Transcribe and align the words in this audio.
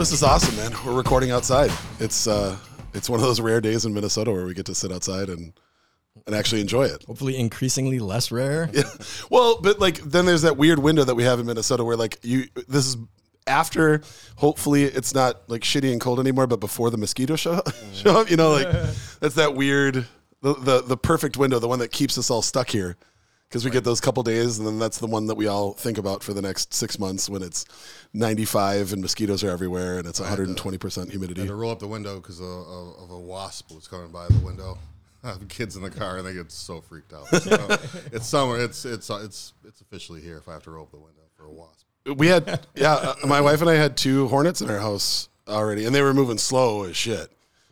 This 0.00 0.12
is 0.12 0.22
awesome, 0.22 0.56
man. 0.56 0.72
We're 0.86 0.96
recording 0.96 1.30
outside. 1.30 1.70
It's 1.98 2.26
uh, 2.26 2.56
it's 2.94 3.10
one 3.10 3.20
of 3.20 3.26
those 3.26 3.38
rare 3.38 3.60
days 3.60 3.84
in 3.84 3.92
Minnesota 3.92 4.32
where 4.32 4.46
we 4.46 4.54
get 4.54 4.64
to 4.64 4.74
sit 4.74 4.90
outside 4.90 5.28
and 5.28 5.52
and 6.26 6.34
actually 6.34 6.62
enjoy 6.62 6.84
it. 6.84 7.04
Hopefully, 7.04 7.36
increasingly 7.36 7.98
less 7.98 8.32
rare. 8.32 8.70
Yeah. 8.72 8.84
Well, 9.30 9.60
but 9.60 9.78
like 9.78 9.98
then 9.98 10.24
there's 10.24 10.40
that 10.40 10.56
weird 10.56 10.78
window 10.78 11.04
that 11.04 11.16
we 11.16 11.24
have 11.24 11.38
in 11.38 11.44
Minnesota 11.44 11.84
where 11.84 11.98
like 11.98 12.18
you 12.22 12.46
this 12.66 12.86
is 12.86 12.96
after 13.46 14.00
hopefully 14.36 14.84
it's 14.84 15.12
not 15.12 15.42
like 15.50 15.60
shitty 15.60 15.92
and 15.92 16.00
cold 16.00 16.18
anymore, 16.18 16.46
but 16.46 16.60
before 16.60 16.88
the 16.88 16.96
mosquitoes 16.96 17.40
show, 17.40 17.60
show 17.92 18.22
up, 18.22 18.30
you 18.30 18.38
know, 18.38 18.52
like 18.52 18.72
that's 19.20 19.34
that 19.34 19.54
weird 19.54 20.06
the, 20.40 20.54
the 20.54 20.80
the 20.80 20.96
perfect 20.96 21.36
window, 21.36 21.58
the 21.58 21.68
one 21.68 21.80
that 21.80 21.92
keeps 21.92 22.16
us 22.16 22.30
all 22.30 22.40
stuck 22.40 22.70
here. 22.70 22.96
Because 23.50 23.64
we 23.64 23.70
get 23.72 23.82
those 23.82 24.00
couple 24.00 24.22
days, 24.22 24.58
and 24.58 24.66
then 24.66 24.78
that's 24.78 24.98
the 24.98 25.08
one 25.08 25.26
that 25.26 25.34
we 25.34 25.48
all 25.48 25.72
think 25.72 25.98
about 25.98 26.22
for 26.22 26.32
the 26.32 26.40
next 26.40 26.72
six 26.72 27.00
months 27.00 27.28
when 27.28 27.42
it's 27.42 27.64
95 28.14 28.92
and 28.92 29.02
mosquitoes 29.02 29.42
are 29.42 29.50
everywhere 29.50 29.98
and 29.98 30.06
it's 30.06 30.20
120 30.20 30.78
percent 30.78 31.10
humidity. 31.10 31.40
had 31.40 31.48
to 31.48 31.54
roll 31.56 31.72
up 31.72 31.80
the 31.80 31.86
window 31.88 32.20
because 32.20 32.38
of, 32.38 32.46
of, 32.46 32.94
of 33.02 33.10
a 33.10 33.18
wasp 33.18 33.72
was 33.74 33.88
coming 33.88 34.12
by 34.12 34.28
the 34.28 34.38
window. 34.38 34.78
I 35.24 35.30
have 35.30 35.48
kids 35.48 35.74
in 35.74 35.82
the 35.82 35.90
car 35.90 36.18
and 36.18 36.26
they 36.26 36.32
get 36.32 36.50
so 36.52 36.80
freaked 36.80 37.12
out. 37.12 37.26
So, 37.26 37.76
it's 38.12 38.26
summer. 38.28 38.56
It's 38.58 38.84
it's 38.84 39.10
it's 39.10 39.52
it's 39.66 39.80
officially 39.80 40.20
here. 40.20 40.36
If 40.38 40.48
I 40.48 40.52
have 40.52 40.62
to 40.62 40.70
roll 40.70 40.84
up 40.84 40.92
the 40.92 40.98
window 40.98 41.22
for 41.36 41.46
a 41.46 41.50
wasp, 41.50 41.86
We 42.16 42.28
had, 42.28 42.60
yeah, 42.76 42.94
uh, 42.94 43.26
my 43.26 43.40
wife 43.40 43.60
and 43.62 43.68
I 43.68 43.74
had 43.74 43.96
two 43.96 44.28
hornets 44.28 44.60
in 44.62 44.70
our 44.70 44.78
house 44.78 45.28
already, 45.48 45.84
and 45.86 45.94
they 45.94 46.02
were 46.02 46.14
moving 46.14 46.38
slow 46.38 46.84
as 46.84 46.96
shit, 46.96 47.30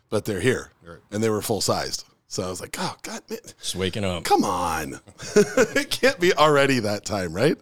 but 0.09 0.25
they're 0.25 0.41
here, 0.41 0.71
Right. 0.83 0.99
and 1.11 1.23
they 1.23 1.29
were 1.29 1.41
full 1.41 1.61
sized. 1.61 2.03
So 2.31 2.43
I 2.43 2.49
was 2.49 2.61
like, 2.61 2.75
oh 2.79 2.95
god, 3.01 3.21
man, 3.29 3.39
Just 3.59 3.75
waking 3.75 4.05
up. 4.05 4.23
come 4.23 4.43
on, 4.43 4.99
it 5.35 5.89
can't 5.89 6.19
be 6.19 6.31
already 6.33 6.79
that 6.79 7.03
time, 7.03 7.33
right? 7.33 7.57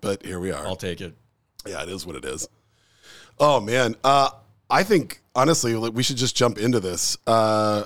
But 0.00 0.26
here 0.26 0.40
we 0.40 0.50
are. 0.50 0.66
I'll 0.66 0.74
take 0.76 1.00
it. 1.00 1.14
Yeah, 1.66 1.82
it 1.84 1.88
is 1.88 2.04
what 2.04 2.16
it 2.16 2.24
is. 2.24 2.48
Oh 3.38 3.60
man, 3.60 3.94
uh, 4.02 4.30
I 4.68 4.82
think 4.82 5.22
honestly, 5.36 5.74
we 5.76 6.02
should 6.02 6.16
just 6.16 6.36
jump 6.36 6.58
into 6.58 6.80
this. 6.80 7.16
Uh, 7.26 7.84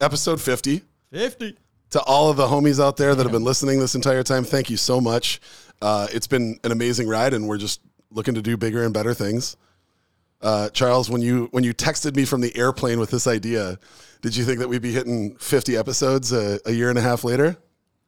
episode 0.00 0.40
fifty. 0.40 0.82
50. 1.12 1.56
to 1.90 2.00
all 2.02 2.30
of 2.30 2.36
the 2.36 2.46
homies 2.46 2.80
out 2.82 2.96
there 2.96 3.14
that 3.14 3.22
have 3.24 3.32
been 3.32 3.42
listening 3.44 3.80
this 3.80 3.94
entire 3.96 4.22
time, 4.22 4.44
thank 4.44 4.70
you 4.70 4.76
so 4.76 5.00
much. 5.00 5.40
Uh, 5.82 6.06
it's 6.12 6.26
been 6.28 6.58
an 6.62 6.70
amazing 6.72 7.08
ride, 7.08 7.32
and 7.34 7.48
we're 7.48 7.58
just 7.58 7.80
looking 8.12 8.34
to 8.34 8.42
do 8.42 8.56
bigger 8.56 8.84
and 8.84 8.92
better 8.94 9.14
things. 9.14 9.56
Uh, 10.42 10.70
Charles, 10.70 11.10
when 11.10 11.20
you 11.20 11.48
when 11.50 11.64
you 11.64 11.74
texted 11.74 12.16
me 12.16 12.24
from 12.24 12.40
the 12.40 12.56
airplane 12.56 12.98
with 12.98 13.10
this 13.10 13.26
idea, 13.26 13.78
did 14.22 14.34
you 14.34 14.44
think 14.44 14.58
that 14.58 14.68
we'd 14.68 14.82
be 14.82 14.92
hitting 14.92 15.36
50 15.36 15.76
episodes 15.76 16.32
a, 16.32 16.58
a 16.64 16.72
year 16.72 16.88
and 16.88 16.98
a 16.98 17.02
half 17.02 17.24
later? 17.24 17.56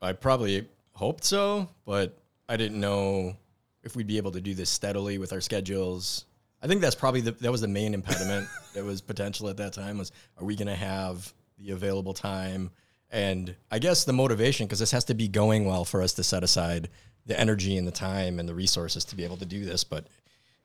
I 0.01 0.13
probably 0.13 0.69
hoped 0.93 1.25
so, 1.25 1.69
but 1.85 2.19
I 2.49 2.57
didn't 2.57 2.81
know 2.81 3.37
if 3.83 3.97
we'd 3.97 4.07
be 4.07 4.17
able 4.17 4.33
to 4.33 4.41
do 4.41 4.55
this 4.55 4.71
steadily 4.71 5.19
with 5.19 5.33
our 5.33 5.41
schedules. 5.41 6.25
I 6.63 6.69
think 6.69 6.81
that's 6.81 6.95
probably 6.95 7.21
the, 7.21 7.33
that 7.33 7.51
was 7.51 7.61
the 7.61 7.69
main 7.69 7.93
impediment 7.93 8.49
that 8.75 8.85
was 8.85 9.01
potential 9.01 9.49
at 9.49 9.57
that 9.59 9.73
time 9.73 9.99
was 9.99 10.13
are 10.39 10.45
we 10.45 10.57
going 10.57 10.69
to 10.69 10.75
have 10.75 11.33
the 11.59 11.73
available 11.73 12.15
time 12.15 12.71
and 13.11 13.55
I 13.71 13.79
guess 13.79 14.05
the 14.05 14.13
motivation 14.13 14.67
because 14.67 14.79
this 14.79 14.91
has 14.93 15.05
to 15.05 15.15
be 15.15 15.29
going 15.29 15.67
well 15.67 15.85
for 15.85 16.03
us 16.03 16.15
to 16.15 16.25
set 16.25 16.43
aside 16.43 16.89
the 17.27 17.39
energy 17.39 17.77
and 17.77 17.87
the 17.87 17.93
time 17.93 18.39
and 18.39 18.49
the 18.49 18.55
resources 18.55 19.05
to 19.07 19.17
be 19.17 19.25
able 19.25 19.37
to 19.37 19.47
do 19.47 19.65
this. 19.65 19.85
But 19.85 20.07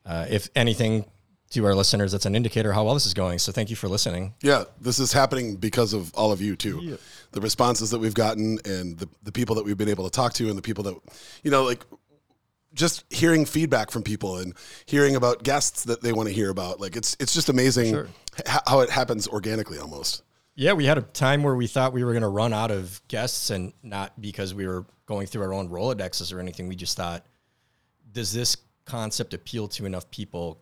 uh, 0.06 0.28
if 0.30 0.50
anything 0.56 1.06
to 1.52 1.66
our 1.66 1.74
listeners, 1.76 2.12
that's 2.12 2.26
an 2.26 2.36
indicator 2.36 2.74
how 2.74 2.84
well 2.84 2.94
this 2.94 3.06
is 3.06 3.14
going. 3.14 3.40
So 3.40 3.52
thank 3.52 3.70
you 3.70 3.76
for 3.76 3.88
listening. 3.88 4.34
Yeah, 4.42 4.66
this 4.82 5.00
is 5.00 5.14
happening 5.14 5.56
because 5.56 5.94
of 5.94 6.14
all 6.14 6.32
of 6.32 6.42
you 6.42 6.56
too. 6.56 6.98
The 7.32 7.42
responses 7.42 7.90
that 7.92 8.00
we've 8.00 8.14
gotten 8.14 8.60
and 8.66 8.98
the, 8.98 9.08
the 9.24 9.32
people 9.32 9.56
that 9.56 9.64
we've 9.66 9.78
been 9.78 9.90
able 9.90 10.04
to 10.06 10.10
talk 10.12 10.34
to 10.34 10.50
and 10.50 10.58
the 10.58 10.62
people 10.62 10.84
that 10.86 10.96
you 11.44 11.52
know, 11.52 11.64
like 11.64 11.86
just 12.74 13.06
hearing 13.10 13.46
feedback 13.46 13.92
from 13.92 14.04
people 14.04 14.38
and 14.38 14.54
hearing 14.86 15.16
about 15.16 15.44
guests 15.44 15.86
that 15.86 16.02
they 16.02 16.12
want 16.14 16.28
to 16.30 16.34
hear 16.36 16.50
about. 16.50 16.80
Like 16.80 16.96
it's 16.96 17.16
it's 17.20 17.34
just 17.34 17.50
amazing 17.50 17.92
Sure. 17.94 18.08
h- 18.46 18.58
how 18.68 18.82
it 18.82 18.90
happens 18.90 19.28
organically 19.28 19.80
almost. 19.80 20.24
Yeah, 20.56 20.74
we 20.74 20.86
had 20.86 20.98
a 20.98 21.02
time 21.04 21.44
where 21.44 21.56
we 21.56 21.68
thought 21.68 21.94
we 21.94 22.04
were 22.04 22.12
going 22.14 22.24
to 22.24 22.28
run 22.30 22.52
out 22.52 22.72
of 22.72 23.00
guests, 23.08 23.52
and 23.52 23.74
not 23.84 24.20
because 24.20 24.54
we 24.56 24.66
were 24.68 24.86
going 25.06 25.28
through 25.28 25.44
our 25.44 25.54
own 25.54 25.70
Rolodexes 25.70 26.34
or 26.34 26.40
anything. 26.40 26.68
We 26.68 26.76
just 26.76 26.98
thought, 26.98 27.26
does 28.12 28.34
this 28.34 28.58
concept 28.86 29.34
appeal 29.36 29.68
to 29.68 29.86
enough 29.86 30.10
people 30.10 30.60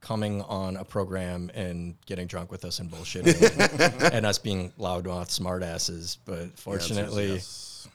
coming 0.00 0.42
on 0.42 0.76
a 0.76 0.84
program 0.84 1.50
and 1.54 1.94
getting 2.06 2.26
drunk 2.26 2.50
with 2.50 2.64
us 2.64 2.78
and 2.78 2.90
bullshitting 2.90 4.10
and 4.12 4.24
us 4.26 4.38
being 4.38 4.72
loudmouth 4.78 5.28
smartasses? 5.28 6.18
But 6.24 6.58
fortunately, 6.58 7.40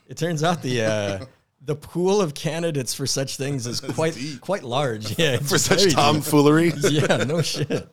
it 0.07 0.17
turns 0.17 0.43
out 0.43 0.61
the. 0.61 0.81
Uh, 0.83 1.25
the 1.65 1.75
pool 1.75 2.19
of 2.19 2.33
candidates 2.33 2.93
for 2.93 3.07
such 3.07 3.37
things 3.37 3.65
is 3.67 3.79
quite 3.95 4.17
quite 4.41 4.63
large. 4.63 5.17
Yeah, 5.23 5.37
For 5.37 5.57
such 5.57 5.93
tomfoolery. 5.93 6.73
Yeah, 6.89 7.23
no 7.23 7.41
shit. 7.41 7.87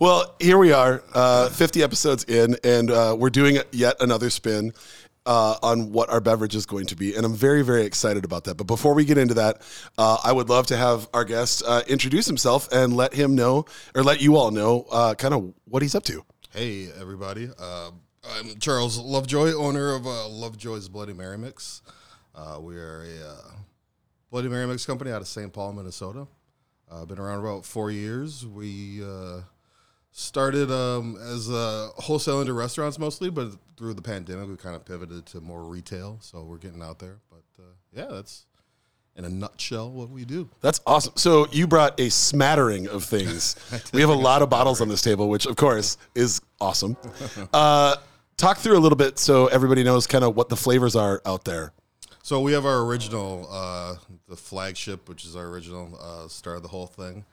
Well, 0.00 0.34
here 0.40 0.58
we 0.58 0.72
are, 0.72 1.02
uh, 1.12 1.48
50 1.48 1.82
episodes 1.82 2.24
in, 2.24 2.56
and 2.62 2.90
uh, 2.90 3.16
we're 3.18 3.30
doing 3.30 3.58
yet 3.72 3.96
another 4.00 4.30
spin 4.30 4.72
uh, 5.26 5.56
on 5.62 5.92
what 5.92 6.10
our 6.10 6.20
beverage 6.20 6.54
is 6.54 6.66
going 6.66 6.86
to 6.86 6.96
be. 6.96 7.14
And 7.14 7.24
I'm 7.24 7.34
very, 7.34 7.62
very 7.62 7.84
excited 7.84 8.24
about 8.24 8.44
that. 8.44 8.56
But 8.56 8.66
before 8.66 8.94
we 8.94 9.04
get 9.04 9.18
into 9.18 9.34
that, 9.34 9.62
uh, 9.96 10.18
I 10.22 10.32
would 10.32 10.48
love 10.48 10.66
to 10.68 10.76
have 10.76 11.08
our 11.12 11.24
guest 11.24 11.62
uh, 11.66 11.82
introduce 11.86 12.26
himself 12.26 12.68
and 12.72 12.96
let 12.96 13.14
him 13.14 13.34
know, 13.34 13.66
or 13.94 14.02
let 14.02 14.20
you 14.20 14.36
all 14.36 14.50
know, 14.50 14.86
uh, 14.90 15.14
kind 15.14 15.34
of 15.34 15.52
what 15.64 15.82
he's 15.82 15.94
up 15.94 16.04
to. 16.04 16.24
hey 16.52 16.88
everybody, 16.98 17.50
uh, 17.58 17.90
I'm 18.36 18.58
Charles 18.58 18.98
Lovejoy, 18.98 19.52
owner 19.52 19.94
of 19.94 20.06
uh, 20.06 20.28
Lovejoy's 20.28 20.88
Bloody 20.88 21.12
Mary 21.12 21.38
Mix. 21.38 21.82
Uh, 22.34 22.58
we 22.60 22.76
are 22.76 23.02
a 23.02 23.58
Bloody 24.30 24.48
Mary 24.48 24.66
Mix 24.66 24.84
company 24.86 25.10
out 25.10 25.20
of 25.20 25.28
St. 25.28 25.52
Paul, 25.52 25.72
Minnesota. 25.72 26.26
Uh, 26.90 27.04
been 27.04 27.18
around 27.18 27.40
about 27.40 27.66
four 27.66 27.90
years. 27.90 28.46
We 28.46 29.02
uh, 29.04 29.40
started 30.12 30.70
um, 30.70 31.16
as 31.20 31.48
a 31.48 31.90
wholesale 31.96 32.40
into 32.40 32.52
restaurants 32.52 32.98
mostly, 32.98 33.30
but 33.30 33.52
through 33.76 33.94
the 33.94 34.02
pandemic, 34.02 34.48
we 34.48 34.56
kind 34.56 34.74
of 34.74 34.84
pivoted 34.84 35.26
to 35.26 35.40
more 35.40 35.62
retail. 35.62 36.18
So 36.20 36.42
we're 36.42 36.58
getting 36.58 36.82
out 36.82 36.98
there. 36.98 37.18
But 37.30 37.62
uh, 37.62 37.66
yeah, 37.92 38.06
that's 38.10 38.46
in 39.16 39.24
a 39.24 39.28
nutshell 39.28 39.90
what 39.90 40.10
we 40.10 40.24
do. 40.24 40.48
That's 40.60 40.80
awesome. 40.86 41.12
So 41.16 41.46
you 41.50 41.66
brought 41.66 41.98
a 42.00 42.08
smattering 42.08 42.88
of 42.88 43.04
things. 43.04 43.56
we 43.92 44.00
have 44.00 44.10
a 44.10 44.14
lot 44.14 44.42
of 44.42 44.48
bottles 44.48 44.80
on 44.80 44.88
this 44.88 45.02
table, 45.02 45.28
which 45.28 45.46
of 45.46 45.56
course 45.56 45.98
is 46.14 46.40
awesome. 46.60 46.96
Uh, 47.52 47.96
talk 48.36 48.58
through 48.58 48.78
a 48.78 48.80
little 48.80 48.96
bit 48.96 49.18
so 49.18 49.48
everybody 49.48 49.82
knows 49.82 50.06
kind 50.06 50.24
of 50.24 50.36
what 50.36 50.48
the 50.48 50.56
flavors 50.56 50.96
are 50.96 51.20
out 51.26 51.44
there. 51.44 51.72
So 52.22 52.40
we 52.40 52.52
have 52.52 52.66
our 52.66 52.82
original, 52.82 53.48
uh, 53.50 53.96
the 54.28 54.36
flagship, 54.36 55.08
which 55.08 55.24
is 55.24 55.34
our 55.34 55.46
original 55.46 55.98
uh, 56.00 56.28
star 56.28 56.54
of 56.54 56.62
the 56.62 56.68
whole 56.68 56.86
thing. 56.86 57.24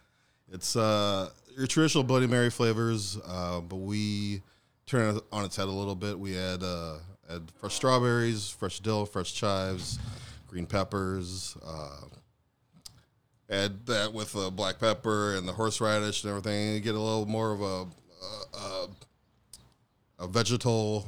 It's 0.51 0.75
uh, 0.75 1.29
your 1.57 1.67
traditional 1.67 2.03
Bloody 2.03 2.27
Mary 2.27 2.49
flavors, 2.49 3.17
uh, 3.25 3.61
but 3.61 3.77
we 3.77 4.41
turn 4.85 5.15
it 5.15 5.23
on 5.31 5.45
its 5.45 5.55
head 5.55 5.67
a 5.67 5.71
little 5.71 5.95
bit. 5.95 6.19
We 6.19 6.37
add, 6.37 6.63
uh, 6.63 6.97
add 7.29 7.43
fresh 7.59 7.73
strawberries, 7.73 8.49
fresh 8.49 8.79
dill, 8.79 9.05
fresh 9.05 9.33
chives, 9.33 9.99
green 10.47 10.65
peppers. 10.65 11.55
Uh, 11.65 12.05
add 13.49 13.85
that 13.85 14.13
with 14.13 14.33
the 14.33 14.51
black 14.51 14.79
pepper 14.79 15.35
and 15.35 15.47
the 15.47 15.53
horseradish 15.53 16.23
and 16.23 16.29
everything. 16.31 16.67
And 16.67 16.75
you 16.75 16.81
get 16.81 16.95
a 16.95 16.99
little 16.99 17.25
more 17.25 17.51
of 17.51 17.61
a, 17.61 17.85
a, 18.57 18.87
a 20.19 20.27
vegetal 20.27 21.07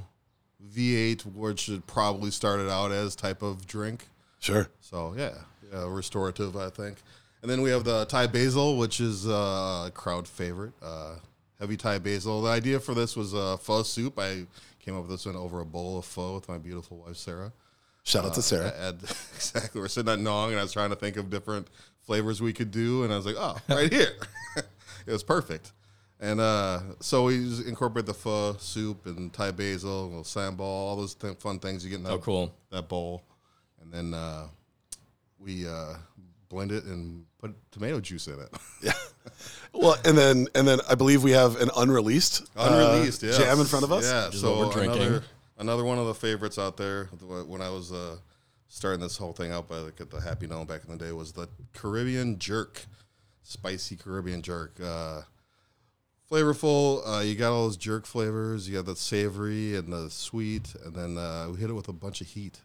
V8, 0.74 1.26
which 1.26 1.62
should 1.62 1.86
probably 1.88 2.32
started 2.32 2.70
out 2.70 2.92
as 2.92 3.16
type 3.16 3.42
of 3.42 3.68
drink. 3.68 4.08
Sure. 4.40 4.70
So 4.80 5.14
yeah, 5.18 5.34
yeah, 5.72 5.86
restorative, 5.88 6.56
I 6.56 6.70
think. 6.70 6.98
And 7.48 7.54
then 7.54 7.62
we 7.62 7.70
have 7.70 7.86
the 7.86 8.04
Thai 8.04 8.28
basil, 8.28 8.76
which 8.76 9.00
is 9.00 9.26
uh, 9.26 9.86
a 9.88 9.92
crowd 9.94 10.28
favorite. 10.28 10.74
Uh, 10.84 11.16
heavy 11.58 11.78
Thai 11.78 11.98
basil. 11.98 12.42
The 12.42 12.50
idea 12.50 12.78
for 12.78 12.94
this 12.94 13.16
was 13.16 13.34
uh, 13.34 13.56
pho 13.56 13.84
soup. 13.84 14.20
I 14.20 14.46
came 14.82 14.96
up 14.98 15.04
with 15.04 15.12
this 15.12 15.26
one 15.26 15.38
over 15.38 15.62
a 15.62 15.66
bowl 15.66 15.98
of 15.98 16.04
pho 16.04 16.36
with 16.36 16.50
my 16.50 16.58
beautiful 16.58 16.98
wife 16.98 17.16
Sarah. 17.16 17.54
Shout 18.04 18.26
out 18.26 18.34
to 18.34 18.42
Sarah. 18.42 18.74
I 18.78 18.86
had- 18.88 19.02
exactly. 19.38 19.80
We're 19.80 19.88
sitting 19.88 20.12
at 20.12 20.20
Nong, 20.20 20.50
and 20.50 20.60
I 20.60 20.62
was 20.62 20.74
trying 20.74 20.90
to 20.90 20.98
think 20.98 21.16
of 21.16 21.30
different 21.30 21.70
flavors 22.02 22.42
we 22.42 22.52
could 22.52 22.70
do, 22.70 23.06
and 23.06 23.14
I 23.14 23.16
was 23.16 23.26
like, 23.26 23.38
oh, 23.40 23.56
right 23.74 23.94
here. 23.94 24.12
it 24.58 25.12
was 25.14 25.24
perfect. 25.24 25.72
And 26.20 26.42
uh, 26.42 26.82
so 27.00 27.24
we 27.24 27.46
just 27.46 27.66
incorporate 27.66 28.08
the 28.08 28.14
pho 28.14 28.58
soup 28.60 29.06
and 29.06 29.32
Thai 29.32 29.52
basil, 29.52 30.04
a 30.04 30.08
little 30.08 30.24
sambal, 30.24 30.60
all 30.60 30.98
those 30.98 31.16
th- 31.16 31.38
fun 31.38 31.60
things 31.60 31.86
you 31.86 31.92
get 31.92 32.00
in 32.00 32.04
that, 32.04 32.12
Oh, 32.12 32.20
cool. 32.20 32.54
that 32.72 32.90
bowl. 32.90 33.24
And 33.82 33.94
then 33.94 34.14
uh, 34.14 34.48
we 35.40 35.66
uh, 35.66 35.94
blend 36.50 36.74
it 36.74 36.84
and 36.84 37.24
put 37.40 37.56
tomato 37.72 38.00
juice 38.00 38.28
in 38.28 38.40
it. 38.40 38.50
Yeah. 38.82 38.94
Well, 39.74 39.98
and 40.06 40.18
then 40.18 40.48
and 40.56 40.68
then 40.68 40.80
I 40.90 40.96
believe 40.96 41.22
we 41.24 41.32
have 41.32 41.60
an 41.62 41.70
unreleased 41.76 42.50
uh, 42.56 42.70
Unreleased, 42.72 43.22
jam 43.22 43.60
in 43.60 43.66
front 43.66 43.84
of 43.84 43.92
us. 43.92 44.06
Yeah, 44.06 44.30
is 44.30 44.40
so 44.42 44.60
we're 44.60 44.72
drinking. 44.72 45.02
another 45.02 45.24
another 45.58 45.84
one 45.84 46.00
of 46.00 46.08
the 46.08 46.14
favorites 46.16 46.58
out 46.58 46.78
there 46.78 47.06
when 47.06 47.62
I 47.62 47.70
was 47.70 47.92
uh, 47.92 48.18
starting 48.70 49.02
this 49.02 49.18
whole 49.18 49.34
thing 49.34 49.52
out 49.52 49.68
by 49.68 49.78
like 49.80 50.00
at 50.00 50.10
the 50.10 50.22
Happy 50.22 50.48
Gnome 50.48 50.66
back 50.66 50.84
in 50.86 50.98
the 50.98 51.04
day 51.04 51.12
was 51.12 51.34
the 51.34 51.48
Caribbean 51.74 52.40
Jerk, 52.40 52.86
spicy 53.44 53.96
Caribbean 53.98 54.42
Jerk. 54.42 54.80
Uh, 54.84 55.22
flavorful. 56.32 57.02
Uh, 57.08 57.22
you 57.22 57.36
got 57.36 57.52
all 57.52 57.64
those 57.64 57.78
jerk 57.78 58.06
flavors. 58.06 58.68
You 58.68 58.76
got 58.76 58.86
the 58.86 58.96
savory 58.96 59.76
and 59.76 59.92
the 59.92 60.10
sweet, 60.10 60.74
and 60.86 60.96
then 60.96 61.18
uh, 61.18 61.48
we 61.52 61.58
hit 61.60 61.70
it 61.70 61.74
with 61.74 61.88
a 61.88 61.94
bunch 61.94 62.22
of 62.22 62.28
heat. 62.28 62.62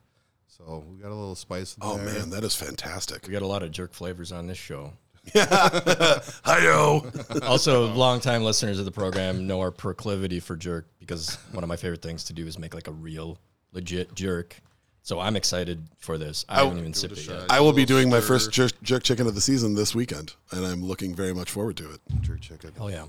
So 0.67 0.85
we 0.91 0.99
got 1.03 1.09
a 1.11 1.15
little 1.15 1.35
spice. 1.35 1.75
In 1.75 1.81
Oh 1.83 1.97
there. 1.97 2.07
man, 2.07 2.31
that 2.31 2.45
is 2.45 2.55
fantastic. 2.55 3.27
We 3.27 3.33
got 3.33 3.43
a 3.43 3.47
lot 3.47 3.63
of 3.63 3.71
jerk 3.73 3.93
flavors 3.93 4.33
on 4.33 4.47
this 4.47 4.59
show. 4.59 4.93
Hi-yo. 5.35 7.07
Also, 7.43 7.93
longtime 7.93 8.43
listeners 8.45 8.79
of 8.79 8.85
the 8.85 8.91
program 8.91 9.47
know 9.47 9.61
our 9.61 9.71
proclivity 9.71 10.41
for 10.41 10.57
jerk 10.57 10.87
because 10.99 11.37
one 11.53 11.63
of 11.65 11.69
my 11.69 11.77
favorite 11.77 12.03
things 12.03 12.25
to 12.25 12.33
do 12.33 12.47
is 12.47 12.59
make 12.59 12.75
like 12.75 12.89
a 12.89 12.93
real, 12.93 13.39
legit 13.73 14.15
jerk. 14.15 14.57
So 15.03 15.19
I'm 15.19 15.35
excited 15.35 15.83
for 15.99 16.17
this. 16.19 16.45
I 16.49 16.63
haven't 16.63 16.79
even 16.79 16.95
sipped 16.95 17.19
it 17.19 17.27
yet. 17.27 17.47
I 17.51 17.59
will 17.61 17.73
be 17.73 17.83
Little 17.83 17.97
doing 17.97 18.11
my 18.11 18.21
first 18.21 18.53
jerk, 18.53 18.71
jerk 18.83 19.03
chicken 19.03 19.27
of 19.27 19.35
the 19.35 19.41
season 19.41 19.75
this 19.75 19.95
weekend, 19.95 20.35
and 20.53 20.65
I'm 20.65 20.83
looking 20.85 21.15
very 21.15 21.35
much 21.35 21.51
forward 21.51 21.77
to 21.79 21.91
it. 21.93 22.01
Jerk 22.21 22.41
chicken. 22.41 22.71
Oh 22.79 22.89
yeah. 22.89 23.07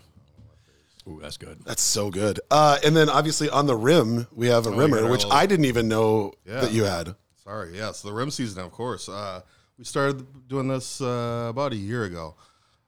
Ooh, 1.07 1.19
that's 1.21 1.37
good. 1.37 1.59
That's 1.65 1.81
so 1.81 2.09
good. 2.09 2.39
Uh, 2.49 2.79
and 2.83 2.95
then 2.95 3.09
obviously 3.09 3.49
on 3.49 3.67
the 3.67 3.75
rim, 3.75 4.25
we 4.33 4.47
have 4.47 4.65
a 4.65 4.71
we 4.71 4.77
rimmer, 4.77 5.03
which 5.07 5.23
little- 5.23 5.33
I 5.33 5.45
didn't 5.45 5.65
even 5.65 5.87
know 5.87 6.33
Yeah. 6.47 6.61
that 6.61 6.71
you 6.71 6.85
had. 6.85 7.15
Sorry, 7.43 7.75
yes, 7.75 8.01
the 8.01 8.13
rim 8.13 8.31
season, 8.31 8.63
of 8.63 8.71
course. 8.71 9.09
Uh, 9.09 9.41
we 9.77 9.83
started 9.83 10.47
doing 10.47 10.67
this 10.67 11.01
uh, 11.01 11.47
about 11.49 11.73
a 11.73 11.75
year 11.75 12.05
ago, 12.05 12.35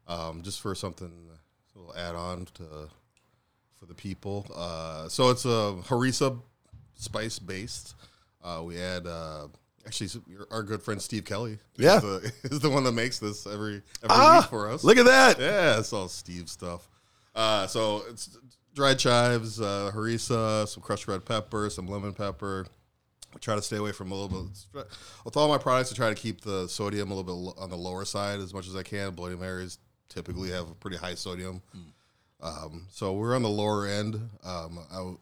um, 0.07 0.42
just 0.44 0.62
for 0.62 0.74
something 0.75 1.12
a 1.75 1.80
little 1.80 1.96
add 1.96 2.16
on 2.16 2.46
to 2.56 2.63
for 3.78 3.86
the 3.86 3.94
people. 3.94 4.46
Uh, 4.56 5.10
so 5.10 5.30
it's 5.30 5.46
a 5.46 5.75
harissa 5.88 6.40
spice 6.96 7.38
based. 7.40 7.96
Uh, 8.44 8.62
we 8.63 8.80
add 8.80 9.06
uh, 9.07 9.48
actually 9.86 10.10
our 10.52 10.63
good 10.63 10.81
friend 10.81 11.02
Steve 11.02 11.25
Kelly. 11.25 11.57
Yeah. 11.75 11.98
is 11.98 12.02
the, 12.04 12.34
is 12.56 12.60
the 12.62 12.69
one 12.69 12.84
that 12.86 12.94
makes 12.94 13.19
this 13.19 13.46
every 13.46 13.81
every 14.04 14.10
Ah, 14.10 14.40
week 14.42 14.50
for 14.50 14.69
us. 14.72 14.84
Look 14.86 14.98
at 14.98 15.06
that. 15.06 15.40
Yeah, 15.40 15.80
it's 15.80 15.92
all 15.92 16.07
Steve 16.07 16.48
stuff. 16.50 16.88
Uh, 17.34 17.68
so 17.68 18.04
it's 18.10 18.38
dried 18.74 19.00
chives, 19.00 19.60
uh, 19.60 19.92
harissa, 19.94 20.66
some 20.68 20.81
crushed 20.81 21.07
red 21.10 21.25
pepper, 21.25 21.69
some 21.69 21.88
lemon 21.88 22.13
pepper. 22.13 22.66
I 23.35 23.39
try 23.39 23.55
to 23.55 23.61
stay 23.61 23.77
away 23.77 23.91
from 23.91 24.11
a 24.11 24.15
little 24.15 24.49
bit. 24.73 24.85
With 25.25 25.35
all 25.35 25.49
my 25.49 25.57
products, 25.57 25.91
I 25.91 25.95
try 25.95 26.09
to 26.09 26.15
keep 26.15 26.41
the 26.41 26.67
sodium 26.67 27.11
a 27.11 27.13
little 27.13 27.53
bit 27.53 27.61
on 27.61 27.69
the 27.69 27.75
lower 27.75 28.05
side 28.05 28.39
as 28.39 28.53
much 28.53 28.67
as 28.67 28.75
I 28.75 28.83
can. 28.83 29.13
Bloody 29.13 29.35
Marys 29.35 29.77
typically 30.09 30.51
have 30.51 30.69
a 30.69 30.75
pretty 30.75 30.97
high 30.97 31.15
sodium. 31.15 31.61
Um, 32.41 32.87
so 32.89 33.13
we're 33.13 33.35
on 33.35 33.41
the 33.43 33.49
lower 33.49 33.87
end. 33.87 34.15
Um, 34.43 34.79
I 34.91 35.13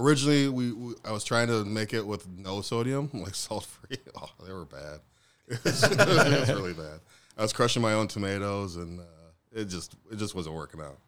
originally, 0.00 0.48
we, 0.48 0.72
we 0.72 0.94
I 1.04 1.12
was 1.12 1.24
trying 1.24 1.48
to 1.48 1.64
make 1.64 1.92
it 1.92 2.06
with 2.06 2.28
no 2.28 2.60
sodium, 2.60 3.10
like 3.14 3.34
salt 3.34 3.64
free. 3.64 3.98
Oh, 4.16 4.28
they 4.44 4.52
were 4.52 4.64
bad. 4.64 5.00
It 5.48 5.62
was, 5.64 5.82
it 5.90 5.98
was 5.98 6.48
really 6.48 6.74
bad. 6.74 7.00
I 7.36 7.42
was 7.42 7.52
crushing 7.52 7.82
my 7.82 7.92
own 7.92 8.08
tomatoes, 8.08 8.76
and 8.76 9.00
uh, 9.00 9.04
it 9.52 9.66
just 9.66 9.94
it 10.10 10.16
just 10.16 10.34
wasn't 10.34 10.56
working 10.56 10.80
out. 10.80 10.98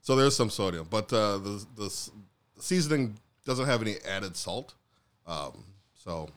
So 0.00 0.16
there's 0.16 0.36
some 0.36 0.50
sodium, 0.50 0.86
but 0.88 1.12
uh, 1.12 1.38
the, 1.38 1.66
the 1.76 2.10
the 2.56 2.62
seasoning 2.62 3.18
doesn't 3.44 3.66
have 3.66 3.82
any 3.82 3.96
added 4.08 4.36
salt. 4.36 4.74
Um, 5.26 5.64
so 6.04 6.28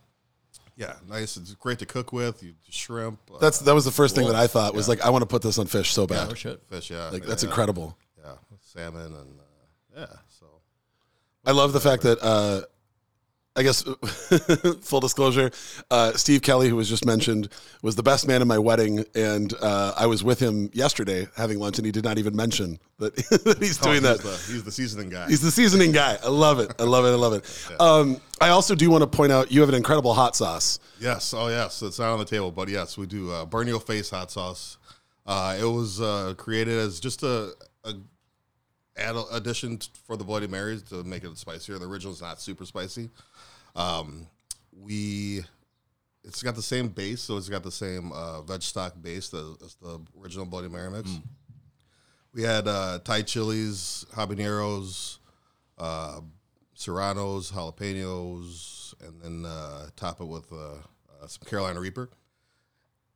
yeah, 0.75 0.93
nice. 1.09 1.37
It's 1.37 1.53
great 1.55 1.79
to 1.79 1.85
cook 1.85 2.13
with. 2.13 2.43
You 2.43 2.53
shrimp. 2.69 3.19
Uh, 3.33 3.39
That's 3.39 3.59
that 3.59 3.73
was 3.73 3.83
the 3.85 3.91
first 3.91 4.15
thing 4.15 4.27
that 4.27 4.35
I 4.35 4.47
thought 4.47 4.75
was 4.75 4.87
like 4.87 5.01
I 5.01 5.09
want 5.09 5.23
to 5.23 5.25
put 5.27 5.41
this 5.41 5.57
on 5.57 5.65
fish 5.67 5.91
so 5.91 6.05
bad. 6.05 6.29
Oh 6.31 6.33
shit. 6.35 6.61
fish. 6.69 6.91
Yeah, 6.91 7.09
Like 7.09 7.25
that's 7.25 7.43
yeah, 7.43 7.49
incredible. 7.49 7.97
Yeah, 8.23 8.33
salmon 8.61 9.01
and 9.05 9.39
uh, 9.39 9.99
yeah. 10.01 10.05
So 10.39 10.45
I 11.45 11.51
love 11.51 11.73
the 11.73 11.79
fact 11.79 12.03
that 12.03 12.19
uh, 12.21 12.61
I 13.57 13.63
guess 13.63 13.81
full 14.81 14.99
disclosure, 14.99 15.49
uh, 15.89 16.11
Steve 16.13 16.43
Kelly, 16.43 16.69
who 16.69 16.75
was 16.75 16.87
just 16.87 17.05
mentioned, 17.05 17.49
was 17.81 17.95
the 17.95 18.03
best 18.03 18.27
man 18.27 18.41
in 18.43 18.47
my 18.47 18.59
wedding, 18.59 19.03
and 19.15 19.51
uh, 19.61 19.93
I 19.97 20.05
was 20.05 20.23
with 20.23 20.39
him 20.39 20.69
yesterday 20.73 21.27
having 21.35 21.57
lunch, 21.57 21.79
and 21.79 21.85
he 21.85 21.91
did 21.91 22.03
not 22.03 22.19
even 22.19 22.35
mention 22.35 22.77
that, 22.99 23.15
that 23.45 23.57
he's 23.59 23.77
doing 23.77 24.05
Oh, 24.05 24.13
that. 24.13 24.21
he's 24.21 24.45
the, 24.47 24.53
he's 24.53 24.63
the 24.63 24.71
seasoning 24.71 25.09
guy. 25.09 25.27
He's 25.27 25.41
the 25.41 25.49
seasoning 25.49 25.91
guy. 25.91 26.19
I 26.23 26.29
love 26.29 26.59
it. 26.59 26.71
I 26.79 26.83
love 26.83 27.05
it. 27.05 27.09
I 27.09 27.15
love 27.15 27.33
it. 27.33 27.73
Um, 27.79 28.21
I 28.39 28.49
also 28.49 28.75
do 28.75 28.89
want 28.91 29.01
to 29.01 29.07
point 29.07 29.31
out 29.31 29.51
you 29.51 29.61
have 29.61 29.69
an 29.69 29.75
incredible 29.75 30.13
hot 30.13 30.35
sauce. 30.35 30.79
Yes. 30.99 31.33
Oh, 31.33 31.47
yes. 31.47 31.81
It's 31.81 31.97
not 31.99 32.11
on 32.13 32.19
the 32.19 32.25
table, 32.25 32.51
but 32.51 32.69
yes, 32.69 32.97
we 32.97 33.05
do 33.07 33.31
uh, 33.31 33.45
burn 33.45 33.67
your 33.67 33.79
face 33.79 34.09
hot 34.11 34.29
sauce. 34.31 34.77
Uh, 35.25 35.57
it 35.59 35.65
was 35.65 35.99
uh, 35.99 36.33
created 36.37 36.77
as 36.77 36.99
just 36.99 37.23
a, 37.23 37.53
a 37.83 37.93
add 38.97 39.15
addition 39.31 39.79
for 40.05 40.17
the 40.17 40.23
Bloody 40.23 40.47
Marys 40.47 40.81
to 40.83 41.03
make 41.03 41.23
it 41.23 41.37
spicier. 41.37 41.77
The 41.77 41.85
original 41.87 42.13
is 42.13 42.21
not 42.21 42.41
super 42.41 42.65
spicy. 42.65 43.09
Um, 43.77 44.27
we 44.71 45.43
it's 46.23 46.43
got 46.43 46.55
the 46.55 46.61
same 46.61 46.89
base, 46.89 47.21
so 47.21 47.37
it's 47.37 47.47
got 47.47 47.63
the 47.63 47.71
same 47.71 48.11
uh, 48.11 48.41
veg 48.41 48.61
stock 48.61 48.93
base 49.01 49.33
as, 49.33 49.45
as 49.63 49.75
the 49.75 49.99
original 50.21 50.45
Bloody 50.45 50.67
Mary 50.67 50.89
mix. 50.91 51.09
We 52.33 52.43
had 52.43 52.67
uh, 52.67 52.99
Thai 52.99 53.21
chilies, 53.21 54.05
habaneros, 54.13 55.19
uh, 55.77 56.19
serranos, 56.75 57.51
jalapenos, 57.51 58.93
and 59.01 59.21
then 59.21 59.45
uh, 59.49 59.87
top 59.95 60.19
it 60.19 60.25
with 60.25 60.51
uh, 60.51 60.55
uh, 61.23 61.27
some 61.27 61.47
Carolina 61.47 61.79
Reaper. 61.79 62.09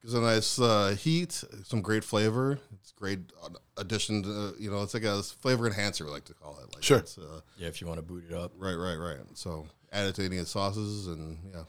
Gives 0.01 0.13
a 0.15 0.21
nice 0.21 0.59
uh, 0.59 0.95
heat, 0.99 1.43
some 1.63 1.81
great 1.81 2.03
flavor. 2.03 2.57
It's 2.73 2.91
great 2.91 3.19
addition 3.77 4.23
to 4.23 4.55
you 4.57 4.71
know. 4.71 4.81
It's 4.81 4.93
like 4.95 5.03
a 5.03 5.21
flavor 5.21 5.67
enhancer, 5.67 6.05
we 6.05 6.11
like 6.11 6.25
to 6.25 6.33
call 6.33 6.57
it. 6.63 6.73
Like 6.73 6.83
Sure. 6.83 6.97
It's, 6.99 7.17
uh, 7.19 7.41
Yeah, 7.57 7.67
if 7.67 7.81
you 7.81 7.87
want 7.87 7.99
to 7.99 8.01
boot 8.01 8.23
it 8.29 8.33
up. 8.35 8.51
right, 8.57 8.73
right, 8.73 8.95
right. 8.95 9.19
So 9.35 9.67
add 9.91 10.07
it 10.07 10.15
to 10.15 10.25
any 10.25 10.37
of 10.37 10.45
the 10.45 10.49
sauces, 10.49 11.05
and 11.07 11.37
yeah. 11.53 11.63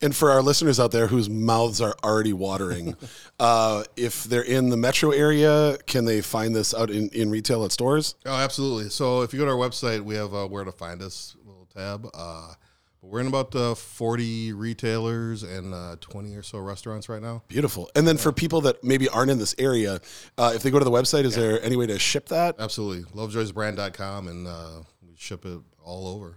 And 0.00 0.14
for 0.14 0.30
our 0.30 0.42
listeners 0.42 0.78
out 0.78 0.90
there 0.92 1.06
whose 1.06 1.30
mouths 1.30 1.80
are 1.80 1.94
already 2.04 2.32
watering, 2.32 2.94
uh, 3.40 3.84
if 3.96 4.24
they're 4.24 4.42
in 4.42 4.68
the 4.68 4.76
metro 4.76 5.10
area, 5.10 5.78
can 5.86 6.04
they 6.04 6.20
find 6.20 6.54
this 6.54 6.74
out 6.74 6.90
in, 6.90 7.08
in 7.10 7.30
retail 7.30 7.64
at 7.64 7.72
stores? 7.72 8.16
Oh, 8.26 8.34
absolutely. 8.34 8.90
So 8.90 9.22
if 9.22 9.32
you 9.32 9.38
go 9.38 9.44
to 9.46 9.52
our 9.52 9.56
website, 9.56 10.00
we 10.02 10.14
have 10.16 10.34
uh, 10.34 10.46
where 10.46 10.64
to 10.64 10.72
find 10.72 11.00
us 11.00 11.36
little 11.44 11.66
tab. 11.74 12.08
Uh, 12.12 12.54
but 13.02 13.10
we're 13.10 13.20
in 13.20 13.26
about 13.26 13.54
uh, 13.54 13.74
40 13.74 14.52
retailers 14.52 15.42
and 15.42 15.74
uh, 15.74 15.96
20 16.00 16.36
or 16.36 16.42
so 16.42 16.58
restaurants 16.60 17.08
right 17.08 17.20
now. 17.20 17.42
Beautiful. 17.48 17.90
And 17.96 18.06
then 18.06 18.16
for 18.16 18.30
people 18.30 18.60
that 18.62 18.82
maybe 18.84 19.08
aren't 19.08 19.30
in 19.30 19.38
this 19.38 19.56
area, 19.58 20.00
uh, 20.38 20.52
if 20.54 20.62
they 20.62 20.70
go 20.70 20.78
to 20.78 20.84
the 20.84 20.90
website, 20.90 21.24
is 21.24 21.34
there 21.34 21.60
any 21.62 21.74
way 21.74 21.86
to 21.86 21.98
ship 21.98 22.28
that? 22.28 22.54
Absolutely. 22.60 23.02
Lovejoysbrand.com 23.10 24.28
and 24.28 24.46
uh, 24.46 24.82
we 25.02 25.14
ship 25.16 25.44
it 25.44 25.58
all 25.84 26.06
over. 26.06 26.36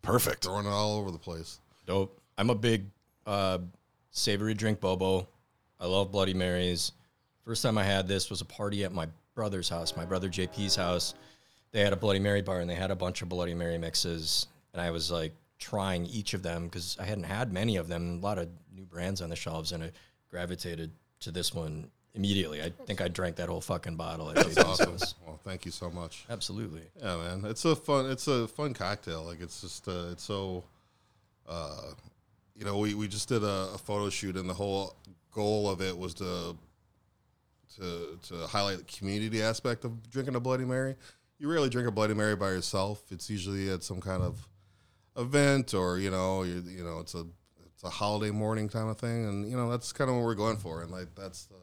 Perfect. 0.00 0.44
Throwing 0.44 0.66
it 0.66 0.70
all 0.70 0.98
over 0.98 1.10
the 1.10 1.18
place. 1.18 1.60
Dope. 1.84 2.18
I'm 2.38 2.48
a 2.48 2.54
big 2.54 2.86
uh, 3.26 3.58
savory 4.10 4.54
drink 4.54 4.80
bobo. 4.80 5.28
I 5.78 5.86
love 5.86 6.10
Bloody 6.10 6.34
Marys. 6.34 6.92
First 7.44 7.62
time 7.62 7.76
I 7.76 7.84
had 7.84 8.08
this 8.08 8.30
was 8.30 8.40
a 8.40 8.46
party 8.46 8.84
at 8.84 8.92
my 8.92 9.08
brother's 9.34 9.68
house, 9.68 9.94
my 9.96 10.06
brother 10.06 10.28
JP's 10.28 10.74
house. 10.74 11.14
They 11.72 11.80
had 11.80 11.92
a 11.92 11.96
Bloody 11.96 12.18
Mary 12.18 12.40
bar 12.40 12.60
and 12.60 12.70
they 12.70 12.74
had 12.74 12.90
a 12.90 12.96
bunch 12.96 13.20
of 13.20 13.28
Bloody 13.28 13.54
Mary 13.54 13.76
mixes. 13.76 14.46
And 14.72 14.80
I 14.80 14.90
was 14.90 15.10
like 15.10 15.34
trying 15.58 16.06
each 16.06 16.34
of 16.34 16.42
them 16.42 16.64
because 16.64 16.96
I 17.00 17.04
hadn't 17.04 17.24
had 17.24 17.52
many 17.52 17.76
of 17.76 17.88
them. 17.88 18.18
A 18.18 18.24
lot 18.24 18.38
of 18.38 18.48
new 18.74 18.84
brands 18.84 19.20
on 19.20 19.30
the 19.30 19.36
shelves, 19.36 19.72
and 19.72 19.82
I 19.84 19.92
gravitated 20.30 20.92
to 21.20 21.30
this 21.30 21.52
one 21.52 21.90
immediately. 22.14 22.62
I 22.62 22.70
think 22.86 23.00
I 23.00 23.08
drank 23.08 23.36
that 23.36 23.48
whole 23.48 23.60
fucking 23.60 23.96
bottle. 23.96 24.30
At 24.30 24.36
JP's 24.36 24.58
Awesome. 24.58 24.96
well, 25.26 25.40
thank 25.44 25.64
you 25.64 25.70
so 25.72 25.90
much. 25.90 26.24
Absolutely. 26.30 26.82
Yeah, 27.00 27.16
man. 27.16 27.44
It's 27.44 27.64
a 27.64 27.74
fun. 27.76 28.10
It's 28.10 28.28
a 28.28 28.46
fun 28.48 28.74
cocktail. 28.74 29.24
Like 29.24 29.40
it's 29.40 29.60
just. 29.60 29.88
Uh, 29.88 30.08
it's 30.12 30.22
so. 30.24 30.64
Uh, 31.48 31.92
you 32.54 32.64
know, 32.64 32.78
we, 32.78 32.94
we 32.94 33.06
just 33.08 33.28
did 33.28 33.42
a, 33.42 33.68
a 33.74 33.78
photo 33.78 34.10
shoot, 34.10 34.36
and 34.36 34.48
the 34.50 34.54
whole 34.54 34.94
goal 35.32 35.70
of 35.70 35.80
it 35.80 35.96
was 35.96 36.14
to 36.14 36.56
to 37.76 38.18
to 38.28 38.46
highlight 38.46 38.78
the 38.78 38.84
community 38.84 39.42
aspect 39.42 39.84
of 39.84 40.10
drinking 40.10 40.34
a 40.34 40.40
Bloody 40.40 40.64
Mary. 40.64 40.96
You 41.38 41.48
rarely 41.50 41.68
drink 41.68 41.86
a 41.88 41.92
Bloody 41.92 42.14
Mary 42.14 42.34
by 42.36 42.48
yourself. 42.50 43.02
It's 43.10 43.30
usually 43.30 43.70
at 43.70 43.82
some 43.84 44.00
kind 44.00 44.22
of 44.22 44.46
event, 45.18 45.74
or 45.74 45.98
you 45.98 46.10
know, 46.10 46.42
you 46.42 46.62
you 46.66 46.84
know, 46.84 47.00
it's 47.00 47.14
a 47.14 47.26
it's 47.74 47.84
a 47.84 47.90
holiday 47.90 48.30
morning 48.30 48.68
kind 48.68 48.88
of 48.88 48.98
thing, 48.98 49.26
and 49.26 49.50
you 49.50 49.56
know, 49.56 49.70
that's 49.70 49.92
kind 49.92 50.08
of 50.10 50.16
what 50.16 50.24
we're 50.24 50.34
going 50.34 50.56
for, 50.56 50.82
and 50.82 50.90
like 50.90 51.14
that's 51.14 51.46
the 51.46 51.56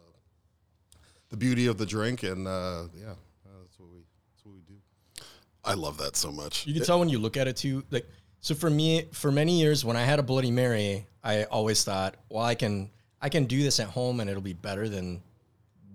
the 1.29 1.37
beauty 1.37 1.67
of 1.67 1.77
the 1.77 1.85
drink, 1.85 2.23
and 2.23 2.47
uh, 2.47 2.83
yeah, 2.95 3.13
that's 3.61 3.79
what 3.79 3.89
we 3.89 3.99
that's 4.31 4.45
what 4.45 4.55
we 4.55 4.61
do. 4.61 4.75
I 5.63 5.73
love 5.73 5.97
that 5.97 6.15
so 6.15 6.31
much. 6.31 6.67
You 6.67 6.73
can 6.73 6.83
tell 6.83 6.99
when 6.99 7.09
you 7.09 7.19
look 7.19 7.37
at 7.37 7.47
it 7.47 7.57
too. 7.57 7.83
Like, 7.89 8.07
so 8.39 8.53
for 8.53 8.69
me, 8.69 9.07
for 9.11 9.31
many 9.31 9.59
years, 9.59 9.83
when 9.83 9.97
I 9.97 10.03
had 10.03 10.19
a 10.19 10.23
Bloody 10.23 10.51
Mary, 10.51 11.07
I 11.23 11.45
always 11.45 11.83
thought, 11.83 12.15
well, 12.29 12.43
I 12.43 12.53
can, 12.53 12.91
I 13.19 13.29
can 13.29 13.45
do 13.45 13.63
this 13.63 13.79
at 13.79 13.87
home, 13.87 14.19
and 14.19 14.29
it'll 14.29 14.43
be 14.43 14.53
better 14.53 14.87
than 14.87 15.23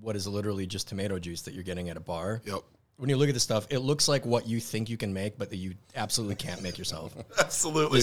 what 0.00 0.16
is 0.16 0.26
literally 0.26 0.66
just 0.66 0.88
tomato 0.88 1.18
juice 1.18 1.42
that 1.42 1.54
you're 1.54 1.62
getting 1.62 1.88
at 1.88 1.96
a 1.96 2.00
bar. 2.00 2.42
Yep. 2.44 2.62
When 3.00 3.08
you 3.08 3.16
look 3.16 3.28
at 3.28 3.34
this 3.34 3.42
stuff, 3.42 3.66
it 3.70 3.78
looks 3.78 4.08
like 4.08 4.26
what 4.26 4.46
you 4.46 4.60
think 4.60 4.90
you 4.90 4.96
can 4.98 5.12
make, 5.12 5.38
but 5.38 5.48
that 5.50 5.56
you 5.56 5.74
absolutely 5.96 6.34
can't 6.36 6.62
make 6.62 6.76
yourself. 6.76 7.14
Absolutely. 7.38 8.02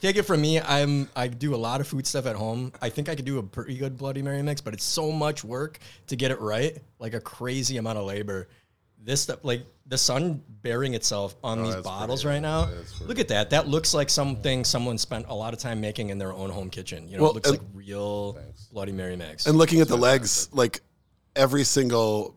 Take 0.00 0.16
it 0.16 0.22
from 0.22 0.40
me, 0.40 0.60
I'm 0.60 1.08
I 1.16 1.26
do 1.28 1.54
a 1.54 1.56
lot 1.56 1.80
of 1.80 1.88
food 1.88 2.06
stuff 2.06 2.26
at 2.26 2.36
home. 2.36 2.72
I 2.80 2.88
think 2.88 3.08
I 3.08 3.16
could 3.16 3.24
do 3.24 3.38
a 3.38 3.42
pretty 3.42 3.76
good 3.76 3.96
Bloody 3.96 4.22
Mary 4.22 4.40
mix, 4.42 4.60
but 4.60 4.72
it's 4.72 4.84
so 4.84 5.10
much 5.10 5.42
work 5.42 5.80
to 6.06 6.14
get 6.16 6.30
it 6.30 6.40
right, 6.40 6.78
like 7.00 7.12
a 7.14 7.20
crazy 7.20 7.76
amount 7.78 7.98
of 7.98 8.04
labor. 8.04 8.48
This 9.02 9.22
stuff, 9.22 9.40
like 9.42 9.66
the 9.86 9.98
sun 9.98 10.42
bearing 10.62 10.94
itself 10.94 11.34
on 11.42 11.58
oh, 11.58 11.62
these 11.64 11.72
Oh, 11.72 11.76
that's 11.78 11.86
bottles 11.86 12.22
pretty- 12.22 12.34
right 12.36 12.40
now. 12.42 12.66
that's 12.66 12.92
pretty- 12.92 13.04
Look 13.08 13.18
at 13.18 13.28
that. 13.28 13.50
That 13.50 13.66
looks 13.68 13.94
like 13.94 14.10
something 14.10 14.64
someone 14.64 14.96
spent 14.98 15.26
a 15.28 15.34
lot 15.34 15.54
of 15.54 15.58
time 15.60 15.80
making 15.80 16.10
in 16.10 16.18
their 16.18 16.32
own 16.32 16.50
home 16.50 16.70
kitchen. 16.70 17.08
You 17.08 17.16
know, 17.16 17.22
Well, 17.24 17.30
it 17.32 17.34
looks 17.34 17.48
and- 17.50 17.58
like 17.58 17.66
real 17.74 18.38
Bloody 18.72 18.92
Mary 18.92 19.16
mix. 19.16 19.46
And 19.46 19.58
looking 19.58 19.80
at 19.80 19.88
the 19.88 19.96
legs, 19.96 20.48
like 20.52 20.80
every 21.34 21.64
single, 21.64 22.35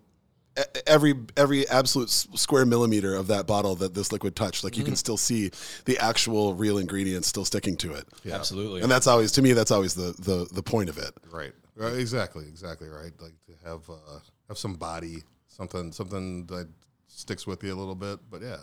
every 0.88 1.14
every 1.38 1.68
absolute 1.70 2.10
square 2.10 2.66
millimeter 2.66 3.16
of 3.16 3.28
that 3.28 3.48
bottle 3.48 3.76
that 3.76 3.94
this 3.94 4.12
liquid 4.12 4.36
touched, 4.36 4.64
like 4.64 4.78
you 4.78 4.84
can 4.84 4.96
still 4.96 5.18
see 5.18 5.52
the 5.86 5.98
actual 6.00 6.54
real 6.54 6.78
ingredients 6.78 7.28
still 7.28 7.46
sticking 7.46 7.78
to 7.78 7.94
it. 7.94 8.06
yeah. 8.24 8.36
Absolutely. 8.36 8.82
And 8.82 8.92
that's 8.92 9.08
always 9.08 9.32
to 9.34 9.42
me, 9.42 9.54
that's 9.54 9.72
always 9.72 9.94
the 9.94 10.14
the 10.20 10.48
the 10.52 10.64
point 10.64 10.90
of 10.90 10.98
it. 10.98 11.12
Right. 11.32 11.54
Right. 11.76 11.94
Exactly. 11.94 12.46
Exactly. 12.48 12.88
Right. 12.90 13.12
Like 13.20 13.34
to 13.48 13.54
have 13.70 13.90
uh, 13.90 14.20
have 14.48 14.58
some 14.58 14.74
body, 14.76 15.24
something 15.48 15.92
something 15.92 16.46
that 16.48 16.68
sticks 17.08 17.46
with 17.48 17.64
you 17.64 17.74
a 17.74 17.78
little 17.78 17.96
bit. 17.96 18.20
But 18.30 18.42
yeah, 18.42 18.58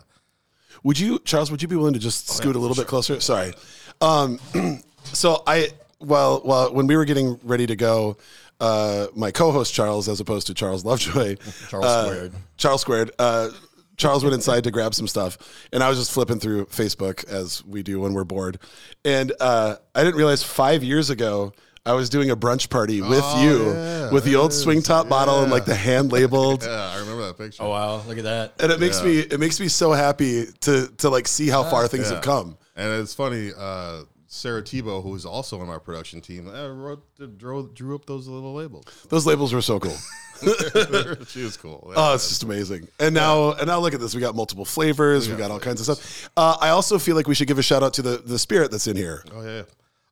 Would 0.83 0.99
you, 0.99 1.19
Charles? 1.19 1.49
Would 1.51 1.61
you 1.61 1.67
be 1.67 1.75
willing 1.75 1.93
to 1.93 1.99
just 1.99 2.29
scoot 2.29 2.55
a 2.55 2.59
little 2.59 2.75
bit 2.75 2.87
closer? 2.87 3.19
Sorry. 3.19 3.53
Um, 4.01 4.39
so 5.03 5.43
I, 5.47 5.69
well, 5.99 6.41
well, 6.45 6.73
when 6.73 6.87
we 6.87 6.95
were 6.95 7.05
getting 7.05 7.39
ready 7.43 7.65
to 7.67 7.75
go, 7.75 8.17
uh, 8.59 9.07
my 9.15 9.31
co-host 9.31 9.73
Charles, 9.73 10.07
as 10.09 10.19
opposed 10.19 10.47
to 10.47 10.53
Charles 10.53 10.83
Lovejoy, 10.85 11.35
Charles 11.69 11.85
uh, 11.85 12.05
squared. 12.05 12.33
Charles 12.57 12.81
squared. 12.81 13.11
Uh, 13.19 13.49
Charles 13.97 14.23
went 14.23 14.35
inside 14.35 14.63
to 14.65 14.71
grab 14.71 14.93
some 14.93 15.07
stuff, 15.07 15.37
and 15.73 15.83
I 15.83 15.89
was 15.89 15.97
just 15.97 16.11
flipping 16.11 16.39
through 16.39 16.65
Facebook 16.67 17.27
as 17.27 17.65
we 17.65 17.81
do 17.83 17.99
when 17.99 18.13
we're 18.13 18.23
bored, 18.25 18.59
and 19.03 19.31
uh, 19.39 19.77
I 19.95 20.03
didn't 20.03 20.17
realize 20.17 20.43
five 20.43 20.83
years 20.83 21.09
ago. 21.09 21.53
I 21.85 21.93
was 21.93 22.09
doing 22.09 22.29
a 22.31 22.35
brunch 22.35 22.69
party 22.69 23.01
with 23.01 23.23
you 23.37 23.71
yeah, 23.71 24.11
with 24.11 24.25
the 24.25 24.35
old 24.35 24.51
swing 24.51 24.81
top 24.81 25.07
bottle 25.07 25.41
and 25.43 25.49
like 25.49 25.63
the 25.63 25.73
hand 25.73 26.11
labeled 26.11 26.63
yeah, 26.65 26.91
I 26.93 26.99
remember 26.99 27.25
that 27.27 27.37
picture. 27.37 27.63
Oh 27.63 27.69
wow, 27.69 28.01
look 28.05 28.17
at 28.17 28.25
that. 28.25 28.55
and 28.59 28.73
it 28.73 28.79
makes 28.81 29.01
me 29.01 29.19
it 29.19 29.39
makes 29.39 29.57
me 29.57 29.69
so 29.69 29.93
happy 29.93 30.47
to 30.61 30.89
to 30.97 31.09
like 31.09 31.29
see 31.29 31.47
how 31.47 31.63
far 31.63 31.87
things 31.87 32.09
Yeah. 32.09 32.15
have 32.15 32.23
come. 32.25 32.57
And 32.75 33.01
it's 33.01 33.13
funny, 33.13 33.51
uh, 33.57 34.01
Sarah 34.27 34.61
Tebow, 34.61 35.01
who's 35.01 35.25
also 35.25 35.59
on 35.61 35.69
our 35.69 35.79
production 35.79 36.21
team, 36.21 36.47
uh, 36.47 36.67
wrote, 36.69 37.03
drew, 37.37 37.71
drew 37.73 37.95
up 37.95 38.05
those 38.05 38.27
little 38.27 38.53
labels. 38.53 38.85
Those 39.09 39.25
labels 39.25 39.53
were 39.53 39.61
so 39.61 39.79
cool. 39.79 39.95
she 41.27 41.43
was 41.43 41.57
cool. 41.57 41.91
Oh, 41.95 42.13
it's 42.13 42.29
just 42.29 42.43
amazing. 42.43 42.87
And 42.99 43.15
now 43.15 43.53
and 43.53 43.65
now 43.65 43.79
look 43.79 43.95
at 43.95 43.99
this. 43.99 44.13
We 44.13 44.21
got 44.21 44.35
multiple 44.35 44.65
flavors. 44.65 45.27
We 45.27 45.35
got 45.35 45.49
all 45.49 45.59
kinds 45.59 45.87
of 45.87 45.97
stuff. 45.97 46.29
Uh, 46.37 46.55
I 46.61 46.69
also 46.69 46.99
feel 46.99 47.15
like 47.15 47.27
we 47.27 47.33
should 47.33 47.47
give 47.47 47.57
a 47.57 47.63
shout 47.63 47.81
out 47.81 47.93
to 47.95 48.03
the 48.03 48.17
the 48.17 48.37
spirit 48.37 48.69
that's 48.69 48.85
in 48.85 48.95
here. 48.95 49.23
Oh 49.33 49.43
yeah, 49.43 49.63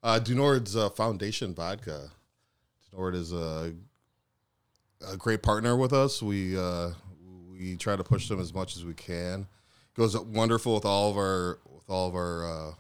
uh, 0.01 0.17
Du 0.17 0.34
Nord's 0.34 0.75
uh, 0.75 0.89
Foundation 0.89 1.53
Vodka. 1.53 2.10
Dunord 2.91 3.13
is 3.13 3.34
a, 3.34 3.74
a 5.07 5.17
great 5.17 5.43
partner 5.43 5.75
with 5.75 5.93
us. 5.93 6.24
We 6.24 6.57
uh, 6.57 6.91
we 7.51 7.75
try 7.75 7.95
to 7.95 8.03
push 8.03 8.27
them 8.27 8.39
as 8.39 8.51
much 8.51 8.75
as 8.75 8.84
we 8.84 8.95
can. 8.95 9.45
Goes 9.95 10.17
wonderful 10.17 10.74
with 10.74 10.86
all 10.86 11.12
of 11.12 11.17
our 11.17 11.60
with 11.72 11.88
all 11.88 12.07
of 12.07 12.15
our 12.15 12.45
uh, 12.45 12.74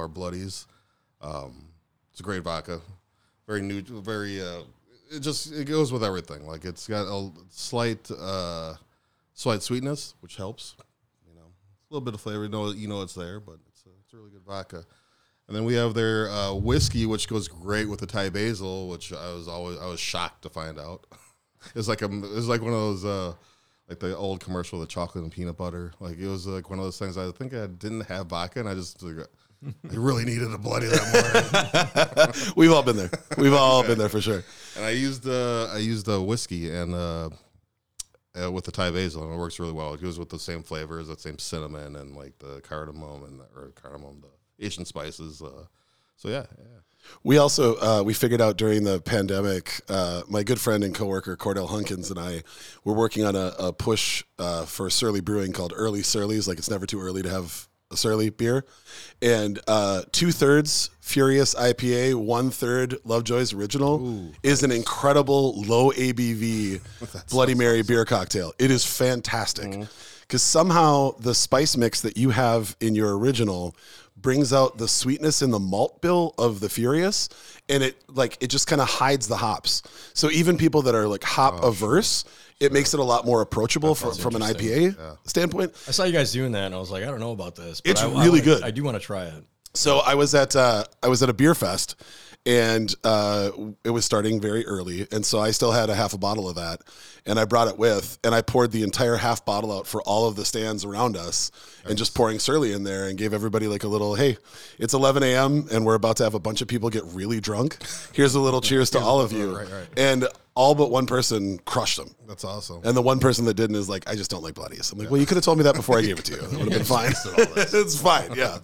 our 0.00 0.08
bloodies. 0.08 0.66
Um, 1.20 1.66
it's 2.10 2.20
a 2.20 2.22
great 2.22 2.42
vodka, 2.42 2.80
very 3.46 3.62
new, 3.62 3.82
very. 3.82 4.40
Uh, 4.40 4.62
it 5.12 5.20
just 5.20 5.52
it 5.52 5.64
goes 5.66 5.92
with 5.92 6.04
everything. 6.04 6.46
Like 6.46 6.64
it's 6.64 6.86
got 6.86 7.06
a 7.06 7.30
slight 7.50 8.10
uh, 8.10 8.74
slight 9.34 9.62
sweetness, 9.62 10.14
which 10.20 10.36
helps. 10.36 10.74
You 11.28 11.34
know, 11.34 11.46
a 11.46 11.94
little 11.94 12.04
bit 12.04 12.14
of 12.14 12.20
flavor. 12.20 12.44
You 12.44 12.48
know, 12.48 12.70
you 12.70 12.88
know 12.88 13.02
it's 13.02 13.14
there, 13.14 13.40
but 13.40 13.58
it's 13.68 13.84
a, 13.86 13.90
it's 14.02 14.12
a 14.12 14.16
really 14.16 14.30
good 14.30 14.44
vodka. 14.44 14.84
And 15.46 15.56
then 15.56 15.64
we 15.64 15.74
have 15.74 15.94
their 15.94 16.30
uh, 16.30 16.54
whiskey, 16.54 17.06
which 17.06 17.28
goes 17.28 17.48
great 17.48 17.88
with 17.88 17.98
the 17.98 18.06
Thai 18.06 18.28
basil, 18.30 18.88
which 18.88 19.12
I 19.12 19.32
was 19.32 19.48
always 19.48 19.78
I 19.78 19.86
was 19.86 19.98
shocked 19.98 20.42
to 20.42 20.48
find 20.48 20.78
out. 20.78 21.06
it's 21.74 21.88
like 21.88 22.02
a 22.02 22.06
it 22.06 22.20
was 22.20 22.48
like 22.48 22.62
one 22.62 22.72
of 22.72 22.78
those 22.78 23.04
uh, 23.04 23.34
like 23.88 23.98
the 23.98 24.16
old 24.16 24.38
commercial, 24.38 24.78
the 24.78 24.86
chocolate 24.86 25.24
and 25.24 25.32
peanut 25.32 25.56
butter. 25.56 25.92
Like 25.98 26.18
it 26.18 26.28
was 26.28 26.46
like 26.46 26.70
one 26.70 26.78
of 26.78 26.84
those 26.84 26.98
things. 27.00 27.18
I 27.18 27.32
think 27.32 27.52
I 27.52 27.66
didn't 27.66 28.02
have 28.02 28.28
vodka, 28.28 28.60
and 28.60 28.68
I 28.68 28.74
just 28.74 29.02
I 29.66 29.94
really 29.94 30.24
needed 30.24 30.52
a 30.52 30.58
bloody 30.58 30.86
that 30.86 32.32
morning. 32.34 32.52
We've 32.56 32.72
all 32.72 32.82
been 32.82 32.96
there. 32.96 33.10
We've 33.36 33.52
all 33.52 33.82
been 33.82 33.98
there 33.98 34.08
for 34.08 34.20
sure. 34.20 34.42
and 34.76 34.84
I 34.84 34.90
used 34.90 35.28
uh, 35.28 35.66
I 35.66 35.78
used 35.78 36.06
the 36.06 36.20
whiskey 36.20 36.74
and 36.74 36.94
uh, 36.94 37.30
uh, 38.40 38.50
with 38.50 38.64
the 38.64 38.72
Thai 38.72 38.90
basil, 38.90 39.22
and 39.24 39.34
it 39.34 39.36
works 39.36 39.58
really 39.58 39.72
well. 39.72 39.94
It 39.94 40.02
goes 40.02 40.18
with 40.18 40.30
the 40.30 40.38
same 40.38 40.62
flavors, 40.62 41.08
that 41.08 41.20
same 41.20 41.38
cinnamon 41.38 41.96
and 41.96 42.16
like 42.16 42.38
the 42.38 42.60
cardamom 42.62 43.24
and 43.24 43.40
or 43.54 43.72
cardamom, 43.74 44.22
the 44.22 44.64
Asian 44.64 44.84
spices. 44.84 45.42
Uh, 45.42 45.64
so 46.16 46.28
yeah, 46.28 46.46
yeah. 46.58 46.80
We 47.22 47.38
also 47.38 47.76
uh, 47.76 48.02
we 48.02 48.14
figured 48.14 48.40
out 48.40 48.56
during 48.56 48.84
the 48.84 49.00
pandemic. 49.00 49.80
Uh, 49.88 50.22
my 50.28 50.42
good 50.42 50.60
friend 50.60 50.84
and 50.84 50.94
coworker 50.94 51.36
Cordell 51.36 51.68
Hunkins 51.68 52.10
and 52.10 52.18
I 52.18 52.42
were 52.84 52.94
working 52.94 53.24
on 53.24 53.34
a, 53.34 53.52
a 53.58 53.72
push 53.72 54.22
uh, 54.38 54.64
for 54.64 54.90
Surly 54.90 55.20
Brewing 55.20 55.52
called 55.52 55.72
Early 55.74 56.02
Surly's. 56.02 56.46
Like 56.46 56.58
it's 56.58 56.70
never 56.70 56.86
too 56.86 57.00
early 57.00 57.22
to 57.22 57.30
have 57.30 57.44
a 57.44 57.69
Surly 57.94 58.30
beer, 58.30 58.64
and 59.20 59.58
uh, 59.66 60.02
two 60.12 60.30
thirds 60.30 60.90
Furious 61.00 61.54
IPA, 61.56 62.14
one 62.14 62.50
third 62.50 62.96
Lovejoy's 63.04 63.52
Original 63.52 64.30
is 64.44 64.62
an 64.62 64.70
incredible 64.70 65.60
low 65.62 65.90
ABV 65.90 66.80
Bloody 67.30 67.54
Mary 67.56 67.82
beer 67.82 68.04
cocktail. 68.04 68.52
It 68.60 68.70
is 68.70 68.86
fantastic 68.86 69.88
because 70.20 70.40
somehow 70.40 71.16
the 71.18 71.34
spice 71.34 71.76
mix 71.76 72.00
that 72.02 72.16
you 72.16 72.30
have 72.30 72.76
in 72.80 72.94
your 72.94 73.18
original 73.18 73.74
brings 74.16 74.52
out 74.52 74.78
the 74.78 74.86
sweetness 74.86 75.42
in 75.42 75.50
the 75.50 75.58
malt 75.58 76.00
bill 76.00 76.34
of 76.38 76.60
the 76.60 76.68
Furious, 76.68 77.28
and 77.68 77.82
it 77.82 77.96
like 78.08 78.36
it 78.40 78.50
just 78.50 78.68
kind 78.68 78.80
of 78.80 78.88
hides 78.88 79.26
the 79.26 79.38
hops. 79.38 79.82
So 80.14 80.30
even 80.30 80.56
people 80.56 80.82
that 80.82 80.94
are 80.94 81.08
like 81.08 81.24
hop 81.24 81.64
averse, 81.64 82.24
it 82.60 82.72
makes 82.72 82.92
it 82.94 83.00
a 83.00 83.04
lot 83.04 83.24
more 83.26 83.40
approachable 83.40 83.94
from, 83.94 84.14
from 84.14 84.36
an 84.36 84.42
IPA 84.42 85.16
standpoint. 85.26 85.72
I 85.88 85.90
saw 85.92 86.04
you 86.04 86.12
guys 86.12 86.30
doing 86.32 86.52
that, 86.52 86.66
and 86.66 86.74
I 86.74 86.78
was 86.78 86.90
like, 86.90 87.02
I 87.02 87.06
don't 87.06 87.20
know 87.20 87.32
about 87.32 87.56
this. 87.56 87.80
But 87.80 87.90
It's 87.90 88.02
I- 88.02 88.06
I 88.06 88.10
really 88.10 88.28
wanna- 88.30 88.42
good. 88.42 88.62
I 88.62 88.70
do 88.70 88.84
want 88.84 88.96
to 88.96 89.00
try 89.00 89.24
it. 89.24 89.44
So 89.72 89.98
I 89.98 90.14
was 90.14 90.34
at 90.34 90.56
uh, 90.56 90.84
I 91.02 91.08
was 91.08 91.22
at 91.22 91.28
a 91.28 91.32
beer 91.32 91.54
fest, 91.54 91.94
and 92.46 92.94
uh, 93.04 93.50
it 93.84 93.90
was 93.90 94.04
starting 94.04 94.40
very 94.40 94.64
early, 94.66 95.06
and 95.12 95.24
so 95.24 95.38
I 95.38 95.50
still 95.50 95.72
had 95.72 95.90
a 95.90 95.94
half 95.94 96.14
a 96.14 96.18
bottle 96.18 96.48
of 96.48 96.56
that, 96.56 96.80
and 97.26 97.38
I 97.38 97.44
brought 97.44 97.68
it 97.68 97.78
with, 97.78 98.18
and 98.24 98.34
I 98.34 98.40
poured 98.42 98.72
the 98.72 98.82
entire 98.82 99.16
half 99.16 99.44
bottle 99.44 99.76
out 99.76 99.86
for 99.86 100.00
all 100.02 100.26
of 100.26 100.36
the 100.36 100.44
stands 100.44 100.84
around 100.84 101.16
us, 101.16 101.50
and 101.86 101.98
just 101.98 102.14
pouring 102.14 102.38
Surly 102.38 102.72
in 102.72 102.82
there, 102.82 103.08
and 103.08 103.18
gave 103.18 103.34
everybody 103.34 103.68
like 103.68 103.84
a 103.84 103.88
little, 103.88 104.14
hey, 104.14 104.38
it's 104.78 104.94
11 104.94 105.22
a.m. 105.22 105.66
and 105.70 105.84
we're 105.84 105.94
about 105.94 106.16
to 106.16 106.24
have 106.24 106.34
a 106.34 106.40
bunch 106.40 106.62
of 106.62 106.68
people 106.68 106.88
get 106.88 107.04
really 107.06 107.40
drunk. 107.40 107.76
Here's 108.12 108.34
a 108.34 108.40
little 108.40 108.60
cheers 108.60 108.90
to 108.90 108.98
all 108.98 109.20
of 109.20 109.32
you, 109.32 109.56
right, 109.56 109.70
right. 109.70 109.88
and 109.98 110.26
all 110.54 110.74
but 110.74 110.90
one 110.90 111.06
person 111.06 111.58
crushed 111.64 111.96
them. 111.96 112.14
That's 112.26 112.44
awesome. 112.44 112.80
And 112.84 112.96
the 112.96 113.02
one 113.02 113.20
person 113.20 113.44
that 113.46 113.54
didn't 113.54 113.76
is 113.76 113.88
like, 113.88 114.08
I 114.08 114.14
just 114.14 114.30
don't 114.30 114.42
like 114.42 114.54
bloodies. 114.54 114.92
I'm 114.92 114.98
like, 114.98 115.10
well, 115.10 115.20
you 115.20 115.26
could 115.26 115.36
have 115.36 115.44
told 115.44 115.58
me 115.58 115.64
that 115.64 115.74
before 115.74 115.98
I 115.98 116.02
gave 116.02 116.18
it 116.18 116.24
to 116.26 116.32
you. 116.32 116.38
It 116.38 116.50
would 116.50 116.60
have 116.60 116.68
been 116.70 116.84
fine. 116.84 117.12
it's 117.56 118.00
fine. 118.00 118.32
Yeah. 118.34 118.58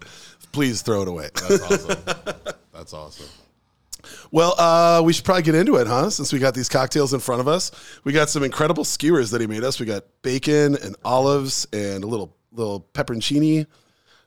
Please 0.52 0.82
throw 0.82 1.02
it 1.02 1.08
away. 1.08 1.28
That's 1.34 1.62
awesome. 1.62 1.98
That's 2.72 2.92
awesome. 2.92 3.26
Well, 4.30 4.54
uh, 4.58 5.02
we 5.04 5.12
should 5.12 5.24
probably 5.24 5.42
get 5.42 5.54
into 5.54 5.76
it, 5.76 5.86
huh? 5.86 6.10
Since 6.10 6.32
we 6.32 6.38
got 6.38 6.54
these 6.54 6.68
cocktails 6.68 7.14
in 7.14 7.20
front 7.20 7.40
of 7.40 7.48
us, 7.48 7.70
we 8.04 8.12
got 8.12 8.28
some 8.30 8.42
incredible 8.42 8.84
skewers 8.84 9.30
that 9.30 9.40
he 9.40 9.46
made 9.46 9.64
us. 9.64 9.78
We 9.80 9.86
got 9.86 10.04
bacon 10.22 10.76
and 10.76 10.96
olives 11.04 11.66
and 11.72 12.04
a 12.04 12.06
little 12.06 12.36
little 12.52 12.80
pepperoncini. 12.94 13.66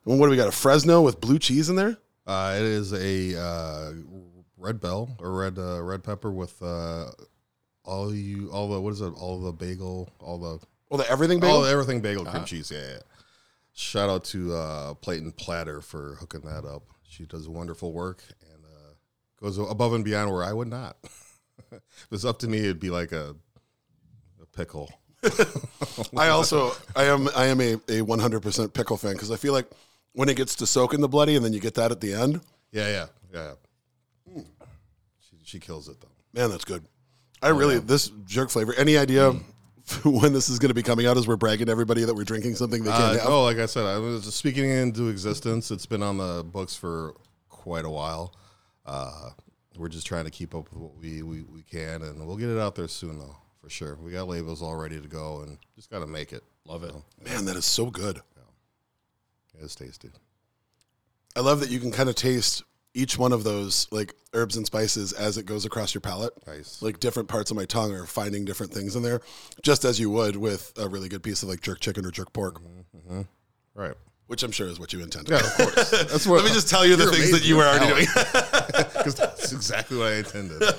And 0.05 0.19
what 0.19 0.27
do 0.27 0.31
we 0.31 0.38
got? 0.38 0.48
A 0.48 0.51
Fresno 0.51 1.01
with 1.01 1.19
blue 1.19 1.39
cheese 1.39 1.69
in 1.69 1.75
there. 1.75 1.98
Uh, 2.25 2.55
it 2.57 2.63
is 2.63 2.93
a 2.93 3.39
uh, 3.39 3.91
red 4.57 4.79
bell 4.79 5.15
or 5.19 5.31
red 5.31 5.57
uh, 5.57 5.81
red 5.81 6.03
pepper 6.03 6.31
with 6.31 6.62
uh, 6.62 7.07
all 7.83 8.13
you 8.13 8.50
all 8.51 8.69
the 8.69 8.79
what 8.79 8.93
is 8.93 9.01
it? 9.01 9.13
All 9.13 9.41
the 9.41 9.51
bagel, 9.51 10.09
all 10.19 10.38
the 10.38 10.59
Well, 10.89 10.98
the 11.00 11.09
everything 11.09 11.39
bagel. 11.39 11.55
all 11.57 11.62
the 11.63 11.69
everything 11.71 12.01
bagel 12.01 12.25
cream 12.25 12.45
cheese. 12.45 12.71
Yeah, 12.71 12.79
yeah. 12.79 13.00
Shout 13.74 14.09
out 14.09 14.25
to 14.25 14.53
uh, 14.53 14.93
Platon 14.95 15.31
Platter 15.31 15.81
for 15.81 16.15
hooking 16.19 16.41
that 16.41 16.65
up. 16.65 16.83
She 17.07 17.25
does 17.25 17.48
wonderful 17.50 17.91
work 17.93 18.21
and 18.38 18.38
goes 19.41 19.58
above 19.58 19.93
and 19.93 20.03
beyond 20.05 20.31
where 20.31 20.43
I 20.43 20.53
would 20.53 20.67
not. 20.67 20.98
if 21.72 21.74
it 21.74 21.81
was 22.12 22.25
up 22.25 22.39
to 22.39 22.48
me, 22.48 22.60
it'd 22.60 22.79
be 22.79 22.89
like 22.89 23.12
a, 23.12 23.36
a 24.41 24.46
pickle. 24.55 24.91
I 26.17 26.29
also 26.29 26.72
I 26.96 27.03
am 27.05 27.27
I 27.36 27.46
am 27.48 27.60
a, 27.60 27.74
a 27.74 28.01
100% 28.01 28.74
pickle 28.74 28.96
fan 28.98 29.13
because 29.13 29.31
I 29.31 29.36
feel 29.36 29.51
like 29.53 29.69
when 30.13 30.29
it 30.29 30.38
gets 30.38 30.55
to 30.55 30.65
soak 30.67 30.93
in 30.93 31.01
the 31.01 31.10
bloody 31.10 31.36
and 31.36 31.43
then 31.43 31.51
you 31.53 31.60
get 31.60 31.75
that 31.75 31.91
at 31.91 32.00
the 32.01 32.13
end, 32.13 32.41
Yeah, 32.72 32.88
yeah, 32.88 33.05
yeah. 33.34 34.41
She, 35.19 35.36
she 35.43 35.60
kills 35.60 35.88
it 35.89 35.98
though. 36.01 36.08
man, 36.41 36.50
that's 36.50 36.65
good. 36.65 36.84
I 37.41 37.50
really 37.50 37.79
this 37.79 38.10
jerk 38.25 38.50
flavor. 38.50 38.74
Any 38.77 38.98
idea 38.98 39.31
when 40.03 40.34
this 40.34 40.50
is 40.50 40.60
going 40.60 40.69
to 40.69 40.74
be 40.75 40.84
coming 40.84 41.05
out? 41.05 41.17
As 41.17 41.27
we're 41.27 41.36
bragging 41.38 41.65
to 41.67 41.72
everybody 41.72 42.03
that 42.05 42.13
we're 42.13 42.24
drinking 42.25 42.55
something 42.55 42.84
they 42.84 42.91
Uh, 42.91 42.98
can't 42.98 43.19
have. 43.22 43.29
oh, 43.29 43.43
like 43.43 43.58
I 43.58 43.65
said, 43.65 43.86
I 43.86 43.98
was 43.98 44.24
just 44.25 44.38
speaking 44.38 44.69
into 44.69 45.08
existence. 45.10 45.72
It's 45.72 45.86
been 45.86 46.03
on 46.03 46.17
the 46.17 46.43
books 46.43 46.75
for 46.75 47.15
quite 47.50 47.86
a 47.86 47.89
while. 47.89 48.34
Uh, 48.89 49.29
we're 49.77 49.88
just 49.88 50.08
trying 50.08 50.25
to 50.25 50.31
keep 50.31 50.55
up 50.55 50.67
with 50.72 50.81
what 50.81 50.96
we, 50.98 51.22
we, 51.22 51.43
we 51.43 51.62
can, 51.62 52.01
and 52.01 52.25
we'll 52.25 52.38
get 52.38 52.50
it 52.50 52.58
out 52.60 52.74
there 52.75 52.88
soon, 52.88 53.19
though, 53.19 53.38
for 53.62 53.69
sure. 53.69 53.96
We 54.01 54.12
got 54.12 54.27
labels 54.27 54.63
all 54.63 54.75
ready 54.75 55.00
to 55.00 55.08
go, 55.08 55.41
and 55.41 55.60
just 55.75 55.91
got 55.91 56.00
to 56.00 56.08
make 56.08 56.34
it. 56.34 56.43
Love 56.65 56.84
it. 56.84 56.93
Man, 57.24 57.46
that 57.46 57.55
is 57.55 57.65
so 57.65 57.91
good. 57.91 58.22
It's 59.62 59.75
tasty. 59.75 60.10
I 61.36 61.41
love 61.41 61.60
that 61.60 61.69
you 61.69 61.79
can 61.79 61.91
kind 61.91 62.10
of 62.10 62.15
taste 62.15 62.63
each 62.93 63.17
one 63.17 63.31
of 63.31 63.43
those 63.43 63.88
like 63.91 64.15
herbs 64.34 64.58
and 64.58 64.65
spices 64.65 65.13
as 65.13 65.38
it 65.38 65.46
goes 65.46 65.65
across 65.65 65.93
your 65.93 66.01
palate. 66.01 66.34
Nice. 66.48 66.81
Like 66.81 67.00
different 67.00 67.29
parts 67.29 67.51
of 67.51 67.58
my 67.58 67.65
tongue 67.65 67.93
are 67.93 68.05
finding 68.05 68.46
different 68.46 68.74
things 68.74 68.96
in 68.96 69.03
there, 69.03 69.22
just 69.62 69.86
as 69.86 70.00
you 70.00 70.10
would 70.10 70.36
with 70.36 70.74
a 70.77 70.88
really 70.88 71.10
good 71.10 71.22
piece 71.22 71.43
of 71.43 71.50
like 71.50 71.62
jerk 71.62 71.79
chicken 71.79 72.05
or 72.05 72.12
jerk 72.12 72.34
pork, 72.34 72.62
Right. 73.75 73.96
Which 74.29 74.43
I'm 74.43 74.51
sure 74.51 74.67
is 74.67 74.79
what 74.79 74.93
you 74.93 75.01
intended. 75.01 75.31
Yeah, 75.31 75.39
of 75.39 75.74
course. 75.74 75.89
That's 76.12 76.27
what. 76.27 76.43
Let 76.43 76.45
me 76.45 76.51
just 76.53 76.69
tell 76.69 76.86
you 76.86 76.95
the 76.95 77.07
things 77.07 77.31
that 77.31 77.43
you 77.43 77.57
were 77.57 77.63
already 77.63 77.88
doing. 77.88 78.05
Because 79.00 79.15
that's 79.15 79.53
exactly 79.53 79.98
what 79.98 80.07
I 80.07 80.15
intended. 80.17 80.62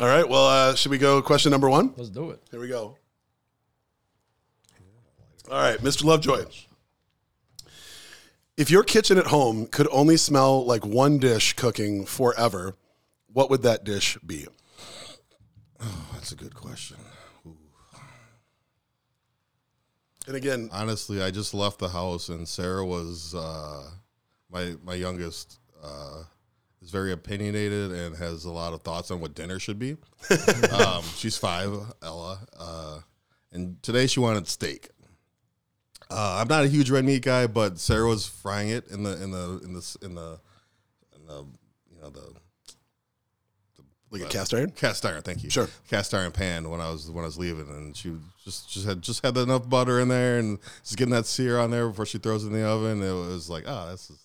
All 0.00 0.08
right. 0.08 0.28
Well, 0.28 0.44
uh, 0.44 0.74
should 0.74 0.90
we 0.90 0.98
go 0.98 1.22
question 1.22 1.52
number 1.52 1.70
one? 1.70 1.94
Let's 1.96 2.10
do 2.10 2.30
it. 2.30 2.42
Here 2.50 2.58
we 2.58 2.66
go. 2.66 2.96
All 5.50 5.62
right, 5.62 5.78
Mr. 5.78 6.04
Lovejoy. 6.04 6.44
If 8.56 8.70
your 8.72 8.82
kitchen 8.82 9.18
at 9.18 9.28
home 9.28 9.66
could 9.66 9.86
only 9.92 10.16
smell 10.16 10.66
like 10.66 10.84
one 10.84 11.18
dish 11.18 11.52
cooking 11.52 12.04
forever, 12.06 12.74
what 13.32 13.48
would 13.50 13.62
that 13.62 13.84
dish 13.84 14.18
be? 14.26 14.46
Oh, 15.80 16.08
that's 16.12 16.32
a 16.32 16.36
good 16.36 16.56
question. 16.56 16.96
And 20.26 20.36
again, 20.36 20.68
Honestly, 20.72 21.22
I 21.22 21.30
just 21.30 21.54
left 21.54 21.78
the 21.78 21.88
house, 21.88 22.28
and 22.28 22.46
Sarah 22.46 22.84
was 22.84 23.34
uh, 23.34 23.84
my 24.50 24.74
my 24.84 24.94
youngest. 24.94 25.58
Uh, 25.82 26.24
is 26.82 26.90
very 26.90 27.12
opinionated 27.12 27.92
and 27.92 28.16
has 28.16 28.44
a 28.44 28.50
lot 28.50 28.72
of 28.72 28.82
thoughts 28.82 29.10
on 29.10 29.20
what 29.20 29.34
dinner 29.34 29.58
should 29.58 29.78
be. 29.78 29.96
um, 30.72 31.02
she's 31.16 31.36
five, 31.36 31.70
Ella, 32.02 32.38
uh, 32.58 32.98
and 33.52 33.82
today 33.82 34.06
she 34.06 34.20
wanted 34.20 34.48
steak. 34.48 34.88
Uh, 36.10 36.38
I'm 36.40 36.48
not 36.48 36.64
a 36.64 36.68
huge 36.68 36.90
red 36.90 37.04
meat 37.04 37.22
guy, 37.22 37.46
but 37.46 37.78
Sarah 37.78 38.08
was 38.08 38.26
frying 38.26 38.70
it 38.70 38.88
in 38.88 39.02
the 39.02 39.22
in 39.22 39.30
the 39.30 39.60
in 39.64 39.72
the 39.74 39.96
in 40.02 40.14
the, 40.14 40.40
in 41.14 41.26
the 41.26 41.46
you 41.92 42.00
know 42.00 42.10
the 42.10 42.34
like 44.10 44.22
a 44.22 44.26
cast 44.26 44.52
iron. 44.54 44.70
cast 44.70 45.06
iron. 45.06 45.22
Thank 45.22 45.44
you. 45.44 45.50
Sure. 45.50 45.68
Cast 45.88 46.12
iron 46.14 46.32
pan 46.32 46.68
when 46.68 46.80
I 46.80 46.90
was 46.90 47.10
when 47.10 47.24
I 47.24 47.26
was 47.26 47.38
leaving, 47.38 47.68
and 47.68 47.96
she 47.96 48.16
just 48.44 48.70
just 48.70 48.86
had 48.86 49.02
just 49.02 49.24
had 49.24 49.36
enough 49.36 49.68
butter 49.68 50.00
in 50.00 50.08
there, 50.08 50.38
and 50.38 50.58
just 50.82 50.96
getting 50.96 51.14
that 51.14 51.26
sear 51.26 51.58
on 51.58 51.70
there 51.70 51.88
before 51.88 52.06
she 52.06 52.18
throws 52.18 52.44
it 52.44 52.48
in 52.48 52.54
the 52.54 52.66
oven. 52.66 53.02
It 53.02 53.12
was 53.12 53.48
like, 53.48 53.64
oh, 53.66 53.90
this 53.90 54.10
is 54.10 54.18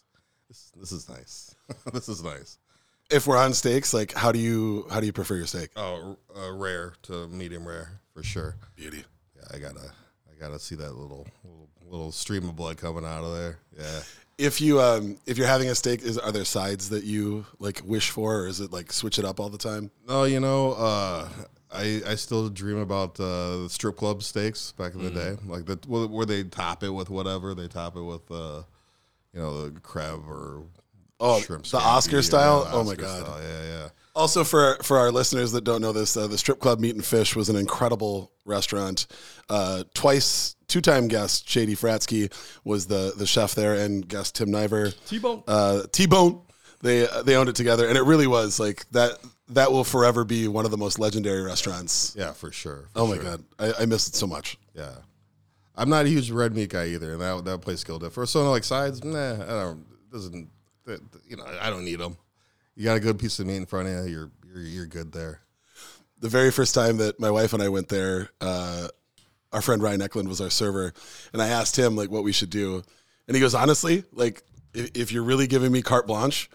this, 0.48 0.72
this 0.76 0.92
is 0.92 1.10
nice. 1.10 1.56
this 1.94 2.10
is 2.10 2.24
nice. 2.24 2.58
If 3.12 3.28
we're 3.28 3.38
on 3.38 3.54
steaks, 3.54 3.94
like 3.94 4.14
how 4.14 4.32
do 4.32 4.40
you 4.40 4.88
how 4.90 5.00
do 5.00 5.06
you 5.06 5.14
prefer 5.14 5.36
your 5.36 5.46
steak? 5.46 5.70
Oh, 5.76 6.18
uh, 6.36 6.52
rare 6.52 6.94
to 7.04 7.28
medium 7.28 7.68
rare 7.68 8.02
for 8.14 8.24
sure. 8.24 8.56
Beauty. 8.76 9.04
Yeah, 9.36 9.44
I 9.56 9.60
gotta 9.60 9.92
I 10.30 10.40
gotta 10.40 10.58
see 10.58 10.76
that 10.76 10.94
little 10.96 11.28
little, 11.44 11.70
little 11.88 12.12
stream 12.12 12.50
of 12.50 12.56
blood 12.56 12.78
coming 12.78 13.06
out 13.06 13.24
of 13.24 13.36
there. 13.38 13.60
Yeah. 13.78 14.02
If 14.38 14.60
you 14.60 14.82
um 14.82 15.18
if 15.26 15.38
you're 15.38 15.48
having 15.48 15.70
a 15.70 15.76
steak, 15.76 16.02
is 16.02 16.18
are 16.18 16.32
there 16.32 16.44
sides 16.46 16.90
that 16.90 17.04
you 17.06 17.46
like 17.60 17.82
wish 17.86 18.10
for, 18.10 18.42
or 18.42 18.48
is 18.48 18.60
it 18.60 18.72
like 18.74 18.92
switch 18.92 19.18
it 19.18 19.26
up 19.26 19.40
all 19.40 19.50
the 19.50 19.58
time? 19.58 19.92
No, 20.08 20.26
you 20.26 20.40
know, 20.42 20.74
uh, 20.74 21.28
I 21.72 22.02
I 22.06 22.16
still 22.16 22.50
dream 22.50 22.78
about 22.78 23.18
uh, 23.20 23.64
the 23.64 23.68
strip 23.70 23.96
club 23.96 24.24
steaks 24.24 24.74
back 24.74 24.94
in 24.94 25.04
the 25.04 25.10
day, 25.10 25.38
like 25.46 25.66
the 25.66 25.76
where 25.88 26.26
they 26.26 26.44
top 26.44 26.84
it 26.84 26.90
with 26.90 27.10
whatever 27.10 27.54
they 27.56 27.68
top 27.70 27.96
it 27.96 28.02
with, 28.04 28.30
uh, 28.30 28.64
you 29.34 29.40
know, 29.40 29.70
the 29.70 29.80
crab 29.80 30.28
or 30.28 30.64
Oh, 31.18 31.40
shrimp 31.40 31.64
the 31.68 31.78
Oscar 31.78 32.22
style? 32.22 32.66
the 32.66 32.72
Oh 32.74 32.84
my 32.84 32.96
God. 32.96 33.26
style, 33.26 33.40
Yeah, 33.42 33.64
yeah. 33.64 33.90
Also, 34.16 34.44
for 34.44 34.78
for 34.84 34.98
our 34.98 35.12
listeners 35.12 35.54
that 35.54 35.64
don't 35.64 35.82
know 35.82 35.94
this, 35.94 36.18
uh, 36.18 36.28
the 36.28 36.38
Strip 36.38 36.60
Club 36.60 36.80
Meat 36.82 36.96
and 36.96 37.06
Fish 37.06 37.38
was 37.38 37.48
an 37.48 37.56
incredible 37.56 38.32
restaurant. 38.44 39.08
Uh, 39.50 39.84
twice, 39.94 40.55
two 40.76 40.82
time 40.82 41.08
guest 41.08 41.48
J.D. 41.48 41.76
Fratzke 41.76 42.30
was 42.66 42.88
the 42.88 43.14
the 43.16 43.26
chef 43.26 43.56
there, 43.56 43.76
and 43.76 44.06
guest 44.08 44.36
Tim 44.36 44.52
Niver, 44.52 44.92
T-bone. 45.08 45.42
uh, 45.48 45.84
T 45.92 46.06
Bone. 46.06 46.42
They 46.82 47.08
they 47.24 47.36
owned 47.38 47.48
it 47.48 47.56
together, 47.56 47.88
and 47.88 47.98
it 47.98 48.02
really 48.04 48.28
was 48.28 48.60
like 48.60 48.86
that. 48.92 49.18
That 49.50 49.72
will 49.72 49.84
forever 49.86 50.26
be 50.26 50.48
one 50.50 50.66
of 50.66 50.72
the 50.72 50.78
most 50.78 51.00
legendary 51.00 51.42
restaurants. 51.44 52.14
Yeah, 52.18 52.34
for 52.34 52.52
sure. 52.52 52.90
for 52.94 53.00
Oh 53.00 53.08
my 53.08 53.16
sure. 53.16 53.24
god, 53.24 53.44
I, 53.60 53.74
I 53.84 53.86
miss 53.86 54.08
it 54.10 54.16
so 54.16 54.28
much. 54.28 54.58
Yeah. 54.74 54.92
I'm 55.78 55.90
not 55.90 56.06
a 56.06 56.10
huge 56.10 56.32
red 56.32 56.54
meat 56.56 56.70
guy 56.72 56.88
either, 56.88 57.14
and 57.14 57.22
that 57.22 57.46
that 57.46 57.62
place 57.62 57.84
killed 57.84 58.04
it. 58.04 58.12
For 58.12 58.26
someone 58.26 58.52
like 58.52 58.64
sides, 58.66 59.04
nah, 59.04 59.34
I 59.34 59.64
don't 59.64 59.86
doesn't 60.12 60.50
you 61.28 61.38
know 61.38 61.46
I 61.62 61.70
don't 61.70 61.86
need 61.86 62.00
them. 62.00 62.18
You 62.76 62.84
got 62.84 62.98
a 62.98 63.00
good 63.00 63.18
piece 63.20 63.40
of 63.40 63.48
meat 63.48 63.58
in 63.58 63.66
front 63.66 63.88
of 63.88 64.06
you, 64.08 64.12
you're 64.12 64.32
you're, 64.54 64.64
you're 64.64 64.86
good 64.88 65.12
there. 65.14 65.40
the 66.20 66.30
very 66.30 66.52
first 66.52 66.74
time 66.76 66.98
that 66.98 67.20
my 67.20 67.32
wife 67.32 67.54
and 67.54 67.62
I 67.64 67.70
went 67.70 67.88
there, 67.90 68.30
uh, 68.42 68.88
our 69.56 69.62
friend 69.62 69.82
Ryan 69.82 70.02
Eklund 70.02 70.28
was 70.28 70.42
our 70.42 70.50
server, 70.50 70.94
and 71.34 71.42
I 71.42 71.48
asked 71.48 71.80
him 71.80 71.96
like 71.96 72.12
what 72.12 72.24
we 72.24 72.34
should 72.34 72.50
do, 72.50 72.84
and 73.28 73.36
he 73.36 73.42
goes, 73.42 73.56
honestly, 73.56 74.04
like 74.12 74.44
if, 74.74 74.92
if 74.94 75.12
you're 75.12 75.24
really 75.24 75.48
giving 75.48 75.72
me 75.72 75.82
carte 75.82 76.06
blanche, 76.06 76.50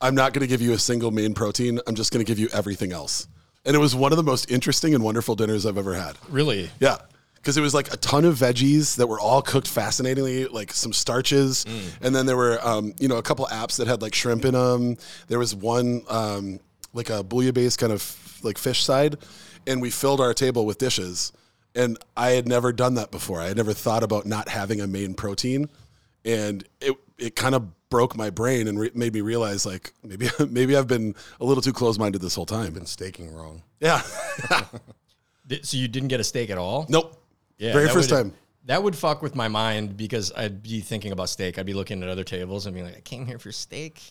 I'm 0.00 0.14
not 0.14 0.32
going 0.32 0.42
to 0.42 0.46
give 0.46 0.62
you 0.62 0.72
a 0.72 0.78
single 0.78 1.10
main 1.10 1.34
protein. 1.34 1.80
I'm 1.86 1.94
just 1.94 2.12
going 2.12 2.24
to 2.24 2.28
give 2.28 2.38
you 2.38 2.48
everything 2.52 2.92
else. 2.92 3.26
And 3.64 3.74
it 3.74 3.78
was 3.80 3.94
one 3.94 4.12
of 4.12 4.16
the 4.16 4.22
most 4.22 4.50
interesting 4.50 4.94
and 4.94 5.02
wonderful 5.02 5.34
dinners 5.34 5.66
I've 5.66 5.78
ever 5.78 5.94
had. 5.94 6.16
Really? 6.28 6.70
Yeah. 6.78 6.98
Because 7.34 7.56
it 7.56 7.60
was 7.60 7.74
like 7.74 7.92
a 7.92 7.96
ton 7.96 8.24
of 8.24 8.36
veggies 8.36 8.96
that 8.96 9.06
were 9.06 9.18
all 9.18 9.42
cooked 9.42 9.68
fascinatingly, 9.68 10.46
like 10.46 10.72
some 10.72 10.92
starches, 10.92 11.64
and 12.00 12.14
then 12.14 12.26
there 12.26 12.36
were, 12.36 12.58
um, 12.66 12.92
you 12.98 13.08
know, 13.08 13.16
a 13.16 13.22
couple 13.22 13.46
apps 13.46 13.78
that 13.78 13.86
had 13.86 14.02
like 14.02 14.14
shrimp 14.14 14.44
in 14.44 14.54
them. 14.54 14.96
There 15.28 15.38
was 15.38 15.54
one 15.54 16.02
um, 16.08 16.60
like 16.92 17.08
a 17.08 17.22
bouillabaisse 17.22 17.78
kind 17.78 17.92
of 17.92 18.38
like 18.42 18.58
fish 18.58 18.82
side, 18.84 19.18
and 19.66 19.80
we 19.80 19.90
filled 19.90 20.20
our 20.20 20.34
table 20.34 20.66
with 20.66 20.78
dishes. 20.78 21.32
And 21.76 21.98
I 22.16 22.30
had 22.30 22.48
never 22.48 22.72
done 22.72 22.94
that 22.94 23.10
before. 23.12 23.40
I 23.40 23.46
had 23.46 23.56
never 23.56 23.72
thought 23.74 24.02
about 24.02 24.26
not 24.26 24.48
having 24.48 24.80
a 24.80 24.86
main 24.86 25.14
protein, 25.14 25.68
and 26.24 26.64
it 26.80 26.96
it 27.18 27.36
kind 27.36 27.54
of 27.54 27.68
broke 27.88 28.16
my 28.16 28.30
brain 28.30 28.66
and 28.66 28.80
re- 28.80 28.90
made 28.94 29.14
me 29.14 29.20
realize 29.20 29.64
like 29.64 29.92
maybe 30.02 30.28
maybe 30.48 30.74
I've 30.76 30.88
been 30.88 31.14
a 31.40 31.44
little 31.44 31.62
too 31.62 31.72
close 31.72 31.98
minded 31.98 32.20
this 32.22 32.34
whole 32.34 32.46
time. 32.46 32.72
Been 32.72 32.86
staking 32.86 33.32
wrong. 33.32 33.62
Yeah. 33.80 34.02
So 35.62 35.76
you 35.76 35.86
didn't 35.86 36.08
get 36.08 36.18
a 36.18 36.24
steak 36.24 36.50
at 36.50 36.58
all? 36.58 36.86
nope. 36.88 37.22
Yeah, 37.56 37.72
Very 37.72 37.84
that 37.86 37.92
first 37.94 38.10
would- 38.10 38.16
time. 38.16 38.32
That 38.64 38.82
would 38.82 38.96
fuck 38.96 39.22
with 39.22 39.36
my 39.36 39.46
mind 39.46 39.96
because 39.96 40.32
I'd 40.36 40.60
be 40.60 40.80
thinking 40.80 41.12
about 41.12 41.28
steak. 41.28 41.56
I'd 41.56 41.66
be 41.66 41.72
looking 41.72 42.02
at 42.02 42.08
other 42.08 42.24
tables 42.24 42.66
and 42.66 42.74
being 42.74 42.84
like, 42.84 42.96
I 42.96 43.00
came 43.00 43.24
here 43.26 43.38
for 43.38 43.52
steak. 43.52 44.02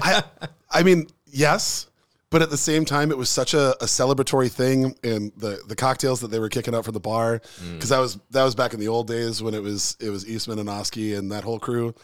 I, 0.00 0.22
I 0.70 0.84
mean, 0.84 1.08
yes, 1.26 1.88
but 2.32 2.42
at 2.42 2.50
the 2.50 2.56
same 2.56 2.84
time, 2.84 3.10
it 3.12 3.16
was 3.18 3.28
such 3.30 3.54
a, 3.54 3.70
a 3.82 3.86
celebratory 3.86 4.50
thing, 4.50 4.96
and 5.04 5.30
the 5.36 5.60
the 5.68 5.76
cocktails 5.76 6.20
that 6.22 6.32
they 6.32 6.40
were 6.40 6.48
kicking 6.48 6.74
out 6.74 6.84
from 6.84 6.94
the 6.94 7.00
bar, 7.00 7.40
because 7.74 7.90
that 7.90 7.98
was 8.00 8.18
that 8.30 8.42
was 8.42 8.54
back 8.56 8.74
in 8.74 8.80
the 8.80 8.88
old 8.88 9.06
days 9.06 9.40
when 9.42 9.54
it 9.54 9.62
was 9.62 9.96
it 10.00 10.10
was 10.10 10.26
Eastman 10.28 10.58
and 10.58 10.68
Oski 10.68 11.14
and 11.14 11.30
that 11.30 11.44
whole 11.44 11.60
crew. 11.60 11.94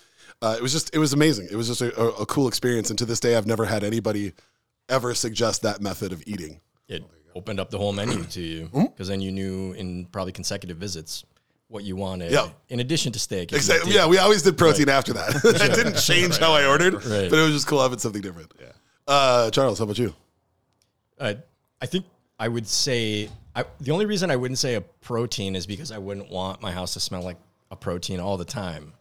Uh, 0.41 0.55
it 0.57 0.63
was 0.63 0.73
just 0.73 0.95
it 0.95 0.99
was 0.99 1.13
amazing. 1.13 1.49
It 1.51 1.57
was 1.57 1.67
just 1.67 1.81
a, 1.81 1.99
a, 2.01 2.09
a 2.23 2.27
cool 2.27 2.47
experience, 2.47 2.91
and 2.91 2.99
to 3.01 3.05
this 3.05 3.19
day, 3.19 3.35
I've 3.37 3.47
never 3.47 3.65
had 3.65 3.83
anybody 3.83 4.35
ever 4.89 5.15
suggest 5.15 5.63
that 5.63 5.81
method 5.81 6.13
of 6.13 6.23
eating. 6.27 6.61
It 6.89 7.03
opened 7.35 7.59
up 7.61 7.71
the 7.71 7.79
whole 7.79 7.93
menu 7.93 8.23
to 8.25 8.41
you 8.41 8.69
because 8.73 9.09
then 9.09 9.21
you 9.21 9.33
knew 9.33 9.73
in 9.73 10.07
probably 10.07 10.33
consecutive 10.33 10.77
visits 10.77 11.25
what 11.69 11.85
you 11.85 11.97
wanted. 11.97 12.33
Yeah. 12.33 12.49
In 12.71 12.81
addition 12.81 13.13
to 13.13 13.19
steak. 13.19 13.49
if 13.49 13.53
you 13.53 13.57
Exactly. 13.59 13.93
did- 13.93 13.99
Yeah, 13.99 14.07
we 14.07 14.17
always 14.19 14.41
did 14.43 14.57
protein 14.57 14.89
after 14.89 15.13
that. 15.13 15.35
that 15.43 15.73
didn't 15.75 15.97
change 15.99 16.39
how 16.39 16.53
I 16.53 16.65
ordered, 16.67 16.95
Right. 16.95 17.29
but 17.29 17.39
it 17.39 17.43
was 17.43 17.53
just 17.53 17.67
cool 17.67 17.83
having 17.83 17.99
something 17.99 18.23
different. 18.23 18.53
Yeah. 18.59 18.69
Uh, 19.09 19.51
Charles, 19.51 19.79
how 19.79 19.85
about 19.85 19.99
you? 19.99 20.15
Uh, 21.19 21.35
I 21.81 21.87
think 21.87 22.05
I 22.39 22.47
would 22.47 22.69
say 22.69 23.31
I, 23.57 23.65
the 23.81 23.91
only 23.91 24.07
reason 24.07 24.31
I 24.31 24.37
wouldn't 24.37 24.59
say 24.59 24.75
a 24.75 24.83
protein 24.83 25.57
is 25.57 25.67
because 25.67 25.91
I 25.91 25.99
wouldn't 25.99 26.31
want 26.31 26.61
my 26.61 26.71
house 26.71 26.93
to 26.93 27.01
smell 27.01 27.23
like 27.23 27.39
a 27.71 27.77
protein 27.77 28.21
all 28.21 28.37
the 28.37 28.45
time. 28.45 28.93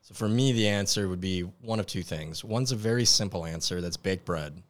So 0.00 0.14
for 0.14 0.28
me, 0.28 0.50
the 0.52 0.68
answer 0.68 1.08
would 1.08 1.20
be 1.20 1.42
one 1.42 1.78
of 1.78 1.86
two 1.86 2.02
things. 2.02 2.42
One's 2.44 2.72
a 2.72 2.76
very 2.76 3.04
simple 3.04 3.46
answer 3.46 3.80
that's 3.80 3.96
baked 3.96 4.24
bread. 4.24 4.60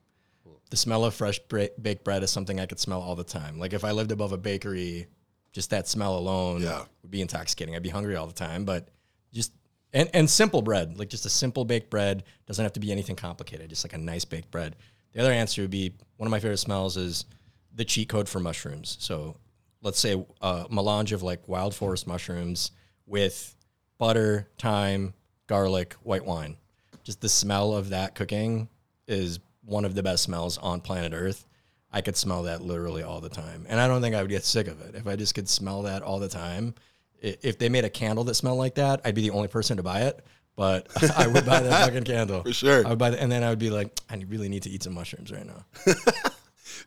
The 0.70 0.76
smell 0.76 1.04
of 1.04 1.14
fresh 1.14 1.38
baked 1.48 2.04
bread 2.04 2.22
is 2.22 2.30
something 2.30 2.60
I 2.60 2.66
could 2.66 2.78
smell 2.78 3.00
all 3.00 3.16
the 3.16 3.24
time. 3.24 3.58
Like 3.58 3.72
if 3.72 3.84
I 3.84 3.92
lived 3.92 4.12
above 4.12 4.32
a 4.32 4.38
bakery, 4.38 5.06
just 5.52 5.70
that 5.70 5.88
smell 5.88 6.16
alone 6.16 6.60
Yeah. 6.62 6.84
would 7.02 7.10
be 7.10 7.22
intoxicating. 7.22 7.74
I'd 7.74 7.82
be 7.82 7.88
hungry 7.88 8.16
all 8.16 8.26
the 8.26 8.32
time, 8.34 8.64
but 8.66 8.88
just 9.32 9.52
and, 9.92 10.08
and 10.14 10.28
simple 10.28 10.62
bread, 10.62 10.98
like 10.98 11.08
just 11.08 11.26
a 11.26 11.30
simple 11.30 11.64
baked 11.64 11.90
bread, 11.90 12.24
doesn't 12.46 12.62
have 12.62 12.72
to 12.74 12.80
be 12.80 12.92
anything 12.92 13.16
complicated, 13.16 13.68
just 13.68 13.84
like 13.84 13.92
a 13.92 13.98
nice 13.98 14.24
baked 14.24 14.50
bread. 14.50 14.76
The 15.12 15.20
other 15.20 15.32
answer 15.32 15.62
would 15.62 15.70
be 15.70 15.92
one 16.16 16.26
of 16.26 16.30
my 16.30 16.40
favorite 16.40 16.58
smells 16.58 16.96
is 16.96 17.26
the 17.74 17.84
cheat 17.84 18.08
code 18.08 18.28
for 18.28 18.40
mushrooms. 18.40 18.96
So 19.00 19.36
let's 19.82 19.98
say 19.98 20.24
a 20.40 20.66
melange 20.70 21.12
of 21.12 21.22
like 21.22 21.46
wild 21.48 21.74
forest 21.74 22.06
mushrooms 22.06 22.70
with 23.06 23.54
butter, 23.98 24.48
thyme, 24.58 25.14
garlic, 25.46 25.94
white 26.02 26.24
wine. 26.24 26.56
Just 27.04 27.20
the 27.20 27.28
smell 27.28 27.74
of 27.74 27.90
that 27.90 28.14
cooking 28.14 28.68
is 29.06 29.40
one 29.64 29.84
of 29.84 29.94
the 29.94 30.02
best 30.02 30.22
smells 30.22 30.56
on 30.58 30.80
planet 30.80 31.12
Earth. 31.14 31.46
I 31.92 32.00
could 32.00 32.16
smell 32.16 32.44
that 32.44 32.62
literally 32.62 33.02
all 33.02 33.20
the 33.20 33.28
time. 33.28 33.66
And 33.68 33.78
I 33.78 33.86
don't 33.86 34.00
think 34.00 34.14
I 34.14 34.22
would 34.22 34.30
get 34.30 34.44
sick 34.44 34.66
of 34.66 34.80
it. 34.80 34.94
If 34.94 35.06
I 35.06 35.16
just 35.16 35.34
could 35.34 35.48
smell 35.48 35.82
that 35.82 36.02
all 36.02 36.18
the 36.18 36.28
time, 36.28 36.74
if 37.22 37.58
they 37.58 37.68
made 37.68 37.84
a 37.84 37.90
candle 37.90 38.24
that 38.24 38.34
smelled 38.34 38.58
like 38.58 38.74
that, 38.74 39.00
I'd 39.04 39.14
be 39.14 39.22
the 39.22 39.30
only 39.30 39.48
person 39.48 39.76
to 39.76 39.82
buy 39.82 40.02
it. 40.02 40.24
But 40.56 40.88
I 41.16 41.26
would 41.26 41.46
buy 41.46 41.60
that 41.60 41.86
fucking 41.86 42.04
candle. 42.04 42.42
For 42.44 42.52
sure. 42.52 42.86
I 42.86 42.90
would 42.90 42.98
buy 42.98 43.10
that, 43.10 43.20
and 43.20 43.30
then 43.30 43.42
I 43.42 43.50
would 43.50 43.58
be 43.58 43.70
like, 43.70 43.98
I 44.10 44.16
really 44.28 44.48
need 44.48 44.64
to 44.64 44.70
eat 44.70 44.82
some 44.82 44.94
mushrooms 44.94 45.32
right 45.32 45.46
now. 45.46 45.64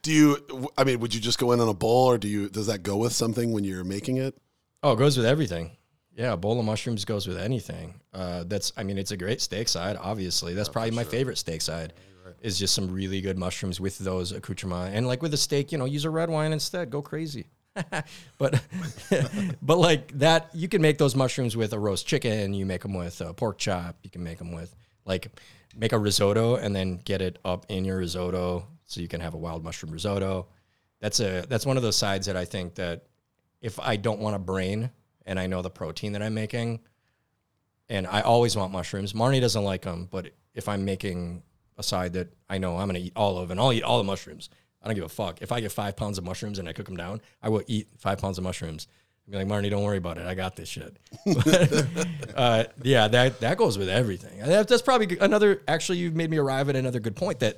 Do 0.02 0.12
you? 0.12 0.70
I 0.78 0.84
mean, 0.84 1.00
would 1.00 1.14
you 1.16 1.22
just 1.22 1.40
go 1.40 1.52
in 1.52 1.60
on 1.60 1.68
a 1.68 1.74
bowl, 1.74 2.06
or 2.08 2.18
do 2.18 2.28
you? 2.28 2.50
Does 2.50 2.68
that 2.68 2.84
go 2.84 2.98
with 2.98 3.14
something 3.14 3.52
when 3.54 3.64
you're 3.64 3.84
making 3.84 4.18
it? 4.18 4.36
Oh, 4.84 4.94
it 4.94 4.98
goes 4.98 5.18
with 5.18 5.26
everything. 5.26 5.72
Yeah, 6.16 6.34
a 6.34 6.38
bowl 6.38 6.60
of 6.60 6.66
mushrooms 6.66 7.06
goes 7.06 7.28
with 7.28 7.38
anything. 7.38 8.00
Uh, 8.14 8.46
that's, 8.46 8.72
I 8.78 8.84
mean, 8.84 8.98
it's 8.98 9.12
a 9.12 9.18
great 9.18 9.42
steak 9.42 9.68
side. 9.68 9.98
Obviously, 10.00 10.54
that's 10.54 10.70
probably 10.70 10.92
my 10.92 11.04
favorite 11.04 11.38
steak 11.38 11.62
side. 11.62 11.94
Is 12.42 12.58
just 12.60 12.74
some 12.74 12.92
really 12.92 13.22
good 13.22 13.38
mushrooms 13.38 13.80
with 13.80 13.98
those 14.00 14.32
accoutrements, 14.32 14.96
and 14.96 15.08
like 15.08 15.22
with 15.22 15.34
a 15.34 15.38
steak, 15.38 15.72
you 15.72 15.78
know, 15.78 15.86
use 15.86 16.06
a 16.06 16.10
red 16.10 16.30
wine 16.30 16.54
instead. 16.54 16.90
Go 16.90 17.02
crazy. 17.02 17.48
but, 18.38 18.62
but 19.62 19.78
like 19.78 20.18
that, 20.20 20.50
you 20.54 20.68
can 20.68 20.82
make 20.82 20.98
those 20.98 21.16
mushrooms 21.16 21.58
with 21.58 21.74
a 21.74 21.80
roast 21.80 22.08
chicken. 22.08 22.54
You 22.54 22.66
make 22.66 22.82
them 22.82 22.94
with 22.94 23.22
a 23.22 23.34
pork 23.34 23.58
chop. 23.58 23.98
You 24.04 24.10
can 24.10 24.24
make 24.24 24.38
them 24.38 24.52
with 24.52 24.76
like 25.06 25.28
make 25.76 25.92
a 25.92 26.00
risotto 26.00 26.56
and 26.56 26.76
then 26.76 26.98
get 26.98 27.22
it 27.22 27.40
up 27.44 27.66
in 27.70 27.86
your 27.86 27.98
risotto, 27.98 28.68
so 28.86 29.02
you 29.02 29.08
can 29.08 29.22
have 29.22 29.34
a 29.34 29.38
wild 29.38 29.64
mushroom 29.64 29.92
risotto. 29.92 30.48
That's 31.00 31.20
a 31.20 31.46
that's 31.48 31.66
one 31.66 31.78
of 31.78 31.84
those 31.84 31.98
sides 31.98 32.28
that 32.28 32.38
I 32.38 32.46
think 32.46 32.76
that 32.76 33.06
if 33.62 33.80
I 33.80 33.96
don't 33.96 34.20
want 34.20 34.36
a 34.36 34.40
brain 34.40 34.92
and 35.26 35.40
I 35.40 35.48
know 35.48 35.62
the 35.62 35.70
protein 35.70 36.14
that 36.14 36.22
I'm 36.22 36.34
making, 36.34 36.80
and 37.90 38.08
I 38.08 38.22
always 38.22 38.56
want 38.56 38.72
mushrooms. 38.72 39.14
Marnie 39.14 39.42
doesn't 39.42 39.64
like 39.64 39.82
them, 39.82 40.08
but 40.10 40.32
if 40.54 40.70
I'm 40.70 40.86
making 40.86 41.44
a 41.78 41.84
side 41.84 42.14
that 42.14 42.34
I 42.50 42.58
know 42.58 42.78
I'm 42.78 42.88
going 42.88 43.00
to 43.00 43.08
eat 43.08 43.14
all 43.16 43.38
of, 43.38 43.52
and 43.52 43.60
I'll 43.60 43.74
eat 43.74 43.84
all 43.84 43.98
the 43.98 44.04
mushrooms, 44.04 44.50
I 44.86 44.90
don't 44.90 44.96
give 44.96 45.04
a 45.04 45.10
fuck. 45.10 45.42
If 45.42 45.52
I 45.52 45.60
get 45.62 45.72
five 45.72 45.96
pounds 45.98 46.20
of 46.20 46.24
mushrooms 46.24 46.60
and 46.60 46.70
I 46.70 46.74
cook 46.74 46.86
them 46.86 46.96
down, 46.96 47.20
I 47.42 47.50
will 47.50 47.64
eat 47.66 47.88
five 47.98 48.20
pounds 48.20 48.38
of 48.38 48.44
mushrooms. 48.44 48.88
I'll 49.28 49.32
be 49.32 49.38
like, 49.44 49.48
Marnie, 49.48 49.72
don't 49.72 49.82
worry 49.84 49.98
about 49.98 50.20
it. 50.20 50.28
I 50.28 50.36
got 50.36 50.56
this 50.56 50.70
shit. 50.70 50.96
But, 51.26 52.36
uh, 52.36 52.64
yeah, 52.84 53.08
that 53.08 53.40
that 53.40 53.58
goes 53.58 53.78
with 53.78 53.90
everything. 53.90 54.40
That- 54.40 54.68
that's 54.68 54.82
probably 54.84 55.18
another. 55.20 55.62
Actually, 55.68 55.98
you've 55.98 56.16
made 56.16 56.30
me 56.30 56.38
arrive 56.38 56.70
at 56.70 56.76
another 56.76 57.00
good 57.00 57.16
point 57.16 57.40
that 57.40 57.58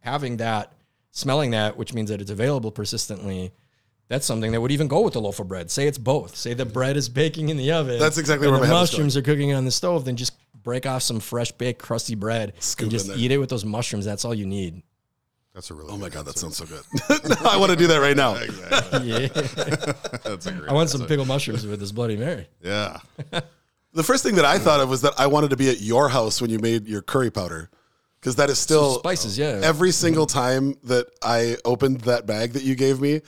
having 0.00 0.36
that, 0.36 0.72
smelling 1.12 1.52
that, 1.52 1.76
which 1.78 1.94
means 1.94 2.10
that 2.10 2.20
it's 2.20 2.30
available 2.30 2.70
persistently. 2.70 3.52
That's 4.08 4.26
something 4.26 4.52
that 4.52 4.60
would 4.60 4.70
even 4.70 4.86
go 4.86 5.00
with 5.00 5.14
the 5.14 5.20
loaf 5.20 5.40
of 5.40 5.48
bread. 5.48 5.70
Say 5.70 5.86
it's 5.88 5.98
both. 5.98 6.36
Say 6.36 6.54
the 6.54 6.64
bread 6.66 6.96
is 6.96 7.08
baking 7.08 7.48
in 7.48 7.56
the 7.56 7.72
oven. 7.72 7.98
That's 7.98 8.18
exactly 8.18 8.46
where 8.48 8.60
the 8.60 8.66
my 8.66 8.72
mushrooms 8.72 9.16
are 9.16 9.22
cooking 9.22 9.52
on 9.52 9.64
the 9.64 9.72
stove. 9.72 10.04
Then 10.04 10.14
just 10.16 10.34
break 10.62 10.84
off 10.86 11.02
some 11.02 11.18
fresh 11.20 11.50
baked 11.52 11.80
crusty 11.82 12.14
bread 12.14 12.52
Scoop 12.60 12.82
and 12.84 12.90
just 12.90 13.10
eat 13.16 13.32
it 13.32 13.38
with 13.38 13.48
those 13.48 13.64
mushrooms. 13.64 14.04
That's 14.04 14.24
all 14.24 14.34
you 14.34 14.46
need. 14.46 14.82
That's 15.56 15.70
a 15.70 15.74
really. 15.74 15.90
Oh 15.90 15.96
my 15.96 16.10
god, 16.10 16.26
that 16.26 16.36
sounds 16.36 16.58
so 16.58 16.66
good. 16.66 16.82
No, 17.30 17.50
I 17.50 17.56
want 17.56 17.70
to 17.70 17.76
do 17.76 17.86
that 17.86 17.96
right 17.98 18.14
now. 18.16 18.34
yeah. 19.02 19.28
That's 20.22 20.46
a 20.46 20.52
great. 20.52 20.70
I 20.70 20.74
want 20.74 20.90
some 20.90 21.06
pickled 21.06 21.26
mushrooms 21.26 21.66
with 21.66 21.80
this 21.80 21.92
Bloody 21.92 22.16
Mary. 22.16 22.46
Yeah. 22.62 22.98
The 23.94 24.02
first 24.02 24.22
thing 24.22 24.34
that 24.34 24.44
I 24.44 24.58
thought 24.58 24.80
of 24.80 24.90
was 24.90 25.00
that 25.00 25.14
I 25.18 25.26
wanted 25.28 25.50
to 25.50 25.56
be 25.56 25.70
at 25.70 25.80
your 25.80 26.10
house 26.10 26.42
when 26.42 26.50
you 26.50 26.58
made 26.58 26.86
your 26.86 27.00
curry 27.00 27.30
powder, 27.30 27.70
because 28.20 28.36
that 28.36 28.50
is 28.50 28.58
still 28.58 28.98
Spices, 28.98 29.38
yeah. 29.38 29.60
Every 29.64 29.92
single 29.92 30.26
time 30.26 30.76
that 30.84 31.06
I 31.22 31.56
opened 31.64 32.02
that 32.02 32.26
bag 32.26 32.52
that 32.52 32.62
you 32.62 32.74
gave 32.74 33.00
me, 33.00 33.22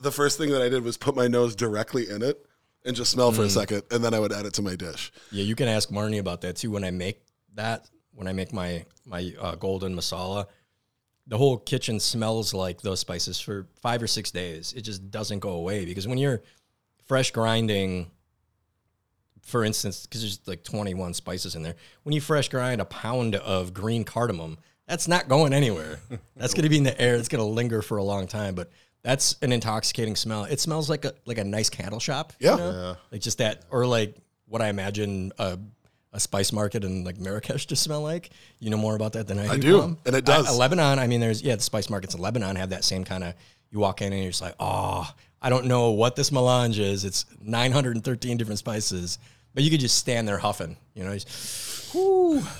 the 0.00 0.10
first 0.10 0.38
thing 0.38 0.50
that 0.50 0.62
I 0.62 0.68
did 0.68 0.82
was 0.82 0.96
put 0.96 1.14
my 1.14 1.28
nose 1.28 1.54
directly 1.54 2.10
in 2.10 2.22
it 2.22 2.44
and 2.84 2.96
just 2.96 3.12
smell 3.12 3.30
Mm. 3.30 3.36
for 3.36 3.42
a 3.44 3.50
second, 3.50 3.82
and 3.92 4.02
then 4.02 4.12
I 4.12 4.18
would 4.18 4.32
add 4.32 4.44
it 4.46 4.54
to 4.54 4.62
my 4.62 4.74
dish. 4.74 5.12
Yeah, 5.30 5.44
you 5.44 5.54
can 5.54 5.68
ask 5.68 5.90
Marnie 5.90 6.18
about 6.18 6.40
that 6.40 6.56
too. 6.56 6.72
When 6.72 6.82
I 6.82 6.90
make 6.90 7.22
that, 7.54 7.88
when 8.12 8.26
I 8.26 8.32
make 8.32 8.52
my 8.52 8.84
my 9.06 9.32
uh, 9.40 9.54
golden 9.54 9.94
masala, 9.94 10.46
the 11.30 11.38
whole 11.38 11.56
kitchen 11.56 11.98
smells 11.98 12.52
like 12.52 12.82
those 12.82 13.00
spices 13.00 13.40
for 13.40 13.66
five 13.80 14.02
or 14.02 14.06
six 14.06 14.30
days. 14.30 14.74
It 14.76 14.82
just 14.82 15.10
doesn't 15.10 15.38
go 15.38 15.52
away 15.52 15.84
because 15.86 16.06
when 16.06 16.18
you're 16.18 16.42
fresh 17.06 17.30
grinding, 17.30 18.10
for 19.42 19.64
instance, 19.64 20.06
because 20.06 20.20
there's 20.20 20.40
like 20.46 20.62
21 20.64 21.14
spices 21.14 21.54
in 21.54 21.62
there, 21.62 21.76
when 22.02 22.12
you 22.12 22.20
fresh 22.20 22.48
grind 22.48 22.80
a 22.80 22.84
pound 22.84 23.36
of 23.36 23.72
green 23.72 24.04
cardamom, 24.04 24.58
that's 24.86 25.08
not 25.08 25.28
going 25.28 25.52
anywhere. 25.52 26.00
That's 26.36 26.52
going 26.52 26.64
to 26.64 26.68
be 26.68 26.76
in 26.78 26.82
the 26.82 27.00
air. 27.00 27.14
It's 27.14 27.28
going 27.28 27.38
to 27.44 27.48
linger 27.48 27.80
for 27.80 27.96
a 27.98 28.04
long 28.04 28.26
time, 28.26 28.54
but. 28.54 28.70
That's 29.02 29.36
an 29.40 29.50
intoxicating 29.50 30.14
smell. 30.14 30.44
It 30.44 30.60
smells 30.60 30.90
like 30.90 31.06
a 31.06 31.14
like 31.24 31.38
a 31.38 31.44
nice 31.44 31.70
candle 31.70 32.00
shop. 32.00 32.34
you 32.38 32.50
Yeah. 32.50 32.56
know? 32.56 32.70
Yeah. 32.70 32.94
like 33.10 33.22
just 33.22 33.38
that, 33.38 33.62
or 33.70 33.86
like 33.86 34.14
what 34.44 34.60
I 34.60 34.68
imagine 34.68 35.32
a, 35.38 35.58
a 36.12 36.20
spice 36.20 36.52
market 36.52 36.84
in 36.84 37.04
like 37.04 37.18
Marrakesh 37.18 37.66
to 37.66 37.76
smell 37.76 38.02
like. 38.02 38.30
You 38.58 38.70
know 38.70 38.76
more 38.76 38.96
about 38.96 39.12
that 39.14 39.26
than 39.28 39.38
I, 39.38 39.48
I 39.52 39.54
do. 39.56 39.60
do, 39.62 39.80
Tom. 39.80 39.98
and 40.06 40.16
it 40.16 40.24
does. 40.24 40.48
I- 40.48 40.52
Lebanon, 40.52 40.98
I 40.98 41.06
mean, 41.06 41.20
there's 41.20 41.42
yeah, 41.42 41.56
the 41.56 41.62
spice 41.62 41.88
markets 41.90 42.14
in 42.14 42.20
Lebanon 42.20 42.56
have 42.56 42.70
that 42.70 42.84
same 42.84 43.04
kind 43.04 43.24
of. 43.24 43.34
You 43.70 43.78
walk 43.78 44.02
in 44.02 44.12
and 44.12 44.20
you're 44.22 44.30
just 44.32 44.42
like, 44.42 44.56
oh, 44.58 45.08
I 45.40 45.48
don't 45.50 45.66
know 45.66 45.90
what 45.92 46.16
this 46.16 46.32
melange 46.32 46.78
is. 46.80 47.04
It's 47.04 47.24
913 47.40 48.36
different 48.36 48.58
spices, 48.58 49.18
but 49.54 49.62
you 49.62 49.70
could 49.70 49.78
just 49.80 49.96
stand 49.96 50.26
there 50.26 50.38
huffing. 50.38 50.76
You 50.94 51.04
know, 51.04 51.14
just, 51.14 51.94
whoo. 51.94 52.42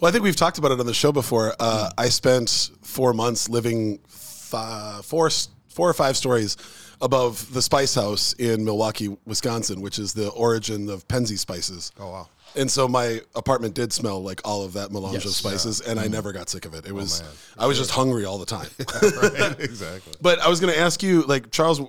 Well, 0.00 0.08
I 0.08 0.12
think 0.12 0.22
we've 0.22 0.36
talked 0.36 0.58
about 0.58 0.70
it 0.70 0.78
on 0.78 0.86
the 0.86 0.94
show 0.94 1.10
before. 1.10 1.54
Uh, 1.58 1.90
I 1.98 2.08
spent 2.08 2.70
four 2.82 3.12
months 3.12 3.48
living 3.48 3.98
fi- 4.06 5.00
four 5.02 5.28
four 5.68 5.88
or 5.90 5.92
five 5.92 6.16
stories 6.16 6.56
above 7.00 7.52
the 7.52 7.60
Spice 7.60 7.96
House 7.96 8.32
in 8.34 8.64
Milwaukee, 8.64 9.16
Wisconsin, 9.26 9.80
which 9.80 9.98
is 9.98 10.12
the 10.12 10.28
origin 10.30 10.88
of 10.88 11.06
Penzeys 11.08 11.38
spices. 11.40 11.90
Oh 11.98 12.10
wow. 12.10 12.28
And 12.56 12.70
so 12.70 12.88
my 12.88 13.20
apartment 13.34 13.74
did 13.74 13.92
smell 13.92 14.22
like 14.22 14.40
all 14.44 14.64
of 14.64 14.72
that 14.72 14.90
melange 14.90 15.18
of 15.18 15.24
Yes. 15.26 15.36
spices, 15.36 15.80
and 15.80 16.00
I 16.00 16.06
never 16.08 16.32
got 16.32 16.48
sick 16.48 16.64
of 16.64 16.74
it. 16.74 16.84
Oh, 16.86 16.88
It 16.88 16.94
was 16.94 17.22
I 17.58 17.66
was 17.66 17.78
just 17.78 17.90
hungry 17.90 18.24
all 18.24 18.38
the 18.38 18.46
time. 18.46 18.68
right. 18.78 19.60
Exactly. 19.60 20.14
but 20.20 20.38
I 20.40 20.48
was 20.48 20.58
going 20.60 20.72
to 20.72 20.78
ask 20.80 21.02
you, 21.02 21.22
like 21.22 21.50
Charles, 21.50 21.80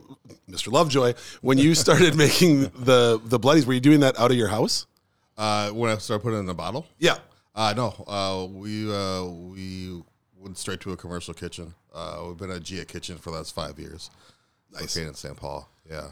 Mr. 0.50 0.72
Lovejoy, 0.72 1.14
when 1.42 1.58
you 1.58 1.76
started 1.76 2.16
making 2.26 2.64
the 2.78 3.20
the 3.24 3.40
bloodies, 3.40 3.66
were 3.66 3.74
you 3.74 3.80
doing 3.80 4.02
that 4.02 4.20
out 4.20 4.32
of 4.32 4.38
your 4.38 4.50
house? 4.50 4.86
Uh, 5.38 5.70
when 5.70 5.90
I 5.90 5.98
started 5.98 6.22
putting 6.24 6.40
it 6.40 6.42
in 6.44 6.50
a 6.50 6.54
bottle. 6.54 6.86
Yeah. 7.00 7.18
Uh, 7.56 7.74
no, 7.76 7.88
uh, 8.08 8.46
we 8.52 8.94
uh, 8.94 9.24
we 9.26 10.02
went 10.38 10.58
straight 10.58 10.80
to 10.82 10.92
a 10.92 10.98
commercial 10.98 11.34
kitchen. 11.34 11.74
Uh, 11.94 12.24
we've 12.28 12.38
been 12.38 12.52
at 12.52 12.64
Gia 12.64 12.86
Kitchen 12.86 13.18
for 13.18 13.32
the 13.32 13.38
last 13.38 13.54
five 13.56 13.80
years. 13.80 14.12
Nice. 14.72 14.96
Located 14.96 15.08
in 15.10 15.14
St. 15.16 15.36
Paul. 15.36 15.68
Yeah. 15.90 16.12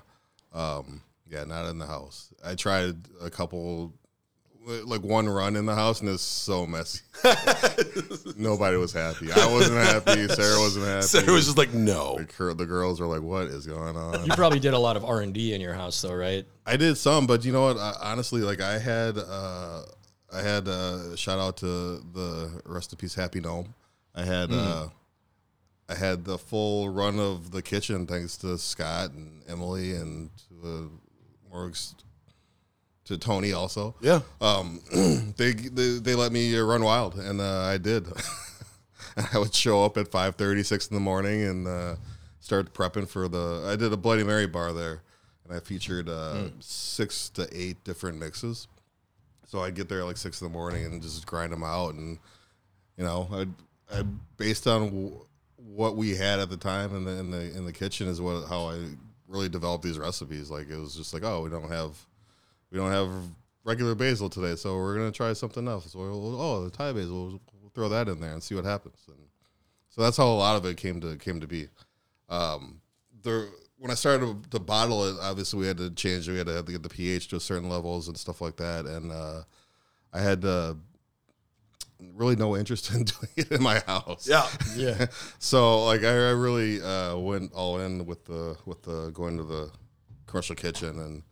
Um, 0.53 1.01
yeah, 1.29 1.43
not 1.43 1.69
in 1.69 1.77
the 1.77 1.85
house. 1.85 2.33
I 2.43 2.55
tried 2.55 2.95
a 3.21 3.29
couple, 3.29 3.93
like 4.67 5.01
one 5.01 5.29
run 5.29 5.55
in 5.55 5.65
the 5.65 5.75
house, 5.75 6.01
and 6.01 6.09
it's 6.09 6.21
so 6.21 6.65
messy. 6.67 7.01
Nobody 8.37 8.77
was 8.77 8.91
happy. 8.91 9.31
I 9.31 9.51
wasn't 9.51 9.77
happy. 9.77 10.27
Sarah 10.27 10.59
wasn't 10.59 10.85
happy. 10.85 11.01
Sarah 11.03 11.31
was 11.31 11.45
just 11.45 11.57
like, 11.57 11.73
no. 11.73 12.17
the, 12.37 12.53
the 12.53 12.65
girls 12.65 12.99
were 12.99 13.07
like, 13.07 13.21
"What 13.21 13.47
is 13.47 13.65
going 13.65 13.95
on?" 13.95 14.25
You 14.25 14.33
probably 14.33 14.59
did 14.59 14.73
a 14.73 14.79
lot 14.79 14.97
of 14.97 15.05
R 15.05 15.21
and 15.21 15.33
D 15.33 15.53
in 15.53 15.61
your 15.61 15.73
house, 15.73 16.01
though, 16.01 16.13
right? 16.13 16.45
I 16.65 16.75
did 16.77 16.97
some, 16.97 17.27
but 17.27 17.45
you 17.45 17.53
know 17.53 17.63
what? 17.63 17.77
I, 17.77 17.95
honestly, 18.01 18.41
like 18.41 18.61
I 18.61 18.77
had, 18.77 19.17
uh, 19.17 19.83
I 20.33 20.41
had 20.41 20.67
uh, 20.67 21.15
shout 21.15 21.39
out 21.39 21.57
to 21.57 21.65
the 21.65 22.61
rest 22.65 22.91
in 22.91 22.97
peace 22.97 23.15
Happy 23.15 23.39
Gnome. 23.39 23.73
I 24.13 24.25
had, 24.25 24.51
uh, 24.51 24.87
I 25.87 25.95
had 25.95 26.25
the 26.25 26.37
full 26.37 26.89
run 26.89 27.19
of 27.19 27.51
the 27.51 27.61
kitchen 27.61 28.05
thanks 28.07 28.35
to 28.37 28.57
Scott 28.57 29.11
and 29.11 29.43
Emily 29.47 29.93
and 29.93 30.31
to, 30.49 30.67
uh, 30.67 31.49
more 31.49 31.67
ex- 31.69 31.95
to 33.07 33.17
Tony 33.17 33.53
also. 33.53 33.95
Yeah. 34.01 34.21
Um, 34.41 34.81
they, 35.37 35.53
they 35.53 35.99
they 35.99 36.15
let 36.15 36.31
me 36.31 36.57
run 36.57 36.83
wild, 36.83 37.15
and 37.15 37.41
uh, 37.41 37.61
I 37.61 37.77
did. 37.77 38.07
I 39.33 39.39
would 39.39 39.53
show 39.53 39.83
up 39.83 39.97
at 39.97 40.11
5:30, 40.11 40.65
6 40.65 40.87
in 40.87 40.95
the 40.95 41.01
morning, 41.01 41.41
and 41.43 41.67
uh, 41.67 41.95
start 42.39 42.73
prepping 42.73 43.07
for 43.07 43.27
the. 43.27 43.67
I 43.71 43.75
did 43.75 43.91
a 43.91 43.97
Bloody 43.97 44.23
Mary 44.23 44.45
bar 44.45 44.73
there, 44.73 45.01
and 45.45 45.55
I 45.55 45.59
featured 45.59 46.09
uh, 46.09 46.49
six 46.59 47.29
to 47.31 47.47
eight 47.51 47.83
different 47.83 48.19
mixes. 48.19 48.67
So 49.45 49.59
I'd 49.59 49.75
get 49.75 49.87
there 49.87 50.01
at 50.01 50.05
like 50.05 50.17
six 50.17 50.41
in 50.41 50.47
the 50.47 50.53
morning 50.53 50.85
and 50.85 51.01
just 51.01 51.25
grind 51.25 51.53
them 51.53 51.63
out, 51.63 51.93
and 51.93 52.19
you 52.97 53.05
know, 53.05 53.29
I, 53.31 53.97
I 53.97 54.03
based 54.35 54.67
on 54.67 54.85
w- 54.85 55.25
what 55.55 55.95
we 55.95 56.15
had 56.15 56.39
at 56.39 56.49
the 56.49 56.57
time 56.57 56.95
in 56.95 57.05
the 57.05 57.11
in 57.11 57.31
the 57.31 57.57
in 57.57 57.65
the 57.65 57.73
kitchen 57.73 58.07
is 58.07 58.19
what 58.19 58.47
how 58.47 58.69
I 58.69 58.83
really 59.27 59.47
developed 59.47 59.83
these 59.83 59.97
recipes. 59.97 60.51
Like 60.51 60.69
it 60.69 60.77
was 60.77 60.95
just 60.95 61.13
like, 61.13 61.23
oh, 61.23 61.41
we 61.41 61.49
don't 61.49 61.71
have 61.71 61.95
we 62.71 62.77
don't 62.77 62.91
have 62.91 63.09
regular 63.63 63.95
basil 63.95 64.29
today, 64.29 64.55
so 64.55 64.75
we're 64.75 64.95
gonna 64.95 65.11
try 65.11 65.33
something 65.33 65.67
else. 65.67 65.91
So 65.91 65.99
we'll, 65.99 66.41
oh, 66.41 66.63
the 66.65 66.71
Thai 66.71 66.93
basil, 66.93 67.27
we'll, 67.27 67.41
we'll 67.61 67.71
throw 67.73 67.89
that 67.89 68.07
in 68.07 68.19
there 68.19 68.33
and 68.33 68.41
see 68.41 68.55
what 68.55 68.65
happens. 68.65 69.03
And 69.07 69.27
so 69.89 70.01
that's 70.01 70.17
how 70.17 70.27
a 70.27 70.33
lot 70.33 70.55
of 70.55 70.65
it 70.65 70.77
came 70.77 71.01
to 71.01 71.15
came 71.17 71.41
to 71.41 71.47
be. 71.47 71.67
Um, 72.29 72.81
there, 73.23 73.47
when 73.77 73.91
I 73.91 73.95
started 73.95 74.51
to 74.51 74.59
bottle 74.59 75.05
it, 75.05 75.17
obviously 75.21 75.59
we 75.59 75.67
had 75.67 75.77
to 75.77 75.91
change. 75.91 76.27
We 76.27 76.37
had 76.37 76.47
to, 76.47 76.53
have 76.53 76.65
to 76.65 76.71
get 76.71 76.83
the 76.83 76.89
pH 76.89 77.27
to 77.29 77.37
a 77.37 77.39
certain 77.39 77.69
levels 77.69 78.07
and 78.07 78.17
stuff 78.17 78.41
like 78.41 78.57
that. 78.57 78.85
And 78.85 79.11
uh, 79.11 79.43
I 80.13 80.19
had 80.19 80.43
uh, 80.45 80.73
really 82.13 82.35
no 82.35 82.55
interest 82.55 82.91
in 82.93 83.03
doing 83.03 83.31
it 83.35 83.51
in 83.51 83.61
my 83.61 83.79
house. 83.79 84.27
Yeah. 84.27 84.47
Yeah. 84.75 85.07
So 85.39 85.85
like 85.85 86.03
I, 86.03 86.09
I 86.09 86.31
really 86.31 86.81
uh, 86.81 87.17
went 87.17 87.53
all 87.53 87.79
in 87.79 88.05
with 88.05 88.25
the 88.25 88.57
with 88.65 88.83
the 88.83 89.09
going 89.11 89.37
to 89.37 89.43
the 89.43 89.71
commercial 90.25 90.55
kitchen 90.55 90.99
and 90.99 91.23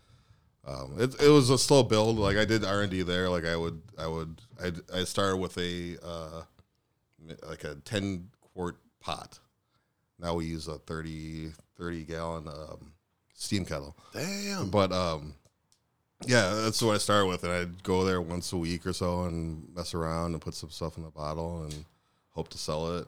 um, 0.67 0.95
it, 0.97 1.21
it 1.21 1.30
was 1.30 1.49
a 1.49 1.58
slow 1.58 1.84
build. 1.84 2.17
Like 2.17 2.38
I 2.38 2.45
did 2.45 2.65
R 2.65 2.82
and 2.82 2.91
D 2.91 3.01
there. 3.01 3.30
Like 3.30 3.45
I 3.45 3.56
would 3.56 3.82
I 3.97 4.08
would 4.08 4.41
I, 4.62 4.71
I 4.93 5.04
started 5.04 5.38
with 5.38 5.58
a 5.58 5.97
uh, 6.04 6.41
like 7.47 7.63
a 7.63 7.75
ten 7.75 8.30
quart 8.54 8.78
pot. 8.99 9.39
Now 10.19 10.36
we 10.36 10.45
use 10.45 10.67
a 10.67 10.78
30, 10.78 11.51
30 11.78 12.04
gallon 12.06 12.47
um, 12.47 12.93
steam 13.34 13.65
kettle. 13.65 13.95
Damn. 14.13 14.69
But 14.69 14.91
um, 14.91 15.36
yeah, 16.25 16.54
that's 16.54 16.82
what 16.82 16.95
I 16.95 16.97
started 16.97 17.28
with, 17.28 17.43
and 17.43 17.51
I'd 17.51 17.84
go 17.84 18.06
there 18.06 18.21
once 18.21 18.54
a 18.54 18.58
week 18.58 18.86
or 18.88 18.93
so 18.93 19.23
and 19.25 19.67
mess 19.75 19.93
around 19.93 20.34
and 20.34 20.41
put 20.41 20.54
some 20.54 20.69
stuff 20.69 20.97
in 20.97 21.04
the 21.04 21.10
bottle 21.10 21.63
and 21.63 21.86
hope 22.30 22.47
to 22.49 22.58
sell 22.58 22.97
it. 22.97 23.08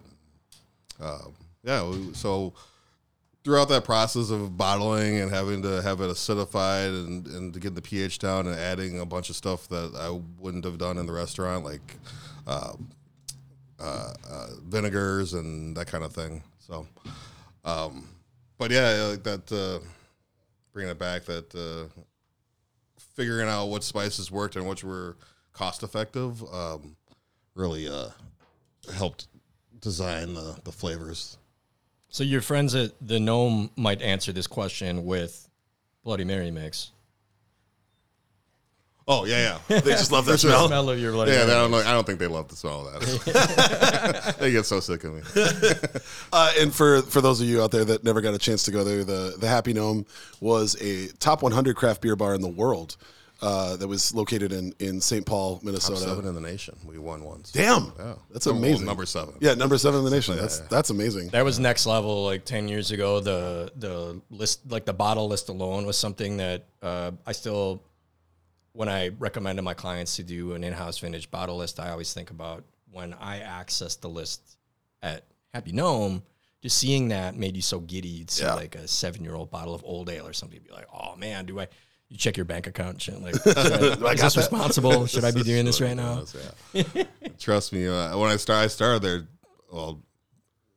Um, 0.99 1.33
yeah, 1.63 1.91
so 2.13 2.53
throughout 3.47 3.69
that 3.69 3.85
process 3.85 4.29
of 4.29 4.57
bottling 4.57 5.21
and 5.21 5.31
having 5.31 5.61
to 5.61 5.81
have 5.81 6.01
it 6.01 6.09
acidified 6.09 6.89
and, 6.89 7.25
and 7.27 7.53
to 7.53 7.61
get 7.61 7.75
the 7.75 7.81
pH 7.81 8.19
down 8.19 8.45
and 8.45 8.59
adding 8.59 8.99
a 8.99 9.05
bunch 9.05 9.29
of 9.29 9.37
stuff 9.37 9.69
that 9.69 9.95
I 9.95 10.09
wouldn't 10.37 10.65
have 10.65 10.77
done 10.77 10.97
in 10.97 11.05
the 11.05 11.13
restaurant, 11.13 11.63
like 11.63 11.95
uh, 12.45 12.73
uh, 13.79 14.13
uh, 14.29 14.47
vinegars 14.65 15.31
and 15.31 15.77
that 15.77 15.87
kind 15.87 16.03
of 16.03 16.11
thing. 16.11 16.43
So, 16.59 16.87
um, 17.63 18.09
but 18.57 18.69
yeah, 18.69 19.11
like 19.11 19.23
that. 19.23 19.49
Uh, 19.49 19.85
bringing 20.77 20.91
it 20.91 20.99
back 20.99 21.23
that 21.23 21.55
uh, 21.55 21.89
figuring 23.15 23.49
out 23.49 23.65
what 23.65 23.83
spices 23.83 24.29
worked 24.29 24.55
and 24.57 24.67
which 24.67 24.83
were 24.83 25.17
cost 25.51 25.81
effective 25.81 26.43
um, 26.53 26.95
really 27.55 27.87
uh, 27.87 28.09
helped 28.93 29.27
design 29.79 30.35
the, 30.35 30.55
the 30.65 30.71
flavors. 30.71 31.39
So 32.09 32.23
your 32.23 32.41
friends 32.41 32.73
at 32.75 32.91
the 33.01 33.19
Gnome 33.19 33.69
might 33.75 34.01
answer 34.01 34.31
this 34.31 34.47
question 34.47 35.05
with 35.05 35.47
Bloody 36.03 36.23
Mary 36.23 36.51
mix. 36.51 36.91
Oh 39.09 39.23
yeah, 39.23 39.59
yeah. 39.69 39.79
They 39.79 39.91
just 39.91 40.11
love 40.11 40.25
that 40.25 40.37
smell. 40.39 40.67
Smell 40.67 40.89
of 40.89 40.99
your 40.99 41.13
bloody 41.13 41.31
Yeah, 41.31 41.45
Mary. 41.45 41.51
I 41.51 41.55
don't 41.55 41.71
know. 41.71 41.77
I 41.77 41.93
don't 41.93 42.05
think 42.05 42.19
they 42.19 42.27
love 42.27 42.49
the 42.49 42.57
smell 42.57 42.87
of 42.87 42.99
that. 42.99 44.35
they 44.39 44.51
get 44.51 44.65
so 44.65 44.79
sick 44.81 45.03
of 45.03 45.13
me. 45.13 45.21
Uh, 46.33 46.51
and 46.59 46.73
for 46.75 47.01
for 47.03 47.21
those 47.21 47.39
of 47.39 47.47
you 47.47 47.63
out 47.63 47.71
there 47.71 47.85
that 47.85 48.03
never 48.03 48.19
got 48.19 48.33
a 48.33 48.37
chance 48.37 48.63
to 48.63 48.71
go 48.71 48.83
there, 48.83 49.05
the 49.05 49.35
the 49.39 49.47
Happy 49.47 49.71
Gnome 49.71 50.05
was 50.41 50.75
a 50.81 51.07
top 51.19 51.41
100 51.41 51.75
craft 51.75 52.01
beer 52.01 52.17
bar 52.17 52.35
in 52.35 52.41
the 52.41 52.49
world 52.49 52.97
uh, 53.41 53.75
that 53.77 53.87
was 53.87 54.13
located 54.15 54.51
in 54.51 54.73
in 54.79 54.99
St. 55.01 55.25
Paul, 55.25 55.59
Minnesota. 55.63 55.99
Seven 55.99 56.25
in 56.25 56.33
the 56.35 56.41
nation. 56.41 56.75
We 56.85 56.97
won 56.97 57.23
once. 57.23 57.51
Damn, 57.51 57.93
Yeah. 57.97 58.15
that's 58.31 58.45
Well, 58.45 58.55
amazing. 58.55 58.85
number 58.85 59.05
seven. 59.05 59.35
Yeah, 59.39 59.53
number 59.53 59.77
seven 59.77 59.99
in 59.99 60.05
the 60.05 60.11
nation. 60.11 60.35
That's 60.37 60.59
that's 60.59 60.89
amazing. 60.89 61.29
That 61.29 61.45
was 61.45 61.59
next 61.59 61.85
level. 61.85 62.23
Like 62.25 62.45
ten 62.45 62.67
years 62.67 62.91
ago, 62.91 63.19
the 63.19 63.71
the 63.75 64.21
list, 64.29 64.61
like 64.71 64.85
the 64.85 64.93
bottle 64.93 65.27
list 65.27 65.49
alone, 65.49 65.85
was 65.85 65.97
something 65.97 66.37
that 66.37 66.65
uh, 66.81 67.11
I 67.25 67.31
still, 67.31 67.83
when 68.73 68.89
I 68.89 69.09
recommend 69.09 69.57
to 69.57 69.61
my 69.63 69.73
clients 69.73 70.15
to 70.17 70.23
do 70.23 70.53
an 70.53 70.63
in-house 70.63 70.97
vintage 70.99 71.29
bottle 71.31 71.57
list, 71.57 71.79
I 71.79 71.89
always 71.91 72.13
think 72.13 72.31
about 72.31 72.63
when 72.91 73.13
I 73.13 73.39
accessed 73.39 74.01
the 74.01 74.09
list 74.09 74.57
at 75.01 75.25
Happy 75.53 75.71
Gnome. 75.71 76.23
Just 76.63 76.79
seeing 76.79 77.09
that 77.09 77.35
made 77.35 77.55
you 77.55 77.61
so 77.61 77.79
giddy. 77.79 78.07
You'd 78.07 78.31
see 78.31 78.43
Yeah. 78.43 78.55
like 78.55 78.73
a 78.75 78.87
seven-year-old 78.87 79.51
bottle 79.51 79.75
of 79.75 79.83
old 79.85 80.09
ale 80.09 80.25
or 80.27 80.33
something. 80.33 80.55
You'd 80.55 80.65
be 80.67 80.73
like, 80.73 80.87
"Oh 80.91 81.15
man, 81.15 81.45
do 81.45 81.59
I?" 81.59 81.67
You 82.09 82.17
check 82.17 82.37
your 82.37 82.45
bank 82.45 82.67
account 82.67 82.89
and 82.89 83.01
shit. 83.01 83.21
Like, 83.21 83.35
should 83.43 83.57
I, 83.57 84.13
is 84.13 84.21
this 84.21 84.37
responsible? 84.37 85.05
Should 85.07 85.25
I 85.25 85.31
be 85.31 85.43
doing 85.43 85.65
this 85.65 85.81
right 85.81 85.95
now? 85.95 86.23
Yeah. 86.73 87.03
Trust 87.37 87.73
me. 87.73 87.85
Uh, 87.87 88.17
when 88.17 88.31
I 88.31 88.37
start, 88.37 88.63
I 88.63 88.67
started 88.67 89.01
there. 89.01 89.27
Well, 89.71 90.01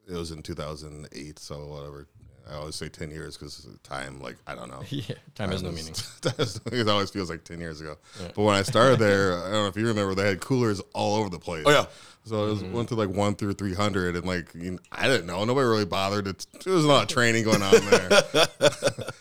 it 0.08 0.14
was 0.14 0.32
in 0.32 0.42
2008. 0.42 1.38
So 1.38 1.66
whatever. 1.66 2.08
I 2.50 2.54
always 2.54 2.74
say 2.74 2.88
10 2.88 3.10
years 3.10 3.36
because 3.36 3.68
time, 3.84 4.20
like 4.20 4.36
I 4.46 4.56
don't 4.56 4.68
know. 4.68 4.82
Yeah, 4.90 5.14
time 5.36 5.52
has 5.52 5.62
no 5.62 5.70
meaning. 5.70 5.94
it 6.24 6.88
always 6.88 7.10
feels 7.10 7.30
like 7.30 7.44
10 7.44 7.60
years 7.60 7.80
ago. 7.80 7.96
But 8.34 8.38
when 8.38 8.56
I 8.56 8.62
started 8.62 8.98
there, 8.98 9.38
I 9.38 9.42
don't 9.42 9.52
know 9.52 9.66
if 9.66 9.76
you 9.76 9.86
remember, 9.86 10.16
they 10.16 10.26
had 10.26 10.40
coolers 10.40 10.80
all 10.92 11.16
over 11.16 11.28
the 11.28 11.38
place. 11.38 11.62
Oh, 11.64 11.70
yeah. 11.70 11.86
So 12.24 12.46
it 12.46 12.50
was, 12.50 12.62
mm-hmm. 12.62 12.72
went 12.74 12.88
to 12.90 12.94
like 12.94 13.08
one 13.08 13.34
through 13.34 13.54
300. 13.54 14.14
And 14.14 14.26
like, 14.26 14.54
you 14.54 14.72
know, 14.72 14.78
I 14.92 15.08
didn't 15.08 15.26
know. 15.26 15.42
Nobody 15.44 15.66
really 15.66 15.86
bothered. 15.86 16.26
It, 16.26 16.46
there 16.64 16.74
was 16.74 16.84
a 16.84 16.88
lot 16.88 17.02
of 17.02 17.08
training 17.08 17.44
going 17.44 17.62
on 17.62 17.72
there. 17.72 18.22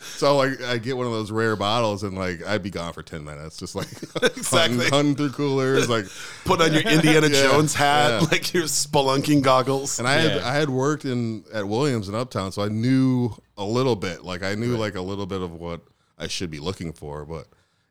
so 0.00 0.36
like, 0.36 0.62
I 0.62 0.78
get 0.78 0.96
one 0.96 1.06
of 1.06 1.12
those 1.12 1.32
rare 1.32 1.56
bottles 1.56 2.02
and 2.02 2.16
like, 2.16 2.46
I'd 2.46 2.62
be 2.62 2.70
gone 2.70 2.92
for 2.92 3.02
10 3.02 3.24
minutes. 3.24 3.56
Just 3.56 3.74
like 3.74 3.88
Exactly. 4.22 4.76
hunting, 4.76 4.92
hunting 4.92 5.16
through 5.16 5.30
coolers. 5.30 5.88
Like, 5.88 6.04
Put 6.44 6.60
on 6.60 6.72
your 6.72 6.82
Indiana 6.82 7.28
Yeah, 7.28 7.42
Jones 7.42 7.74
hat, 7.74 8.22
yeah. 8.22 8.28
like 8.30 8.52
your 8.52 8.64
spelunking 8.64 9.42
goggles. 9.42 9.98
and 9.98 10.06
I 10.06 10.14
had 10.14 10.42
I 10.42 10.54
had 10.54 10.68
worked 10.70 11.04
in 11.04 11.44
at 11.52 11.66
Williams 11.66 12.08
in 12.08 12.14
Uptown, 12.14 12.52
so 12.52 12.62
I 12.62 12.68
knew 12.68 13.30
a 13.56 13.64
little 13.64 13.96
bit. 13.96 14.24
Like 14.24 14.42
I 14.42 14.54
knew 14.54 14.76
like 14.76 14.94
a 14.94 15.00
little 15.02 15.26
bit 15.26 15.40
of 15.40 15.52
what 15.52 15.80
I 16.18 16.26
should 16.26 16.50
be 16.50 16.58
looking 16.58 16.92
for, 16.92 17.24
but 17.24 17.46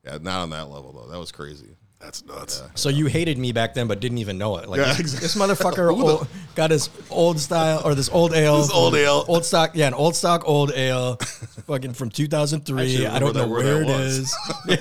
yeah, 0.06 0.18
not 0.22 0.42
on 0.42 0.50
that 0.52 0.70
level 0.70 0.94
though. 0.94 1.12
That 1.12 1.20
was 1.20 1.32
crazy. 1.32 1.76
That's 2.00 2.24
nuts. 2.26 2.64
So 2.76 2.88
you 2.88 3.08
hated 3.08 3.38
me 3.38 3.52
back 3.52 3.74
then, 3.74 3.88
but 3.88 4.00
didn't 4.00 4.20
even 4.20 4.38
know 4.38 4.56
it. 4.58 4.70
Like 4.70 4.80
Yeah, 4.80 4.86
this, 4.94 5.00
exactly. 5.02 5.26
this 5.28 5.36
motherfucker 5.36 5.92
old, 6.02 6.28
got 6.56 6.72
his 6.72 6.90
old 7.10 7.40
style 7.42 7.82
or 7.84 7.94
this 7.94 8.08
old 8.10 8.34
ale, 8.34 8.58
This 8.62 8.72
old 8.72 8.96
ale. 8.96 9.26
old 9.28 9.44
stock, 9.44 9.72
yeah, 9.74 9.88
an 9.88 9.94
old 9.94 10.16
stock 10.16 10.44
old 10.48 10.72
ale, 10.72 11.16
fucking 11.68 11.92
from 11.94 12.10
2003. 12.10 13.06
I, 13.06 13.20
don't 13.20 13.30
remember 13.30 13.34
know 13.34 13.34
that- 13.34 13.50
where 13.50 13.64
where, 13.64 13.86
that 13.86 13.90
it 13.90 14.06
was. 14.06 14.18
is. 14.18 14.36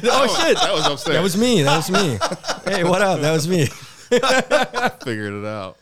oh 0.05 0.45
shit, 0.47 0.57
That 0.59 0.73
was 0.73 0.87
upstairs. 0.87 1.17
that 1.17 1.23
was 1.23 1.37
me. 1.37 1.63
That 1.63 1.77
was 1.77 1.91
me. 1.91 2.19
hey, 2.73 2.85
what 2.85 3.03
up? 3.03 3.21
That 3.21 3.33
was 3.33 3.49
me. 3.49 3.67
figured 5.05 5.35
it 5.35 5.45
out. 5.45 5.77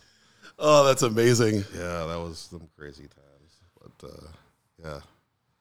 Oh, 0.58 0.84
that's 0.86 1.02
amazing. 1.02 1.56
Yeah, 1.74 2.06
that 2.06 2.18
was 2.18 2.38
some 2.50 2.66
crazy 2.78 3.04
times. 3.08 3.60
But 4.00 4.08
uh, 4.08 4.26
yeah, 4.82 5.00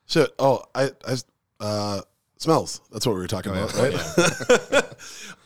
Shit. 0.07 0.31
Oh, 0.39 0.63
I, 0.73 0.89
I, 1.05 1.15
uh, 1.59 2.01
smells. 2.37 2.81
That's 2.91 3.05
what 3.05 3.13
we 3.15 3.21
were 3.21 3.27
talking 3.27 3.51
Oh, 3.55 3.63
about, 3.65 3.75
right? 3.75 4.83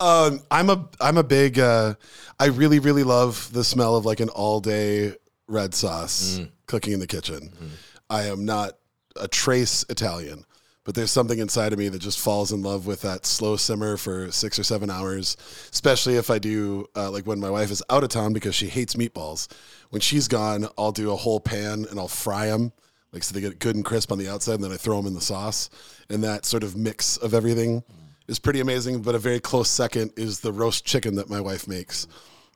um, 0.00 0.40
I'm 0.50 0.70
a, 0.70 0.88
I'm 1.00 1.16
a 1.18 1.22
big. 1.24 1.58
Uh, 1.58 1.94
I 2.38 2.46
really, 2.46 2.78
really 2.78 3.04
love 3.04 3.50
the 3.52 3.64
smell 3.64 3.96
of 3.96 4.04
like 4.06 4.20
an 4.20 4.28
all 4.30 4.60
day 4.60 5.14
red 5.46 5.74
sauce 5.74 6.38
Mm. 6.38 6.50
cooking 6.66 6.92
in 6.92 7.00
the 7.00 7.06
kitchen. 7.06 7.50
Mm-hmm. 7.54 7.66
I 8.08 8.22
am 8.24 8.44
not 8.44 8.78
a 9.16 9.28
trace 9.28 9.84
Italian, 9.88 10.44
but 10.84 10.94
there's 10.94 11.10
something 11.10 11.38
inside 11.38 11.72
of 11.72 11.78
me 11.78 11.88
that 11.88 11.98
just 12.00 12.18
falls 12.20 12.52
in 12.52 12.62
love 12.62 12.86
with 12.86 13.02
that 13.02 13.26
slow 13.26 13.56
simmer 13.56 13.96
for 13.96 14.30
six 14.32 14.58
or 14.58 14.62
seven 14.64 14.90
hours. 14.90 15.36
Especially 15.72 16.16
if 16.16 16.30
I 16.30 16.38
do, 16.38 16.86
uh, 16.96 17.10
like 17.10 17.26
when 17.26 17.40
my 17.40 17.50
wife 17.50 17.70
is 17.70 17.82
out 17.90 18.02
of 18.04 18.08
town 18.10 18.32
because 18.32 18.54
she 18.54 18.68
hates 18.68 18.94
meatballs. 18.94 19.48
When 19.90 20.00
she's 20.00 20.28
gone, 20.28 20.68
I'll 20.78 20.92
do 20.92 21.10
a 21.12 21.16
whole 21.16 21.40
pan 21.40 21.86
and 21.90 21.98
I'll 21.98 22.08
fry 22.08 22.46
them 22.46 22.72
like 23.12 23.22
so 23.22 23.34
they 23.34 23.40
get 23.40 23.58
good 23.58 23.76
and 23.76 23.84
crisp 23.84 24.12
on 24.12 24.18
the 24.18 24.28
outside, 24.28 24.54
and 24.54 24.64
then 24.64 24.72
I 24.72 24.76
throw 24.76 24.96
them 24.96 25.06
in 25.06 25.14
the 25.14 25.20
sauce. 25.20 25.70
And 26.08 26.22
that 26.24 26.44
sort 26.44 26.62
of 26.62 26.76
mix 26.76 27.16
of 27.16 27.34
everything 27.34 27.82
is 28.28 28.38
pretty 28.38 28.60
amazing. 28.60 29.02
But 29.02 29.14
a 29.14 29.18
very 29.18 29.40
close 29.40 29.68
second 29.68 30.12
is 30.16 30.40
the 30.40 30.52
roast 30.52 30.84
chicken 30.84 31.16
that 31.16 31.28
my 31.28 31.40
wife 31.40 31.66
makes 31.66 32.06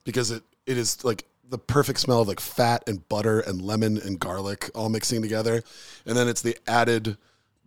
because 0.04 0.30
it 0.30 0.42
it 0.66 0.78
is 0.78 1.04
like 1.04 1.26
the 1.48 1.58
perfect 1.58 2.00
smell 2.00 2.22
of 2.22 2.28
like 2.28 2.40
fat 2.40 2.82
and 2.86 3.06
butter 3.08 3.40
and 3.40 3.60
lemon 3.60 3.98
and 3.98 4.18
garlic 4.18 4.70
all 4.74 4.88
mixing 4.88 5.22
together. 5.22 5.62
And 6.06 6.16
then 6.16 6.28
it's 6.28 6.42
the 6.42 6.56
added 6.66 7.16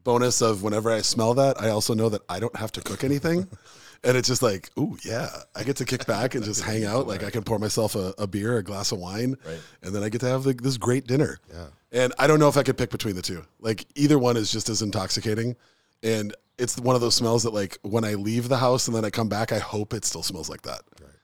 bonus 0.03 0.41
of 0.41 0.63
whenever 0.63 0.89
I 0.89 1.01
smell 1.01 1.33
that, 1.35 1.61
I 1.61 1.69
also 1.69 1.93
know 1.93 2.09
that 2.09 2.21
I 2.29 2.39
don't 2.39 2.55
have 2.55 2.71
to 2.73 2.81
cook 2.81 3.03
anything. 3.03 3.47
And 4.03 4.15
it's 4.15 4.27
just 4.27 4.41
like, 4.41 4.69
ooh, 4.77 4.97
yeah, 5.03 5.29
I 5.55 5.63
get 5.63 5.77
to 5.77 5.85
kick 5.85 6.05
back 6.07 6.35
and 6.35 6.43
just 6.43 6.61
hang 6.63 6.85
out. 6.85 7.07
Like 7.07 7.23
I 7.23 7.29
can 7.29 7.43
pour 7.43 7.59
myself 7.59 7.95
a, 7.95 8.13
a 8.17 8.27
beer, 8.27 8.57
a 8.57 8.63
glass 8.63 8.91
of 8.91 8.99
wine, 8.99 9.35
and 9.81 9.95
then 9.95 10.03
I 10.03 10.09
get 10.09 10.21
to 10.21 10.27
have 10.27 10.45
like 10.45 10.61
this 10.61 10.77
great 10.77 11.07
dinner. 11.07 11.39
Yeah. 11.51 11.65
And 11.91 12.13
I 12.19 12.27
don't 12.27 12.39
know 12.39 12.49
if 12.49 12.57
I 12.57 12.63
could 12.63 12.77
pick 12.77 12.89
between 12.89 13.15
the 13.15 13.21
two. 13.21 13.43
Like 13.59 13.85
either 13.95 14.19
one 14.19 14.37
is 14.37 14.51
just 14.51 14.69
as 14.69 14.81
intoxicating. 14.81 15.55
And 16.03 16.35
it's 16.57 16.77
one 16.79 16.95
of 16.95 17.01
those 17.01 17.15
smells 17.15 17.43
that 17.43 17.53
like 17.53 17.77
when 17.81 18.03
I 18.03 18.15
leave 18.15 18.49
the 18.49 18.57
house 18.57 18.87
and 18.87 18.95
then 18.95 19.05
I 19.05 19.09
come 19.09 19.29
back, 19.29 19.51
I 19.51 19.59
hope 19.59 19.93
it 19.93 20.05
still 20.05 20.23
smells 20.23 20.49
like 20.49 20.63
that. 20.63 20.81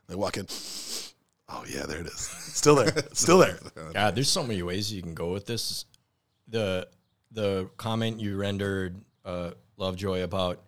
I 0.10 0.16
walk 0.16 0.38
in. 0.38 0.48
Oh 1.50 1.64
yeah, 1.68 1.86
there 1.86 2.00
it 2.00 2.08
is. 2.08 2.20
Still 2.20 2.76
there. 2.76 2.94
Still 3.14 3.40
there. 3.40 3.60
God, 3.94 4.16
there's 4.16 4.30
so 4.30 4.44
many 4.44 4.62
ways 4.64 4.92
you 4.92 5.02
can 5.02 5.14
go 5.14 5.32
with 5.32 5.46
this. 5.46 5.86
The 6.48 6.88
the 7.32 7.70
comment 7.78 8.20
you 8.20 8.38
rendered, 8.38 9.02
uh, 9.26 9.52
Lovejoy, 9.78 10.22
about 10.22 10.62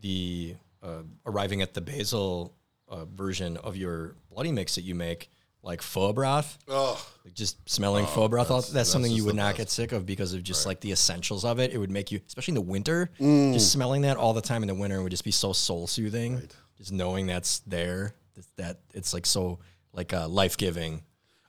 the 0.00 0.56
uh, 0.82 1.02
arriving 1.26 1.62
at 1.62 1.74
the 1.74 1.80
basil 1.80 2.54
uh, 2.88 3.04
version 3.04 3.56
of 3.58 3.76
your 3.76 4.16
bloody 4.32 4.52
mix 4.52 4.74
that 4.76 4.82
you 4.82 4.94
make, 4.94 5.30
like 5.62 5.82
pho 5.82 6.12
broth. 6.12 6.58
Oh, 6.68 7.04
Like 7.24 7.34
just 7.34 7.68
smelling 7.68 8.06
pho 8.06 8.28
broth, 8.28 8.48
that's, 8.48 8.70
that's 8.70 8.88
something 8.90 9.12
you 9.12 9.24
would 9.26 9.34
not 9.36 9.50
best. 9.50 9.58
get 9.58 9.70
sick 9.70 9.92
of 9.92 10.06
because 10.06 10.32
of 10.34 10.42
just 10.42 10.64
like 10.66 10.80
the 10.80 10.90
essentials 10.92 11.44
of 11.44 11.58
it. 11.60 11.72
It 11.72 11.78
would 11.78 11.90
make 11.90 12.10
you, 12.10 12.20
especially 12.26 12.52
in 12.52 12.56
the 12.56 12.60
winter, 12.62 13.10
Mm. 13.20 13.52
just 13.52 13.70
smelling 13.70 14.02
that 14.02 14.16
all 14.16 14.32
the 14.32 14.40
time 14.40 14.62
in 14.62 14.68
the 14.68 14.74
winter 14.74 15.02
would 15.02 15.10
just 15.10 15.24
be 15.24 15.30
so 15.30 15.52
soul 15.52 15.86
soothing. 15.86 16.40
Just 16.78 16.92
knowing 16.92 17.26
that's 17.26 17.58
there, 17.60 18.14
that, 18.34 18.46
that 18.56 18.80
it's 18.94 19.12
like 19.12 19.26
so 19.26 19.58
like 19.92 20.14
uh, 20.14 20.26
life 20.28 20.56
giving. 20.56 21.02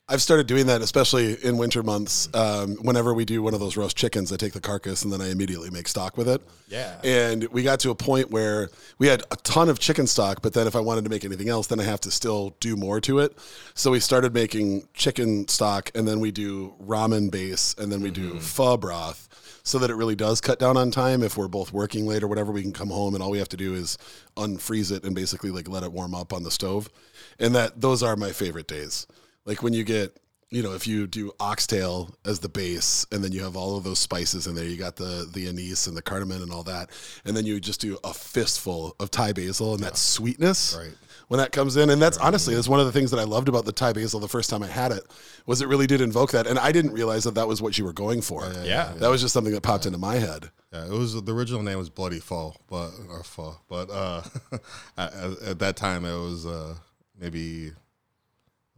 I've 0.08 0.20
started 0.20 0.46
doing 0.46 0.66
that, 0.66 0.82
especially 0.82 1.42
in 1.44 1.56
winter 1.56 1.82
months. 1.82 2.28
Um, 2.34 2.74
whenever 2.76 3.14
we 3.14 3.24
do 3.24 3.40
one 3.40 3.54
of 3.54 3.60
those 3.60 3.76
roast 3.76 3.96
chickens, 3.96 4.32
I 4.32 4.36
take 4.36 4.52
the 4.52 4.60
carcass 4.60 5.04
and 5.04 5.12
then 5.12 5.22
I 5.22 5.30
immediately 5.30 5.70
make 5.70 5.86
stock 5.86 6.16
with 6.16 6.28
it. 6.28 6.42
Yeah. 6.68 7.00
And 7.04 7.44
we 7.44 7.62
got 7.62 7.80
to 7.80 7.90
a 7.90 7.94
point 7.94 8.30
where 8.30 8.68
we 8.98 9.06
had 9.06 9.22
a 9.30 9.36
ton 9.36 9.68
of 9.68 9.78
chicken 9.78 10.08
stock, 10.08 10.42
but 10.42 10.54
then 10.54 10.66
if 10.66 10.74
I 10.74 10.80
wanted 10.80 11.04
to 11.04 11.10
make 11.10 11.24
anything 11.24 11.48
else, 11.48 11.68
then 11.68 11.78
I 11.78 11.84
have 11.84 12.00
to 12.00 12.10
still 12.10 12.56
do 12.58 12.74
more 12.76 13.00
to 13.02 13.20
it. 13.20 13.38
So 13.74 13.92
we 13.92 14.00
started 14.00 14.34
making 14.34 14.88
chicken 14.92 15.46
stock, 15.48 15.90
and 15.94 16.06
then 16.06 16.18
we 16.18 16.32
do 16.32 16.74
ramen 16.84 17.30
base, 17.30 17.74
and 17.78 17.90
then 17.90 18.02
we 18.02 18.10
do 18.10 18.40
pho 18.40 18.76
broth. 18.76 19.28
So 19.64 19.78
that 19.78 19.90
it 19.90 19.94
really 19.94 20.16
does 20.16 20.40
cut 20.40 20.58
down 20.58 20.76
on 20.76 20.90
time. 20.90 21.22
If 21.22 21.36
we're 21.36 21.46
both 21.46 21.72
working 21.72 22.04
late 22.04 22.24
or 22.24 22.26
whatever, 22.26 22.50
we 22.50 22.62
can 22.62 22.72
come 22.72 22.90
home 22.90 23.14
and 23.14 23.22
all 23.22 23.30
we 23.30 23.38
have 23.38 23.48
to 23.50 23.56
do 23.56 23.74
is 23.74 23.96
unfreeze 24.36 24.90
it 24.90 25.04
and 25.04 25.14
basically 25.14 25.52
like 25.52 25.68
let 25.68 25.84
it 25.84 25.92
warm 25.92 26.16
up 26.16 26.32
on 26.32 26.42
the 26.42 26.50
stove. 26.50 26.90
And 27.38 27.54
that 27.54 27.80
those 27.80 28.02
are 28.02 28.16
my 28.16 28.32
favorite 28.32 28.66
days. 28.66 29.06
Like 29.44 29.62
when 29.62 29.72
you 29.72 29.84
get, 29.84 30.16
you 30.50 30.62
know, 30.62 30.74
if 30.74 30.86
you 30.86 31.06
do 31.06 31.32
oxtail 31.40 32.14
as 32.26 32.40
the 32.40 32.48
base, 32.48 33.06
and 33.10 33.24
then 33.24 33.32
you 33.32 33.42
have 33.42 33.56
all 33.56 33.76
of 33.76 33.84
those 33.84 33.98
spices 33.98 34.46
in 34.46 34.54
there, 34.54 34.66
you 34.66 34.76
got 34.76 34.96
the 34.96 35.28
the 35.32 35.48
anise 35.48 35.86
and 35.86 35.96
the 35.96 36.02
cardamom 36.02 36.42
and 36.42 36.52
all 36.52 36.62
that, 36.64 36.90
and 37.24 37.36
then 37.36 37.46
you 37.46 37.58
just 37.58 37.80
do 37.80 37.98
a 38.04 38.12
fistful 38.14 38.94
of 39.00 39.10
Thai 39.10 39.32
basil 39.32 39.74
and 39.74 39.82
that 39.82 39.96
sweetness 39.96 40.76
Right. 40.78 40.92
when 41.28 41.38
that 41.38 41.52
comes 41.52 41.76
in. 41.76 41.88
And 41.88 42.02
that's 42.02 42.18
honestly, 42.18 42.54
that's 42.54 42.68
one 42.68 42.80
of 42.80 42.86
the 42.86 42.92
things 42.92 43.10
that 43.12 43.18
I 43.18 43.24
loved 43.24 43.48
about 43.48 43.64
the 43.64 43.72
Thai 43.72 43.94
basil 43.94 44.20
the 44.20 44.28
first 44.28 44.50
time 44.50 44.62
I 44.62 44.66
had 44.66 44.92
it 44.92 45.04
was 45.46 45.62
it 45.62 45.68
really 45.68 45.86
did 45.86 46.02
invoke 46.02 46.32
that, 46.32 46.46
and 46.46 46.58
I 46.58 46.70
didn't 46.70 46.92
realize 46.92 47.24
that 47.24 47.34
that 47.34 47.48
was 47.48 47.62
what 47.62 47.78
you 47.78 47.84
were 47.86 47.94
going 47.94 48.20
for. 48.20 48.44
Yeah. 48.62 48.92
that 48.98 49.08
was 49.08 49.22
just 49.22 49.32
something 49.32 49.54
that 49.54 49.62
popped 49.62 49.86
into 49.86 49.98
my 49.98 50.16
head. 50.16 50.50
Yeah, 50.72 50.84
it 50.84 50.90
was 50.92 51.20
the 51.22 51.34
original 51.34 51.62
name 51.62 51.78
was 51.78 51.88
Bloody 51.90 52.20
Fall, 52.20 52.56
but 52.68 52.90
or 53.08 53.22
Fall, 53.24 53.60
but 53.68 53.90
uh, 53.90 54.22
at, 54.98 55.12
at 55.42 55.58
that 55.60 55.76
time 55.76 56.04
it 56.04 56.12
was 56.18 56.44
uh, 56.46 56.74
maybe 57.18 57.72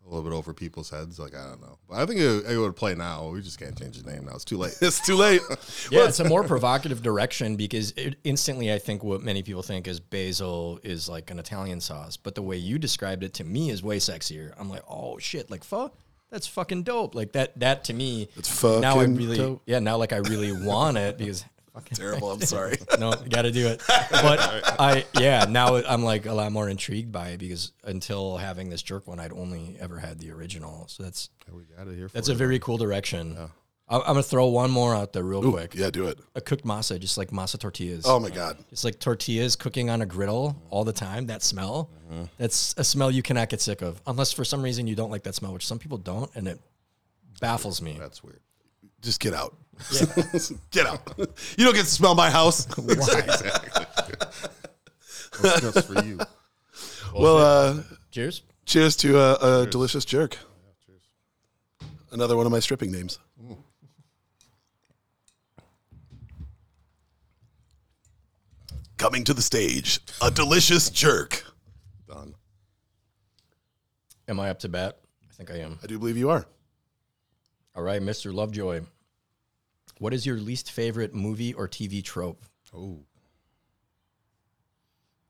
a 0.06 0.08
little 0.08 0.22
bit 0.28 0.34
over 0.36 0.52
people's 0.52 0.90
heads. 0.90 1.18
Like 1.18 1.34
I 1.34 1.44
don't 1.44 1.60
know, 1.60 1.78
but 1.88 1.96
I 1.98 2.06
think 2.06 2.20
it, 2.20 2.44
it 2.50 2.58
would 2.58 2.76
play 2.76 2.94
now. 2.94 3.28
We 3.28 3.40
just 3.40 3.58
can't 3.58 3.78
change 3.78 4.00
the 4.02 4.10
name 4.10 4.24
now. 4.24 4.32
It's 4.34 4.44
too 4.44 4.58
late. 4.58 4.76
It's 4.82 5.04
too 5.04 5.16
late. 5.16 5.40
Yeah, 5.90 6.08
it's 6.08 6.20
a 6.20 6.28
more 6.28 6.44
provocative 6.44 7.02
direction 7.02 7.56
because 7.56 7.92
it, 7.92 8.16
instantly 8.24 8.72
I 8.72 8.78
think 8.78 9.02
what 9.04 9.22
many 9.22 9.42
people 9.42 9.62
think 9.62 9.86
is 9.88 10.00
basil 10.00 10.80
is 10.82 11.08
like 11.08 11.30
an 11.30 11.38
Italian 11.38 11.80
sauce, 11.80 12.16
but 12.16 12.34
the 12.34 12.42
way 12.42 12.56
you 12.56 12.78
described 12.78 13.22
it 13.24 13.34
to 13.34 13.44
me 13.44 13.70
is 13.70 13.82
way 13.82 13.98
sexier. 13.98 14.52
I'm 14.58 14.68
like, 14.70 14.82
oh 14.88 15.18
shit, 15.18 15.50
like 15.50 15.64
pho, 15.64 15.92
that's 16.30 16.46
fucking 16.46 16.82
dope. 16.82 17.14
Like 17.14 17.32
that, 17.32 17.58
that 17.60 17.84
to 17.84 17.92
me, 17.92 18.28
It's 18.36 18.48
fucking 18.60 18.80
now 18.80 18.98
I 18.98 19.04
really, 19.04 19.36
dope. 19.36 19.62
yeah, 19.66 19.78
now 19.78 19.96
like 19.96 20.12
I 20.12 20.18
really 20.18 20.52
want 20.52 20.96
it 20.96 21.16
because 21.18 21.44
Terrible. 21.92 22.30
I'm 22.30 22.40
sorry. 22.42 22.76
no, 22.98 23.12
got 23.12 23.42
to 23.42 23.50
do 23.50 23.66
it. 23.68 23.82
But 23.86 24.40
I, 24.80 25.04
yeah, 25.18 25.46
now 25.48 25.76
I'm 25.76 26.04
like 26.04 26.26
a 26.26 26.32
lot 26.32 26.52
more 26.52 26.68
intrigued 26.68 27.12
by 27.12 27.30
it 27.30 27.38
because 27.38 27.72
until 27.84 28.36
having 28.36 28.70
this 28.70 28.82
jerk 28.82 29.06
one, 29.06 29.20
I'd 29.20 29.32
only 29.32 29.76
ever 29.80 29.98
had 29.98 30.18
the 30.18 30.30
original. 30.30 30.86
So 30.88 31.02
that's 31.02 31.30
we 31.52 31.64
got 31.76 31.88
it 31.88 31.96
here. 31.96 32.08
For 32.08 32.14
that's 32.14 32.28
you. 32.28 32.34
a 32.34 32.36
very 32.36 32.58
cool 32.58 32.76
direction. 32.76 33.36
I- 33.36 33.50
I'm 33.98 34.00
gonna 34.00 34.22
throw 34.22 34.46
one 34.46 34.70
more 34.70 34.94
out 34.94 35.12
there 35.12 35.22
real 35.22 35.50
quick. 35.50 35.74
Yeah, 35.74 35.90
do 35.90 36.06
it. 36.06 36.18
A 36.34 36.40
cooked 36.40 36.64
masa, 36.64 36.98
just 36.98 37.18
like 37.18 37.30
masa 37.30 37.58
tortillas. 37.58 38.04
Oh 38.06 38.18
my 38.18 38.30
god. 38.30 38.56
Just 38.70 38.84
like 38.84 38.98
tortillas 38.98 39.56
cooking 39.56 39.90
on 39.90 40.00
a 40.00 40.06
griddle 40.06 40.56
all 40.70 40.84
the 40.84 40.92
time. 40.92 41.26
That 41.26 41.42
smell, 41.42 41.90
mm-hmm. 42.10 42.24
that's 42.38 42.74
a 42.78 42.84
smell 42.84 43.10
you 43.10 43.22
cannot 43.22 43.50
get 43.50 43.60
sick 43.60 43.82
of, 43.82 44.00
unless 44.06 44.32
for 44.32 44.44
some 44.44 44.62
reason 44.62 44.86
you 44.86 44.94
don't 44.94 45.10
like 45.10 45.24
that 45.24 45.34
smell, 45.34 45.52
which 45.52 45.66
some 45.66 45.78
people 45.78 45.98
don't, 45.98 46.30
and 46.34 46.48
it 46.48 46.58
baffles 47.40 47.82
me. 47.82 47.96
That's 47.98 48.22
weird. 48.22 48.40
Just 49.02 49.20
get 49.20 49.34
out. 49.34 49.54
get 50.70 50.86
out. 50.86 51.14
You 51.18 51.64
don't 51.64 51.74
get 51.74 51.84
to 51.84 51.90
smell 51.90 52.14
my 52.14 52.30
house. 52.30 52.66
What's 52.76 53.06
just 55.60 55.86
for 55.86 56.04
you? 56.04 56.18
well, 57.14 57.38
uh, 57.38 57.82
Cheers. 58.10 58.42
cheers 58.64 58.96
to 58.96 59.18
a, 59.18 59.62
a 59.62 59.66
delicious 59.66 60.04
jerk. 60.04 60.38
Another 62.12 62.36
one 62.36 62.46
of 62.46 62.52
my 62.52 62.60
stripping 62.60 62.92
names. 62.92 63.18
Coming 68.96 69.24
to 69.24 69.34
the 69.34 69.42
stage, 69.42 70.00
a 70.22 70.30
delicious 70.30 70.88
jerk. 70.88 71.44
Done. 72.08 72.34
Am 74.28 74.38
I 74.38 74.50
up 74.50 74.60
to 74.60 74.68
bat? 74.68 74.98
I 75.28 75.34
think 75.34 75.50
I 75.50 75.56
am. 75.58 75.78
I 75.82 75.86
do 75.86 75.98
believe 75.98 76.16
you 76.16 76.30
are. 76.30 76.46
All 77.74 77.82
right, 77.82 78.00
Mr. 78.00 78.32
Lovejoy. 78.32 78.82
What 79.98 80.12
is 80.14 80.26
your 80.26 80.36
least 80.38 80.70
favorite 80.72 81.14
movie 81.14 81.54
or 81.54 81.68
TV 81.68 82.02
trope? 82.02 82.44
Oh. 82.74 82.98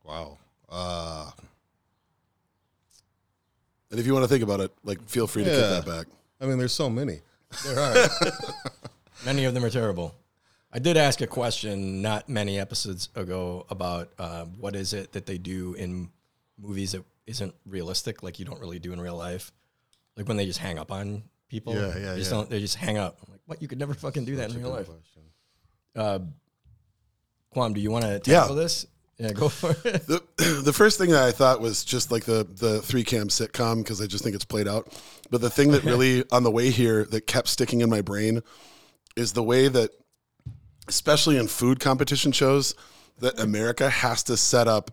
Wow. 0.05 0.39
Uh, 0.69 1.31
And 3.91 4.01
if 4.01 4.07
you 4.07 4.13
want 4.13 4.25
to 4.25 4.29
think 4.29 4.43
about 4.43 4.61
it, 4.61 4.73
like 4.83 5.01
feel 5.09 5.27
free 5.27 5.45
to 5.45 5.51
Yeah. 5.51 5.57
kick 5.77 5.85
that 5.85 5.87
back. 5.87 6.07
I 6.41 6.47
mean, 6.47 6.59
there's 6.59 6.73
so 6.73 6.91
many. 6.91 7.21
There 7.65 7.79
are. 7.79 8.09
many 9.25 9.45
of 9.45 9.55
them 9.55 9.65
are 9.65 9.71
terrible. 9.71 10.15
I 10.73 10.81
did 10.81 10.97
ask 10.97 11.21
a 11.21 11.27
question 11.29 12.03
not 12.03 12.29
many 12.29 12.59
episodes 12.59 13.09
ago 13.15 13.65
about 13.71 14.13
uh, 14.19 14.47
what 14.47 14.75
is 14.75 14.93
it 14.93 15.13
that 15.13 15.27
they 15.27 15.39
do 15.39 15.75
in 15.75 16.11
movies 16.59 16.93
that 16.93 17.05
isn't 17.27 17.55
realistic, 17.65 18.23
like 18.25 18.41
you 18.41 18.45
don't 18.45 18.61
really 18.61 18.81
do 18.81 18.93
in 18.93 19.01
real 19.01 19.17
life, 19.17 19.53
like 20.17 20.27
when 20.27 20.37
they 20.37 20.47
just 20.47 20.59
hang 20.59 20.77
up 20.79 20.91
on 20.91 21.23
people. 21.49 21.75
Yeah, 21.75 21.89
yeah, 21.99 22.13
They 22.13 22.19
just 22.19 22.31
yeah. 22.31 22.37
don't. 22.39 22.51
They 22.51 22.61
just 22.61 22.77
hang 22.77 22.99
up. 22.99 23.19
I'm 23.27 23.33
like, 23.33 23.41
what? 23.47 23.63
You 23.63 23.69
could 23.69 23.79
never 23.79 23.95
fucking 23.95 24.25
do 24.25 24.37
that 24.37 24.51
in 24.51 24.59
real 24.63 24.71
life. 24.71 24.89
Uh, 25.97 26.19
Quam, 27.51 27.73
do 27.73 27.81
you 27.81 27.91
want 27.91 28.05
to 28.05 28.21
Yeah. 28.25 28.41
tackle 28.41 28.57
this? 28.57 28.87
Yeah, 29.19 29.33
go 29.33 29.49
for 29.49 29.71
it. 29.89 30.07
The, 30.07 30.23
the 30.65 30.73
first 30.73 30.99
thing 30.99 31.11
that 31.11 31.23
I 31.23 31.31
thought 31.31 31.61
was 31.61 31.85
just 31.85 32.11
like 32.11 32.25
the 32.25 32.45
the 32.51 32.83
three 32.83 33.05
cam 33.05 33.29
sitcom 33.29 33.79
because 33.79 34.01
I 34.01 34.07
just 34.07 34.25
think 34.25 34.35
it's 34.35 34.45
played 34.45 34.67
out. 34.67 34.93
But 35.31 35.41
the 35.41 35.51
thing 35.51 35.71
that 35.71 35.85
really 35.93 36.25
on 36.33 36.43
the 36.43 36.51
way 36.51 36.71
here 36.71 37.05
that 37.07 37.27
kept 37.29 37.47
sticking 37.49 37.81
in 37.81 37.89
my 37.89 38.01
brain 38.01 38.43
is 39.17 39.33
the 39.33 39.43
way 39.45 39.69
that, 39.69 39.91
especially 40.89 41.37
in 41.37 41.47
food 41.47 41.79
competition 41.79 42.33
shows, 42.33 42.75
that 43.21 43.39
America 43.39 43.89
has 43.89 44.25
to 44.25 44.37
set 44.37 44.67
up. 44.67 44.91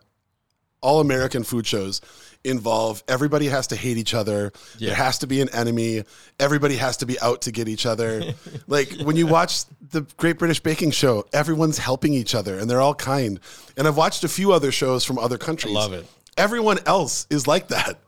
All 0.82 1.00
American 1.00 1.44
food 1.44 1.68
shows 1.68 2.02
involve 2.44 3.04
everybody 3.08 3.48
has 3.48 3.68
to 3.68 3.76
hate 3.76 3.98
each 3.98 4.14
other. 4.14 4.52
There 4.80 4.96
has 4.96 5.20
to 5.20 5.28
be 5.28 5.42
an 5.42 5.50
enemy. 5.50 6.04
Everybody 6.40 6.76
has 6.78 6.98
to 6.98 7.06
be 7.06 7.20
out 7.20 7.44
to 7.44 7.52
get 7.52 7.68
each 7.68 7.86
other. 7.86 8.34
like 8.68 8.92
when 9.04 9.16
you 9.16 9.28
watch 9.28 9.66
the 9.92 10.02
Great 10.18 10.40
British 10.40 10.60
Baking 10.60 10.92
Show, 10.92 11.26
everyone's 11.34 11.78
helping 11.78 12.14
each 12.14 12.34
other 12.34 12.58
and 12.58 12.70
they're 12.70 12.82
all 12.82 12.96
kind. 12.96 13.40
And 13.78 13.88
I've 13.88 13.98
watched 13.98 14.24
a 14.24 14.30
few 14.30 14.52
other 14.52 14.72
shows 14.72 15.04
from 15.06 15.20
other 15.20 15.38
countries. 15.38 15.76
I 15.76 15.80
love 15.80 15.94
it. 15.94 16.06
Everyone 16.38 16.80
else 16.86 17.28
is 17.30 17.48
like 17.48 17.68
that. 17.70 18.00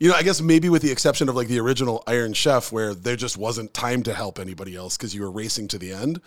You 0.00 0.08
know, 0.08 0.14
I 0.14 0.22
guess 0.22 0.40
maybe 0.40 0.68
with 0.68 0.82
the 0.82 0.92
exception 0.92 1.28
of 1.28 1.34
like 1.34 1.48
the 1.48 1.58
original 1.58 2.04
Iron 2.06 2.32
Chef, 2.32 2.70
where 2.70 2.94
there 2.94 3.16
just 3.16 3.36
wasn't 3.36 3.74
time 3.74 4.04
to 4.04 4.14
help 4.14 4.38
anybody 4.38 4.76
else 4.76 4.96
because 4.96 5.12
you 5.14 5.22
were 5.22 5.30
racing 5.30 5.68
to 5.68 5.78
the 5.78 5.92
end. 5.92 6.20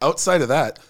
Outside 0.00 0.42
of 0.42 0.48
that, 0.48 0.80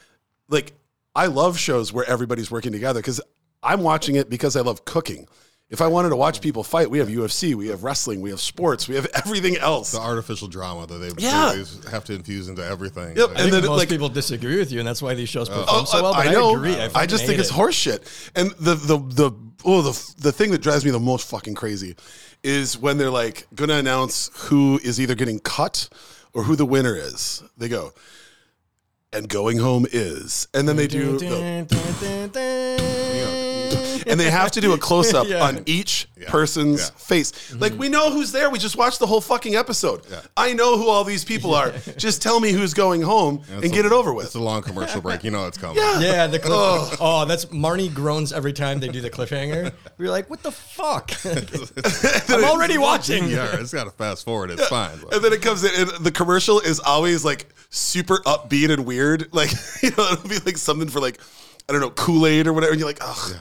like 0.49 0.73
I 1.15 1.27
love 1.27 1.59
shows 1.59 1.93
where 1.93 2.09
everybody's 2.09 2.51
working 2.51 2.73
together 2.73 3.01
because 3.01 3.21
I'm 3.63 3.81
watching 3.83 4.17
it 4.17 4.29
because 4.31 4.57
I 4.57 4.61
love 4.61 4.85
cooking. 4.85 5.29
If 5.71 5.81
I 5.81 5.87
wanted 5.87 6.11
to 6.11 6.17
watch 6.17 6.43
people 6.43 6.63
fight, 6.65 6.91
we 6.91 6.99
have 6.99 7.09
UFC, 7.09 7.55
we 7.55 7.69
have 7.69 7.83
wrestling, 7.83 8.21
we 8.21 8.29
have 8.29 8.41
sports, 8.41 8.89
we 8.89 8.95
have 8.97 9.07
everything 9.15 9.57
else. 9.57 9.93
The 9.93 10.01
artificial 10.01 10.47
drama 10.49 10.87
that 10.87 10.99
they, 10.99 11.11
Yeah. 11.17 11.55
they 11.55 11.91
have 11.91 12.05
to 12.05 12.13
infuse 12.15 12.49
into 12.49 12.63
everything. 12.63 13.17
Yep, 13.17 13.29
Like, 13.31 13.39
I 13.39 13.43
And 13.45 13.53
then, 13.53 13.65
most 13.65 13.79
like- 13.79 13.89
people 13.89 14.11
disagree 14.11 14.59
with 14.59 14.71
you, 14.71 14.81
and 14.81 14.87
that's 14.89 15.01
why 15.01 15.15
these 15.15 15.31
shows 15.31 15.49
oh, 15.49 15.61
perform 15.61 15.81
Oh, 15.81 15.85
so 15.85 16.03
well. 16.03 16.13
But 16.13 16.27
I, 16.27 16.31
I 16.31 16.33
know. 16.35 16.55
agree. 16.57 16.75
I, 16.75 16.91
I, 16.95 17.07
just 17.07 17.25
think 17.25 17.37
hate 17.39 17.41
it's 17.41 17.51
it. 17.51 17.55
horseshit. 17.55 18.31
And 18.37 18.51
the 18.61 18.75
the 18.75 18.99
the 18.99 19.33
oh 19.65 19.81
the 19.81 20.15
the 20.19 20.33
thing 20.33 20.51
that 20.51 20.61
drives 20.61 20.85
me 20.85 20.91
the 20.91 21.01
most 21.01 21.27
fucking 21.31 21.55
crazy 21.55 21.97
is 22.43 22.77
when 22.77 22.99
they're 22.99 23.09
like 23.11 23.47
going 23.55 23.69
to 23.71 23.77
announce 23.77 24.31
who 24.49 24.79
is 24.85 25.01
either 25.01 25.15
getting 25.15 25.39
cut 25.39 25.89
or 26.35 26.43
who 26.43 26.55
the 26.55 26.67
winner 26.67 26.95
is. 26.97 27.43
They 27.57 27.69
go, 27.71 27.93
and 29.11 29.27
going 29.27 29.57
home 29.57 29.87
is, 29.91 30.49
and 30.53 30.69
then 30.69 30.77
they 30.77 30.87
do, 30.87 31.19
the, 31.19 31.67
and 34.07 34.19
they 34.19 34.31
have 34.31 34.51
to 34.53 34.61
do 34.61 34.73
a 34.73 34.79
close 34.79 35.13
up 35.15 35.27
Yeah. 35.33 35.45
on 35.45 35.63
each 35.67 36.09
person's 36.29 36.81
Yeah. 36.81 36.87
face. 36.97 37.53
Like 37.55 37.75
we 37.79 37.89
know 37.89 38.11
who's 38.11 38.33
there. 38.33 38.51
We 38.51 38.59
just 38.59 38.77
watched 38.77 38.99
the 38.99 39.07
whole 39.07 39.21
fucking 39.21 39.55
episode. 39.57 40.03
I 40.37 40.53
know 40.53 40.77
who 40.79 40.89
all 40.89 41.05
these 41.05 41.25
people 41.25 41.55
are. 41.55 41.71
just 41.97 42.23
tell 42.23 42.39
me 42.41 42.53
who's 42.53 42.75
going 42.75 43.03
home 43.03 43.43
and, 43.51 43.65
it's 43.65 43.73
get 43.75 43.85
a- 43.85 43.89
it 43.89 43.93
over 43.93 44.13
with. 44.15 44.27
It's 44.27 44.35
a 44.35 44.41
long 44.41 44.63
commercial 44.63 45.01
break. 45.01 45.25
You 45.25 45.31
know 45.31 45.47
it's 45.47 45.59
coming. 45.59 45.77
Yeah, 45.77 46.27
the 46.27 46.39
cliff. 46.39 46.99
Oh, 47.01 47.25
that's 47.27 47.47
Marnie 47.47 47.93
groans 47.93 48.33
every 48.33 48.53
time 48.53 48.81
they 48.81 48.89
do 48.89 49.01
the 49.01 49.11
cliffhanger. 49.11 49.73
We're 49.99 50.11
like, 50.11 50.31
what 50.31 50.43
the 50.43 50.53
fuck? 50.53 51.11
I'm 52.29 52.45
already 52.45 52.79
watching. 52.79 53.29
Yeah, 53.29 53.59
it's 53.61 53.73
got 53.73 53.85
to 53.85 53.91
fast 53.91 54.25
forward. 54.25 54.51
It's 54.51 54.67
fine. 54.69 54.99
but- 55.03 55.15
And 55.15 55.25
then 55.25 55.33
it 55.33 55.43
comes 55.43 55.65
in, 55.65 55.71
and 55.89 56.05
the 56.05 56.13
commercial 56.13 56.61
is 56.61 56.81
always 56.81 57.25
like 57.25 57.47
super 57.71 58.19
upbeat 58.19 58.71
and 58.71 58.85
weird. 58.87 59.29
Like, 59.33 59.51
you 59.83 59.91
know, 59.91 60.13
it'll 60.13 60.29
be 60.29 60.39
like 60.41 60.57
something 60.57 60.89
for 60.89 61.01
like, 61.01 61.21
I 61.69 61.73
don't 61.73 61.81
know, 61.81 61.91
Kool 61.91 62.27
Aid 62.27 62.47
or 62.47 62.53
whatever. 62.53 62.73
And 62.73 62.81
you're 62.81 62.89
like, 62.89 62.99
oh, 63.01 63.41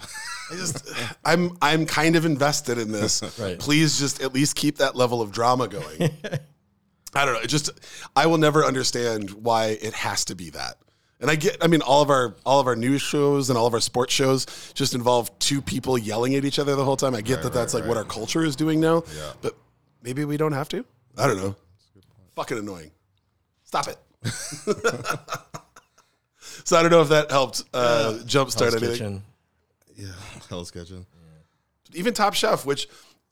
I 0.51 0.55
just, 0.55 0.89
I'm, 1.23 1.57
I'm 1.61 1.85
kind 1.85 2.15
of 2.15 2.25
invested 2.25 2.77
in 2.77 2.91
this. 2.91 3.21
Right. 3.41 3.57
Please 3.57 3.97
just 3.97 4.21
at 4.21 4.33
least 4.33 4.55
keep 4.55 4.77
that 4.77 4.95
level 4.95 5.21
of 5.21 5.31
drama 5.31 5.67
going. 5.67 5.83
I 7.13 7.25
don't 7.25 7.33
know. 7.33 7.39
It 7.39 7.47
just, 7.47 7.71
I 8.15 8.27
will 8.27 8.37
never 8.37 8.63
understand 8.63 9.31
why 9.31 9.77
it 9.81 9.93
has 9.93 10.25
to 10.25 10.35
be 10.35 10.49
that. 10.51 10.77
And 11.21 11.29
I 11.29 11.35
get, 11.35 11.57
I 11.63 11.67
mean, 11.67 11.81
all 11.81 12.01
of 12.01 12.09
our 12.09 12.35
all 12.45 12.59
of 12.59 12.67
our 12.67 12.75
news 12.75 13.01
shows 13.01 13.49
and 13.49 13.57
all 13.57 13.67
of 13.67 13.73
our 13.73 13.79
sports 13.79 14.11
shows 14.13 14.47
just 14.73 14.95
involve 14.95 15.37
two 15.39 15.61
people 15.61 15.97
yelling 15.97 16.35
at 16.35 16.43
each 16.45 16.57
other 16.57 16.75
the 16.75 16.83
whole 16.83 16.97
time. 16.97 17.13
I 17.13 17.21
get 17.21 17.43
that 17.43 17.53
that's 17.53 17.75
like 17.75 17.85
what 17.85 17.95
our 17.95 18.03
culture 18.03 18.43
is 18.43 18.55
doing 18.55 18.79
now, 18.79 19.03
yeah. 19.15 19.33
but 19.41 19.55
maybe 20.01 20.25
we 20.25 20.35
don't 20.35 20.53
have 20.53 20.67
to. 20.69 20.83
I 21.17 21.27
don't 21.27 21.37
know. 21.37 21.55
Fucking 22.35 22.57
annoying. 22.57 22.91
Stop 23.63 23.87
it. 23.87 23.97
so 26.63 26.77
I 26.77 26.81
don't 26.81 26.91
know 26.91 27.01
if 27.01 27.09
that 27.09 27.29
helped 27.29 27.63
uh, 27.73 28.19
jumpstart 28.25 28.71
Hell's 28.71 28.75
anything. 28.75 28.91
Kitchen. 28.91 29.23
Yeah, 30.01 30.11
Hell's 30.49 30.71
Kitchen. 30.71 31.05
Even 31.93 32.13
Top 32.13 32.33
Chef, 32.33 32.65
which 32.65 32.87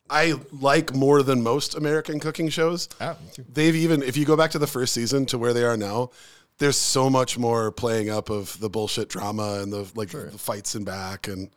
I 0.10 0.36
like 0.52 0.94
more 0.94 1.24
than 1.24 1.42
most 1.42 1.76
American 1.76 2.20
cooking 2.20 2.50
shows. 2.50 2.90
Ah, 3.00 3.16
me 3.24 3.32
too. 3.32 3.46
They've 3.52 3.76
even, 3.76 4.04
if 4.04 4.18
you 4.18 4.26
go 4.26 4.36
back 4.36 4.52
to 4.52 4.60
the 4.60 4.68
first 4.68 4.94
season 4.94 5.26
to 5.28 5.38
where 5.38 5.54
they 5.54 5.64
are 5.64 5.78
now, 5.78 6.10
there's 6.58 6.78
so 6.78 7.10
much 7.10 7.38
more 7.38 7.72
playing 7.72 8.10
up 8.10 8.30
of 8.30 8.60
the 8.60 8.70
bullshit 8.70 9.08
drama 9.08 9.60
and 9.62 9.72
the 9.72 9.90
like 9.96 10.10
the 10.10 10.32
fights 10.38 10.76
and 10.76 10.86
back 10.86 11.28
and 11.28 11.50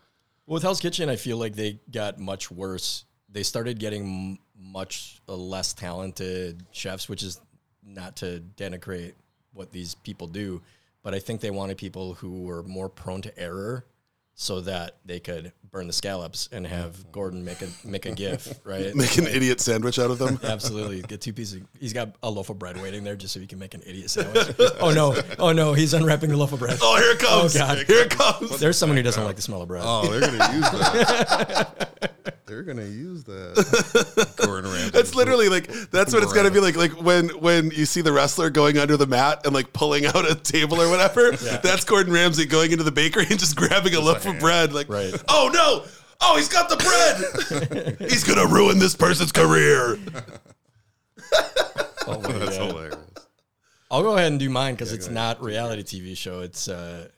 Well, 0.47 0.55
with 0.55 0.63
Hell's 0.63 0.81
Kitchen, 0.81 1.09
I 1.09 1.17
feel 1.17 1.39
like 1.39 1.57
they 1.57 1.81
got 1.91 2.19
much 2.19 2.51
worse. 2.51 3.05
They 3.29 3.43
started 3.43 3.81
getting 3.81 4.03
m- 4.05 4.39
much 4.57 5.21
uh, 5.29 5.35
less 5.35 5.73
talented 5.73 6.65
chefs, 6.71 7.09
which 7.09 7.23
is 7.23 7.41
not 7.85 8.17
to 8.17 8.45
denigrate 8.57 9.15
what 9.55 9.73
these 9.73 9.97
people 9.97 10.29
do, 10.29 10.63
but 11.03 11.15
I 11.15 11.19
think 11.19 11.41
they 11.41 11.51
wanted 11.51 11.79
people 11.79 12.15
who 12.15 12.43
were 12.43 12.63
more 12.63 12.89
prone 12.89 13.23
to 13.23 13.39
error 13.39 13.85
so 14.35 14.61
that 14.63 14.97
they 15.05 15.21
could 15.21 15.53
burn 15.71 15.87
the 15.87 15.93
scallops 15.93 16.49
and 16.53 16.67
have 16.67 17.11
Gordon 17.13 17.45
make 17.45 17.63
a 17.63 17.69
make 17.85 18.07
a 18.07 18.13
gif, 18.13 18.61
right? 18.65 18.95
make 18.95 19.17
an 19.19 19.27
idiot 19.27 19.61
sandwich 19.61 19.99
out 19.99 20.11
of 20.11 20.19
them. 20.19 20.39
Absolutely. 20.45 21.03
Get 21.03 21.21
two 21.21 21.33
pieces. 21.33 21.63
He's 21.79 21.93
got 21.93 22.17
a 22.23 22.31
loaf 22.31 22.51
of 22.51 22.59
bread 22.59 22.81
waiting 22.81 23.05
there 23.05 23.17
just 23.17 23.35
so 23.35 23.41
he 23.41 23.47
can 23.47 23.59
make 23.59 23.75
an 23.75 23.83
idiot 23.87 24.11
sandwich. 24.11 24.49
oh 24.81 24.91
no! 24.91 25.17
Oh 25.39 25.53
no! 25.53 25.73
He's 25.75 25.95
unwrapping 25.95 26.31
the 26.31 26.37
loaf 26.37 26.53
of 26.53 26.59
bread. 26.61 26.79
Oh, 26.83 26.97
here 26.97 27.13
it 27.13 27.19
comes. 27.19 27.57
Oh, 27.57 27.59
God. 27.59 27.79
Here 27.87 28.03
it 28.05 28.11
comes. 28.11 28.59
There's 28.59 28.77
someone 28.77 28.97
who 28.97 29.03
doesn't 29.03 29.25
like 29.25 29.37
the 29.37 29.43
smell 29.43 29.63
of 29.63 29.69
bread. 29.69 29.85
Oh, 29.87 30.07
they're 30.11 30.21
gonna 30.21 30.55
use 30.55 30.71
that. 30.71 32.32
They're 32.53 32.63
gonna 32.63 32.85
use 32.85 33.25
that. 33.25 34.35
Gordon 34.45 34.71
Ramsay. 34.71 34.91
That's 34.91 35.15
literally 35.15 35.49
like 35.49 35.69
that's 35.91 36.13
what 36.13 36.23
it's 36.23 36.35
gonna 36.35 36.51
be 36.51 36.61
like. 36.61 36.77
Like 36.77 36.93
when 37.01 37.31
when 37.41 37.71
you 37.71 37.87
see 37.87 38.03
the 38.03 38.13
wrestler 38.13 38.51
going 38.51 38.77
under 38.77 38.99
the 38.99 39.07
mat 39.07 39.41
and 39.47 39.55
like 39.55 39.73
pulling 39.73 40.05
out 40.05 40.31
a 40.31 40.35
table 40.35 40.79
or 40.81 40.91
whatever. 40.91 41.31
That's 41.63 41.85
Gordon 41.85 42.13
Ramsay 42.13 42.45
going 42.45 42.73
into 42.73 42.85
the 42.85 42.93
bakery 42.93 43.27
and 43.31 43.39
just 43.39 43.57
grabbing 43.57 43.95
a 43.95 44.01
loaf 44.01 44.27
of 44.27 44.39
bread. 44.39 44.75
Like, 44.75 44.91
Right. 44.91 45.15
oh 45.29 45.51
no, 45.53 45.85
oh 46.21 46.37
he's 46.37 46.49
got 46.51 46.69
the 46.69 46.77
bread. 46.77 47.97
he's 48.11 48.23
gonna 48.25 48.47
ruin 48.47 48.79
this 48.79 48.95
person's 48.95 49.33
career. 49.33 49.99
Oh 52.07 52.21
my 52.23 52.33
That's 52.33 52.59
God. 52.59 52.69
hilarious. 52.71 52.97
I'll 53.91 54.03
go 54.03 54.17
ahead 54.17 54.31
and 54.31 54.39
do 54.41 54.51
mine 54.51 54.75
because 54.75 54.93
it's 54.93 55.09
not 55.09 55.43
reality 55.43 55.83
TV 55.83 56.17
show. 56.17 56.41
It's 56.41 56.69
uh, 56.69 57.09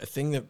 a 0.00 0.06
thing 0.06 0.30
that 0.32 0.44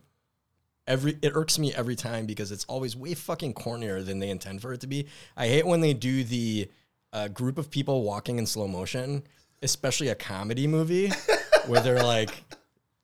every 0.89 1.17
it 1.23 1.33
irks 1.35 1.59
me 1.59 1.73
every 1.75 1.95
time 1.95 2.27
because 2.27 2.51
it's 2.51 2.65
always 2.65 2.97
way 2.97 3.15
fucking 3.15 3.55
cornier 3.55 4.05
than 4.05 4.19
they 4.19 4.31
intend 4.31 4.61
for 4.61 4.73
it 4.73 4.81
to 4.81 4.89
be. 4.89 5.07
I 5.37 5.47
hate 5.47 5.67
when 5.67 5.81
they 5.81 5.95
do 5.95 6.25
the 6.25 6.69
uh, 7.13 7.29
group 7.29 7.59
of 7.59 7.71
people 7.71 8.03
walking 8.03 8.39
in 8.39 8.47
slow 8.47 8.67
motion, 8.67 9.23
especially 9.63 10.09
a 10.09 10.15
comedy 10.15 10.67
movie 10.67 11.13
where 11.67 11.81
they're 11.81 12.03
like, 12.03 12.31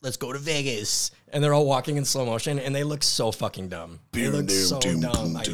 "Let's 0.00 0.16
go 0.16 0.32
to 0.32 0.38
Vegas," 0.38 1.12
and 1.28 1.44
they're 1.44 1.54
all 1.54 1.66
walking 1.66 1.96
in 1.96 2.04
slow 2.04 2.24
motion, 2.24 2.58
and 2.58 2.74
they 2.74 2.82
look 2.82 3.02
so 3.02 3.30
fucking 3.30 3.68
dumb. 3.68 4.00
They 4.12 4.28
look 4.28 4.50
so 4.50 4.80
dumb. 4.80 5.36
I. 5.36 5.44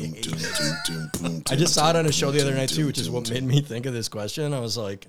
I 1.50 1.56
just 1.56 1.74
saw 1.74 1.90
it 1.90 1.96
on 1.96 2.06
a 2.06 2.12
show 2.12 2.30
the 2.30 2.40
other 2.40 2.54
night 2.54 2.70
too, 2.70 2.86
which 2.86 2.98
is 2.98 3.10
what 3.10 3.28
made 3.30 3.44
me 3.44 3.60
think 3.60 3.86
of 3.86 3.92
this 3.92 4.08
question. 4.08 4.54
I 4.54 4.60
was 4.60 4.76
like, 4.76 5.06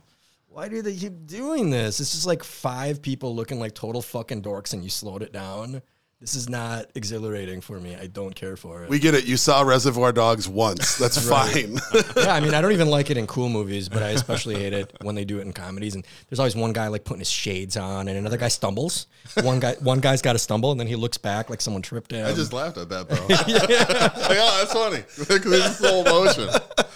why 0.48 0.68
do 0.68 0.82
they 0.82 0.96
keep 0.96 1.28
doing 1.28 1.70
this? 1.70 2.00
It's 2.00 2.12
just 2.12 2.28
like 2.28 2.44
five 2.44 3.02
people 3.02 3.36
looking 3.36 3.60
like 3.60 3.74
total 3.74 4.02
fucking 4.02 4.42
dorks 4.42 4.74
and 4.74 4.84
you 4.84 4.90
slowed 4.90 5.22
it 5.22 5.32
down. 5.32 5.82
This 6.22 6.36
is 6.36 6.48
not 6.48 6.86
exhilarating 6.94 7.62
for 7.62 7.80
me. 7.80 7.96
I 7.96 8.06
don't 8.06 8.36
care 8.36 8.56
for 8.56 8.84
it. 8.84 8.92
We 8.92 9.00
get 9.00 9.16
it. 9.16 9.26
You 9.26 9.38
saw 9.38 9.64
Reservoir 9.64 10.12
Dogs 10.12 10.48
once. 10.48 10.96
That's 11.00 11.18
fine. 11.30 11.80
yeah, 12.16 12.36
I 12.36 12.40
mean, 12.40 12.54
I 12.54 12.62
don't 12.62 12.74
even 12.74 12.92
like 12.92 13.10
it 13.10 13.18
in 13.18 13.26
cool 13.26 13.50
movies, 13.50 13.90
but 13.90 14.04
I 14.04 14.10
especially 14.10 14.54
hate 14.54 14.72
it 14.72 14.96
when 15.02 15.16
they 15.16 15.26
do 15.26 15.40
it 15.40 15.42
in 15.42 15.52
comedies. 15.52 15.96
And 15.96 16.06
there's 16.30 16.38
always 16.40 16.56
one 16.56 16.74
guy 16.74 16.90
like 16.90 17.06
putting 17.06 17.22
his 17.22 17.32
shades 17.32 17.76
on, 17.76 18.08
and 18.08 18.20
another 18.20 18.38
guy 18.38 18.50
stumbles. 18.50 19.08
One 19.42 19.60
guy, 19.60 19.74
one 19.80 20.00
guy's 20.00 20.22
got 20.22 20.34
to 20.34 20.40
stumble, 20.40 20.70
and 20.70 20.80
then 20.80 20.86
he 20.86 20.96
looks 20.96 21.18
back 21.18 21.50
like 21.50 21.60
someone 21.60 21.82
tripped 21.82 22.12
him. 22.12 22.24
I 22.28 22.34
just 22.34 22.54
laughed 22.54 22.78
at 22.78 22.90
that 22.90 23.10
though. 23.10 23.26
like, 23.28 24.38
oh, 24.40 24.58
that's 24.60 24.74
funny 24.74 25.04
because 25.18 25.54
it's 25.54 25.78
slow 25.78 26.04
motion. 26.04 26.50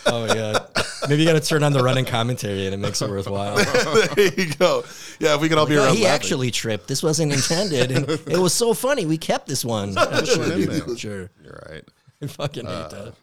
oh 0.06 0.36
yeah, 0.36 0.68
maybe 1.10 1.24
you 1.24 1.28
got 1.28 1.42
to 1.42 1.48
turn 1.48 1.64
on 1.64 1.74
the 1.74 1.84
running 1.84 2.06
commentary, 2.06 2.66
and 2.66 2.74
it 2.74 2.78
makes 2.78 3.02
it 3.02 3.10
worthwhile. 3.10 3.56
there 4.16 4.34
you 4.34 4.54
go. 4.56 4.84
Yeah, 5.20 5.36
if 5.36 5.42
we 5.42 5.50
could 5.50 5.58
all 5.58 5.66
be 5.66 5.76
around. 5.76 5.96
he 5.96 6.04
laughing. 6.04 6.16
actually 6.16 6.52
tripped. 6.52 6.88
This 6.88 7.04
wasn't 7.04 7.34
intended, 7.34 7.92
and 7.92 8.10
it 8.10 8.40
was 8.40 8.54
so 8.54 8.74
funny. 8.74 9.06
We 9.06 9.18
kept 9.18 9.48
this 9.48 9.64
one. 9.64 9.96
Put 9.96 10.28
it 10.28 10.60
in 10.60 10.70
there. 10.70 10.98
sure, 10.98 11.30
You're 11.44 11.64
right. 11.70 11.84
I 12.22 12.28
fucking 12.28 12.66
hate 12.66 12.90
that. 12.90 13.14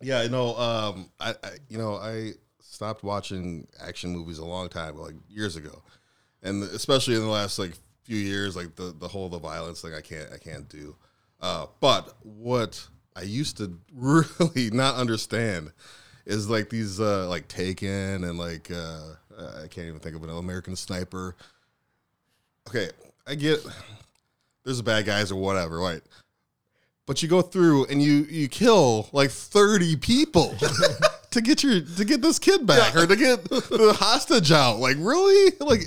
Yeah, 0.00 0.22
you 0.22 0.30
know, 0.30 0.56
um, 0.56 1.10
I, 1.20 1.30
I, 1.30 1.50
you 1.68 1.76
know, 1.76 1.96
I 1.96 2.32
stopped 2.60 3.02
watching 3.02 3.66
action 3.86 4.10
movies 4.10 4.38
a 4.38 4.44
long 4.44 4.68
time, 4.68 4.96
like 4.96 5.14
years 5.28 5.56
ago, 5.56 5.82
and 6.42 6.62
especially 6.62 7.14
in 7.16 7.20
the 7.20 7.28
last 7.28 7.58
like 7.58 7.72
few 8.04 8.16
years, 8.16 8.56
like 8.56 8.74
the 8.76 8.94
the 8.98 9.08
whole 9.08 9.28
the 9.28 9.38
violence 9.38 9.82
thing, 9.82 9.94
I 9.94 10.00
can't, 10.00 10.32
I 10.32 10.38
can't 10.38 10.68
do. 10.68 10.96
Uh, 11.40 11.66
but 11.80 12.14
what 12.22 12.86
I 13.14 13.22
used 13.22 13.58
to 13.58 13.78
really 13.92 14.70
not 14.70 14.96
understand 14.96 15.72
is 16.30 16.48
like 16.48 16.70
these 16.70 17.00
uh, 17.00 17.28
like 17.28 17.48
Taken 17.48 18.24
and 18.24 18.38
like 18.38 18.70
uh, 18.70 19.00
I 19.62 19.66
can't 19.68 19.88
even 19.88 19.98
think 19.98 20.16
of 20.16 20.22
an 20.22 20.30
American 20.30 20.76
Sniper. 20.76 21.34
Okay, 22.68 22.90
I 23.26 23.34
get 23.34 23.64
there's 24.64 24.80
bad 24.80 25.06
guys 25.06 25.32
or 25.32 25.36
whatever, 25.36 25.78
right? 25.78 26.02
But 27.06 27.22
you 27.22 27.28
go 27.28 27.42
through 27.42 27.86
and 27.86 28.00
you 28.00 28.26
you 28.30 28.48
kill 28.48 29.08
like 29.12 29.30
30 29.30 29.96
people 29.96 30.54
to 31.32 31.40
get 31.40 31.64
your 31.64 31.80
to 31.80 32.04
get 32.04 32.22
this 32.22 32.38
kid 32.38 32.66
back 32.66 32.94
or 32.94 33.06
to 33.06 33.16
get 33.16 33.44
the 33.44 33.96
hostage 33.98 34.52
out. 34.52 34.78
Like 34.78 34.96
really? 34.98 35.52
Like 35.60 35.82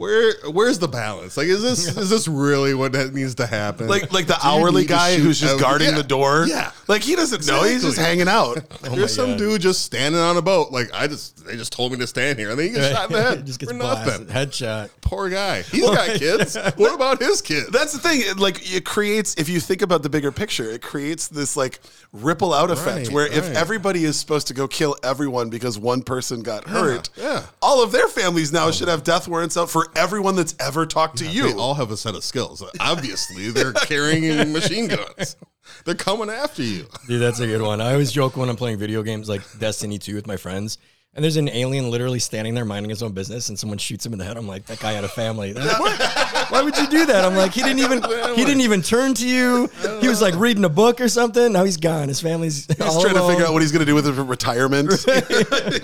where 0.00 0.32
where's 0.50 0.78
the 0.78 0.88
balance? 0.88 1.36
Like 1.36 1.48
is 1.48 1.60
this 1.62 1.94
is 1.94 2.08
this 2.08 2.26
really 2.26 2.72
what 2.72 2.92
that 2.92 3.12
needs 3.12 3.34
to 3.34 3.46
happen? 3.46 3.86
Like 3.86 4.10
like 4.12 4.26
the 4.26 4.38
Do 4.40 4.48
hourly 4.48 4.86
guy 4.86 5.16
who's 5.18 5.38
just 5.38 5.52
every- 5.52 5.62
guarding 5.62 5.90
Yeah. 5.90 5.96
the 5.96 6.02
door. 6.04 6.46
Yeah. 6.48 6.72
Like 6.88 7.02
he 7.02 7.16
doesn't 7.16 7.46
know. 7.46 7.64
He's 7.64 7.82
just 7.82 7.98
hanging 7.98 8.26
out. 8.28 8.58
Oh 8.82 8.96
There's 8.96 9.14
some 9.14 9.30
God. 9.32 9.38
dude 9.38 9.60
just 9.60 9.82
standing 9.84 10.20
on 10.20 10.38
a 10.38 10.42
boat. 10.42 10.72
Like 10.72 10.88
I 10.94 11.06
just, 11.06 11.44
they 11.44 11.54
just 11.54 11.70
told 11.70 11.92
me 11.92 11.98
to 11.98 12.06
stand 12.06 12.38
here, 12.38 12.48
and 12.50 12.58
then 12.58 12.68
he 12.68 12.72
gets 12.72 12.88
shot 12.96 13.10
in 13.10 13.16
the 13.16 13.22
head 13.22 13.46
just 13.46 13.60
gets 13.60 13.70
for 13.72 13.76
nothing. 13.76 14.24
blasted. 14.24 14.28
Headshot. 14.28 14.90
Poor 15.02 15.28
guy. 15.28 15.62
He's 15.62 15.84
got 15.84 16.16
kids. 16.18 16.56
What 16.76 16.94
about 16.94 17.20
his 17.20 17.42
kids? 17.42 17.68
That's 17.68 17.92
the 17.92 17.98
thing. 17.98 18.22
It, 18.22 18.38
like 18.38 18.74
it 18.74 18.86
creates. 18.86 19.34
If 19.34 19.50
you 19.50 19.60
think 19.60 19.82
about 19.82 20.02
the 20.02 20.08
bigger 20.08 20.32
picture, 20.32 20.70
it 20.70 20.80
creates 20.80 21.28
this 21.28 21.56
like 21.58 21.78
ripple 22.12 22.54
out 22.54 22.70
effect 22.70 23.08
Right, 23.08 23.12
where 23.14 23.26
if 23.26 23.44
everybody 23.54 24.04
is 24.04 24.18
supposed 24.18 24.46
to 24.48 24.54
go 24.54 24.66
kill 24.66 24.96
everyone 25.02 25.50
because 25.50 25.78
one 25.78 26.02
person 26.02 26.42
got 26.42 26.64
hurt, 26.66 27.10
yeah. 27.16 27.44
all 27.60 27.82
of 27.84 27.92
their 27.92 28.08
families 28.08 28.50
now 28.52 28.68
oh 28.68 28.70
should 28.72 28.88
have 28.88 29.04
death 29.04 29.28
warrants 29.28 29.56
out 29.58 29.68
for 29.70 29.89
everyone 29.96 30.36
that's 30.36 30.54
ever 30.60 30.86
talked 30.86 31.18
to 31.18 31.26
you. 31.26 31.52
They 31.52 31.58
all 31.58 31.74
have 31.74 31.90
a 31.90 31.96
set 31.96 32.14
of 32.14 32.24
skills. 32.24 32.62
Obviously, 32.80 33.50
they're 33.50 33.72
carrying 33.72 34.52
machine 34.52 34.88
guns. 34.88 35.36
They're 35.84 35.94
coming 35.94 36.30
after 36.30 36.62
you. 36.62 36.86
Dude, 37.06 37.22
that's 37.22 37.40
a 37.40 37.46
good 37.46 37.62
one. 37.62 37.80
I 37.80 37.92
always 37.92 38.12
joke 38.12 38.36
when 38.36 38.48
I'm 38.48 38.56
playing 38.56 38.78
video 38.78 39.02
games 39.02 39.28
like 39.28 39.42
Destiny 39.58 39.98
2 39.98 40.14
with 40.14 40.26
my 40.26 40.36
friends. 40.36 40.78
And 41.12 41.24
there's 41.24 41.36
an 41.36 41.48
alien 41.48 41.90
literally 41.90 42.20
standing 42.20 42.54
there 42.54 42.64
minding 42.64 42.88
his 42.88 43.02
own 43.02 43.12
business, 43.12 43.48
and 43.48 43.58
someone 43.58 43.78
shoots 43.78 44.06
him 44.06 44.12
in 44.12 44.18
the 44.20 44.24
head. 44.24 44.36
I'm 44.36 44.46
like, 44.46 44.66
that 44.66 44.78
guy 44.78 44.92
had 44.92 45.02
a 45.02 45.08
family. 45.08 45.52
Like, 45.52 45.80
what? 45.80 46.50
Why 46.50 46.62
would 46.62 46.76
you 46.76 46.86
do 46.86 47.04
that? 47.06 47.24
I'm 47.24 47.34
like, 47.34 47.52
he 47.52 47.62
didn't 47.62 47.80
even 47.80 48.02
he 48.36 48.44
didn't 48.44 48.60
even 48.60 48.80
turn 48.80 49.14
to 49.14 49.26
you. 49.26 49.68
He 50.00 50.06
was 50.06 50.22
like 50.22 50.34
reading 50.36 50.64
a 50.64 50.68
book 50.68 51.00
or 51.00 51.08
something. 51.08 51.52
Now 51.52 51.64
he's 51.64 51.76
gone. 51.76 52.08
His 52.08 52.20
family's 52.20 52.66
He's 52.66 52.80
all 52.80 53.02
trying 53.02 53.14
to 53.14 53.26
figure 53.26 53.44
out 53.44 53.52
what 53.52 53.62
he's 53.62 53.72
going 53.72 53.80
to 53.80 53.86
do 53.86 53.94
with 53.94 54.06
his 54.06 54.16
retirement. 54.16 54.92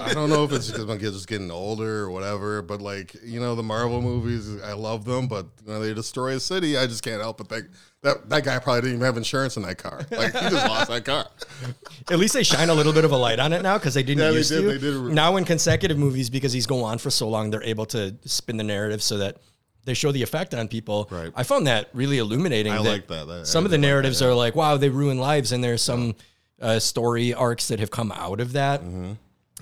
I 0.00 0.12
don't 0.14 0.30
know 0.30 0.44
if 0.44 0.52
it's 0.52 0.70
because 0.70 0.86
my 0.86 0.96
kids 0.96 1.24
are 1.24 1.26
getting 1.26 1.50
older 1.50 2.02
or 2.04 2.10
whatever, 2.10 2.62
but 2.62 2.80
like 2.80 3.16
you 3.24 3.40
know, 3.40 3.56
the 3.56 3.64
Marvel 3.64 4.00
movies, 4.02 4.62
I 4.62 4.74
love 4.74 5.04
them, 5.04 5.26
but 5.26 5.46
when 5.64 5.80
they 5.80 5.92
destroy 5.92 6.36
a 6.36 6.40
city, 6.40 6.76
I 6.76 6.86
just 6.86 7.02
can't 7.02 7.20
help 7.20 7.38
but 7.38 7.48
think 7.48 7.66
that 8.06 8.28
that 8.30 8.44
guy 8.44 8.58
probably 8.58 8.82
didn't 8.82 8.94
even 8.96 9.04
have 9.06 9.16
insurance 9.16 9.56
in 9.56 9.62
that 9.64 9.78
car. 9.78 10.00
Like 10.10 10.32
he 10.32 10.48
just 10.48 10.66
lost 10.66 10.88
that 10.88 11.04
car. 11.04 11.26
At 12.10 12.18
least 12.18 12.34
they 12.34 12.42
shine 12.42 12.68
a 12.68 12.74
little 12.74 12.92
bit 12.92 13.04
of 13.04 13.12
a 13.12 13.16
light 13.16 13.38
on 13.38 13.52
it 13.52 13.62
now 13.62 13.78
because 13.78 13.94
they 13.94 14.02
didn't 14.02 14.22
Yeah, 14.22 14.30
they 14.30 14.36
used 14.36 14.50
did, 14.50 14.62
to. 14.62 14.78
they 14.78 14.78
did. 14.78 15.14
Now 15.14 15.36
in 15.36 15.44
consecutive 15.44 15.98
movies, 15.98 16.30
because 16.30 16.52
he's 16.52 16.66
going 16.66 16.84
on 16.84 16.98
for 16.98 17.10
so 17.10 17.28
long, 17.28 17.50
they're 17.50 17.62
able 17.62 17.86
to 17.86 18.14
spin 18.24 18.56
the 18.56 18.64
narrative 18.64 19.02
so 19.02 19.18
that 19.18 19.38
they 19.84 19.94
show 19.94 20.12
the 20.12 20.22
effect 20.22 20.54
on 20.54 20.68
people. 20.68 21.08
Right. 21.10 21.32
I 21.34 21.42
found 21.42 21.66
that 21.66 21.88
really 21.92 22.18
illuminating. 22.18 22.72
I 22.72 22.78
like 22.78 23.06
that. 23.08 23.26
That- 23.26 23.46
some 23.46 23.64
of 23.64 23.70
the 23.70 23.76
like 23.76 23.82
that, 23.82 23.86
narratives 23.88 24.22
are 24.22 24.34
like, 24.34 24.54
wow, 24.54 24.76
they 24.76 24.88
ruin 24.88 25.18
lives, 25.18 25.52
and 25.52 25.62
there's 25.62 25.82
some 25.82 26.14
uh, 26.60 26.78
story 26.78 27.34
arcs 27.34 27.68
that 27.68 27.80
have 27.80 27.90
come 27.90 28.12
out 28.12 28.40
of 28.40 28.52
that. 28.52 28.80
Mm-hmm. 28.80 29.12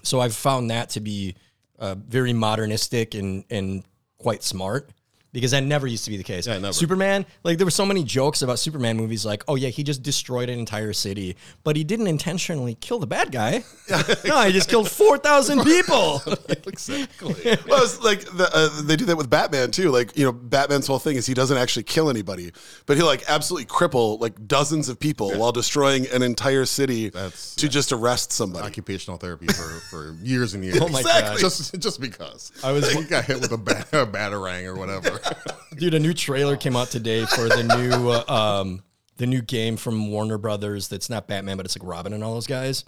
So 0.02 0.20
I've 0.20 0.34
found 0.34 0.70
that 0.70 0.90
to 0.90 1.00
be 1.00 1.34
uh, 1.78 1.94
very 1.96 2.32
modernistic 2.32 3.14
and 3.14 3.44
and 3.50 3.84
quite 4.18 4.42
smart. 4.42 4.90
Because 5.34 5.50
that 5.50 5.64
never 5.64 5.86
used 5.88 6.04
to 6.04 6.10
be 6.12 6.16
the 6.16 6.22
case. 6.22 6.46
Yeah, 6.46 6.58
never. 6.58 6.72
Superman, 6.72 7.26
like 7.42 7.58
there 7.58 7.66
were 7.66 7.70
so 7.72 7.84
many 7.84 8.04
jokes 8.04 8.40
about 8.42 8.60
Superman 8.60 8.96
movies, 8.96 9.26
like, 9.26 9.42
oh 9.48 9.56
yeah, 9.56 9.68
he 9.68 9.82
just 9.82 10.00
destroyed 10.02 10.48
an 10.48 10.60
entire 10.60 10.92
city, 10.92 11.36
but 11.64 11.74
he 11.74 11.82
didn't 11.82 12.06
intentionally 12.06 12.76
kill 12.76 13.00
the 13.00 13.06
bad 13.08 13.32
guy. 13.32 13.64
no, 14.24 14.40
he 14.42 14.52
just 14.52 14.68
killed 14.70 14.88
four 14.88 15.18
thousand 15.18 15.64
people. 15.64 16.22
exactly. 16.68 17.34
well, 17.66 17.82
it's 17.82 18.00
like 18.02 18.20
the, 18.36 18.48
uh, 18.54 18.82
they 18.82 18.94
do 18.96 19.04
that 19.06 19.16
with 19.16 19.28
Batman 19.28 19.70
too. 19.70 19.90
Like 19.90 20.16
you 20.16 20.24
know, 20.24 20.32
Batman's 20.32 20.86
whole 20.86 20.98
thing 21.00 21.16
is 21.16 21.26
he 21.26 21.34
doesn't 21.34 21.56
actually 21.58 21.82
kill 21.82 22.10
anybody, 22.10 22.52
but 22.86 22.96
he'll 22.96 23.06
like 23.06 23.24
absolutely 23.28 23.66
cripple 23.66 24.20
like 24.20 24.46
dozens 24.46 24.88
of 24.88 25.00
people 25.00 25.32
while 25.36 25.52
destroying 25.52 26.06
an 26.12 26.22
entire 26.22 26.64
city 26.64 27.08
That's- 27.10 27.54
to 27.56 27.68
just 27.68 27.92
arrest 27.92 28.32
somebody. 28.32 28.64
Occupational 28.66 29.18
therapy 29.18 29.46
for, 29.48 29.80
for 29.90 30.16
years 30.22 30.54
and 30.54 30.64
years. 30.64 30.78
Oh 30.84 30.88
my 30.88 31.02
God. 31.02 31.38
Just 31.38 31.78
just 31.80 32.00
because 32.00 32.52
I 32.62 32.70
was- 32.72 32.90
he 32.92 33.02
got 33.04 33.24
hit 33.24 33.40
with 33.40 33.50
a, 33.52 33.58
bat, 33.58 33.88
a 33.92 34.06
batarang 34.06 34.64
or 34.66 34.74
whatever. 34.76 35.18
Dude, 35.76 35.94
a 35.94 35.98
new 35.98 36.14
trailer 36.14 36.56
came 36.56 36.76
out 36.76 36.88
today 36.88 37.24
for 37.24 37.48
the 37.48 37.62
new 37.62 38.10
uh, 38.10 38.24
um, 38.28 38.82
the 39.16 39.26
new 39.26 39.42
game 39.42 39.76
from 39.76 40.10
Warner 40.10 40.38
Brothers. 40.38 40.88
That's 40.88 41.10
not 41.10 41.28
Batman, 41.28 41.56
but 41.56 41.66
it's 41.66 41.78
like 41.78 41.88
Robin 41.88 42.12
and 42.12 42.22
all 42.22 42.34
those 42.34 42.46
guys. 42.46 42.84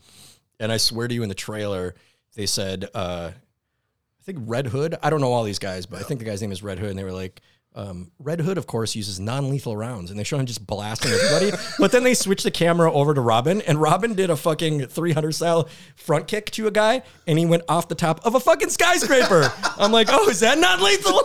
And 0.59 0.73
I 0.73 0.77
swear 0.77 1.09
to 1.09 1.15
you, 1.15 1.23
in 1.23 1.29
the 1.29 1.35
trailer, 1.35 1.95
they 2.35 2.47
said, 2.47 2.89
uh, 2.95 3.31
I 3.33 4.23
think 4.23 4.39
Red 4.43 4.69
Hood. 4.69 4.97
I 5.03 5.11
don't 5.11 5.21
know 5.21 5.33
all 5.33 5.45
these 5.45 5.59
guys, 5.59 5.87
but 5.87 6.01
I 6.01 6.03
think 6.03 6.21
the 6.21 6.27
guy's 6.27 6.41
name 6.41 6.53
is 6.53 6.63
Red 6.63 6.79
Hood. 6.79 6.91
And 6.91 6.99
they 6.99 7.05
were 7.05 7.13
like, 7.13 7.41
um, 7.77 8.11
Red 8.19 8.41
Hood, 8.41 8.57
of 8.57 8.67
course, 8.67 8.97
uses 8.97 9.21
non-lethal 9.21 9.77
rounds, 9.77 10.11
and 10.11 10.19
they 10.19 10.25
show 10.25 10.39
him 10.39 10.47
just 10.47 10.67
blasting 10.67 11.13
everybody. 11.13 11.53
but 11.79 11.93
then 11.93 12.05
they 12.05 12.15
switch 12.15 12.43
the 12.43 12.51
camera 12.51 12.91
over 12.91 13.13
to 13.13 13.21
Robin, 13.21 13.61
and 13.63 13.81
Robin 13.81 14.15
did 14.15 14.31
a 14.31 14.37
fucking 14.37 14.87
300 14.87 15.33
style 15.33 15.69
front 15.95 16.27
kick 16.27 16.51
to 16.53 16.67
a 16.67 16.71
guy, 16.71 17.03
and 17.27 17.39
he 17.39 17.45
went 17.45 17.65
off 17.69 17.89
the 17.89 17.95
top 17.95 18.25
of 18.25 18.35
a 18.35 18.41
fucking 18.41 18.71
skyscraper. 18.71 19.53
I'm 19.79 19.93
like, 19.93 20.09
oh, 20.11 20.29
is 20.31 20.41
that 20.41 20.59
non-lethal? 20.59 21.23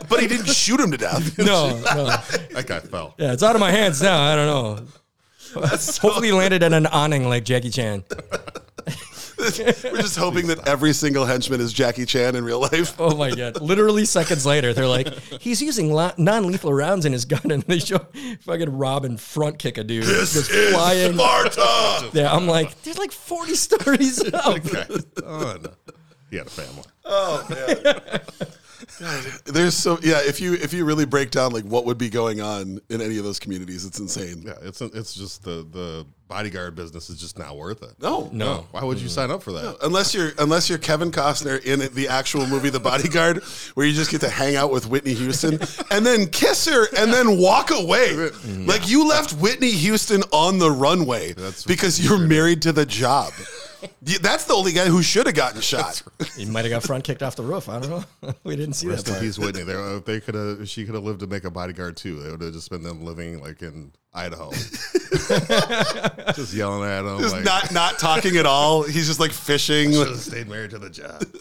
but 0.08 0.20
he 0.20 0.28
didn't 0.28 0.46
shoot 0.46 0.78
him 0.78 0.92
to 0.92 0.96
death. 0.96 1.36
no, 1.36 1.70
no. 1.70 2.06
that 2.06 2.64
guy 2.66 2.78
fell. 2.78 3.14
Yeah, 3.18 3.32
it's 3.32 3.42
out 3.42 3.56
of 3.56 3.60
my 3.60 3.72
hands 3.72 4.00
now. 4.00 4.22
I 4.22 4.36
don't 4.36 4.46
know. 4.46 4.86
Hopefully, 5.52 6.28
he 6.28 6.32
landed 6.32 6.62
at 6.62 6.72
an 6.72 6.86
awning 6.86 7.28
like 7.28 7.44
Jackie 7.44 7.70
Chan. 7.70 8.04
We're 9.40 10.00
just 10.02 10.16
hoping 10.16 10.46
that 10.48 10.66
every 10.68 10.92
single 10.92 11.24
henchman 11.24 11.60
is 11.60 11.72
Jackie 11.72 12.04
Chan 12.06 12.36
in 12.36 12.44
real 12.44 12.60
life. 12.60 12.94
Oh 12.98 13.16
my 13.16 13.30
god! 13.34 13.60
Literally 13.60 14.04
seconds 14.04 14.44
later, 14.46 14.72
they're 14.72 14.86
like, 14.86 15.08
he's 15.40 15.60
using 15.62 15.92
lo- 15.92 16.12
non-lethal 16.18 16.72
rounds 16.72 17.04
in 17.06 17.12
his 17.12 17.24
gun, 17.24 17.50
and 17.50 17.62
they 17.64 17.78
show 17.78 17.98
fucking 18.42 18.76
Robin 18.76 19.16
front 19.16 19.58
kick 19.58 19.78
a 19.78 19.84
dude 19.84 20.04
just 20.04 20.50
flying. 20.50 21.14
Sparta. 21.14 22.10
Yeah, 22.12 22.32
I'm 22.32 22.46
like, 22.46 22.80
there's 22.82 22.98
like 22.98 23.12
40 23.12 23.54
stories 23.54 24.34
out. 24.34 24.58
Okay. 24.58 24.84
Oh, 25.24 25.56
no. 25.62 25.70
He 26.30 26.36
had 26.36 26.46
a 26.46 26.50
family. 26.50 26.84
Oh 27.04 27.44
man. 27.50 28.20
There's 29.44 29.76
so 29.76 29.98
yeah. 30.02 30.20
If 30.22 30.40
you 30.40 30.54
if 30.54 30.72
you 30.72 30.84
really 30.84 31.06
break 31.06 31.30
down 31.30 31.52
like 31.52 31.64
what 31.64 31.84
would 31.86 31.98
be 31.98 32.08
going 32.10 32.40
on 32.40 32.80
in 32.88 33.00
any 33.00 33.18
of 33.18 33.24
those 33.24 33.38
communities, 33.38 33.84
it's 33.84 33.98
insane. 34.00 34.42
Yeah, 34.46 34.54
it's 34.62 34.80
it's 34.80 35.14
just 35.14 35.42
the 35.44 35.66
the 35.70 36.06
bodyguard 36.28 36.76
business 36.76 37.10
is 37.10 37.18
just 37.18 37.38
not 37.38 37.56
worth 37.56 37.82
it. 37.82 37.90
No, 38.00 38.30
No. 38.32 38.64
Why 38.70 38.84
would 38.84 39.00
you 39.00 39.08
sign 39.08 39.32
up 39.32 39.42
for 39.42 39.50
that? 39.52 39.78
Unless 39.82 40.14
you're 40.14 40.30
unless 40.38 40.68
you're 40.68 40.78
Kevin 40.78 41.10
Costner 41.10 41.60
in 41.64 41.92
the 41.94 42.06
actual 42.08 42.46
movie 42.46 42.70
The 42.70 42.78
Bodyguard, 42.78 43.42
where 43.74 43.84
you 43.84 43.92
just 43.92 44.10
get 44.12 44.20
to 44.20 44.30
hang 44.30 44.54
out 44.54 44.70
with 44.70 44.86
Whitney 44.86 45.14
Houston 45.14 45.58
and 45.90 46.06
then 46.06 46.26
kiss 46.26 46.66
her 46.66 46.86
and 46.96 47.12
then 47.12 47.38
walk 47.38 47.70
away. 47.72 48.10
Mm-hmm. 48.10 48.66
Like 48.66 48.88
you 48.88 49.08
left 49.08 49.32
Whitney 49.34 49.72
Houston 49.72 50.22
on 50.32 50.58
the 50.58 50.70
runway 50.70 51.32
That's- 51.32 51.64
because 51.64 51.98
you're 52.04 52.18
married 52.18 52.62
to 52.62 52.72
the 52.72 52.86
job. 52.86 53.32
You- 54.04 54.18
That's 54.18 54.44
the 54.44 54.54
only 54.54 54.72
guy 54.72 54.86
who 54.86 55.02
should 55.02 55.26
have 55.26 55.34
gotten 55.34 55.60
shot. 55.60 56.02
He 56.36 56.44
might 56.44 56.64
have 56.64 56.70
got 56.70 56.82
front 56.82 57.04
kicked 57.04 57.22
off 57.22 57.36
the 57.36 57.42
roof. 57.42 57.68
I 57.68 57.78
don't 57.80 57.90
know. 57.90 58.32
we 58.44 58.56
didn't 58.56 58.74
see 58.74 58.88
Rest 58.88 59.06
that 59.06 59.10
in 59.12 59.14
part. 59.16 59.24
peace, 59.24 59.38
Whitney. 59.38 59.62
They, 59.62 59.74
uh, 59.74 60.00
they 60.00 60.20
could 60.20 60.34
have, 60.34 60.68
she 60.68 60.84
could 60.84 60.94
have 60.94 61.04
lived 61.04 61.20
to 61.20 61.26
make 61.26 61.44
a 61.44 61.50
bodyguard 61.50 61.96
too. 61.96 62.20
It 62.26 62.30
would 62.30 62.40
have 62.42 62.52
just 62.52 62.70
been 62.70 62.82
them 62.82 63.04
living 63.04 63.40
like 63.40 63.62
in 63.62 63.92
Idaho, 64.12 64.50
just 66.34 66.52
yelling 66.54 66.88
at 66.90 67.02
them. 67.02 67.18
Just 67.20 67.34
like, 67.34 67.44
not 67.44 67.72
not 67.72 67.98
talking 67.98 68.36
at 68.36 68.46
all. 68.46 68.82
He's 68.82 69.06
just 69.06 69.20
like 69.20 69.30
fishing. 69.32 69.92
should 69.92 70.08
have 70.08 70.18
stayed 70.18 70.48
married 70.48 70.70
to 70.70 70.78
the 70.78 70.90
job. 70.90 71.22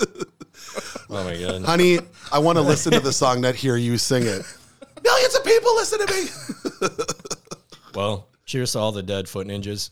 Oh 1.12 1.24
my 1.24 1.36
god. 1.40 1.64
Honey, 1.64 1.98
I 2.32 2.38
want 2.38 2.58
to 2.58 2.62
listen 2.62 2.92
to 2.92 3.00
the 3.00 3.14
song, 3.14 3.42
not 3.42 3.56
hear 3.56 3.76
you 3.78 3.98
sing 3.98 4.24
it. 4.24 4.44
Millions 5.04 5.36
of 5.36 5.44
people 5.44 5.74
listen 5.76 6.06
to 6.06 6.14
me. 6.14 6.90
Well, 7.96 8.28
cheers 8.46 8.74
to 8.74 8.80
all 8.80 8.92
the 8.92 9.02
dead 9.02 9.28
foot 9.28 9.48
ninjas, 9.48 9.90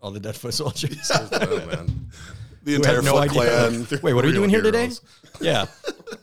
all 0.00 0.10
the 0.10 0.20
dead 0.20 0.36
foot 0.36 0.54
soldiers. 0.62 1.10
oh, 1.12 1.66
man. 1.66 2.10
The 2.62 2.74
entire 2.74 2.96
have 2.96 3.04
no 3.04 3.12
Foot 3.12 3.30
idea. 3.30 3.42
Clan. 3.86 3.86
Wait, 4.02 4.12
what 4.14 4.24
are 4.24 4.26
we 4.26 4.32
Real 4.32 4.40
doing 4.40 4.50
here 4.50 4.62
today? 4.62 4.90
Yeah, 5.38 5.66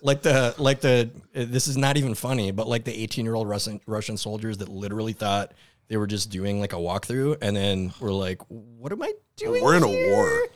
like 0.01 0.23
the 0.23 0.55
like 0.57 0.81
the 0.81 1.07
this 1.33 1.67
is 1.67 1.77
not 1.77 1.97
even 1.97 2.15
funny, 2.15 2.49
but 2.49 2.67
like 2.67 2.83
the 2.83 2.91
18 3.03 3.23
year 3.23 3.35
old 3.35 3.47
Russian 3.47 3.79
Russian 3.85 4.17
soldiers 4.17 4.57
that 4.57 4.69
literally 4.69 5.13
thought 5.13 5.51
they 5.87 5.97
were 5.97 6.07
just 6.07 6.31
doing 6.31 6.59
like 6.59 6.73
a 6.73 6.77
walkthrough, 6.77 7.37
and 7.39 7.55
then 7.55 7.93
we're 7.99 8.11
like, 8.11 8.41
"What 8.49 8.91
am 8.91 9.03
I 9.03 9.13
doing? 9.37 9.63
We're 9.63 9.75
in 9.75 9.83
a 9.83 9.87
war. 9.87 10.47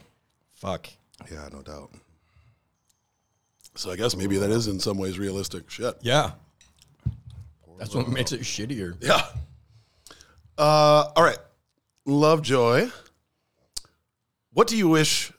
Fuck. 0.55 0.89
Yeah, 1.31 1.47
no 1.53 1.61
doubt. 1.61 1.91
So 3.75 3.91
I 3.91 3.95
guess 3.95 4.15
maybe 4.15 4.37
that 4.39 4.49
is 4.49 4.67
in 4.67 4.79
some 4.79 4.97
ways 4.97 5.19
realistic. 5.19 5.69
Shit. 5.69 5.95
Yeah. 6.01 6.31
That's 7.77 7.93
what 7.93 8.07
makes 8.09 8.31
it 8.31 8.41
shittier. 8.41 8.95
Yeah. 8.99 9.21
Uh, 10.57 11.11
all 11.15 11.23
right. 11.23 11.37
Lovejoy. 12.05 12.89
What 14.57 14.65
do 14.65 14.75
you 14.75 14.87
wish? 14.87 15.31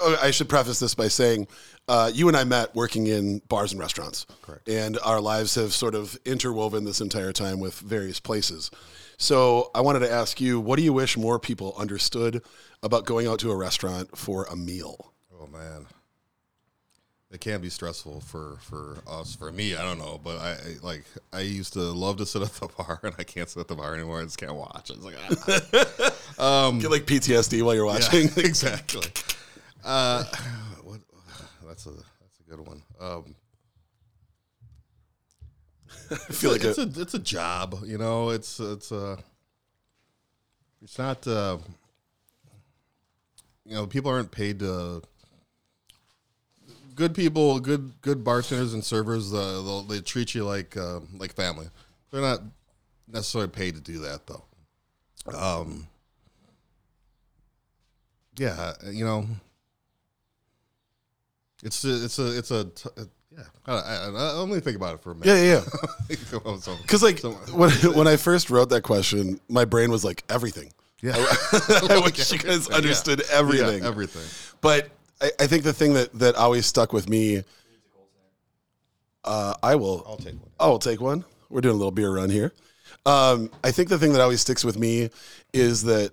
uh, 0.00 0.16
I 0.22 0.30
should 0.30 0.48
preface 0.48 0.80
this 0.80 0.94
by 0.94 1.08
saying 1.08 1.46
uh, 1.88 2.10
you 2.14 2.26
and 2.28 2.34
I 2.34 2.44
met 2.44 2.74
working 2.74 3.06
in 3.06 3.42
bars 3.46 3.72
and 3.72 3.78
restaurants. 3.78 4.24
Correct. 4.40 4.66
And 4.66 4.98
our 5.04 5.20
lives 5.20 5.56
have 5.56 5.74
sort 5.74 5.94
of 5.94 6.16
interwoven 6.24 6.84
this 6.84 7.02
entire 7.02 7.34
time 7.34 7.60
with 7.60 7.78
various 7.80 8.18
places. 8.18 8.70
So 9.18 9.70
I 9.74 9.82
wanted 9.82 9.98
to 9.98 10.10
ask 10.10 10.40
you 10.40 10.58
what 10.58 10.78
do 10.78 10.82
you 10.82 10.94
wish 10.94 11.18
more 11.18 11.38
people 11.38 11.74
understood 11.76 12.40
about 12.82 13.04
going 13.04 13.26
out 13.26 13.40
to 13.40 13.50
a 13.50 13.56
restaurant 13.56 14.16
for 14.16 14.44
a 14.44 14.56
meal? 14.56 15.12
Oh 15.38 15.46
man, 15.48 15.86
it 17.32 17.40
can 17.40 17.62
be 17.62 17.70
stressful 17.70 18.20
for 18.20 18.58
for 18.60 18.98
us. 19.08 19.34
For 19.34 19.50
me, 19.50 19.74
I 19.74 19.82
don't 19.82 19.98
know, 19.98 20.20
but 20.22 20.38
I, 20.38 20.56
like 20.82 21.04
I 21.32 21.40
used 21.40 21.72
to 21.72 21.80
love 21.80 22.18
to 22.18 22.26
sit 22.26 22.42
at 22.42 22.52
the 22.52 22.68
bar, 22.76 23.00
and 23.02 23.14
I 23.18 23.24
can't 23.24 23.48
sit 23.48 23.60
at 23.60 23.68
the 23.68 23.74
bar 23.74 23.94
anymore. 23.94 24.20
I 24.20 24.24
just 24.24 24.38
can't 24.38 24.54
watch. 24.54 24.90
It's 24.90 25.02
like 25.02 25.14
ah. 26.38 26.70
Get 26.78 26.90
like 26.90 27.06
PTSD 27.06 27.62
while 27.62 27.74
you're 27.74 27.86
watching. 27.86 28.24
Yeah, 28.24 28.32
exactly. 28.36 29.06
Uh, 29.82 30.24
what, 30.84 31.00
that's 31.66 31.86
a 31.86 31.90
that's 31.90 32.40
a 32.46 32.50
good 32.50 32.60
one. 32.60 32.82
Um, 33.00 33.34
I 36.10 36.16
feel 36.16 36.52
like 36.52 36.64
it's 36.64 36.78
it, 36.78 36.96
a 36.96 37.00
it's 37.00 37.14
a 37.14 37.18
job, 37.18 37.78
you 37.86 37.96
know. 37.96 38.28
It's 38.28 38.60
it's 38.60 38.92
uh 38.92 39.16
it's 40.82 40.98
not 40.98 41.26
uh, 41.26 41.56
you 43.64 43.74
know 43.74 43.86
people 43.86 44.10
aren't 44.10 44.30
paid 44.30 44.58
to. 44.58 45.02
Good 46.94 47.14
people, 47.14 47.58
good 47.60 47.92
good 48.02 48.22
bartenders 48.24 48.74
and 48.74 48.84
servers, 48.84 49.32
uh, 49.32 49.36
they'll, 49.62 49.82
they 49.82 50.00
treat 50.00 50.34
you 50.34 50.44
like 50.44 50.76
uh, 50.76 51.00
like 51.16 51.34
family. 51.34 51.66
They're 52.10 52.20
not 52.20 52.40
necessarily 53.08 53.48
paid 53.50 53.74
to 53.76 53.80
do 53.80 53.98
that 54.00 54.26
though. 54.26 54.44
Um, 55.34 55.86
yeah, 58.36 58.72
you 58.90 59.04
know, 59.04 59.26
it's 61.62 61.84
a, 61.84 62.04
it's 62.04 62.18
a 62.18 62.38
it's 62.38 62.50
a 62.50 62.64
t- 62.64 62.90
yeah. 63.34 63.44
I, 63.66 63.72
I, 63.72 63.94
I, 64.08 64.32
let 64.32 64.48
me 64.48 64.60
think 64.60 64.76
about 64.76 64.94
it 64.94 65.00
for 65.02 65.12
a 65.12 65.14
minute. 65.14 65.28
yeah, 65.28 65.42
yeah, 65.42 65.64
yeah. 66.10 66.76
Because 66.82 67.02
like 67.02 67.18
so- 67.18 67.32
when 67.54 67.70
when 67.94 68.08
I 68.08 68.16
first 68.16 68.50
wrote 68.50 68.68
that 68.70 68.82
question, 68.82 69.40
my 69.48 69.64
brain 69.64 69.90
was 69.90 70.04
like 70.04 70.24
everything. 70.28 70.72
yeah, 71.00 71.12
I 71.16 72.00
wish 72.04 72.32
you 72.32 72.38
guys 72.38 72.68
understood 72.70 73.22
everything. 73.30 73.82
Yeah, 73.82 73.88
everything. 73.88 74.24
But 74.60 74.90
I, 75.22 75.30
I 75.40 75.46
think 75.46 75.62
the 75.62 75.72
thing 75.72 75.94
that 75.94 76.12
that 76.18 76.34
always 76.34 76.66
stuck 76.66 76.92
with 76.92 77.08
me. 77.08 77.44
Uh, 79.24 79.54
I 79.62 79.76
will. 79.76 80.04
I'll 80.06 80.16
take 80.16 80.34
one. 80.34 80.50
I'll 80.58 80.78
take 80.78 81.00
one. 81.00 81.24
We're 81.48 81.60
doing 81.60 81.76
a 81.76 81.78
little 81.78 81.92
beer 81.92 82.10
run 82.12 82.28
here. 82.28 82.52
Um, 83.06 83.50
I 83.62 83.70
think 83.70 83.88
the 83.88 83.98
thing 83.98 84.12
that 84.12 84.20
always 84.20 84.40
sticks 84.40 84.64
with 84.64 84.78
me 84.78 85.10
is 85.52 85.82
that 85.84 86.12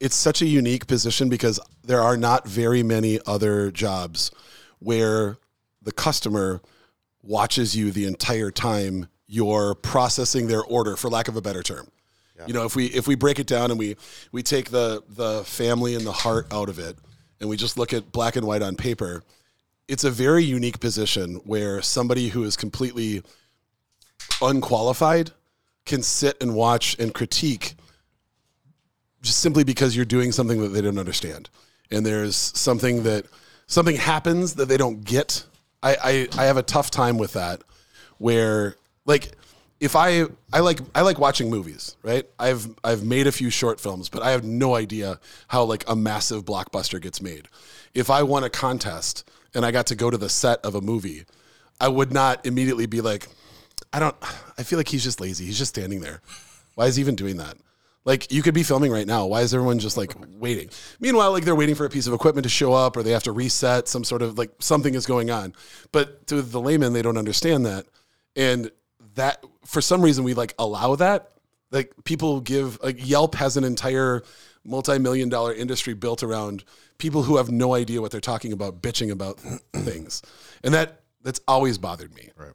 it's 0.00 0.16
such 0.16 0.42
a 0.42 0.46
unique 0.46 0.86
position 0.86 1.28
because 1.28 1.60
there 1.82 2.00
are 2.00 2.16
not 2.16 2.48
very 2.48 2.82
many 2.82 3.20
other 3.26 3.70
jobs 3.70 4.30
where 4.78 5.38
the 5.82 5.92
customer 5.92 6.60
watches 7.22 7.76
you 7.76 7.90
the 7.90 8.06
entire 8.06 8.50
time 8.50 9.08
you're 9.26 9.74
processing 9.76 10.46
their 10.46 10.62
order 10.62 10.96
for 10.96 11.08
lack 11.08 11.28
of 11.28 11.36
a 11.36 11.40
better 11.40 11.62
term 11.62 11.88
you 12.46 12.52
know 12.52 12.64
if 12.64 12.76
we 12.76 12.86
if 12.86 13.06
we 13.06 13.14
break 13.14 13.38
it 13.38 13.46
down 13.46 13.70
and 13.70 13.78
we 13.78 13.96
we 14.30 14.42
take 14.42 14.70
the 14.70 15.02
the 15.08 15.42
family 15.44 15.94
and 15.94 16.04
the 16.04 16.12
heart 16.12 16.52
out 16.52 16.68
of 16.68 16.78
it 16.78 16.96
and 17.44 17.50
we 17.50 17.56
just 17.56 17.78
look 17.78 17.92
at 17.92 18.10
black 18.10 18.36
and 18.36 18.46
white 18.46 18.62
on 18.62 18.74
paper 18.74 19.22
it's 19.86 20.04
a 20.04 20.10
very 20.10 20.42
unique 20.42 20.80
position 20.80 21.36
where 21.44 21.82
somebody 21.82 22.28
who 22.28 22.44
is 22.44 22.56
completely 22.56 23.22
unqualified 24.40 25.30
can 25.84 26.02
sit 26.02 26.42
and 26.42 26.54
watch 26.54 26.98
and 26.98 27.12
critique 27.12 27.74
just 29.20 29.40
simply 29.40 29.64
because 29.64 29.94
you're 29.94 30.04
doing 30.04 30.32
something 30.32 30.60
that 30.60 30.68
they 30.68 30.80
don't 30.80 30.98
understand. 30.98 31.48
And 31.90 32.04
there's 32.04 32.36
something 32.36 33.02
that 33.02 33.26
something 33.66 33.96
happens 33.96 34.54
that 34.54 34.66
they 34.66 34.76
don't 34.76 35.04
get. 35.04 35.44
I 35.82 35.96
i, 36.02 36.42
I 36.42 36.44
have 36.44 36.56
a 36.56 36.62
tough 36.62 36.90
time 36.90 37.18
with 37.18 37.34
that 37.34 37.62
where 38.18 38.76
like 39.04 39.32
if 39.84 39.94
i 39.94 40.24
i 40.52 40.60
like 40.60 40.80
i 40.94 41.02
like 41.02 41.18
watching 41.18 41.50
movies 41.50 41.96
right 42.02 42.26
i've 42.38 42.68
i've 42.82 43.04
made 43.04 43.26
a 43.26 43.32
few 43.32 43.50
short 43.50 43.80
films 43.80 44.08
but 44.08 44.22
i 44.22 44.30
have 44.30 44.44
no 44.44 44.74
idea 44.74 45.18
how 45.48 45.62
like 45.62 45.84
a 45.88 45.94
massive 45.94 46.44
blockbuster 46.44 47.00
gets 47.00 47.20
made 47.20 47.48
if 47.92 48.10
i 48.10 48.22
won 48.22 48.42
a 48.44 48.50
contest 48.50 49.28
and 49.54 49.64
i 49.64 49.70
got 49.70 49.86
to 49.86 49.94
go 49.94 50.10
to 50.10 50.16
the 50.16 50.28
set 50.28 50.58
of 50.64 50.74
a 50.74 50.80
movie 50.80 51.24
i 51.80 51.88
would 51.88 52.12
not 52.12 52.44
immediately 52.46 52.86
be 52.86 53.00
like 53.00 53.28
I 53.94 54.00
don't. 54.00 54.16
I 54.58 54.64
feel 54.64 54.78
like 54.78 54.88
he's 54.88 55.04
just 55.04 55.20
lazy. 55.20 55.46
He's 55.46 55.58
just 55.58 55.74
standing 55.74 56.00
there. 56.00 56.20
Why 56.74 56.86
is 56.86 56.96
he 56.96 57.00
even 57.00 57.14
doing 57.14 57.36
that? 57.36 57.56
Like 58.04 58.30
you 58.30 58.42
could 58.42 58.52
be 58.52 58.64
filming 58.64 58.90
right 58.90 59.06
now. 59.06 59.24
Why 59.26 59.40
is 59.40 59.54
everyone 59.54 59.78
just 59.78 59.96
like 59.96 60.12
waiting? 60.36 60.68
Meanwhile, 60.98 61.30
like 61.30 61.44
they're 61.44 61.54
waiting 61.54 61.76
for 61.76 61.86
a 61.86 61.90
piece 61.90 62.08
of 62.08 62.12
equipment 62.12 62.42
to 62.42 62.50
show 62.50 62.72
up, 62.72 62.96
or 62.96 63.04
they 63.04 63.12
have 63.12 63.22
to 63.22 63.32
reset 63.32 63.88
some 63.88 64.02
sort 64.02 64.20
of 64.20 64.36
like 64.36 64.50
something 64.58 64.94
is 64.94 65.06
going 65.06 65.30
on. 65.30 65.54
But 65.92 66.26
to 66.26 66.42
the 66.42 66.60
layman, 66.60 66.92
they 66.92 67.02
don't 67.02 67.16
understand 67.16 67.64
that, 67.66 67.86
and 68.34 68.70
that 69.14 69.44
for 69.64 69.80
some 69.80 70.02
reason 70.02 70.24
we 70.24 70.34
like 70.34 70.54
allow 70.58 70.96
that. 70.96 71.30
Like 71.70 71.92
people 72.04 72.40
give 72.40 72.78
like 72.82 73.06
Yelp 73.06 73.34
has 73.34 73.56
an 73.56 73.64
entire 73.64 74.22
multi-million 74.64 75.28
dollar 75.28 75.52
industry 75.52 75.94
built 75.94 76.22
around 76.22 76.64
people 76.98 77.22
who 77.22 77.36
have 77.36 77.50
no 77.50 77.74
idea 77.74 78.00
what 78.00 78.10
they're 78.12 78.20
talking 78.20 78.52
about, 78.52 78.80
bitching 78.80 79.10
about 79.10 79.38
things, 79.74 80.22
and 80.62 80.72
that 80.74 81.00
that's 81.22 81.40
always 81.48 81.78
bothered 81.78 82.14
me 82.14 82.30
Right. 82.36 82.52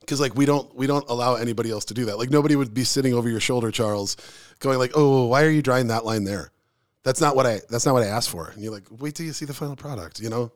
because 0.00 0.20
like 0.20 0.34
we 0.34 0.44
don't 0.44 0.74
we 0.74 0.86
don't 0.86 1.08
allow 1.08 1.36
anybody 1.36 1.70
else 1.70 1.86
to 1.86 1.94
do 1.94 2.04
that. 2.06 2.18
Like 2.18 2.30
nobody 2.30 2.56
would 2.56 2.74
be 2.74 2.84
sitting 2.84 3.14
over 3.14 3.28
your 3.28 3.40
shoulder, 3.40 3.70
Charles, 3.70 4.16
going 4.58 4.78
like, 4.78 4.92
"Oh, 4.94 5.26
why 5.26 5.44
are 5.44 5.50
you 5.50 5.62
drawing 5.62 5.86
that 5.88 6.04
line 6.04 6.24
there?" 6.24 6.50
That's 7.04 7.20
not 7.20 7.36
what 7.36 7.46
I 7.46 7.60
that's 7.70 7.86
not 7.86 7.94
what 7.94 8.02
I 8.02 8.06
asked 8.08 8.28
for. 8.30 8.48
And 8.50 8.62
you're 8.62 8.72
like, 8.72 8.84
"Wait 8.90 9.14
till 9.14 9.24
you 9.24 9.32
see 9.32 9.44
the 9.46 9.54
final 9.54 9.76
product," 9.76 10.20
you 10.20 10.28
know. 10.28 10.52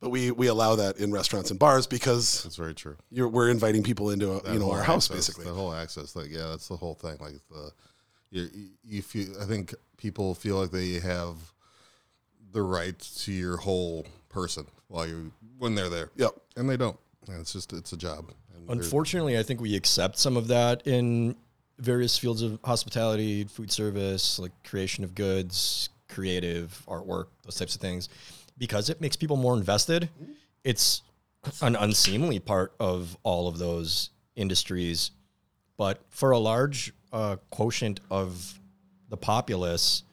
But 0.00 0.10
we 0.10 0.30
we 0.30 0.46
allow 0.46 0.76
that 0.76 0.98
in 0.98 1.12
restaurants 1.12 1.50
and 1.50 1.58
bars 1.58 1.86
because 1.86 2.42
That's 2.42 2.56
very 2.56 2.74
true. 2.74 2.96
you're 3.10 3.28
we're 3.28 3.50
inviting 3.50 3.82
people 3.82 4.10
into 4.10 4.32
a, 4.32 4.52
you 4.52 4.58
know 4.58 4.70
our 4.70 4.82
house 4.82 5.10
access- 5.10 5.28
basically. 5.28 5.44
The 5.44 5.54
whole 5.54 5.74
access, 5.74 6.16
like 6.16 6.30
yeah, 6.30 6.46
that's 6.48 6.68
the 6.68 6.76
whole 6.76 6.94
thing. 6.94 7.18
Like 7.20 7.34
the 7.50 7.70
you, 8.30 8.48
you 8.82 9.02
feel. 9.02 9.40
I 9.40 9.44
think 9.44 9.74
people 9.98 10.34
feel 10.34 10.56
like 10.56 10.70
they 10.70 10.94
have 11.00 11.36
the 12.52 12.62
right 12.62 12.98
to 12.98 13.32
your 13.32 13.58
whole 13.58 14.06
person 14.28 14.66
while 14.88 15.06
you 15.06 15.32
when 15.58 15.74
they're 15.74 15.90
there. 15.90 16.10
Yep. 16.16 16.30
and 16.56 16.68
they 16.68 16.76
don't. 16.76 16.98
And 17.28 17.40
it's 17.40 17.52
just 17.52 17.72
it's 17.72 17.92
a 17.92 17.96
job. 17.96 18.30
And 18.54 18.80
Unfortunately, 18.80 19.38
I 19.38 19.42
think 19.42 19.60
we 19.60 19.76
accept 19.76 20.18
some 20.18 20.36
of 20.36 20.48
that 20.48 20.86
in 20.86 21.36
various 21.78 22.16
fields 22.18 22.42
of 22.42 22.58
hospitality, 22.64 23.44
food 23.44 23.70
service, 23.70 24.38
like 24.38 24.52
creation 24.64 25.04
of 25.04 25.14
goods, 25.14 25.90
creative 26.08 26.82
artwork, 26.88 27.26
those 27.44 27.56
types 27.56 27.74
of 27.74 27.80
things, 27.80 28.08
because 28.60 28.90
it 28.90 29.00
makes 29.00 29.16
people 29.16 29.36
more 29.36 29.56
invested. 29.56 30.08
It's 30.62 31.02
an 31.62 31.74
unseemly 31.74 32.38
part 32.38 32.74
of 32.78 33.16
all 33.24 33.48
of 33.48 33.58
those 33.58 34.10
industries. 34.36 35.10
But 35.78 36.00
for 36.10 36.32
a 36.32 36.38
large 36.38 36.92
uh, 37.12 37.36
quotient 37.48 38.00
of 38.10 38.60
the 39.08 39.16
populace, 39.16 40.04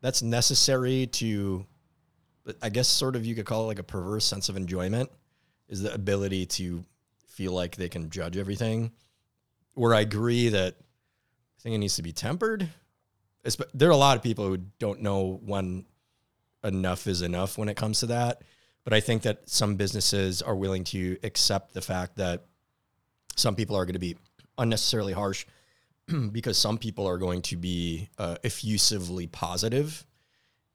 that's 0.00 0.22
necessary 0.22 1.06
to, 1.08 1.66
I 2.62 2.70
guess, 2.70 2.88
sort 2.88 3.14
of 3.16 3.26
you 3.26 3.34
could 3.34 3.44
call 3.44 3.64
it 3.64 3.66
like 3.66 3.78
a 3.78 3.82
perverse 3.84 4.24
sense 4.24 4.48
of 4.48 4.56
enjoyment, 4.56 5.10
is 5.68 5.82
the 5.82 5.92
ability 5.92 6.46
to 6.46 6.82
feel 7.28 7.52
like 7.52 7.76
they 7.76 7.90
can 7.90 8.08
judge 8.08 8.38
everything. 8.38 8.90
Where 9.74 9.94
I 9.94 10.00
agree 10.00 10.48
that 10.48 10.74
I 10.78 11.62
think 11.62 11.74
it 11.74 11.78
needs 11.78 11.96
to 11.96 12.02
be 12.02 12.12
tempered. 12.12 12.62
It's- 13.44 13.68
There 13.74 13.88
are 13.90 13.92
a 13.92 13.96
lot 13.96 14.16
of 14.16 14.22
people 14.22 14.46
who 14.48 14.56
don't 14.78 15.02
know 15.02 15.38
when 15.44 15.84
enough 16.64 17.06
is 17.06 17.22
enough 17.22 17.58
when 17.58 17.68
it 17.68 17.76
comes 17.76 18.00
to 18.00 18.06
that. 18.06 18.42
But 18.84 18.92
I 18.92 19.00
think 19.00 19.22
that 19.22 19.48
some 19.48 19.76
businesses 19.76 20.42
are 20.42 20.56
willing 20.56 20.84
to 20.84 21.18
accept 21.22 21.74
the 21.74 21.82
fact 21.82 22.16
that 22.16 22.46
some 23.36 23.54
people 23.54 23.76
are 23.76 23.84
going 23.84 23.94
to 23.94 24.00
be 24.00 24.16
unnecessarily 24.58 25.12
harsh 25.12 25.46
because 26.32 26.58
some 26.58 26.78
people 26.78 27.06
are 27.06 27.18
going 27.18 27.42
to 27.42 27.56
be 27.56 28.08
uh, 28.18 28.36
effusively 28.42 29.26
positive. 29.26 30.06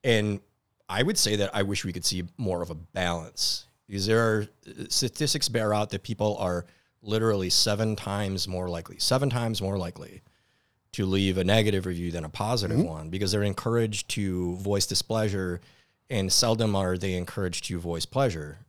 And 0.03 0.39
I 0.87 1.03
would 1.03 1.17
say 1.17 1.35
that 1.37 1.55
I 1.55 1.63
wish 1.63 1.83
we 1.83 1.93
could 1.93 2.05
see 2.05 2.23
more 2.37 2.61
of 2.61 2.69
a 2.69 2.75
balance 2.75 3.65
because 3.87 4.05
there 4.05 4.19
are 4.19 4.47
statistics 4.89 5.49
bear 5.49 5.73
out 5.73 5.89
that 5.91 6.03
people 6.03 6.37
are 6.37 6.65
literally 7.01 7.49
seven 7.49 7.95
times 7.95 8.47
more 8.47 8.69
likely, 8.69 8.97
seven 8.99 9.29
times 9.29 9.61
more 9.61 9.77
likely 9.77 10.21
to 10.93 11.05
leave 11.05 11.37
a 11.37 11.43
negative 11.43 11.85
review 11.85 12.11
than 12.11 12.23
a 12.23 12.29
positive 12.29 12.79
one 12.81 13.09
because 13.09 13.31
they're 13.31 13.43
encouraged 13.43 14.09
to 14.09 14.55
voice 14.55 14.85
displeasure 14.85 15.59
and 16.09 16.31
seldom 16.31 16.75
are 16.75 16.97
they 16.97 17.15
encouraged 17.15 17.65
to 17.65 17.79
voice 17.79 18.05
pleasure. 18.05 18.59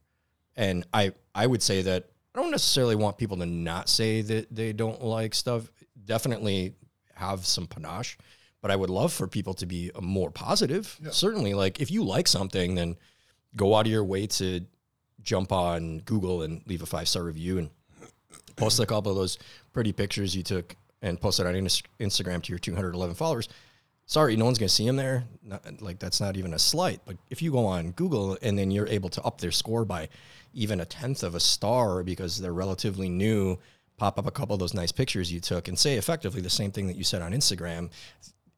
And 0.56 0.86
I 0.92 1.12
I 1.34 1.46
would 1.46 1.62
say 1.62 1.82
that 1.82 2.08
I 2.34 2.40
don't 2.40 2.50
necessarily 2.50 2.96
want 2.96 3.18
people 3.18 3.36
to 3.38 3.46
not 3.46 3.88
say 3.88 4.22
that 4.22 4.54
they 4.54 4.72
don't 4.72 5.02
like 5.02 5.34
stuff. 5.34 5.70
Definitely 6.04 6.74
have 7.14 7.46
some 7.46 7.66
panache, 7.66 8.18
but 8.62 8.70
I 8.70 8.76
would 8.76 8.90
love 8.90 9.12
for 9.12 9.26
people 9.26 9.54
to 9.54 9.66
be 9.66 9.90
more 10.00 10.30
positive. 10.30 10.98
Certainly, 11.10 11.54
like 11.54 11.80
if 11.80 11.90
you 11.90 12.04
like 12.04 12.28
something, 12.28 12.74
then 12.74 12.96
go 13.54 13.74
out 13.74 13.86
of 13.86 13.92
your 13.92 14.04
way 14.04 14.26
to 14.26 14.60
jump 15.22 15.50
on 15.50 15.98
Google 15.98 16.42
and 16.42 16.62
leave 16.66 16.82
a 16.82 16.86
five 16.86 17.08
star 17.08 17.22
review 17.24 17.58
and 17.58 17.70
post 18.56 18.80
a 18.80 18.86
couple 18.86 19.12
of 19.12 19.18
those 19.18 19.38
pretty 19.72 19.92
pictures 19.92 20.34
you 20.34 20.42
took 20.42 20.76
and 21.02 21.20
post 21.20 21.40
it 21.40 21.46
on 21.46 21.54
Instagram 21.54 22.42
to 22.42 22.52
your 22.52 22.58
211 22.58 23.14
followers. 23.14 23.48
Sorry, 24.08 24.36
no 24.36 24.44
one's 24.44 24.58
going 24.58 24.68
to 24.68 24.74
see 24.74 24.86
them 24.86 24.96
there. 24.96 25.24
Not, 25.42 25.82
like 25.82 25.98
that's 25.98 26.20
not 26.20 26.36
even 26.36 26.54
a 26.54 26.58
slight. 26.58 27.00
But 27.04 27.16
if 27.28 27.42
you 27.42 27.50
go 27.50 27.66
on 27.66 27.90
Google 27.90 28.38
and 28.40 28.56
then 28.56 28.70
you're 28.70 28.86
able 28.86 29.08
to 29.10 29.22
up 29.22 29.40
their 29.40 29.50
score 29.50 29.84
by 29.84 30.08
even 30.54 30.80
a 30.80 30.84
tenth 30.84 31.24
of 31.24 31.34
a 31.34 31.40
star 31.40 32.04
because 32.04 32.38
they're 32.38 32.52
relatively 32.52 33.08
new, 33.08 33.58
pop 33.96 34.18
up 34.18 34.26
a 34.26 34.30
couple 34.30 34.54
of 34.54 34.60
those 34.60 34.74
nice 34.74 34.92
pictures 34.92 35.32
you 35.32 35.40
took 35.40 35.66
and 35.66 35.78
say 35.78 35.96
effectively 35.96 36.40
the 36.40 36.50
same 36.50 36.70
thing 36.70 36.86
that 36.86 36.96
you 36.96 37.02
said 37.02 37.20
on 37.20 37.32
Instagram. 37.32 37.90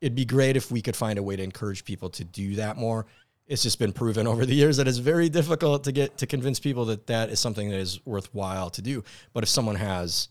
It'd 0.02 0.14
be 0.14 0.26
great 0.26 0.56
if 0.56 0.70
we 0.70 0.82
could 0.82 0.94
find 0.94 1.18
a 1.18 1.22
way 1.22 1.34
to 1.34 1.42
encourage 1.42 1.84
people 1.84 2.10
to 2.10 2.24
do 2.24 2.56
that 2.56 2.76
more. 2.76 3.06
It's 3.46 3.62
just 3.62 3.78
been 3.78 3.92
proven 3.92 4.26
over 4.26 4.44
the 4.44 4.54
years 4.54 4.76
that 4.76 4.86
it's 4.86 4.98
very 4.98 5.30
difficult 5.30 5.84
to 5.84 5.92
get 5.92 6.18
to 6.18 6.26
convince 6.26 6.60
people 6.60 6.84
that 6.86 7.06
that 7.06 7.30
is 7.30 7.40
something 7.40 7.70
that 7.70 7.78
is 7.78 8.04
worthwhile 8.04 8.68
to 8.70 8.82
do. 8.82 9.02
But 9.32 9.44
if 9.44 9.48
someone 9.48 9.76
has 9.76 10.28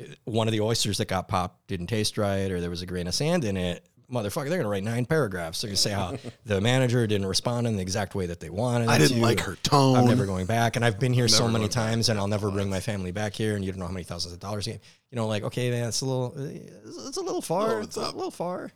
eh, 0.00 0.06
one 0.24 0.48
of 0.48 0.52
the 0.52 0.60
oysters 0.60 0.98
that 0.98 1.06
got 1.06 1.28
popped 1.28 1.68
didn't 1.68 1.86
taste 1.86 2.18
right 2.18 2.50
or 2.50 2.60
there 2.60 2.70
was 2.70 2.82
a 2.82 2.86
grain 2.86 3.06
of 3.06 3.14
sand 3.14 3.44
in 3.44 3.56
it, 3.56 3.86
motherfucker, 4.10 4.48
they're 4.48 4.58
gonna 4.58 4.68
write 4.68 4.84
nine 4.84 5.06
paragraphs. 5.06 5.60
They're 5.60 5.68
gonna 5.68 5.76
say 5.76 5.92
how 5.92 6.16
the 6.44 6.60
manager 6.60 7.06
didn't 7.06 7.26
respond 7.26 7.66
in 7.66 7.76
the 7.76 7.82
exact 7.82 8.14
way 8.14 8.26
that 8.26 8.40
they 8.40 8.50
wanted. 8.50 8.88
I 8.88 8.98
didn't 8.98 9.16
to. 9.16 9.22
like 9.22 9.40
her 9.40 9.56
tone. 9.62 9.96
I'm 9.96 10.06
never 10.06 10.26
going 10.26 10.46
back, 10.46 10.76
and 10.76 10.84
I've 10.84 10.98
been 10.98 11.12
here 11.12 11.28
so 11.28 11.46
many 11.46 11.58
going 11.58 11.68
back. 11.68 11.70
times, 11.72 12.08
and 12.08 12.18
I'll 12.18 12.28
never 12.28 12.50
bring 12.50 12.70
my 12.70 12.80
family 12.80 13.12
back 13.12 13.34
here. 13.34 13.56
And 13.56 13.64
you 13.64 13.72
don't 13.72 13.78
know 13.78 13.86
how 13.86 13.92
many 13.92 14.04
thousands 14.04 14.34
of 14.34 14.40
dollars. 14.40 14.66
You 14.66 14.78
you 15.10 15.16
know, 15.16 15.26
like 15.26 15.42
okay, 15.44 15.70
man, 15.70 15.88
it's 15.88 16.00
a 16.00 16.06
little, 16.06 16.34
it's 16.36 17.06
it's 17.08 17.16
a 17.16 17.22
little 17.22 17.42
far. 17.42 17.76
Oh, 17.76 17.78
it's 17.78 17.96
it's 17.96 18.12
a 18.12 18.16
little 18.16 18.30
far. 18.30 18.70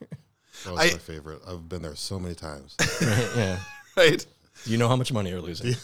That 0.65 0.73
was 0.73 0.81
I- 0.81 0.93
my 0.93 0.99
favorite. 0.99 1.41
I've 1.47 1.69
been 1.69 1.83
there 1.83 1.95
so 1.95 2.19
many 2.19 2.35
times. 2.35 2.77
yeah. 3.37 3.59
right? 3.97 4.25
You 4.67 4.77
know 4.79 4.89
how 4.89 4.97
much 4.97 5.13
money 5.13 5.31
you're 5.31 5.41
losing? 5.41 5.75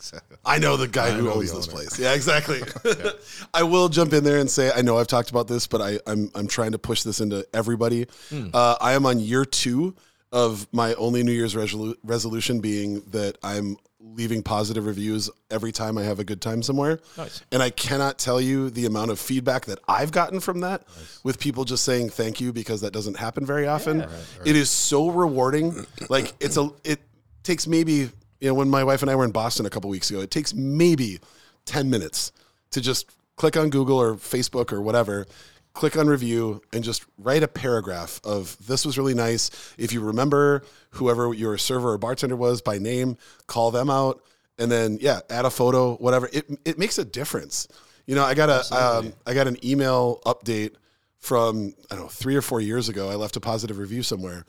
I 0.44 0.58
know 0.58 0.76
the 0.76 0.88
guy 0.88 1.08
I 1.08 1.10
who 1.12 1.30
owns 1.30 1.52
this 1.52 1.68
owner. 1.68 1.76
place. 1.76 1.98
Yeah, 1.98 2.14
exactly. 2.14 2.62
I 3.54 3.62
will 3.62 3.88
jump 3.88 4.12
in 4.12 4.24
there 4.24 4.38
and 4.38 4.50
say 4.50 4.70
I 4.74 4.82
know 4.82 4.98
I've 4.98 5.06
talked 5.06 5.30
about 5.30 5.48
this, 5.48 5.66
but 5.66 5.80
I, 5.80 5.98
I'm 6.06 6.30
I'm 6.34 6.46
trying 6.46 6.72
to 6.72 6.78
push 6.78 7.02
this 7.02 7.20
into 7.20 7.46
everybody. 7.52 8.06
Uh, 8.52 8.76
I 8.80 8.92
am 8.92 9.06
on 9.06 9.20
year 9.20 9.44
two 9.44 9.94
of 10.32 10.66
my 10.72 10.94
only 10.94 11.22
New 11.22 11.32
Year's 11.32 11.54
resolu- 11.54 11.96
resolution 12.02 12.60
being 12.60 13.00
that 13.12 13.38
I'm 13.42 13.76
leaving 14.00 14.42
positive 14.42 14.86
reviews 14.86 15.28
every 15.50 15.72
time 15.72 15.98
I 15.98 16.02
have 16.04 16.20
a 16.20 16.24
good 16.24 16.40
time 16.40 16.62
somewhere. 16.62 17.00
Nice. 17.18 17.42
And 17.52 17.62
I 17.62 17.70
cannot 17.70 18.18
tell 18.18 18.40
you 18.40 18.70
the 18.70 18.86
amount 18.86 19.10
of 19.10 19.18
feedback 19.18 19.66
that 19.66 19.78
I've 19.88 20.12
gotten 20.12 20.40
from 20.40 20.60
that 20.60 20.84
with 21.24 21.38
people 21.38 21.64
just 21.64 21.84
saying 21.84 22.10
thank 22.10 22.40
you 22.40 22.52
because 22.52 22.80
that 22.82 22.92
doesn't 22.92 23.16
happen 23.16 23.44
very 23.44 23.66
often. 23.66 24.06
It 24.44 24.56
is 24.56 24.70
so 24.70 25.10
rewarding. 25.10 25.86
like 26.08 26.34
it's 26.40 26.56
a 26.56 26.70
it 26.84 27.00
takes 27.42 27.66
maybe 27.66 28.10
you 28.40 28.48
know 28.48 28.54
when 28.54 28.68
my 28.68 28.84
wife 28.84 29.02
and 29.02 29.10
I 29.10 29.14
were 29.14 29.24
in 29.24 29.32
Boston 29.32 29.66
a 29.66 29.70
couple 29.70 29.90
weeks 29.90 30.10
ago, 30.10 30.20
it 30.20 30.30
takes 30.30 30.54
maybe 30.54 31.20
10 31.66 31.90
minutes 31.90 32.32
to 32.70 32.80
just 32.80 33.10
click 33.36 33.56
on 33.56 33.70
Google 33.70 34.00
or 34.00 34.14
Facebook 34.14 34.72
or 34.72 34.80
whatever, 34.80 35.26
click 35.72 35.96
on 35.96 36.06
review 36.06 36.62
and 36.72 36.82
just 36.82 37.04
write 37.18 37.42
a 37.42 37.48
paragraph 37.48 38.20
of 38.24 38.56
this 38.66 38.86
was 38.86 38.96
really 38.96 39.14
nice. 39.14 39.50
If 39.78 39.92
you 39.92 40.00
remember 40.00 40.62
whoever 40.90 41.32
your 41.34 41.58
server 41.58 41.92
or 41.92 41.98
bartender 41.98 42.36
was 42.36 42.62
by 42.62 42.78
name, 42.78 43.16
call 43.46 43.70
them 43.70 43.90
out 43.90 44.22
and 44.58 44.70
then 44.70 44.98
yeah, 45.00 45.20
add 45.30 45.44
a 45.44 45.50
photo, 45.50 45.96
whatever. 45.96 46.28
It 46.32 46.46
it 46.64 46.78
makes 46.78 46.98
a 46.98 47.04
difference. 47.04 47.68
You 48.06 48.14
know, 48.14 48.24
I 48.24 48.34
got 48.34 48.48
a 48.48 48.74
um, 48.74 49.12
I 49.26 49.34
got 49.34 49.46
an 49.46 49.64
email 49.64 50.20
update 50.24 50.74
from 51.18 51.74
I 51.90 51.96
don't 51.96 52.04
know 52.04 52.08
three 52.08 52.36
or 52.36 52.42
four 52.42 52.60
years 52.60 52.88
ago. 52.88 53.10
I 53.10 53.14
left 53.14 53.36
a 53.36 53.40
positive 53.40 53.78
review 53.78 54.02
somewhere, 54.02 54.44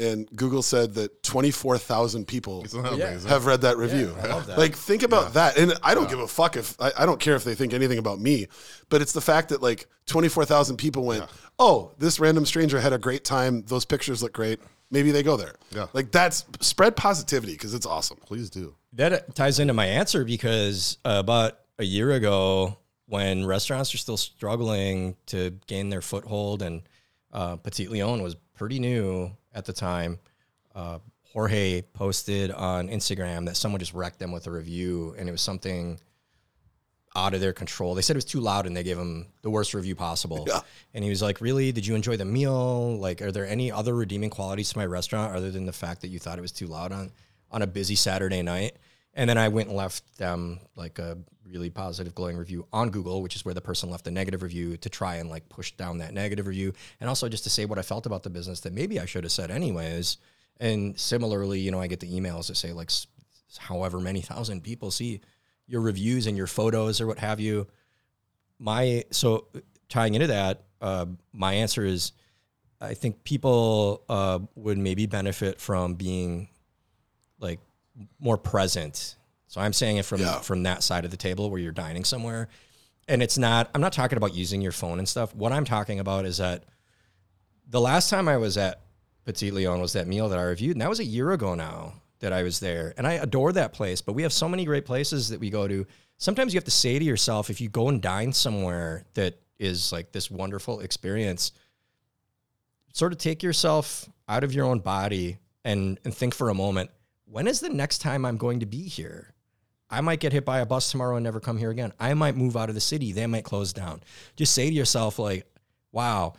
and 0.00 0.28
Google 0.34 0.62
said 0.62 0.94
that 0.94 1.22
twenty 1.22 1.50
four 1.50 1.76
thousand 1.78 2.26
people 2.26 2.64
Yeah. 2.96 3.18
have 3.28 3.46
read 3.46 3.60
that 3.60 3.76
review. 3.76 4.16
I 4.20 4.26
love 4.28 4.46
that. 4.46 4.58
Like, 4.58 4.74
think 4.74 5.02
about 5.02 5.34
that. 5.34 5.58
And 5.58 5.74
I 5.82 5.94
don't 5.94 6.08
give 6.10 6.18
a 6.18 6.26
fuck 6.26 6.56
if 6.56 6.74
I, 6.80 6.90
I 6.98 7.06
don't 7.06 7.20
care 7.20 7.36
if 7.36 7.44
they 7.44 7.54
think 7.54 7.72
anything 7.74 7.98
about 7.98 8.18
me, 8.20 8.46
but 8.88 9.02
it's 9.02 9.12
the 9.12 9.20
fact 9.20 9.50
that 9.50 9.62
like 9.62 9.86
24,000 10.06 10.76
people 10.76 11.04
went, 11.04 11.24
oh, 11.58 11.92
this 11.98 12.18
random 12.18 12.44
stranger 12.46 12.80
had 12.80 12.92
a 12.92 12.98
great 12.98 13.24
time. 13.24 13.62
Those 13.66 13.84
pictures 13.84 14.22
look 14.22 14.32
great. 14.32 14.58
Maybe 14.90 15.12
they 15.12 15.22
go 15.22 15.36
there. 15.36 15.54
Yeah. 15.70 15.86
Like, 15.92 16.10
that's 16.10 16.44
spread 16.60 16.96
positivity 16.96 17.52
because 17.52 17.74
it's 17.74 17.86
awesome. 17.86 18.16
Please 18.26 18.50
do. 18.50 18.74
That 18.94 19.36
ties 19.36 19.60
into 19.60 19.72
my 19.72 19.86
answer 19.86 20.24
because 20.24 20.98
uh, 21.04 21.16
about 21.20 21.58
a 21.78 21.84
year 21.84 22.10
ago, 22.10 22.76
when 23.06 23.44
restaurants 23.46 23.94
are 23.94 23.98
still 23.98 24.16
struggling 24.16 25.14
to 25.26 25.50
gain 25.68 25.90
their 25.90 26.00
foothold, 26.00 26.62
and 26.62 26.82
uh, 27.32 27.54
Petite 27.56 27.90
Leon 27.90 28.20
was 28.22 28.34
pretty 28.56 28.78
new 28.80 29.30
at 29.54 29.64
the 29.64 29.72
time, 29.72 30.18
uh, 30.74 30.98
Jorge 31.32 31.82
posted 31.82 32.50
on 32.50 32.88
Instagram 32.88 33.46
that 33.46 33.56
someone 33.56 33.78
just 33.78 33.94
wrecked 33.94 34.18
them 34.18 34.32
with 34.32 34.46
a 34.46 34.50
review, 34.50 35.14
and 35.18 35.28
it 35.28 35.32
was 35.32 35.42
something 35.42 36.00
out 37.16 37.34
of 37.34 37.40
their 37.40 37.52
control. 37.52 37.94
They 37.94 38.02
said 38.02 38.16
it 38.16 38.18
was 38.18 38.24
too 38.24 38.40
loud, 38.40 38.66
and 38.66 38.76
they 38.76 38.82
gave 38.82 38.98
him 38.98 39.26
the 39.42 39.50
worst 39.50 39.74
review 39.74 39.94
possible. 39.94 40.44
Yeah. 40.48 40.60
And 40.94 41.04
he 41.04 41.10
was 41.10 41.22
like, 41.22 41.40
"Really? 41.40 41.72
Did 41.72 41.86
you 41.86 41.94
enjoy 41.94 42.16
the 42.16 42.24
meal? 42.24 42.96
Like, 42.98 43.22
are 43.22 43.32
there 43.32 43.46
any 43.46 43.70
other 43.70 43.94
redeeming 43.94 44.30
qualities 44.30 44.70
to 44.70 44.78
my 44.78 44.86
restaurant 44.86 45.34
other 45.34 45.50
than 45.50 45.66
the 45.66 45.72
fact 45.72 46.00
that 46.02 46.08
you 46.08 46.18
thought 46.18 46.38
it 46.38 46.42
was 46.42 46.52
too 46.52 46.66
loud 46.66 46.92
on 46.92 47.12
on 47.50 47.62
a 47.62 47.66
busy 47.66 47.94
Saturday 47.94 48.42
night?" 48.42 48.76
And 49.14 49.28
then 49.28 49.38
I 49.38 49.48
went 49.48 49.68
and 49.68 49.76
left 49.76 50.18
them 50.18 50.60
like 50.76 50.98
a 50.98 51.18
really 51.44 51.70
positive, 51.70 52.14
glowing 52.14 52.36
review 52.36 52.66
on 52.72 52.90
Google, 52.90 53.22
which 53.22 53.34
is 53.34 53.44
where 53.44 53.54
the 53.54 53.60
person 53.60 53.90
left 53.90 54.06
a 54.06 54.10
negative 54.10 54.42
review 54.42 54.76
to 54.76 54.88
try 54.88 55.16
and 55.16 55.28
like 55.28 55.48
push 55.48 55.72
down 55.72 55.98
that 55.98 56.14
negative 56.14 56.46
review, 56.46 56.72
and 57.00 57.08
also 57.08 57.28
just 57.28 57.44
to 57.44 57.50
say 57.50 57.64
what 57.64 57.78
I 57.78 57.82
felt 57.82 58.06
about 58.06 58.22
the 58.22 58.30
business 58.30 58.60
that 58.60 58.72
maybe 58.72 59.00
I 59.00 59.06
should 59.06 59.24
have 59.24 59.32
said 59.32 59.50
anyways. 59.50 60.18
And 60.60 60.98
similarly, 60.98 61.58
you 61.58 61.70
know, 61.70 61.80
I 61.80 61.86
get 61.88 62.00
the 62.00 62.12
emails 62.12 62.46
that 62.48 62.56
say 62.56 62.72
like, 62.72 62.90
however 63.58 64.00
many 64.00 64.20
thousand 64.20 64.62
people 64.62 64.90
see 64.90 65.20
your 65.66 65.80
reviews 65.80 66.26
and 66.26 66.36
your 66.36 66.46
photos 66.46 67.00
or 67.00 67.06
what 67.06 67.18
have 67.18 67.40
you 67.40 67.66
my 68.58 69.04
so 69.10 69.46
tying 69.88 70.14
into 70.14 70.26
that 70.26 70.64
uh, 70.80 71.06
my 71.32 71.54
answer 71.54 71.84
is 71.84 72.12
i 72.80 72.94
think 72.94 73.24
people 73.24 74.04
uh, 74.08 74.38
would 74.54 74.78
maybe 74.78 75.06
benefit 75.06 75.60
from 75.60 75.94
being 75.94 76.48
like 77.38 77.60
more 78.18 78.36
present. 78.38 79.16
So 79.48 79.60
i'm 79.60 79.72
saying 79.72 79.96
it 79.96 80.04
from 80.04 80.20
Yeah. 80.20 80.40
from 80.40 80.62
that 80.64 80.82
side 80.82 81.04
of 81.04 81.10
the 81.10 81.16
table 81.16 81.50
where 81.50 81.60
you're 81.60 81.72
dining 81.72 82.04
somewhere. 82.04 82.48
And 83.08 83.22
it's 83.22 83.38
not 83.38 83.68
i'm 83.74 83.80
not 83.80 83.92
talking 83.92 84.16
about 84.16 84.34
using 84.34 84.60
your 84.60 84.72
phone 84.72 84.98
and 84.98 85.08
stuff. 85.08 85.34
What 85.34 85.52
i'm 85.52 85.64
talking 85.64 85.98
about 86.00 86.24
is 86.24 86.38
that 86.38 86.64
the 87.68 87.80
last 87.80 88.10
time 88.10 88.28
i 88.28 88.36
was 88.36 88.56
at 88.56 88.80
Petite 89.24 89.52
Leon 89.52 89.80
was 89.80 89.92
that 89.92 90.06
meal 90.06 90.28
that 90.28 90.38
i 90.38 90.42
reviewed 90.42 90.72
and 90.76 90.80
that 90.82 90.88
was 90.88 91.00
a 91.00 91.04
year 91.04 91.32
ago 91.32 91.54
now 91.54 91.94
that 92.20 92.32
i 92.32 92.42
was 92.42 92.60
there. 92.60 92.94
And 92.96 93.06
i 93.06 93.14
adore 93.14 93.52
that 93.52 93.72
place 93.72 94.00
but 94.00 94.12
we 94.12 94.22
have 94.22 94.32
so 94.32 94.48
many 94.48 94.64
great 94.64 94.84
places 94.86 95.28
that 95.30 95.40
we 95.40 95.50
go 95.50 95.66
to. 95.68 95.86
Sometimes 96.18 96.52
you 96.52 96.58
have 96.58 96.64
to 96.64 96.70
say 96.70 96.98
to 96.98 97.04
yourself 97.04 97.50
if 97.50 97.60
you 97.60 97.68
go 97.68 97.88
and 97.88 98.00
dine 98.00 98.32
somewhere 98.32 99.04
that 99.14 99.40
is 99.58 99.90
like 99.92 100.12
this 100.12 100.30
wonderful 100.30 100.80
experience 100.80 101.52
sort 102.92 103.12
of 103.12 103.18
take 103.18 103.42
yourself 103.42 104.08
out 104.28 104.42
of 104.44 104.52
your 104.52 104.64
own 104.66 104.78
body 104.80 105.38
and 105.64 105.98
and 106.04 106.14
think 106.14 106.34
for 106.34 106.48
a 106.50 106.54
moment 106.54 106.90
when 107.30 107.46
is 107.46 107.60
the 107.60 107.68
next 107.68 107.98
time 107.98 108.24
i'm 108.24 108.36
going 108.36 108.60
to 108.60 108.66
be 108.66 108.82
here 108.82 109.34
I 109.90 110.00
might 110.00 110.20
get 110.20 110.32
hit 110.32 110.44
by 110.44 110.60
a 110.60 110.66
bus 110.66 110.90
tomorrow 110.90 111.16
and 111.16 111.24
never 111.24 111.40
come 111.40 111.58
here 111.58 111.70
again. 111.70 111.92
I 111.98 112.14
might 112.14 112.36
move 112.36 112.56
out 112.56 112.68
of 112.68 112.76
the 112.76 112.80
city. 112.80 113.12
They 113.12 113.26
might 113.26 113.44
close 113.44 113.72
down. 113.72 114.02
Just 114.36 114.54
say 114.54 114.68
to 114.68 114.72
yourself, 114.72 115.18
like, 115.18 115.52
wow, 115.90 116.34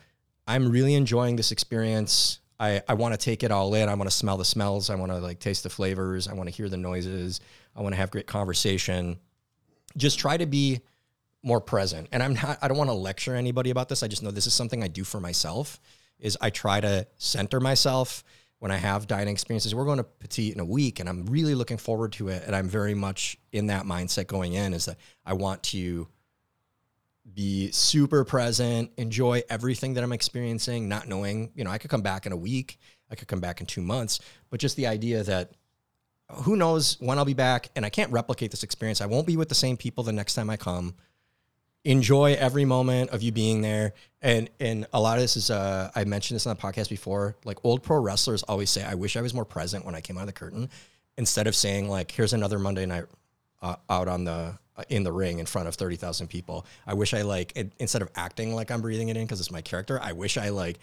I'm 0.46 0.70
really 0.70 0.94
enjoying 0.94 1.36
this 1.36 1.52
experience. 1.52 2.40
I, 2.58 2.82
I 2.88 2.94
want 2.94 3.12
to 3.12 3.18
take 3.18 3.42
it 3.42 3.50
all 3.50 3.74
in. 3.74 3.88
I 3.88 3.94
want 3.94 4.08
to 4.08 4.16
smell 4.16 4.38
the 4.38 4.44
smells. 4.44 4.88
I 4.88 4.94
want 4.94 5.12
to 5.12 5.18
like 5.18 5.38
taste 5.38 5.64
the 5.64 5.70
flavors. 5.70 6.28
I 6.28 6.32
want 6.32 6.48
to 6.48 6.54
hear 6.54 6.68
the 6.68 6.76
noises. 6.78 7.40
I 7.76 7.82
want 7.82 7.92
to 7.92 7.96
have 7.98 8.10
great 8.10 8.26
conversation. 8.26 9.18
Just 9.96 10.18
try 10.18 10.36
to 10.38 10.46
be 10.46 10.80
more 11.42 11.60
present. 11.60 12.08
And 12.12 12.22
I'm 12.22 12.34
not, 12.34 12.58
I 12.62 12.68
don't 12.68 12.78
want 12.78 12.88
to 12.88 12.94
lecture 12.94 13.34
anybody 13.34 13.70
about 13.70 13.88
this. 13.88 14.02
I 14.02 14.08
just 14.08 14.22
know 14.22 14.30
this 14.30 14.46
is 14.46 14.54
something 14.54 14.82
I 14.82 14.88
do 14.88 15.04
for 15.04 15.20
myself 15.20 15.80
is 16.18 16.38
I 16.40 16.50
try 16.50 16.80
to 16.80 17.06
center 17.18 17.60
myself 17.60 18.24
when 18.62 18.70
I 18.70 18.76
have 18.76 19.08
dining 19.08 19.32
experiences. 19.32 19.74
We're 19.74 19.86
going 19.86 19.96
to 19.98 20.04
Petite 20.04 20.54
in 20.54 20.60
a 20.60 20.64
week 20.64 21.00
and 21.00 21.08
I'm 21.08 21.26
really 21.26 21.56
looking 21.56 21.78
forward 21.78 22.12
to 22.12 22.28
it. 22.28 22.44
And 22.46 22.54
I'm 22.54 22.68
very 22.68 22.94
much 22.94 23.36
in 23.50 23.66
that 23.66 23.86
mindset 23.86 24.28
going 24.28 24.52
in 24.52 24.72
is 24.72 24.84
that 24.84 24.98
I 25.26 25.32
want 25.32 25.64
to 25.64 26.06
be 27.34 27.72
super 27.72 28.24
present, 28.24 28.92
enjoy 28.96 29.42
everything 29.50 29.94
that 29.94 30.04
I'm 30.04 30.12
experiencing, 30.12 30.88
not 30.88 31.08
knowing, 31.08 31.50
you 31.56 31.64
know, 31.64 31.72
I 31.72 31.78
could 31.78 31.90
come 31.90 32.02
back 32.02 32.24
in 32.24 32.30
a 32.30 32.36
week, 32.36 32.78
I 33.10 33.16
could 33.16 33.26
come 33.26 33.40
back 33.40 33.60
in 33.60 33.66
two 33.66 33.82
months, 33.82 34.20
but 34.48 34.60
just 34.60 34.76
the 34.76 34.86
idea 34.86 35.24
that 35.24 35.50
who 36.30 36.54
knows 36.54 37.00
when 37.00 37.18
I'll 37.18 37.24
be 37.24 37.34
back 37.34 37.68
and 37.74 37.84
I 37.84 37.90
can't 37.90 38.12
replicate 38.12 38.52
this 38.52 38.62
experience. 38.62 39.00
I 39.00 39.06
won't 39.06 39.26
be 39.26 39.36
with 39.36 39.48
the 39.48 39.56
same 39.56 39.76
people 39.76 40.04
the 40.04 40.12
next 40.12 40.34
time 40.34 40.48
I 40.48 40.56
come. 40.56 40.94
Enjoy 41.84 42.34
every 42.34 42.64
moment 42.64 43.10
of 43.10 43.22
you 43.22 43.32
being 43.32 43.60
there. 43.60 43.94
And 44.22 44.48
and 44.60 44.86
a 44.92 45.00
lot 45.00 45.18
of 45.18 45.22
this 45.22 45.36
is 45.36 45.50
uh 45.50 45.90
I 45.94 46.04
mentioned 46.04 46.36
this 46.36 46.46
on 46.46 46.56
the 46.56 46.62
podcast 46.62 46.88
before. 46.88 47.36
Like 47.44 47.58
old 47.64 47.82
pro 47.82 48.00
wrestlers 48.00 48.42
always 48.44 48.70
say, 48.70 48.84
I 48.84 48.94
wish 48.94 49.16
I 49.16 49.20
was 49.20 49.34
more 49.34 49.44
present 49.44 49.84
when 49.84 49.94
I 49.94 50.00
came 50.00 50.16
out 50.16 50.22
of 50.22 50.28
the 50.28 50.32
curtain 50.32 50.70
instead 51.18 51.46
of 51.46 51.54
saying 51.54 51.88
like 51.88 52.10
here's 52.10 52.32
another 52.32 52.58
Monday 52.58 52.86
night 52.86 53.04
uh, 53.60 53.76
out 53.90 54.08
on 54.08 54.24
the 54.24 54.58
uh, 54.76 54.84
in 54.88 55.02
the 55.02 55.12
ring 55.12 55.38
in 55.38 55.44
front 55.44 55.68
of 55.68 55.74
30,000 55.74 56.28
people. 56.28 56.64
I 56.86 56.94
wish 56.94 57.12
I 57.12 57.22
like 57.22 57.52
it, 57.54 57.72
instead 57.78 58.00
of 58.00 58.08
acting 58.14 58.54
like 58.54 58.70
I'm 58.70 58.80
breathing 58.80 59.10
it 59.10 59.16
in 59.18 59.24
because 59.24 59.38
it's 59.38 59.50
my 59.50 59.60
character, 59.60 60.00
I 60.00 60.12
wish 60.12 60.38
I 60.38 60.48
like 60.48 60.78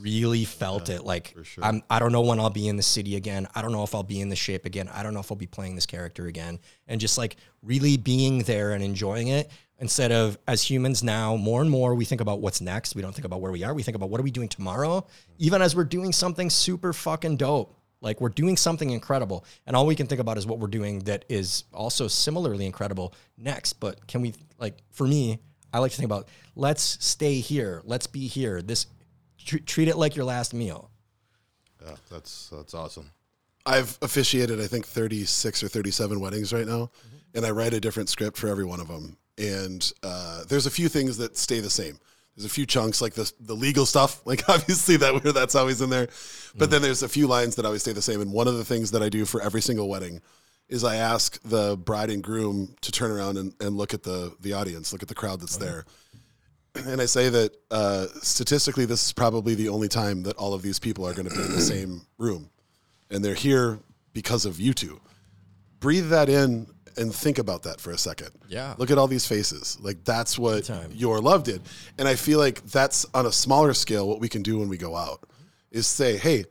really 0.00 0.44
felt 0.44 0.90
it 0.90 1.02
like 1.04 1.34
sure. 1.42 1.64
I'm 1.64 1.82
I 1.88 1.98
don't 1.98 2.12
know 2.12 2.20
when 2.20 2.38
I'll 2.38 2.50
be 2.50 2.68
in 2.68 2.76
the 2.76 2.82
city 2.82 3.16
again. 3.16 3.48
I 3.54 3.62
don't 3.62 3.72
know 3.72 3.82
if 3.82 3.94
I'll 3.94 4.02
be 4.02 4.20
in 4.20 4.28
the 4.28 4.36
shape 4.36 4.66
again. 4.66 4.88
I 4.92 5.02
don't 5.02 5.14
know 5.14 5.20
if 5.20 5.32
I'll 5.32 5.36
be 5.36 5.46
playing 5.46 5.74
this 5.74 5.86
character 5.86 6.26
again. 6.26 6.58
And 6.86 7.00
just 7.00 7.16
like 7.16 7.36
really 7.62 7.96
being 7.96 8.42
there 8.42 8.72
and 8.72 8.84
enjoying 8.84 9.28
it 9.28 9.50
instead 9.78 10.12
of 10.12 10.38
as 10.46 10.62
humans 10.62 11.02
now 11.02 11.36
more 11.36 11.60
and 11.60 11.70
more 11.70 11.94
we 11.94 12.04
think 12.04 12.20
about 12.20 12.40
what's 12.40 12.60
next. 12.60 12.94
We 12.94 13.02
don't 13.02 13.14
think 13.14 13.24
about 13.24 13.40
where 13.40 13.52
we 13.52 13.64
are. 13.64 13.74
We 13.74 13.82
think 13.82 13.96
about 13.96 14.10
what 14.10 14.20
are 14.20 14.24
we 14.24 14.30
doing 14.30 14.48
tomorrow 14.48 15.06
even 15.38 15.62
as 15.62 15.74
we're 15.74 15.84
doing 15.84 16.12
something 16.12 16.50
super 16.50 16.92
fucking 16.92 17.36
dope. 17.36 17.74
Like 18.00 18.20
we're 18.20 18.28
doing 18.28 18.56
something 18.56 18.90
incredible, 18.90 19.44
and 19.66 19.74
all 19.74 19.84
we 19.84 19.96
can 19.96 20.06
think 20.06 20.20
about 20.20 20.38
is 20.38 20.46
what 20.46 20.60
we're 20.60 20.68
doing 20.68 21.00
that 21.00 21.24
is 21.28 21.64
also 21.72 22.06
similarly 22.06 22.64
incredible 22.64 23.12
next. 23.36 23.74
But 23.74 24.06
can 24.06 24.20
we 24.20 24.34
like 24.56 24.78
for 24.92 25.04
me, 25.04 25.40
I 25.72 25.80
like 25.80 25.90
to 25.90 25.96
think 25.96 26.06
about 26.06 26.28
let's 26.54 27.04
stay 27.04 27.40
here, 27.40 27.82
let's 27.84 28.06
be 28.06 28.28
here. 28.28 28.62
This 28.62 28.86
tr- 29.44 29.58
treat 29.58 29.88
it 29.88 29.96
like 29.96 30.14
your 30.14 30.24
last 30.24 30.54
meal. 30.54 30.92
Yeah, 31.84 31.96
that's 32.08 32.50
that's 32.50 32.72
awesome. 32.72 33.10
I've 33.66 33.98
officiated, 34.00 34.60
I 34.60 34.66
think, 34.66 34.86
36 34.86 35.62
or 35.62 35.68
37 35.68 36.20
weddings 36.20 36.52
right 36.52 36.66
now, 36.66 36.86
mm-hmm. 36.86 37.16
and 37.36 37.44
I 37.44 37.50
write 37.50 37.74
a 37.74 37.80
different 37.80 38.08
script 38.08 38.36
for 38.38 38.48
every 38.48 38.64
one 38.64 38.80
of 38.80 38.88
them. 38.88 39.18
And 39.38 39.90
uh, 40.02 40.44
there's 40.48 40.66
a 40.66 40.70
few 40.70 40.88
things 40.88 41.16
that 41.18 41.36
stay 41.36 41.60
the 41.60 41.70
same. 41.70 41.98
There's 42.36 42.46
a 42.46 42.54
few 42.54 42.66
chunks 42.66 43.00
like 43.00 43.14
the 43.14 43.32
the 43.40 43.54
legal 43.54 43.86
stuff, 43.86 44.20
like 44.26 44.48
obviously 44.48 44.96
that 44.98 45.22
that's 45.34 45.54
always 45.54 45.80
in 45.80 45.90
there. 45.90 46.08
But 46.56 46.70
then 46.70 46.82
there's 46.82 47.02
a 47.02 47.08
few 47.08 47.26
lines 47.26 47.56
that 47.56 47.64
always 47.64 47.82
stay 47.82 47.92
the 47.92 48.02
same. 48.02 48.20
And 48.20 48.32
one 48.32 48.48
of 48.48 48.56
the 48.56 48.64
things 48.64 48.90
that 48.92 49.02
I 49.02 49.08
do 49.08 49.24
for 49.24 49.40
every 49.40 49.60
single 49.60 49.88
wedding 49.88 50.20
is 50.68 50.84
I 50.84 50.96
ask 50.96 51.40
the 51.42 51.76
bride 51.76 52.10
and 52.10 52.22
groom 52.22 52.76
to 52.82 52.92
turn 52.92 53.10
around 53.10 53.38
and, 53.38 53.54
and 53.60 53.76
look 53.76 53.94
at 53.94 54.02
the 54.02 54.34
the 54.40 54.52
audience, 54.52 54.92
look 54.92 55.02
at 55.02 55.08
the 55.08 55.14
crowd 55.14 55.40
that's 55.40 55.56
there. 55.56 55.84
And 56.86 57.00
I 57.00 57.06
say 57.06 57.28
that 57.28 57.56
uh, 57.72 58.06
statistically, 58.22 58.84
this 58.84 59.06
is 59.06 59.12
probably 59.12 59.56
the 59.56 59.68
only 59.68 59.88
time 59.88 60.22
that 60.24 60.36
all 60.36 60.54
of 60.54 60.62
these 60.62 60.78
people 60.78 61.08
are 61.08 61.12
going 61.12 61.28
to 61.28 61.34
be 61.34 61.42
in 61.42 61.50
the 61.50 61.60
same 61.60 62.02
room, 62.18 62.50
and 63.10 63.24
they're 63.24 63.34
here 63.34 63.80
because 64.12 64.44
of 64.44 64.60
you 64.60 64.72
two. 64.72 65.00
Breathe 65.80 66.10
that 66.10 66.28
in 66.28 66.68
and 66.98 67.14
think 67.14 67.38
about 67.38 67.62
that 67.62 67.80
for 67.80 67.90
a 67.90 67.98
second. 67.98 68.30
Yeah. 68.48 68.74
Look 68.78 68.90
at 68.90 68.98
all 68.98 69.06
these 69.06 69.26
faces. 69.26 69.78
Like 69.80 70.04
that's 70.04 70.38
what 70.38 70.70
your 70.92 71.20
love 71.20 71.44
did. 71.44 71.62
And 71.98 72.06
I 72.06 72.14
feel 72.14 72.38
like 72.38 72.62
that's 72.64 73.06
on 73.14 73.26
a 73.26 73.32
smaller 73.32 73.72
scale 73.74 74.08
what 74.08 74.20
we 74.20 74.28
can 74.28 74.42
do 74.42 74.58
when 74.58 74.68
we 74.68 74.76
go 74.76 74.96
out 74.96 75.28
is 75.70 75.86
say, 75.86 76.16
hey, 76.16 76.44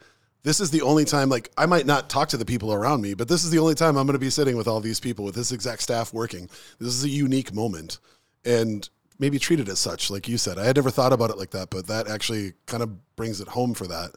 this 0.44 0.60
is 0.60 0.72
the 0.72 0.82
only 0.82 1.04
time 1.04 1.30
like 1.30 1.52
I 1.58 1.66
might 1.66 1.86
not 1.86 2.10
talk 2.10 2.30
to 2.30 2.38
the 2.38 2.46
people 2.46 2.74
around 2.74 3.02
me, 3.02 3.14
but 3.14 3.28
this 3.28 3.44
is 3.44 3.52
the 3.52 3.60
only 3.60 3.76
time 3.76 3.98
I'm 3.98 4.06
going 4.06 4.14
to 4.14 4.20
be 4.20 4.30
sitting 4.30 4.56
with 4.56 4.68
all 4.68 4.80
these 4.80 5.00
people 5.00 5.26
with 5.26 5.36
this 5.36 5.52
exact 5.52 5.82
staff 5.82 6.14
working. 6.14 6.50
This 6.80 6.94
is 6.94 7.04
a 7.04 7.10
unique 7.10 7.54
moment. 7.54 8.00
And 8.46 8.90
maybe 9.20 9.40
treat 9.40 9.60
it 9.60 9.70
as 9.70 9.80
such, 9.80 10.10
like 10.10 10.28
you 10.28 10.38
said. 10.38 10.58
I 10.58 10.66
had 10.66 10.76
never 10.76 10.92
thought 10.92 11.14
about 11.14 11.30
it 11.30 11.38
like 11.38 11.52
that, 11.52 11.70
but 11.70 11.88
that 11.88 12.08
actually 12.08 12.54
kind 12.66 12.84
of 12.84 13.16
brings 13.16 13.42
it 13.42 13.48
home 13.48 13.74
for 13.74 13.88
that. 13.88 14.12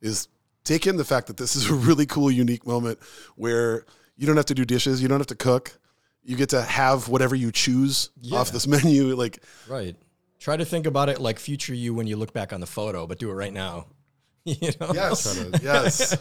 Is 0.00 0.28
take 0.64 0.86
in 0.86 0.96
the 0.96 1.04
fact 1.04 1.28
that 1.28 1.36
this 1.36 1.56
is 1.56 1.70
a 1.70 1.74
really 1.74 2.06
cool, 2.06 2.30
unique 2.30 2.66
moment 2.66 2.98
where 3.36 3.84
you 4.22 4.28
don't 4.28 4.36
have 4.36 4.46
to 4.46 4.54
do 4.54 4.64
dishes, 4.64 5.02
you 5.02 5.08
don't 5.08 5.18
have 5.18 5.26
to 5.26 5.34
cook, 5.34 5.76
you 6.22 6.36
get 6.36 6.50
to 6.50 6.62
have 6.62 7.08
whatever 7.08 7.34
you 7.34 7.50
choose 7.50 8.10
off 8.30 8.52
this 8.52 8.66
menu. 8.68 9.16
Like, 9.16 9.42
Right. 9.68 9.96
Try 10.38 10.56
to 10.56 10.64
think 10.64 10.86
about 10.86 11.08
it 11.08 11.20
like 11.20 11.40
future 11.40 11.74
you 11.74 11.92
when 11.92 12.06
you 12.06 12.16
look 12.16 12.32
back 12.32 12.52
on 12.52 12.60
the 12.60 12.66
photo, 12.66 13.06
but 13.06 13.18
do 13.18 13.30
it 13.30 13.34
right 13.34 13.52
now. 13.52 13.86
you 14.44 14.70
know? 14.80 14.92
yes, 14.94 15.44
yes, 15.62 16.16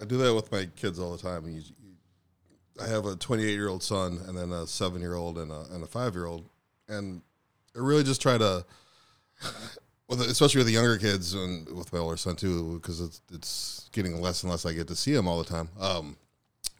I 0.00 0.04
do 0.04 0.18
that 0.18 0.34
with 0.34 0.52
my 0.52 0.68
kids 0.76 0.98
all 1.00 1.12
the 1.16 1.22
time. 1.22 1.46
You, 1.46 1.62
you, 1.82 1.94
I 2.80 2.88
have 2.88 3.06
a 3.06 3.14
28 3.16 3.52
year 3.52 3.68
old 3.68 3.82
son, 3.82 4.20
and 4.26 4.36
then 4.38 4.50
a 4.50 4.66
seven 4.66 5.00
year 5.00 5.14
old 5.14 5.38
and 5.38 5.52
a 5.52 5.64
and 5.72 5.82
a 5.84 5.86
five 5.86 6.14
year 6.14 6.26
old, 6.26 6.44
and 6.88 7.22
I 7.76 7.78
really 7.78 8.02
just 8.02 8.20
try 8.20 8.36
to, 8.36 8.64
with 10.08 10.20
especially 10.22 10.58
with 10.58 10.66
the 10.66 10.72
younger 10.72 10.98
kids 10.98 11.34
and 11.34 11.68
with 11.76 11.92
my 11.92 12.00
older 12.00 12.16
son 12.16 12.34
too, 12.34 12.80
because 12.80 13.00
it's 13.00 13.20
it's 13.32 13.90
getting 13.92 14.20
less 14.20 14.42
and 14.42 14.50
less 14.50 14.66
I 14.66 14.72
get 14.72 14.88
to 14.88 14.96
see 14.96 15.14
him 15.14 15.28
all 15.28 15.38
the 15.38 15.48
time. 15.48 15.68
Um, 15.78 16.16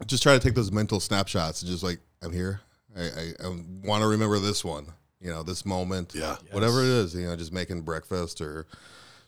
just 0.05 0.23
try 0.23 0.33
to 0.33 0.39
take 0.39 0.55
those 0.55 0.71
mental 0.71 0.99
snapshots 0.99 1.61
and 1.61 1.71
just 1.71 1.83
like 1.83 1.99
I'm 2.21 2.31
here. 2.31 2.61
I, 2.95 3.01
I, 3.01 3.33
I 3.45 3.47
want 3.83 4.01
to 4.03 4.07
remember 4.07 4.37
this 4.39 4.63
one, 4.65 4.87
you 5.21 5.29
know, 5.29 5.43
this 5.43 5.65
moment, 5.65 6.13
Yeah. 6.13 6.35
whatever 6.51 6.81
it 6.81 6.87
is, 6.89 7.15
you 7.15 7.25
know, 7.25 7.35
just 7.35 7.53
making 7.53 7.81
breakfast 7.83 8.41
or 8.41 8.67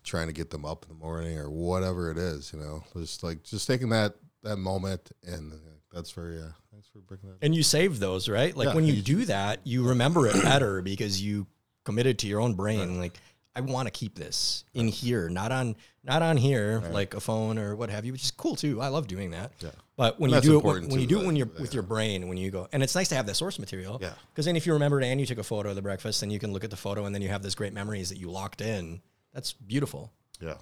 trying 0.04 0.28
to 0.28 0.34
get 0.34 0.50
them 0.50 0.66
up 0.66 0.84
in 0.84 0.90
the 0.98 1.02
morning 1.06 1.38
or 1.38 1.50
whatever 1.50 2.12
it 2.12 2.18
is, 2.18 2.52
you 2.54 2.60
know, 2.60 2.84
just 2.98 3.24
like 3.24 3.44
just 3.44 3.68
taking 3.68 3.90
that 3.90 4.16
that 4.44 4.58
moment 4.58 5.12
and 5.26 5.54
that's 5.94 6.12
very 6.12 6.40
uh, 6.40 6.48
thanks 6.72 6.90
for 6.92 7.00
bringing 7.00 7.30
that. 7.30 7.38
And 7.42 7.56
you 7.56 7.64
save 7.64 8.00
those, 8.00 8.28
right? 8.28 8.56
Like 8.56 8.70
Yeah, 8.70 8.76
when 8.76 8.86
you 8.86 8.94
you- 8.96 9.02
do 9.02 9.26
that, 9.26 9.62
you 9.64 9.88
remember 9.88 10.28
it 10.28 10.34
better 10.44 10.82
because 10.82 11.22
you 11.22 11.48
committed 11.86 12.20
to 12.20 12.28
your 12.28 12.42
own 12.42 12.54
brain. 12.56 13.00
Like, 13.00 13.18
I 13.56 13.62
want 13.62 13.88
to 13.88 13.92
keep 13.92 14.16
this 14.16 14.64
in 14.74 14.88
here, 14.88 15.30
not 15.30 15.52
on 15.52 15.76
not 16.04 16.22
on 16.22 16.36
here, 16.38 16.82
like 16.92 17.14
a 17.14 17.20
phone 17.22 17.58
or 17.60 17.76
what 17.76 17.90
have 17.90 18.04
you, 18.04 18.12
which 18.12 18.24
is 18.24 18.32
cool 18.32 18.56
too. 18.58 18.82
I 18.82 18.88
love 18.90 19.08
doing 19.08 19.32
that. 19.32 19.52
Yeah. 19.62 19.70
But 19.96 20.20
when 20.20 20.34
And 20.34 20.44
you 20.44 20.52
do 20.52 20.58
it 20.58 20.64
when, 20.64 20.90
when 20.90 21.00
you 21.00 21.08
do 21.08 21.22
it 21.22 21.26
when 21.26 21.36
you're 21.36 21.50
with 21.60 21.74
your 21.74 21.84
brain, 21.84 22.28
when 22.28 22.38
you 22.38 22.50
go, 22.50 22.68
and 22.72 22.82
it's 22.82 22.96
nice 22.96 23.10
to 23.10 23.16
have 23.16 23.28
that 23.28 23.36
source 23.36 23.60
material. 23.60 24.00
Yeah. 24.02 24.14
Because 24.32 24.46
then 24.46 24.56
if 24.56 24.66
you 24.66 24.74
remembered 24.74 25.04
and 25.04 25.20
you 25.20 25.28
took 25.28 25.38
a 25.38 25.44
photo 25.44 25.70
of 25.70 25.76
the 25.76 25.84
breakfast, 25.84 26.22
then 26.22 26.32
you 26.32 26.40
can 26.40 26.52
look 26.52 26.64
at 26.64 26.72
the 26.72 26.78
photo 26.78 27.06
and 27.06 27.14
then 27.14 27.22
you 27.22 27.30
have 27.30 27.44
this 27.44 27.54
great 27.54 27.74
memories 27.74 28.10
that 28.10 28.18
you 28.18 28.32
locked 28.32 28.62
in. 28.62 29.02
That's 29.34 29.54
beautiful. 29.54 30.12
Yeah, 30.42 30.56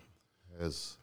it 0.60 0.66
is 0.66 0.98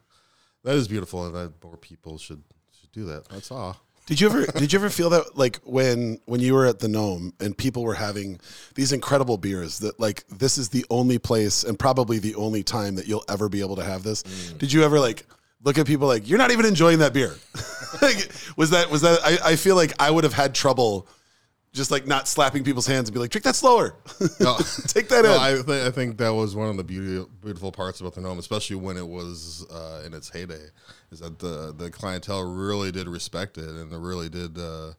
that 0.63 0.75
is 0.75 0.87
beautiful, 0.87 1.25
and 1.25 1.35
that 1.35 1.63
more 1.63 1.77
people 1.77 2.17
should 2.17 2.43
should 2.79 2.91
do 2.91 3.05
that. 3.05 3.27
That's 3.29 3.51
all. 3.51 3.77
Did 4.05 4.19
you 4.19 4.27
ever 4.27 4.45
did 4.45 4.73
you 4.73 4.79
ever 4.79 4.89
feel 4.89 5.11
that 5.11 5.37
like 5.37 5.59
when 5.63 6.19
when 6.25 6.39
you 6.39 6.55
were 6.55 6.65
at 6.65 6.79
the 6.79 6.87
Gnome 6.87 7.33
and 7.39 7.55
people 7.55 7.83
were 7.83 7.93
having 7.93 8.39
these 8.73 8.91
incredible 8.91 9.37
beers 9.37 9.79
that 9.79 9.99
like 9.99 10.25
this 10.27 10.57
is 10.57 10.69
the 10.69 10.83
only 10.89 11.19
place 11.19 11.63
and 11.63 11.77
probably 11.77 12.17
the 12.17 12.33
only 12.33 12.63
time 12.63 12.95
that 12.95 13.07
you'll 13.07 13.23
ever 13.29 13.49
be 13.49 13.59
able 13.61 13.75
to 13.75 13.83
have 13.83 14.01
this? 14.01 14.23
Mm. 14.23 14.57
Did 14.57 14.73
you 14.73 14.83
ever 14.83 14.99
like 14.99 15.27
look 15.63 15.77
at 15.77 15.85
people 15.87 16.07
like 16.07 16.27
you're 16.29 16.37
not 16.37 16.51
even 16.51 16.65
enjoying 16.65 16.99
that 16.99 17.13
beer? 17.13 17.35
like, 18.01 18.31
was 18.55 18.69
that 18.71 18.89
was 18.89 19.01
that 19.01 19.19
I, 19.23 19.51
I 19.51 19.55
feel 19.55 19.75
like 19.75 19.93
I 19.99 20.11
would 20.11 20.23
have 20.23 20.33
had 20.33 20.53
trouble 20.55 21.07
just 21.71 21.91
like 21.91 22.07
not 22.07 22.27
slapping 22.27 22.63
people's 22.63 22.87
hands 22.87 23.09
and 23.09 23.13
be 23.13 23.19
like 23.19 23.29
drink 23.29 23.43
that 23.43 23.55
slower. 23.55 23.95
No. 24.39 24.57
Take 24.87 25.07
that 25.09 25.23
No, 25.23 25.35
in. 25.35 25.39
I, 25.39 25.53
th- 25.61 25.87
I 25.87 25.91
think 25.91 26.17
that 26.17 26.29
was 26.33 26.55
one 26.55 26.67
of 26.67 26.77
the 26.77 26.83
beauty, 26.83 27.23
beautiful 27.43 27.71
parts 27.71 28.01
about 28.01 28.15
the 28.15 28.21
gnome, 28.21 28.39
especially 28.39 28.77
when 28.77 28.97
it 28.97 29.07
was 29.07 29.67
uh, 29.69 30.01
in 30.05 30.13
its 30.15 30.29
heyday, 30.29 30.65
is 31.11 31.19
that 31.19 31.37
the 31.39 31.73
the 31.77 31.91
clientele 31.91 32.43
really 32.43 32.91
did 32.91 33.07
respect 33.07 33.57
it 33.57 33.65
and 33.69 33.91
they 33.91 33.97
really 33.97 34.29
did 34.29 34.57
uh, 34.57 34.93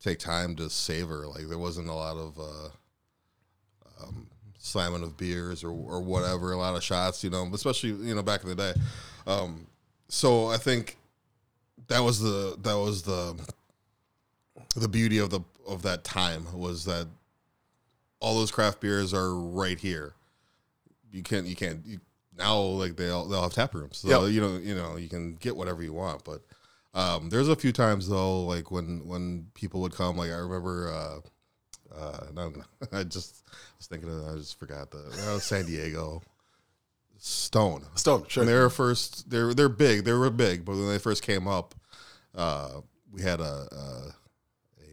take 0.00 0.18
time 0.18 0.56
to 0.56 0.70
savor. 0.70 1.26
Like 1.26 1.46
there 1.48 1.58
wasn't 1.58 1.88
a 1.88 1.94
lot 1.94 2.16
of 2.16 2.38
uh, 2.38 4.02
um, 4.02 4.28
slamming 4.58 5.02
of 5.02 5.16
beers 5.16 5.62
or 5.62 5.70
or 5.70 6.00
whatever, 6.00 6.52
a 6.52 6.56
lot 6.56 6.74
of 6.74 6.82
shots, 6.82 7.22
you 7.22 7.30
know, 7.30 7.48
especially 7.52 7.90
you 7.90 8.14
know 8.14 8.22
back 8.22 8.42
in 8.44 8.48
the 8.48 8.54
day. 8.54 8.72
Um, 9.26 9.66
so 10.08 10.46
I 10.48 10.56
think 10.56 10.96
that 11.88 12.00
was 12.00 12.20
the 12.20 12.56
that 12.62 12.74
was 12.74 13.02
the 13.02 13.36
the 14.76 14.88
beauty 14.88 15.18
of 15.18 15.30
the 15.30 15.40
of 15.66 15.82
that 15.82 16.04
time 16.04 16.46
was 16.52 16.84
that 16.84 17.06
all 18.20 18.34
those 18.36 18.50
craft 18.50 18.80
beers 18.80 19.14
are 19.14 19.34
right 19.34 19.78
here. 19.78 20.14
You 21.12 21.22
can't 21.22 21.46
you 21.46 21.56
can't 21.56 21.84
you, 21.86 22.00
now 22.36 22.58
like 22.60 22.96
they 22.96 23.08
all 23.10 23.24
they'll 23.26 23.42
have 23.42 23.52
tap 23.52 23.74
rooms. 23.74 23.98
So 23.98 24.08
Yep. 24.26 24.32
you 24.32 24.40
know 24.40 24.56
you 24.58 24.74
know 24.74 24.96
you 24.96 25.08
can 25.08 25.34
get 25.36 25.56
whatever 25.56 25.82
you 25.82 25.92
want, 25.92 26.24
but 26.24 26.42
Um, 26.94 27.28
there's 27.28 27.48
a 27.48 27.54
few 27.56 27.70
times 27.72 28.08
though, 28.08 28.44
like 28.44 28.70
when 28.70 29.06
when 29.06 29.46
people 29.54 29.80
would 29.82 29.92
come. 29.92 30.16
Like 30.16 30.30
I 30.30 30.36
remember, 30.38 30.90
uh, 30.92 31.94
uh, 31.94 32.26
no, 32.34 32.52
I 32.92 33.04
just 33.04 33.44
was 33.78 33.86
thinking 33.86 34.08
of. 34.10 34.26
I 34.26 34.36
just 34.38 34.58
forgot 34.58 34.90
the 34.90 34.98
uh, 35.28 35.38
San 35.38 35.66
Diego 35.66 36.22
Stone. 37.28 37.84
Stone, 37.94 38.24
sure. 38.28 38.42
When 38.42 38.52
they 38.52 38.58
were 38.58 38.70
first, 38.70 39.28
they're 39.28 39.52
they're 39.52 39.68
big. 39.68 40.04
They 40.04 40.12
were 40.12 40.30
big, 40.30 40.64
but 40.64 40.72
when 40.72 40.88
they 40.88 40.98
first 40.98 41.22
came 41.22 41.46
up, 41.46 41.74
uh, 42.34 42.80
we 43.12 43.22
had 43.22 43.40
a, 43.40 43.68
a, 43.70 44.14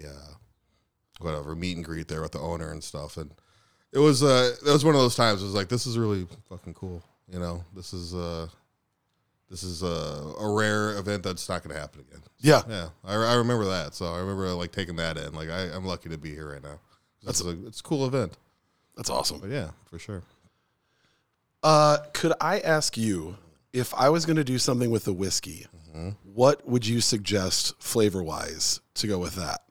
a 0.03 0.09
uh, 0.09 0.33
whatever 1.19 1.55
meet 1.55 1.77
and 1.77 1.85
greet 1.85 2.07
there 2.07 2.21
with 2.21 2.33
the 2.33 2.39
owner 2.39 2.71
and 2.71 2.83
stuff, 2.83 3.17
and 3.17 3.31
it 3.93 3.99
was 3.99 4.21
uh, 4.21 4.53
it 4.65 4.71
was 4.71 4.83
one 4.83 4.95
of 4.95 5.01
those 5.01 5.15
times. 5.15 5.41
It 5.41 5.45
was 5.45 5.53
like 5.53 5.69
this 5.69 5.87
is 5.87 5.97
really 5.97 6.27
fucking 6.49 6.73
cool. 6.73 7.01
You 7.31 7.39
know, 7.39 7.63
this 7.73 7.93
is 7.93 8.13
uh, 8.13 8.47
this 9.49 9.63
is 9.63 9.81
a, 9.81 9.85
a 10.39 10.53
rare 10.53 10.97
event 10.97 11.23
that's 11.23 11.47
not 11.47 11.63
going 11.63 11.73
to 11.73 11.79
happen 11.79 12.01
again. 12.01 12.21
Yeah. 12.39 12.61
Yeah, 12.67 12.89
I, 13.03 13.15
I 13.15 13.33
remember 13.35 13.65
that. 13.65 13.95
So 13.95 14.05
I 14.07 14.19
remember 14.19 14.47
like 14.49 14.71
taking 14.71 14.97
that 14.97 15.17
in. 15.17 15.33
Like 15.33 15.49
I, 15.49 15.73
I'm 15.73 15.85
lucky 15.85 16.09
to 16.09 16.17
be 16.17 16.31
here 16.31 16.51
right 16.51 16.63
now. 16.63 16.79
That's 17.23 17.41
a 17.43 17.49
it's 17.65 17.79
a 17.79 17.83
cool 17.83 18.05
event. 18.05 18.37
That's 18.97 19.09
awesome. 19.09 19.39
But 19.39 19.51
yeah, 19.51 19.71
for 19.89 19.99
sure. 19.99 20.21
Uh, 21.65 21.97
could 22.13 22.31
I 22.39 22.59
ask 22.59 22.95
you 22.95 23.37
if 23.73 23.93
I 23.95 24.09
was 24.09 24.25
going 24.25 24.37
to 24.37 24.43
do 24.43 24.59
something 24.59 24.91
with 24.91 25.05
the 25.05 25.13
whiskey, 25.13 25.65
what 26.23 26.67
would 26.67 26.85
you 26.85 27.01
suggest 27.01 27.73
flavor 27.81 28.21
wise 28.21 28.81
to 28.95 29.07
go 29.07 29.17
with 29.17 29.35
that? 29.35 29.61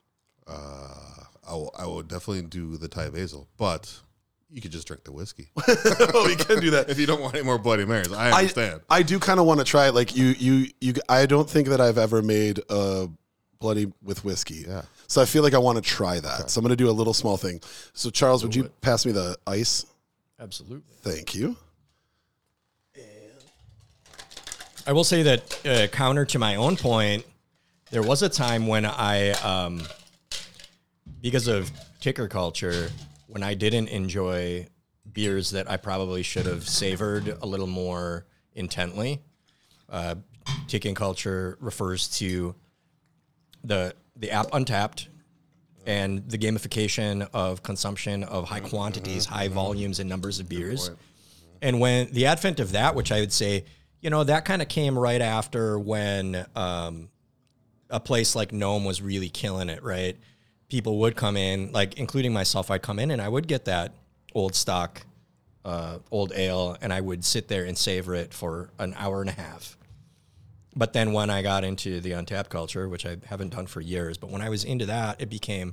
Uh, 0.47 1.25
I 1.47 1.53
will, 1.53 1.75
I 1.79 1.87
will 1.87 2.03
definitely 2.03 2.43
do 2.43 2.77
the 2.77 2.89
Thai 2.89 3.11
basil, 3.11 3.49
but 3.57 4.01
you 4.51 4.61
could 4.61 4.73
just 4.73 4.87
drink 4.87 5.05
the 5.05 5.13
whiskey 5.13 5.51
oh, 5.69 6.25
we 6.27 6.37
can 6.37 6.61
do 6.61 6.71
that. 6.71 6.87
if 6.89 6.99
you 6.99 7.07
don't 7.07 7.21
want 7.21 7.35
any 7.35 7.45
more 7.45 7.59
Bloody 7.59 7.85
Marys. 7.85 8.13
I 8.13 8.31
I, 8.31 8.39
understand. 8.39 8.81
I 8.91 9.03
do 9.03 9.19
kind 9.19 9.39
of 9.39 9.47
want 9.47 9.61
to 9.61 9.65
try 9.65 9.89
it. 9.89 9.95
Like 9.95 10.17
you, 10.17 10.27
you, 10.39 10.69
you. 10.81 10.95
I 11.09 11.27
don't 11.27 11.49
think 11.49 11.69
that 11.69 11.81
I've 11.81 11.99
ever 11.99 12.23
made 12.23 12.61
a 12.69 13.09
bloody 13.61 13.93
with 14.03 14.25
whiskey. 14.25 14.65
Yeah. 14.67 14.83
So 15.07 15.23
I 15.23 15.27
feel 15.27 15.43
like 15.43 15.55
I 15.55 15.59
want 15.59 15.77
to 15.77 15.83
try 15.83 16.19
that. 16.21 16.51
So 16.51 16.59
I'm 16.59 16.65
going 16.65 16.77
to 16.77 16.83
do 16.83 16.91
a 16.91 16.93
little 16.93 17.15
small 17.15 17.37
thing. 17.37 17.61
So 17.93 18.11
Charles, 18.11 18.43
would 18.43 18.55
you 18.55 18.65
pass 18.81 19.07
me 19.07 19.13
the 19.13 19.37
ice? 19.47 19.87
Absolutely. 20.41 20.95
Thank 21.03 21.35
you. 21.35 21.57
I 24.87 24.93
will 24.93 25.05
say 25.05 25.23
that 25.23 25.67
uh, 25.67 25.87
counter 25.89 26.27
to 26.27 26.39
my 26.39 26.57
own 26.57 26.77
point, 26.77 27.25
there 27.91 28.03
was 28.03 28.23
a 28.23 28.29
time 28.29 28.67
when 28.67 28.85
I, 28.85 29.31
um, 29.31 29.83
because 31.23 31.49
of 31.49 31.71
ticker 32.01 32.29
culture, 32.29 32.91
when 33.27 33.43
I 33.43 33.55
didn't 33.55 33.89
enjoy 33.89 34.69
beers 35.11 35.51
that 35.53 35.71
I 35.71 35.79
probably 35.79 36.23
should 36.23 36.45
have 36.47 36.69
savored 36.69 37.29
a 37.29 37.47
little 37.47 37.67
more 37.67 38.27
intently. 38.55 39.23
Uh, 39.89 40.17
ticking 40.69 40.95
culture 40.95 41.57
refers 41.61 42.09
to 42.19 42.55
the 43.63 43.95
the 44.17 44.31
app 44.31 44.51
Untappd 44.51 45.09
and 45.87 46.29
the 46.29 46.39
gamification 46.39 47.29
of 47.33 47.63
consumption 47.63 48.23
of 48.25 48.49
high 48.49 48.61
quantities, 48.61 49.27
high 49.27 49.49
volumes, 49.49 49.99
and 49.99 50.09
numbers 50.09 50.41
of 50.41 50.49
beers. 50.49 50.91
And 51.61 51.81
when 51.81 52.13
the 52.13 52.27
advent 52.27 52.61
of 52.61 52.73
that, 52.73 52.95
which 52.95 53.11
I 53.11 53.21
would 53.21 53.33
say, 53.33 53.65
you 54.05 54.11
know, 54.11 54.23
that 54.23 54.45
kind 54.45 54.61
of 54.61 54.69
came 54.69 54.99
right 54.99 55.23
after 55.23 55.79
when 55.79 56.45
um, 56.55 57.09
a 57.89 57.99
place 57.99 58.37
like 58.37 58.53
Gnome 58.53 58.85
was 58.85 59.01
really 59.01 59.31
killing 59.31 59.71
it, 59.71 59.83
right? 59.83 60.15
People 60.69 60.99
would 60.99 61.17
come 61.17 61.39
in, 61.39 61.73
like 61.73 61.99
including 61.99 62.31
myself, 62.31 62.71
I'd 62.71 62.83
come 62.83 62.99
in 62.99 63.11
and 63.11 63.23
I 63.23 63.29
would 63.29 63.49
get 63.49 63.65
that 63.65 63.95
old 64.35 64.55
stock, 64.55 65.07
uh, 65.65 66.01
old 66.11 66.33
ale, 66.35 66.77
and 66.83 66.93
I 66.93 67.01
would 67.01 67.25
sit 67.25 67.49
there 67.49 67.65
and 67.65 67.79
savor 67.79 68.15
it 68.15 68.35
for 68.35 68.69
an 68.79 68.95
hour 68.99 69.23
and 69.23 69.31
a 69.31 69.41
half. 69.41 69.79
But 70.77 70.93
then 70.93 71.15
when 71.15 71.31
I 71.31 71.41
got 71.41 71.65
into 71.65 72.03
the 72.03 72.11
Untappd 72.11 72.51
culture, 72.51 72.87
which 72.91 73.07
I 73.07 73.17
haven't 73.25 73.55
done 73.55 73.67
for 73.67 73.81
years, 73.81 74.19
but 74.19 74.29
when 74.29 74.43
I 74.43 74.51
was 74.51 74.65
into 74.65 74.85
that, 74.85 75.23
it 75.23 75.31
became 75.31 75.73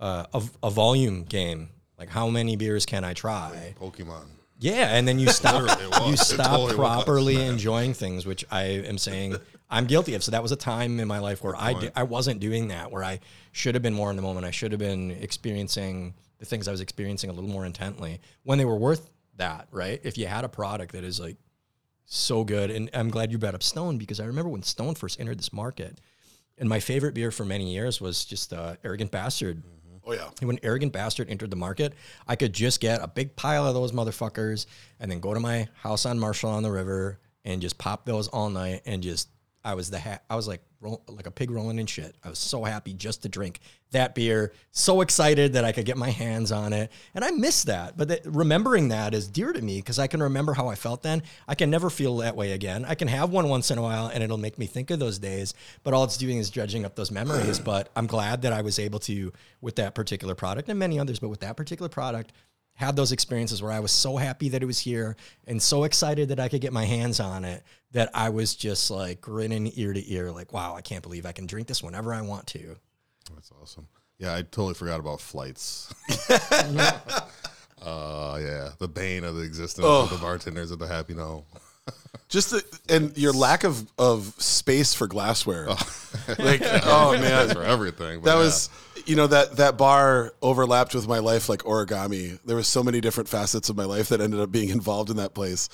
uh, 0.00 0.24
a, 0.34 0.42
a 0.64 0.70
volume 0.70 1.22
game. 1.22 1.68
Like, 1.96 2.08
how 2.08 2.28
many 2.28 2.56
beers 2.56 2.86
can 2.86 3.04
I 3.04 3.12
try? 3.12 3.76
Pokemon. 3.80 4.24
Yeah, 4.58 4.96
and 4.96 5.06
then 5.06 5.18
you 5.18 5.28
stop 5.32 5.62
was. 5.62 6.10
you 6.10 6.16
stop 6.16 6.46
totally 6.46 6.74
properly 6.74 7.36
man. 7.36 7.52
enjoying 7.52 7.94
things, 7.94 8.26
which 8.26 8.44
I 8.50 8.62
am 8.64 8.98
saying 8.98 9.36
I'm 9.70 9.86
guilty 9.86 10.14
of. 10.14 10.24
So 10.24 10.32
that 10.32 10.42
was 10.42 10.52
a 10.52 10.56
time 10.56 11.00
in 11.00 11.08
my 11.08 11.18
life 11.18 11.42
where 11.42 11.54
I 11.56 11.74
di- 11.74 11.90
I 11.94 12.02
wasn't 12.02 12.40
doing 12.40 12.68
that, 12.68 12.90
where 12.90 13.04
I 13.04 13.20
should 13.52 13.74
have 13.74 13.82
been 13.82 13.94
more 13.94 14.10
in 14.10 14.16
the 14.16 14.22
moment. 14.22 14.46
I 14.46 14.50
should 14.50 14.72
have 14.72 14.78
been 14.80 15.10
experiencing 15.12 16.14
the 16.38 16.46
things 16.46 16.68
I 16.68 16.70
was 16.70 16.80
experiencing 16.80 17.30
a 17.30 17.32
little 17.32 17.50
more 17.50 17.66
intently 17.66 18.20
when 18.44 18.58
they 18.58 18.64
were 18.64 18.76
worth 18.76 19.10
that, 19.36 19.68
right? 19.70 20.00
If 20.04 20.18
you 20.18 20.26
had 20.26 20.44
a 20.44 20.48
product 20.48 20.92
that 20.92 21.04
is 21.04 21.20
like 21.20 21.36
so 22.04 22.44
good, 22.44 22.70
and 22.70 22.90
I'm 22.94 23.10
glad 23.10 23.30
you 23.30 23.38
brought 23.38 23.54
up 23.54 23.62
Stone 23.62 23.98
because 23.98 24.20
I 24.20 24.24
remember 24.24 24.48
when 24.48 24.62
Stone 24.62 24.94
first 24.94 25.20
entered 25.20 25.38
this 25.38 25.52
market, 25.52 26.00
and 26.56 26.68
my 26.68 26.80
favorite 26.80 27.14
beer 27.14 27.30
for 27.30 27.44
many 27.44 27.72
years 27.72 28.00
was 28.00 28.24
just 28.24 28.52
uh, 28.52 28.76
Arrogant 28.84 29.10
Bastard. 29.10 29.62
Oh 30.08 30.14
yeah. 30.14 30.30
And 30.40 30.48
when 30.48 30.58
Arrogant 30.62 30.94
Bastard 30.94 31.28
entered 31.28 31.50
the 31.50 31.56
market, 31.56 31.92
I 32.26 32.34
could 32.34 32.54
just 32.54 32.80
get 32.80 33.02
a 33.02 33.06
big 33.06 33.36
pile 33.36 33.66
of 33.66 33.74
those 33.74 33.92
motherfuckers 33.92 34.64
and 34.98 35.10
then 35.10 35.20
go 35.20 35.34
to 35.34 35.40
my 35.40 35.68
house 35.82 36.06
on 36.06 36.18
Marshall 36.18 36.50
on 36.50 36.62
the 36.62 36.70
river 36.70 37.18
and 37.44 37.60
just 37.60 37.76
pop 37.76 38.06
those 38.06 38.26
all 38.28 38.48
night 38.48 38.80
and 38.86 39.02
just 39.02 39.28
I 39.64 39.74
was 39.74 39.90
the 39.90 39.98
ha- 39.98 40.20
I 40.30 40.36
was 40.36 40.46
like 40.46 40.62
roll- 40.80 41.02
like 41.08 41.26
a 41.26 41.30
pig 41.30 41.50
rolling 41.50 41.78
in 41.78 41.86
shit. 41.86 42.16
I 42.24 42.30
was 42.30 42.38
so 42.38 42.64
happy 42.64 42.94
just 42.94 43.22
to 43.22 43.28
drink 43.28 43.60
that 43.90 44.14
beer, 44.14 44.52
so 44.70 45.00
excited 45.00 45.54
that 45.54 45.64
I 45.64 45.72
could 45.72 45.86
get 45.86 45.96
my 45.96 46.10
hands 46.10 46.52
on 46.52 46.72
it, 46.72 46.92
and 47.14 47.24
I 47.24 47.30
miss 47.30 47.64
that. 47.64 47.96
But 47.96 48.08
that, 48.08 48.20
remembering 48.26 48.88
that 48.88 49.14
is 49.14 49.26
dear 49.28 49.52
to 49.52 49.60
me 49.60 49.78
because 49.78 49.98
I 49.98 50.06
can 50.06 50.22
remember 50.22 50.52
how 50.54 50.68
I 50.68 50.74
felt 50.74 51.02
then. 51.02 51.22
I 51.46 51.54
can 51.54 51.70
never 51.70 51.90
feel 51.90 52.18
that 52.18 52.36
way 52.36 52.52
again. 52.52 52.84
I 52.84 52.94
can 52.94 53.08
have 53.08 53.30
one 53.30 53.48
once 53.48 53.70
in 53.70 53.78
a 53.78 53.82
while, 53.82 54.06
and 54.06 54.22
it'll 54.22 54.38
make 54.38 54.58
me 54.58 54.66
think 54.66 54.90
of 54.90 54.98
those 54.98 55.18
days. 55.18 55.54
But 55.82 55.94
all 55.94 56.04
it's 56.04 56.16
doing 56.16 56.38
is 56.38 56.50
dredging 56.50 56.84
up 56.84 56.94
those 56.94 57.10
memories. 57.10 57.58
but 57.68 57.90
I'm 57.96 58.06
glad 58.06 58.42
that 58.42 58.52
I 58.52 58.62
was 58.62 58.78
able 58.78 59.00
to 59.00 59.32
with 59.60 59.76
that 59.76 59.94
particular 59.94 60.34
product 60.34 60.68
and 60.68 60.78
many 60.78 60.98
others, 60.98 61.18
but 61.18 61.28
with 61.28 61.40
that 61.40 61.56
particular 61.56 61.88
product 61.88 62.32
had 62.78 62.94
those 62.94 63.10
experiences 63.10 63.60
where 63.60 63.72
I 63.72 63.80
was 63.80 63.90
so 63.90 64.16
happy 64.16 64.50
that 64.50 64.62
it 64.62 64.66
was 64.66 64.78
here 64.78 65.16
and 65.48 65.60
so 65.60 65.82
excited 65.82 66.28
that 66.28 66.38
I 66.38 66.48
could 66.48 66.60
get 66.60 66.72
my 66.72 66.84
hands 66.84 67.18
on 67.18 67.44
it 67.44 67.64
that 67.90 68.08
I 68.14 68.28
was 68.28 68.54
just 68.54 68.88
like 68.88 69.20
grinning 69.20 69.72
ear 69.74 69.92
to 69.92 70.12
ear, 70.12 70.30
like, 70.30 70.52
wow, 70.52 70.76
I 70.76 70.80
can't 70.80 71.02
believe 71.02 71.26
I 71.26 71.32
can 71.32 71.46
drink 71.46 71.66
this 71.66 71.82
whenever 71.82 72.14
I 72.14 72.20
want 72.20 72.46
to. 72.48 72.76
That's 73.34 73.50
awesome. 73.60 73.88
Yeah, 74.18 74.32
I 74.32 74.42
totally 74.42 74.74
forgot 74.74 75.00
about 75.00 75.20
flights. 75.20 75.92
uh 77.82 78.38
yeah, 78.40 78.70
the 78.78 78.88
bane 78.88 79.24
of 79.24 79.34
the 79.34 79.42
existence 79.42 79.84
of 79.84 80.10
the 80.10 80.18
bartenders 80.18 80.70
at 80.70 80.78
the 80.78 80.86
Happy 80.86 81.14
Gnome. 81.14 81.42
Just 82.28 82.50
the, 82.50 82.62
and 82.88 83.16
your 83.18 83.32
lack 83.32 83.64
of 83.64 83.90
of 83.98 84.34
space 84.38 84.94
for 84.94 85.08
glassware. 85.08 85.66
like 86.38 86.60
oh 86.84 87.18
man, 87.20 87.48
for 87.48 87.64
everything. 87.64 88.20
but 88.20 88.26
that 88.26 88.36
yeah. 88.36 88.44
was 88.44 88.70
you 89.08 89.16
know 89.16 89.26
that 89.26 89.56
that 89.56 89.78
bar 89.78 90.32
overlapped 90.42 90.94
with 90.94 91.08
my 91.08 91.18
life 91.18 91.48
like 91.48 91.60
origami 91.60 92.38
there 92.44 92.56
was 92.56 92.68
so 92.68 92.82
many 92.82 93.00
different 93.00 93.28
facets 93.28 93.68
of 93.68 93.76
my 93.76 93.84
life 93.84 94.10
that 94.10 94.20
ended 94.20 94.38
up 94.38 94.52
being 94.52 94.68
involved 94.78 95.10
in 95.10 95.16
that 95.16 95.34
place 95.34 95.68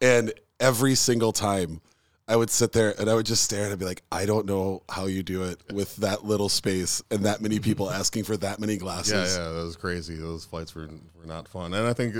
and 0.00 0.32
every 0.58 0.94
single 0.94 1.32
time 1.32 1.80
i 2.26 2.34
would 2.34 2.50
sit 2.50 2.72
there 2.72 2.98
and 3.00 3.08
i 3.08 3.14
would 3.14 3.26
just 3.26 3.44
stare 3.44 3.64
and 3.64 3.72
i'd 3.72 3.78
be 3.78 3.84
like 3.84 4.02
i 4.10 4.26
don't 4.26 4.44
know 4.44 4.82
how 4.90 5.06
you 5.06 5.22
do 5.22 5.44
it 5.44 5.60
with 5.72 5.94
that 5.96 6.24
little 6.24 6.48
space 6.48 7.00
and 7.10 7.24
that 7.24 7.40
many 7.40 7.60
people 7.60 7.90
asking 7.90 8.24
for 8.24 8.36
that 8.36 8.58
many 8.58 8.76
glasses 8.76 9.36
Yeah, 9.36 9.44
yeah, 9.44 9.52
that 9.52 9.64
was 9.64 9.76
crazy. 9.76 10.16
Those 10.16 10.44
flights 10.44 10.74
were 10.74 10.88
were 11.14 11.26
not 11.26 11.48
fun, 11.48 11.74
and 11.74 11.86
I 11.86 11.92
think 11.92 12.14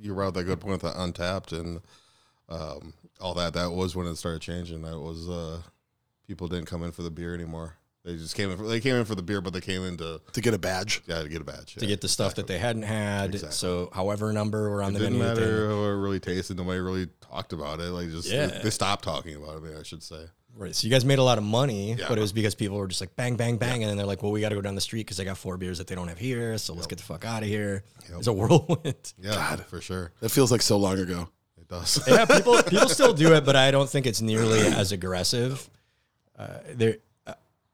you 0.00 0.14
brought 0.14 0.34
that 0.34 0.44
good 0.44 0.60
point 0.60 0.82
with 0.82 0.92
the 0.92 0.98
Untappd 0.98 1.52
and 1.52 1.80
um, 2.48 2.94
all 3.20 3.34
that. 3.34 3.54
That 3.54 3.70
was 3.70 3.94
when 3.94 4.06
it 4.06 4.16
started 4.16 4.42
changing. 4.42 4.82
That 4.82 4.98
was 4.98 5.28
uh, 5.28 5.60
people 6.26 6.48
didn't 6.48 6.66
come 6.66 6.82
in 6.82 6.92
for 6.92 7.02
the 7.02 7.10
beer 7.10 7.34
anymore. 7.34 7.76
They 8.04 8.16
just 8.16 8.34
came 8.34 8.50
in. 8.50 8.56
For, 8.56 8.62
they 8.66 8.80
came 8.80 8.94
in 8.96 9.04
for 9.04 9.14
the 9.14 9.22
beer, 9.22 9.40
but 9.42 9.52
they 9.52 9.60
came 9.60 9.82
in 9.82 9.96
to 9.98 10.20
to 10.32 10.40
get 10.40 10.54
a 10.54 10.58
badge 10.58 11.02
yeah 11.06 11.22
to 11.22 11.28
get 11.28 11.42
a 11.42 11.44
badge 11.44 11.74
To 11.74 11.86
get 11.86 12.00
the 12.00 12.08
stuff 12.08 12.34
that 12.36 12.46
they 12.46 12.58
hadn't 12.58 12.82
had. 12.84 13.52
So, 13.52 13.90
however, 13.92 14.32
number 14.32 14.70
were 14.70 14.82
on 14.82 14.94
the 14.94 15.00
Didn't 15.00 15.18
menu. 15.18 15.34
they- 15.34 15.40
matter 15.42 15.68
how 15.68 15.74
it 15.84 15.88
really 15.96 16.20
tasted. 16.20 16.56
Nobody 16.56 16.78
really 16.80 17.08
talked 17.20 17.52
about 17.52 17.78
it. 17.80 17.90
Like 17.90 18.08
just 18.10 18.28
Yeah. 18.30 18.46
they, 18.46 18.62
they 18.64 18.70
stopped 18.70 19.04
talking 19.04 19.36
about 19.36 19.56
it. 19.58 19.62
Maybe 19.62 19.76
I 19.76 19.82
should 19.82 20.02
say. 20.02 20.24
Right. 20.56 20.74
So 20.74 20.86
you 20.86 20.90
guys 20.90 21.04
made 21.04 21.18
a 21.18 21.22
lot 21.22 21.38
of 21.38 21.44
money, 21.44 21.92
Yeah. 21.94 22.06
but 22.08 22.16
it 22.18 22.22
was 22.22 22.32
because 22.32 22.54
people 22.54 22.76
were 22.78 22.88
just 22.88 23.00
like 23.02 23.14
bang, 23.16 23.36
bang, 23.36 23.56
bang, 23.58 23.82
and 23.82 23.90
then 23.90 23.96
they're 23.98 24.06
like, 24.06 24.22
"Well, 24.22 24.32
we 24.32 24.40
got 24.40 24.48
to 24.48 24.54
go 24.56 24.60
down 24.62 24.74
the 24.74 24.80
street 24.80 25.02
because 25.04 25.16
they 25.18 25.24
got 25.24 25.38
four 25.38 25.56
beers 25.58 25.78
that 25.78 25.86
they 25.86 25.94
don't 25.94 26.08
have 26.08 26.18
here, 26.18 26.56
so 26.58 26.72
let's 26.74 26.86
get 26.88 26.98
the 26.98 27.04
fuck 27.04 27.24
out 27.26 27.42
of 27.42 27.48
here." 27.48 27.84
It's 28.08 28.26
a 28.26 28.32
whirlwind. 28.32 29.12
Yeah, 29.22 29.56
for 29.56 29.80
sure. 29.80 30.10
that 30.20 30.30
feels 30.30 30.50
like 30.50 30.62
so 30.62 30.76
long 30.78 30.98
ago 30.98 31.28
It 31.60 31.68
does. 31.68 32.00
yeah, 32.08 32.24
people 32.24 32.60
people 32.66 32.88
still 32.88 33.12
do 33.12 33.34
it, 33.34 33.44
but 33.44 33.54
I 33.56 33.70
don't 33.70 33.88
think 33.88 34.06
it's 34.06 34.20
nearly 34.22 34.60
as 34.60 34.90
aggressive. 34.90 35.68
Uh, 36.36 36.58
there, 36.74 36.96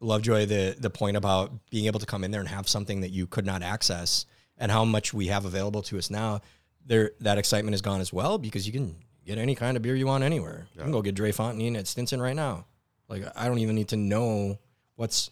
Lovejoy, 0.01 0.47
the 0.47 0.77
the 0.79 0.91
point 0.91 1.17
about 1.17 1.53
being 1.71 1.87
able 1.87 2.01
to 2.01 2.07
come 2.07 2.25
in 2.25 2.31
there 2.31 2.41
and 2.41 2.49
have 2.49 2.69
something 2.69 3.01
that 3.01 3.11
you 3.11 3.27
could 3.27 3.47
not 3.47 3.63
access, 3.63 4.27
and 4.59 4.71
how 4.71 4.85
much 4.85 5.15
we 5.15 5.29
have 5.29 5.45
available 5.45 5.83
to 5.83 5.99
us 5.99 6.11
now, 6.11 6.41
there 6.85 7.13
that 7.21 7.39
excitement 7.39 7.75
is 7.75 7.83
gone 7.83 8.01
as 8.01 8.13
well 8.13 8.39
because 8.39 8.67
you 8.67 8.73
can 8.73 8.97
get 9.25 9.39
any 9.39 9.55
kind 9.55 9.77
of 9.77 9.83
beer 9.83 9.97
you 9.97 10.07
want 10.07 10.25
anywhere. 10.25 10.67
You 10.75 10.83
can 10.83 10.93
go 10.93 11.03
get 11.03 11.15
Drie 11.15 11.31
at 11.31 11.87
Stinson 11.87 12.21
right 12.21 12.37
now. 12.37 12.67
Like 13.09 13.25
I 13.35 13.47
don't 13.47 13.59
even 13.59 13.75
need 13.75 13.89
to 13.89 13.97
know 13.97 14.59
what's 14.97 15.31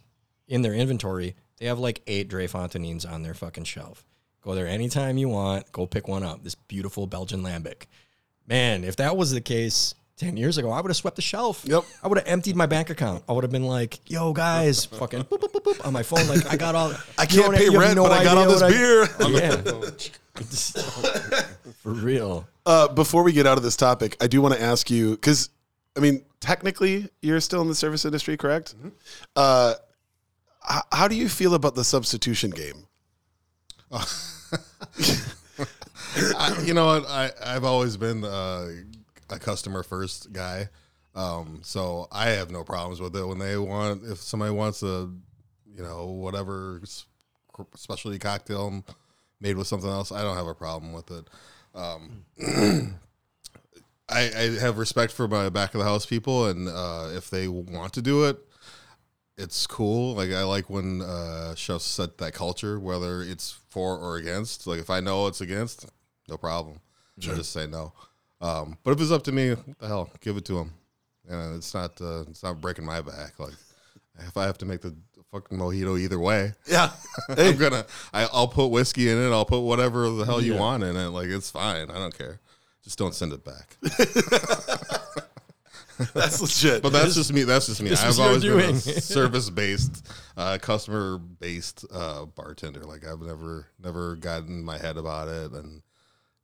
in 0.49 0.63
their 0.63 0.75
inventory. 0.75 1.35
They 1.59 1.67
have 1.67 1.79
like 1.79 2.03
eight 2.07 2.29
Drie 2.29 2.49
Fonteinen 2.49 3.11
on 3.11 3.23
their 3.23 3.35
fucking 3.35 3.65
shelf. 3.65 4.05
Go 4.41 4.55
there 4.55 4.67
anytime 4.67 5.17
you 5.17 5.29
want. 5.29 5.71
Go 5.73 5.87
pick 5.87 6.09
one 6.09 6.23
up. 6.23 6.43
This 6.43 6.55
beautiful 6.55 7.07
Belgian 7.07 7.43
lambic 7.43 7.85
man, 8.47 8.85
if 8.85 8.97
that 8.97 9.17
was 9.17 9.33
the 9.33 9.41
case 9.41 9.95
10 10.17 10.37
years 10.37 10.59
ago, 10.59 10.71
I 10.71 10.81
would 10.81 10.91
have 10.91 10.97
swept 10.97 11.17
the 11.17 11.23
shelf. 11.23 11.65
Yep. 11.67 11.83
I 12.03 12.09
would 12.09 12.19
have 12.19 12.27
emptied 12.29 12.55
my 12.57 12.67
bank 12.67 12.89
account. 12.91 13.25
I 13.29 13.33
would 13.33 13.43
have 13.45 13.51
been 13.51 13.65
like, 13.65 13.99
yo, 14.09 14.33
guys, 14.33 14.85
fucking 14.85 15.25
boop, 15.25 15.41
boop, 15.41 15.51
boop, 15.53 15.63
boop, 15.65 15.85
on 15.87 15.93
my 15.93 16.03
phone. 16.05 16.27
Like, 16.29 16.47
I 16.53 16.57
got 16.57 16.75
all. 16.77 16.93
I 17.19 17.27
can't 17.27 17.53
pay 17.55 17.69
rent, 17.69 17.97
no 17.97 18.05
but 18.05 18.13
I 18.13 18.23
got 18.23 18.37
all 18.39 18.47
this 18.47 18.63
what 18.63 18.71
I- 18.73 18.77
beer. 18.77 19.09
Yeah. 19.31 19.81
For 21.83 21.91
real. 21.93 22.47
Uh, 22.67 22.89
before 22.89 23.23
we 23.23 23.33
get 23.33 23.47
out 23.47 23.57
of 23.59 23.63
this 23.65 23.77
topic, 23.77 24.17
I 24.21 24.27
do 24.27 24.41
want 24.41 24.55
to 24.55 24.61
ask 24.63 24.91
you 24.91 25.11
because, 25.13 25.51
I 25.97 26.01
mean, 26.01 26.25
technically, 26.41 27.09
you're 27.23 27.41
still 27.41 27.61
in 27.63 27.69
the 27.69 27.75
service 27.75 28.05
industry, 28.05 28.37
correct? 28.37 28.75
Uh, 29.37 29.75
h- 30.71 30.83
how 30.93 31.09
do 31.09 31.15
you 31.17 31.29
feel 31.29 31.55
about 31.55 31.75
the 31.75 31.85
substitution 31.85 32.51
game? 32.51 32.87
I, 36.37 36.63
you 36.65 36.75
know 36.75 36.87
what? 36.87 37.07
I 37.09 37.31
I've 37.45 37.65
always 37.65 37.97
been 37.97 38.25
uh, 38.25 38.69
a 39.31 39.39
customer 39.39 39.83
first 39.83 40.33
guy, 40.33 40.69
um, 41.15 41.61
so 41.63 42.09
I 42.11 42.31
have 42.31 42.51
no 42.51 42.65
problems 42.65 43.01
with 43.01 43.15
it. 43.17 43.25
When 43.25 43.39
they 43.39 43.57
want, 43.57 44.03
if 44.05 44.19
somebody 44.19 44.53
wants 44.53 44.83
a, 44.83 45.11
you 45.67 45.83
know, 45.83 46.07
whatever 46.07 46.81
specialty 47.75 48.19
cocktail 48.19 48.85
made 49.41 49.57
with 49.57 49.67
something 49.67 49.91
else, 49.91 50.11
I 50.11 50.23
don't 50.23 50.37
have 50.37 50.49
a 50.49 50.55
problem 50.55 50.93
with 50.93 51.11
it. 51.11 51.29
Um, 51.75 52.25
I, 54.09 54.31
I 54.37 54.59
have 54.61 54.79
respect 54.79 55.13
for 55.13 55.29
my 55.29 55.49
back 55.49 55.75
of 55.75 55.79
the 55.79 55.87
house 55.87 56.05
people, 56.05 56.47
and 56.49 56.69
uh, 56.69 57.11
if 57.15 57.31
they 57.31 57.49
want 57.49 57.93
to 57.95 58.03
do 58.03 58.25
it, 58.25 58.39
it's 59.37 59.67
cool. 59.67 60.15
Like 60.15 60.31
I 60.31 60.43
like 60.43 60.69
when 60.69 61.01
uh, 61.01 61.55
chefs 61.55 61.85
set 61.85 62.19
that 62.19 62.35
culture, 62.35 62.79
whether 62.79 63.23
it's 63.23 63.53
for 63.71 63.97
or 63.97 64.17
against. 64.17 64.67
Like 64.67 64.81
if 64.81 64.91
I 64.91 65.01
know 65.01 65.27
it's 65.27 65.41
against, 65.41 65.89
no 66.29 66.37
problem. 66.37 66.81
I 67.33 67.37
just 67.37 67.53
say 67.53 67.67
no. 67.67 67.93
Um, 68.41 68.77
but 68.85 68.93
if 68.93 69.01
it's 69.01 69.11
up 69.11 69.23
to 69.25 69.33
me, 69.33 69.51
what 69.55 69.79
the 69.79 69.87
hell, 69.87 70.11
give 70.21 70.37
it 70.37 70.45
to 70.47 70.59
him. 70.59 70.73
And 71.29 71.57
it's 71.57 71.73
not 71.73 72.01
uh, 72.01 72.23
it's 72.29 72.43
not 72.43 72.61
breaking 72.61 72.85
my 72.85 73.01
back. 73.01 73.39
Like 73.39 73.55
if 74.19 74.37
I 74.37 74.45
have 74.45 74.59
to 74.59 74.67
make 74.67 74.83
the 74.83 74.95
fucking 75.33 75.59
mojito 75.59 75.99
either 75.99 76.19
way, 76.21 76.53
Yeah. 76.67 76.91
I'm 77.29 77.57
gonna 77.57 77.87
I, 78.13 78.29
I'll 78.33 78.49
put 78.49 78.67
whiskey 78.69 79.09
in 79.11 79.19
it. 79.19 79.31
I'll 79.33 79.47
put 79.47 79.61
whatever 79.61 80.09
the 80.11 80.25
hell 80.25 80.41
you 80.43 80.55
want 80.55 80.83
in 80.83 80.97
it. 80.97 81.09
Like 81.09 81.29
it's 81.29 81.51
fine. 81.51 81.91
I 81.91 81.95
don't 81.95 82.17
care. 82.17 82.41
Just 82.83 82.99
don't 82.99 83.15
send 83.15 83.33
it 83.33 83.45
back. 83.45 83.77
That's 86.13 86.41
legit. 86.41 86.83
But 86.83 86.93
that's 86.93 87.15
just 87.15 87.33
me. 87.33 87.45
That's 87.45 87.67
just 87.67 87.81
me. 87.81 87.89
This 87.91 88.03
I've 88.03 88.19
always 88.19 88.43
been 88.43 88.59
a 88.59 88.75
service 89.01 89.49
based, 89.49 90.05
uh, 90.37 90.59
customer 90.61 91.19
based 91.19 91.85
uh, 91.93 92.25
bartender. 92.25 92.81
Like 92.81 93.07
I've 93.07 93.21
never 93.21 93.69
never 93.83 94.17
gotten 94.17 94.65
my 94.65 94.77
head 94.77 94.97
about 94.97 95.29
it, 95.29 95.53
and 95.53 95.83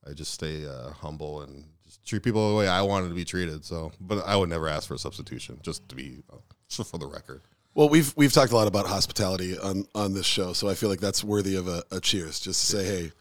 I 0.09 0.13
just 0.13 0.33
stay 0.33 0.65
uh, 0.67 0.91
humble 0.91 1.43
and 1.43 1.65
treat 2.05 2.23
people 2.23 2.51
the 2.51 2.57
way 2.57 2.69
I 2.69 2.83
wanted 2.83 3.09
to 3.09 3.15
be 3.15 3.25
treated. 3.25 3.65
So, 3.65 3.93
but 4.01 4.25
I 4.27 4.37
would 4.37 4.49
never 4.49 4.69
ask 4.69 4.87
for 4.89 4.95
a 4.95 4.99
substitution, 4.99 5.59
just 5.63 5.89
to 5.89 5.95
be 5.95 6.23
uh, 6.33 6.37
just 6.69 6.91
for 6.91 6.99
the 6.99 7.07
record. 7.07 7.43
Well, 7.75 7.89
we've 7.89 8.13
we've 8.17 8.33
talked 8.33 8.53
a 8.53 8.57
lot 8.57 8.67
about 8.69 8.87
hospitality 8.87 9.57
on 9.59 9.87
on 9.95 10.13
this 10.15 10.27
show, 10.27 10.53
so 10.53 10.69
I 10.69 10.75
feel 10.75 10.89
like 10.89 11.01
that's 11.01 11.23
worthy 11.23 11.57
of 11.57 11.69
a, 11.69 11.83
a 11.93 12.01
cheers. 12.01 12.41
Just 12.41 12.69
to 12.71 12.77
say, 12.79 12.85
hey, 12.85 13.13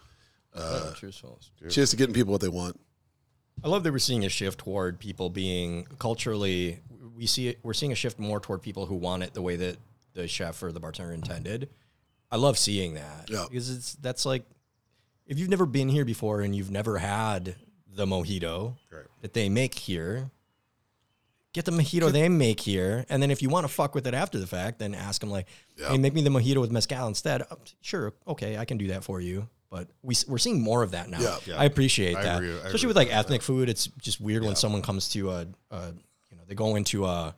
Uh, 0.55 0.93
cheers, 0.93 1.17
fellas. 1.17 1.51
cheers 1.69 1.91
to 1.91 1.95
getting 1.95 2.13
people 2.15 2.31
what 2.31 2.41
they 2.41 2.47
want. 2.49 2.79
I 3.63 3.67
love 3.67 3.83
that 3.83 3.91
we're 3.91 3.99
seeing 3.99 4.25
a 4.25 4.29
shift 4.29 4.59
toward 4.59 4.99
people 4.99 5.29
being 5.29 5.85
culturally. 5.99 6.79
We 7.15 7.25
see 7.27 7.49
it. 7.49 7.59
We're 7.61 7.73
seeing 7.73 7.91
a 7.91 7.95
shift 7.95 8.17
more 8.17 8.39
toward 8.39 8.61
people 8.61 8.85
who 8.85 8.95
want 8.95 9.21
it 9.23 9.33
the 9.33 9.41
way 9.41 9.55
that 9.57 9.77
the 10.13 10.27
chef 10.27 10.63
or 10.63 10.71
the 10.71 10.79
bartender 10.79 11.13
intended. 11.13 11.69
I 12.31 12.37
love 12.37 12.57
seeing 12.57 12.93
that 12.95 13.29
Yeah. 13.29 13.45
because 13.49 13.69
it's 13.69 13.93
that's 13.95 14.25
like 14.25 14.43
if 15.27 15.37
you've 15.37 15.49
never 15.49 15.65
been 15.65 15.89
here 15.89 16.05
before 16.05 16.41
and 16.41 16.55
you've 16.55 16.71
never 16.71 16.97
had 16.97 17.55
the 17.99 18.05
mojito 18.05 18.75
Right. 18.91 19.05
that 19.21 19.33
they 19.33 19.49
make 19.49 19.73
here, 19.75 20.31
get 21.53 21.65
the 21.65 21.71
mojito 21.71 22.11
they 22.11 22.29
make 22.29 22.59
here, 22.61 23.05
and 23.09 23.21
then 23.21 23.29
if 23.31 23.41
you 23.41 23.49
want 23.49 23.65
to 23.65 23.73
fuck 23.73 23.93
with 23.95 24.07
it 24.07 24.13
after 24.13 24.37
the 24.39 24.47
fact, 24.47 24.79
then 24.79 24.93
ask 24.95 25.19
them 25.21 25.29
like, 25.29 25.47
Yeah. 25.77 25.89
"Hey, 25.89 25.97
make 25.97 26.13
me 26.13 26.21
the 26.21 26.29
mojito 26.29 26.61
with 26.61 26.71
mezcal 26.71 27.07
instead." 27.07 27.41
Uh, 27.41 27.55
sure, 27.81 28.13
okay, 28.27 28.57
I 28.57 28.65
can 28.65 28.77
do 28.77 28.87
that 28.87 29.03
for 29.03 29.19
you. 29.21 29.47
But 29.69 29.87
we 30.01 30.15
we're 30.27 30.39
seeing 30.39 30.61
more 30.61 30.81
of 30.81 30.91
that 30.91 31.09
now. 31.09 31.19
Yeah. 31.19 31.37
Yeah. 31.45 31.59
I 31.59 31.65
appreciate 31.65 32.15
I 32.15 32.23
that, 32.23 32.37
agree- 32.37 32.49
especially 32.55 32.77
agree 32.77 32.87
with 32.87 32.95
like 32.97 33.13
ethnic 33.13 33.41
food. 33.43 33.69
It's 33.69 33.85
just 34.01 34.19
weird 34.19 34.43
when 34.43 34.55
someone 34.55 34.81
comes 34.81 35.09
to 35.09 35.29
a, 35.29 35.47
a, 35.69 35.93
you 36.31 36.37
know, 36.37 36.43
they 36.47 36.55
go 36.55 36.75
into 36.75 37.05
a 37.05 37.35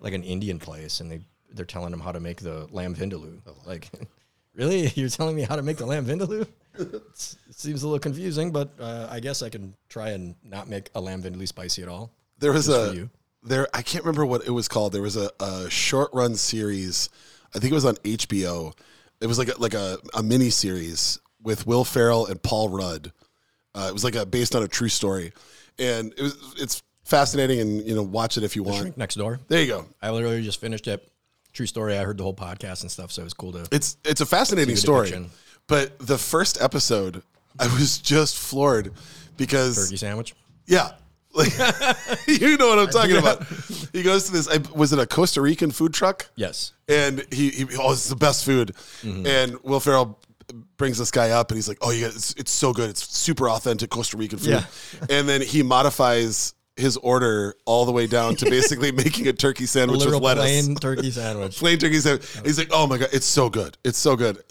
like 0.00 0.12
an 0.12 0.24
Indian 0.24 0.58
place 0.58 1.00
and 1.00 1.10
they 1.10 1.20
they're 1.54 1.64
telling 1.64 1.90
them 1.90 2.00
how 2.00 2.12
to 2.12 2.20
make 2.20 2.42
the 2.42 2.66
lamb 2.70 2.94
vindaloo. 2.94 3.40
Like, 3.66 3.88
really, 4.54 4.88
you're 4.94 5.08
telling 5.08 5.34
me 5.36 5.42
how 5.42 5.56
to 5.56 5.62
make 5.62 5.78
the 5.78 5.86
lamb 5.86 6.04
vindaloo? 6.04 6.46
Seems 7.14 7.82
a 7.82 7.86
little 7.86 7.98
confusing, 7.98 8.52
but 8.52 8.70
uh, 8.80 9.08
I 9.10 9.20
guess 9.20 9.42
I 9.42 9.48
can 9.48 9.74
try 9.88 10.10
and 10.10 10.34
not 10.44 10.68
make 10.68 10.90
a 10.94 11.00
lamb 11.00 11.22
vindaloo 11.22 11.48
spicy 11.48 11.82
at 11.82 11.88
all. 11.88 12.12
There 12.38 12.52
was 12.52 12.66
Just 12.66 12.78
for 12.86 12.92
a 12.92 12.94
you. 12.94 13.10
there. 13.42 13.68
I 13.74 13.82
can't 13.82 14.04
remember 14.04 14.24
what 14.24 14.46
it 14.46 14.50
was 14.50 14.68
called. 14.68 14.92
There 14.92 15.02
was 15.02 15.16
a, 15.16 15.30
a 15.40 15.68
short 15.68 16.10
run 16.12 16.36
series. 16.36 17.08
I 17.54 17.58
think 17.58 17.72
it 17.72 17.74
was 17.74 17.84
on 17.84 17.96
HBO. 17.96 18.72
It 19.20 19.26
was 19.26 19.38
like 19.38 19.48
a, 19.48 19.60
like 19.60 19.74
a, 19.74 19.98
a 20.14 20.22
mini 20.22 20.50
series 20.50 21.18
with 21.42 21.66
Will 21.66 21.84
Ferrell 21.84 22.26
and 22.26 22.40
Paul 22.42 22.68
Rudd. 22.68 23.12
Uh, 23.74 23.86
it 23.88 23.92
was 23.92 24.04
like 24.04 24.14
a 24.14 24.24
based 24.24 24.54
on 24.54 24.62
a 24.62 24.68
true 24.68 24.88
story, 24.88 25.32
and 25.78 26.12
it 26.16 26.22
was 26.22 26.54
it's 26.58 26.82
fascinating. 27.04 27.60
And 27.60 27.86
you 27.86 27.94
know, 27.94 28.02
watch 28.02 28.36
it 28.36 28.44
if 28.44 28.54
you 28.54 28.62
want. 28.62 28.78
Shrink 28.78 28.96
next 28.96 29.16
door. 29.16 29.40
There 29.48 29.60
you 29.60 29.66
go. 29.66 29.86
I 30.00 30.10
literally 30.10 30.42
just 30.42 30.60
finished 30.60 30.86
it. 30.86 31.10
True 31.52 31.66
story. 31.66 31.96
I 31.98 32.04
heard 32.04 32.18
the 32.18 32.22
whole 32.22 32.34
podcast 32.34 32.82
and 32.82 32.90
stuff, 32.90 33.10
so 33.10 33.22
it 33.22 33.24
was 33.24 33.34
cool 33.34 33.52
to. 33.52 33.66
It's 33.72 33.96
it's 34.04 34.20
a 34.20 34.26
fascinating 34.26 34.74
the 34.74 34.80
story. 34.80 35.06
depiction. 35.10 35.30
But 35.68 35.98
the 35.98 36.18
first 36.18 36.60
episode, 36.60 37.22
I 37.58 37.66
was 37.66 37.98
just 37.98 38.36
floored 38.36 38.92
because 39.36 39.76
Turkey 39.76 39.96
sandwich. 39.96 40.34
Yeah. 40.66 40.90
Like 41.34 41.52
you 42.26 42.56
know 42.56 42.68
what 42.68 42.78
I'm 42.78 42.88
talking 42.88 43.16
about. 43.16 43.46
He 43.92 44.02
goes 44.02 44.24
to 44.24 44.32
this 44.32 44.48
I, 44.48 44.58
was 44.74 44.92
it 44.92 44.98
a 44.98 45.06
Costa 45.06 45.40
Rican 45.40 45.70
food 45.70 45.94
truck? 45.94 46.28
Yes. 46.34 46.72
And 46.88 47.24
he, 47.30 47.50
he 47.50 47.66
oh 47.78 47.92
it's 47.92 48.08
the 48.08 48.16
best 48.16 48.44
food. 48.44 48.74
Mm-hmm. 49.02 49.26
And 49.26 49.62
Will 49.62 49.78
Ferrell 49.78 50.18
brings 50.76 50.98
this 50.98 51.10
guy 51.10 51.30
up 51.30 51.50
and 51.50 51.56
he's 51.56 51.68
like, 51.68 51.78
"Oh, 51.82 51.90
yeah, 51.90 52.06
it's, 52.06 52.32
it's 52.34 52.50
so 52.50 52.72
good. 52.72 52.90
It's 52.90 53.06
super 53.14 53.48
authentic 53.50 53.90
Costa 53.90 54.16
Rican 54.16 54.38
food." 54.38 54.48
Yeah. 54.48 54.64
And 55.10 55.28
then 55.28 55.42
he 55.42 55.62
modifies 55.62 56.54
his 56.76 56.96
order 56.98 57.54
all 57.66 57.84
the 57.84 57.92
way 57.92 58.06
down 58.06 58.36
to 58.36 58.48
basically 58.48 58.92
making 59.04 59.26
a 59.28 59.32
turkey 59.32 59.66
sandwich 59.66 60.04
with 60.04 60.14
lettuce. 60.14 60.44
plain 60.44 60.76
turkey 60.76 61.10
sandwich. 61.10 61.58
Plain 61.58 61.78
turkey 61.78 62.00
sandwich. 62.00 62.26
He's 62.44 62.58
like, 62.58 62.68
"Oh 62.70 62.86
my 62.86 62.98
god, 62.98 63.10
it's 63.12 63.26
so 63.26 63.50
good. 63.50 63.76
It's 63.84 63.98
so 63.98 64.16
good." 64.16 64.42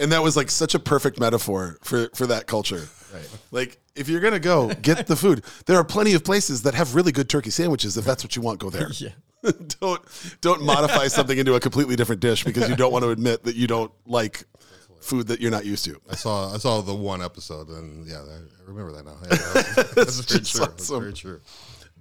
And 0.00 0.12
that 0.12 0.22
was 0.22 0.36
like 0.36 0.50
such 0.50 0.74
a 0.74 0.78
perfect 0.78 1.18
metaphor 1.18 1.78
for 1.82 2.08
for 2.14 2.26
that 2.28 2.46
culture. 2.46 2.88
Right. 3.12 3.28
Like, 3.50 3.78
if 3.96 4.08
you're 4.08 4.20
gonna 4.20 4.38
go, 4.38 4.68
get 4.82 5.06
the 5.06 5.16
food. 5.16 5.44
There 5.66 5.76
are 5.76 5.84
plenty 5.84 6.14
of 6.14 6.22
places 6.24 6.62
that 6.62 6.74
have 6.74 6.94
really 6.94 7.10
good 7.12 7.28
turkey 7.28 7.50
sandwiches. 7.50 7.96
If 7.96 8.04
that's 8.04 8.22
what 8.22 8.36
you 8.36 8.42
want, 8.42 8.58
go 8.60 8.70
there. 8.70 8.88
Yeah. 8.98 9.10
don't 9.80 10.02
don't 10.40 10.62
modify 10.64 11.06
something 11.06 11.38
into 11.38 11.54
a 11.54 11.60
completely 11.60 11.94
different 11.94 12.20
dish 12.20 12.42
because 12.42 12.68
you 12.68 12.74
don't 12.74 12.92
want 12.92 13.04
to 13.04 13.10
admit 13.10 13.44
that 13.44 13.54
you 13.54 13.68
don't 13.68 13.92
like 14.04 14.42
food 15.00 15.28
that 15.28 15.40
you're 15.40 15.52
not 15.52 15.64
used 15.64 15.84
to. 15.84 16.00
I 16.10 16.16
saw 16.16 16.52
I 16.52 16.58
saw 16.58 16.80
the 16.80 16.94
one 16.94 17.22
episode, 17.22 17.68
and 17.68 18.04
yeah, 18.04 18.18
I 18.20 18.40
remember 18.66 18.90
that 18.92 19.04
now. 19.04 19.16
Yeah, 19.22 19.28
that- 19.28 19.92
that's 19.94 20.20
very 20.20 20.44
true. 20.44 20.60
That's 20.66 20.88
very 20.90 21.12
true. 21.12 21.40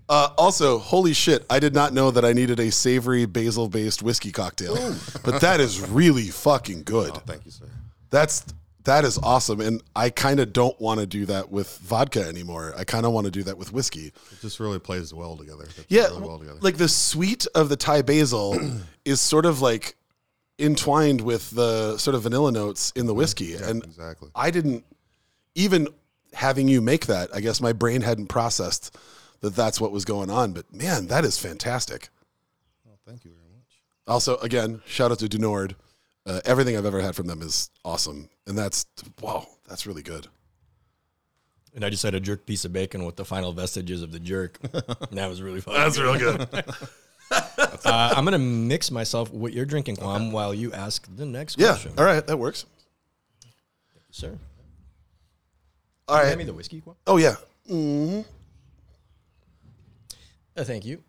Uh, 0.09 0.29
also, 0.37 0.79
holy 0.79 1.13
shit! 1.13 1.45
I 1.49 1.59
did 1.59 1.75
not 1.75 1.93
know 1.93 2.09
that 2.11 2.25
I 2.25 2.33
needed 2.33 2.59
a 2.59 2.71
savory 2.71 3.25
basil 3.27 3.67
based 3.69 4.01
whiskey 4.01 4.31
cocktail, 4.31 4.75
but 5.23 5.41
that 5.41 5.59
is 5.59 5.79
really 5.81 6.29
fucking 6.29 6.83
good. 6.83 7.11
Oh, 7.13 7.21
thank 7.25 7.45
you, 7.45 7.51
sir. 7.51 7.65
That's 8.09 8.45
that 8.83 9.03
is 9.03 9.17
awesome, 9.17 9.59
and 9.59 9.83
I 9.97 10.09
kind 10.09 10.39
of 10.39 10.53
don't 10.53 10.79
want 10.79 11.01
to 11.01 11.05
do 11.05 11.25
that 11.25 11.51
with 11.51 11.77
vodka 11.79 12.25
anymore. 12.25 12.73
I 12.77 12.85
kind 12.85 13.05
of 13.05 13.11
want 13.11 13.25
to 13.25 13.31
do 13.31 13.43
that 13.43 13.57
with 13.57 13.73
whiskey. 13.73 14.07
It 14.31 14.41
just 14.41 14.61
really 14.61 14.79
plays 14.79 15.13
well 15.13 15.35
together. 15.35 15.65
It 15.65 15.85
Yeah, 15.89 16.05
really 16.07 16.21
well 16.21 16.39
together. 16.39 16.59
like 16.61 16.77
the 16.77 16.87
sweet 16.87 17.45
of 17.53 17.67
the 17.67 17.75
Thai 17.75 18.01
basil 18.01 18.57
is 19.05 19.19
sort 19.19 19.45
of 19.45 19.59
like 19.61 19.95
entwined 20.57 21.19
with 21.21 21.51
the 21.51 21.97
sort 21.97 22.15
of 22.15 22.23
vanilla 22.23 22.51
notes 22.51 22.91
in 22.95 23.07
the 23.07 23.13
whiskey, 23.13 23.55
and 23.55 23.83
exactly. 23.83 24.29
I 24.33 24.51
didn't 24.51 24.85
even 25.55 25.89
having 26.33 26.67
you 26.67 26.81
make 26.81 27.07
that. 27.07 27.29
I 27.35 27.41
guess 27.41 27.59
my 27.59 27.73
brain 27.73 28.01
hadn't 28.01 28.27
processed 28.27 28.95
that 29.41 29.55
that's 29.55 29.81
what 29.81 29.91
was 29.91 30.05
going 30.05 30.29
on. 30.29 30.53
But 30.53 30.73
man, 30.73 31.07
that 31.07 31.25
is 31.25 31.37
fantastic. 31.37 32.09
Oh, 32.87 32.93
thank 33.05 33.25
you 33.25 33.31
very 33.31 33.43
much. 33.53 33.81
Also, 34.07 34.33
Also, 34.35 34.45
again, 34.45 34.81
shout 34.85 35.11
out 35.11 35.19
to 35.19 35.27
Du 35.27 35.37
Nord. 35.37 35.75
Uh, 36.27 36.41
everything 36.45 36.75
I've 36.75 36.85
ever 36.85 36.99
had 37.01 37.15
from 37.15 37.25
them 37.27 37.41
is 37.41 37.69
awesome, 37.85 38.27
and 38.45 38.57
that's 38.57 38.85
wow, 39.21 39.47
that's 39.67 39.87
really 39.87 40.03
good. 40.03 40.27
And 41.73 41.85
I 41.85 41.89
just 41.89 42.03
had 42.03 42.13
a 42.15 42.19
jerk 42.19 42.45
piece 42.45 42.65
of 42.65 42.73
bacon 42.73 43.05
with 43.05 43.15
the 43.15 43.23
final 43.25 43.53
vestiges 43.53 44.01
of 44.01 44.11
the 44.11 44.19
jerk. 44.19 44.59
And 45.09 45.17
that 45.17 45.29
was 45.29 45.41
really 45.41 45.61
fun. 45.61 45.75
That's 45.75 45.97
real 45.99 46.17
good. 46.17 46.47
Uh, 47.29 48.13
I'm 48.15 48.23
gonna 48.23 48.39
mix 48.39 48.89
myself 48.89 49.31
what 49.33 49.51
you're 49.51 49.65
drinking, 49.65 49.97
Kwam, 49.97 50.31
while 50.31 50.53
you 50.53 50.71
ask 50.71 51.07
the 51.13 51.25
next 51.25 51.59
yeah, 51.59 51.67
question. 51.69 51.91
all 51.97 52.05
right, 52.05 52.25
that 52.25 52.37
works. 52.37 52.65
sir. 54.11 54.37
All 56.07 56.15
Hand 56.17 56.29
right. 56.29 56.37
me 56.37 56.43
the 56.45 56.53
whiskey, 56.53 56.81
Kwam. 56.81 56.95
Oh 57.05 57.17
yeah, 57.17 57.35
Uh, 60.57 60.63
thank 60.63 60.85
you. 60.85 61.03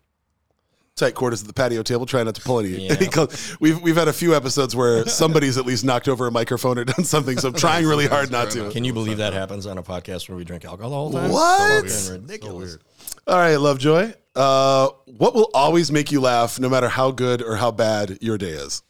Tight 0.99 1.15
quarters 1.15 1.41
at 1.41 1.47
the 1.47 1.53
patio 1.55 1.83
table, 1.83 2.07
trying 2.07 2.27
not 2.27 2.35
to 2.35 2.41
pull 2.43 2.61
any. 2.61 2.69
Yeah. 2.89 3.27
we've 3.61 3.81
we've 3.81 3.97
had 3.97 4.09
a 4.09 4.13
few 4.13 4.35
episodes 4.35 4.75
where 4.77 5.07
somebody's 5.09 5.57
at 5.59 5.67
least 5.67 5.85
knocked 5.85 6.09
over 6.09 6.27
a 6.27 6.31
microphone 6.31 6.79
or 6.79 6.85
done 6.85 7.05
something. 7.05 7.39
So 7.39 7.49
I'm 7.49 7.55
trying 7.67 7.87
really 7.87 8.07
hard 8.07 8.31
not 8.31 8.51
to. 8.51 8.71
Can 8.71 8.85
you 8.85 8.93
believe 8.93 9.19
that 9.19 9.33
happens 9.33 9.67
on 9.67 9.79
a 9.79 9.83
podcast 9.83 10.29
where 10.29 10.37
we 10.37 10.45
drink 10.45 10.65
alcohol 10.65 10.93
all 10.93 11.11
the 11.11 11.21
whole 11.21 11.29
time? 11.29 11.33
What? 11.33 11.91
So 11.91 12.13
fucking 12.13 12.23
ridiculous. 12.23 12.79
All 13.27 13.37
right, 13.37 13.57
Lovejoy. 13.57 14.13
Uh, 14.35 14.89
what 15.07 15.35
will 15.35 15.51
always 15.55 15.91
make 15.91 16.13
you 16.13 16.21
laugh, 16.21 16.61
no 16.61 16.69
matter 16.69 16.89
how 16.89 17.11
good 17.11 17.43
or 17.43 17.57
how 17.57 17.71
bad 17.71 18.19
your 18.21 18.39
day 18.39 18.51
is? 18.51 18.83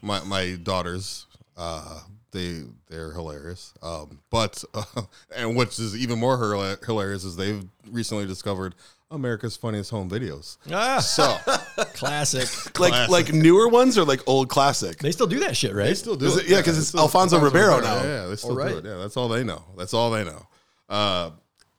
my 0.00 0.22
my 0.24 0.56
daughters 0.62 1.26
uh 1.56 2.00
they 2.32 2.62
they're 2.88 3.12
hilarious 3.12 3.72
um 3.82 4.18
but 4.30 4.62
uh, 4.74 4.84
and 5.36 5.56
which 5.56 5.78
is 5.78 5.96
even 5.96 6.18
more 6.18 6.36
hila- 6.36 6.84
hilarious 6.84 7.24
is 7.24 7.36
they've 7.36 7.64
recently 7.90 8.26
discovered 8.26 8.74
america's 9.10 9.56
funniest 9.56 9.90
home 9.90 10.10
videos 10.10 10.58
Ah, 10.70 10.98
so 11.00 11.36
classic. 11.94 12.48
Like 12.78 12.92
Classic. 12.92 13.10
like 13.10 13.32
newer 13.32 13.68
ones 13.68 13.96
or 13.98 14.04
like 14.04 14.20
old 14.28 14.48
classic? 14.48 14.98
They 14.98 15.10
still 15.10 15.26
do 15.26 15.40
that 15.40 15.56
shit, 15.56 15.74
right? 15.74 15.86
they 15.86 15.94
still 15.94 16.14
do 16.16 16.26
Is 16.26 16.36
it, 16.36 16.44
it- 16.44 16.50
yeah, 16.50 16.62
'cause 16.62 16.74
they 16.74 16.80
it's 16.80 16.88
still- 16.88 17.00
Alfonso 17.00 17.38
Ribeiro 17.40 17.80
now. 17.80 18.02
yeah 18.02 18.26
they 18.26 18.36
still 18.36 18.54
right. 18.54 18.70
do 18.70 18.78
it 18.78 18.84
yeah 18.84 18.96
that's 18.98 19.16
all 19.16 19.28
they 19.28 19.42
know 19.42 19.64
that's 19.76 19.94
all 19.94 20.10
they 20.10 20.24
know 20.24 20.46
uh 20.88 21.30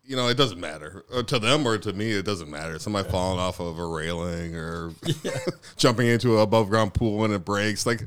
you 0.03 0.15
know, 0.15 0.27
it 0.27 0.37
doesn't 0.37 0.59
matter 0.59 1.05
uh, 1.13 1.21
to 1.21 1.37
them 1.37 1.67
or 1.67 1.77
to 1.77 1.93
me. 1.93 2.09
It 2.13 2.25
doesn't 2.25 2.49
matter. 2.49 2.79
Somebody 2.79 3.07
falling 3.11 3.39
off 3.39 3.59
of 3.59 3.77
a 3.77 3.85
railing 3.85 4.55
or 4.55 4.91
jumping 5.77 6.07
into 6.07 6.37
an 6.37 6.41
above 6.41 6.67
ground 6.67 6.95
pool 6.95 7.23
and 7.25 7.31
it 7.31 7.45
breaks. 7.45 7.85
Like, 7.85 8.01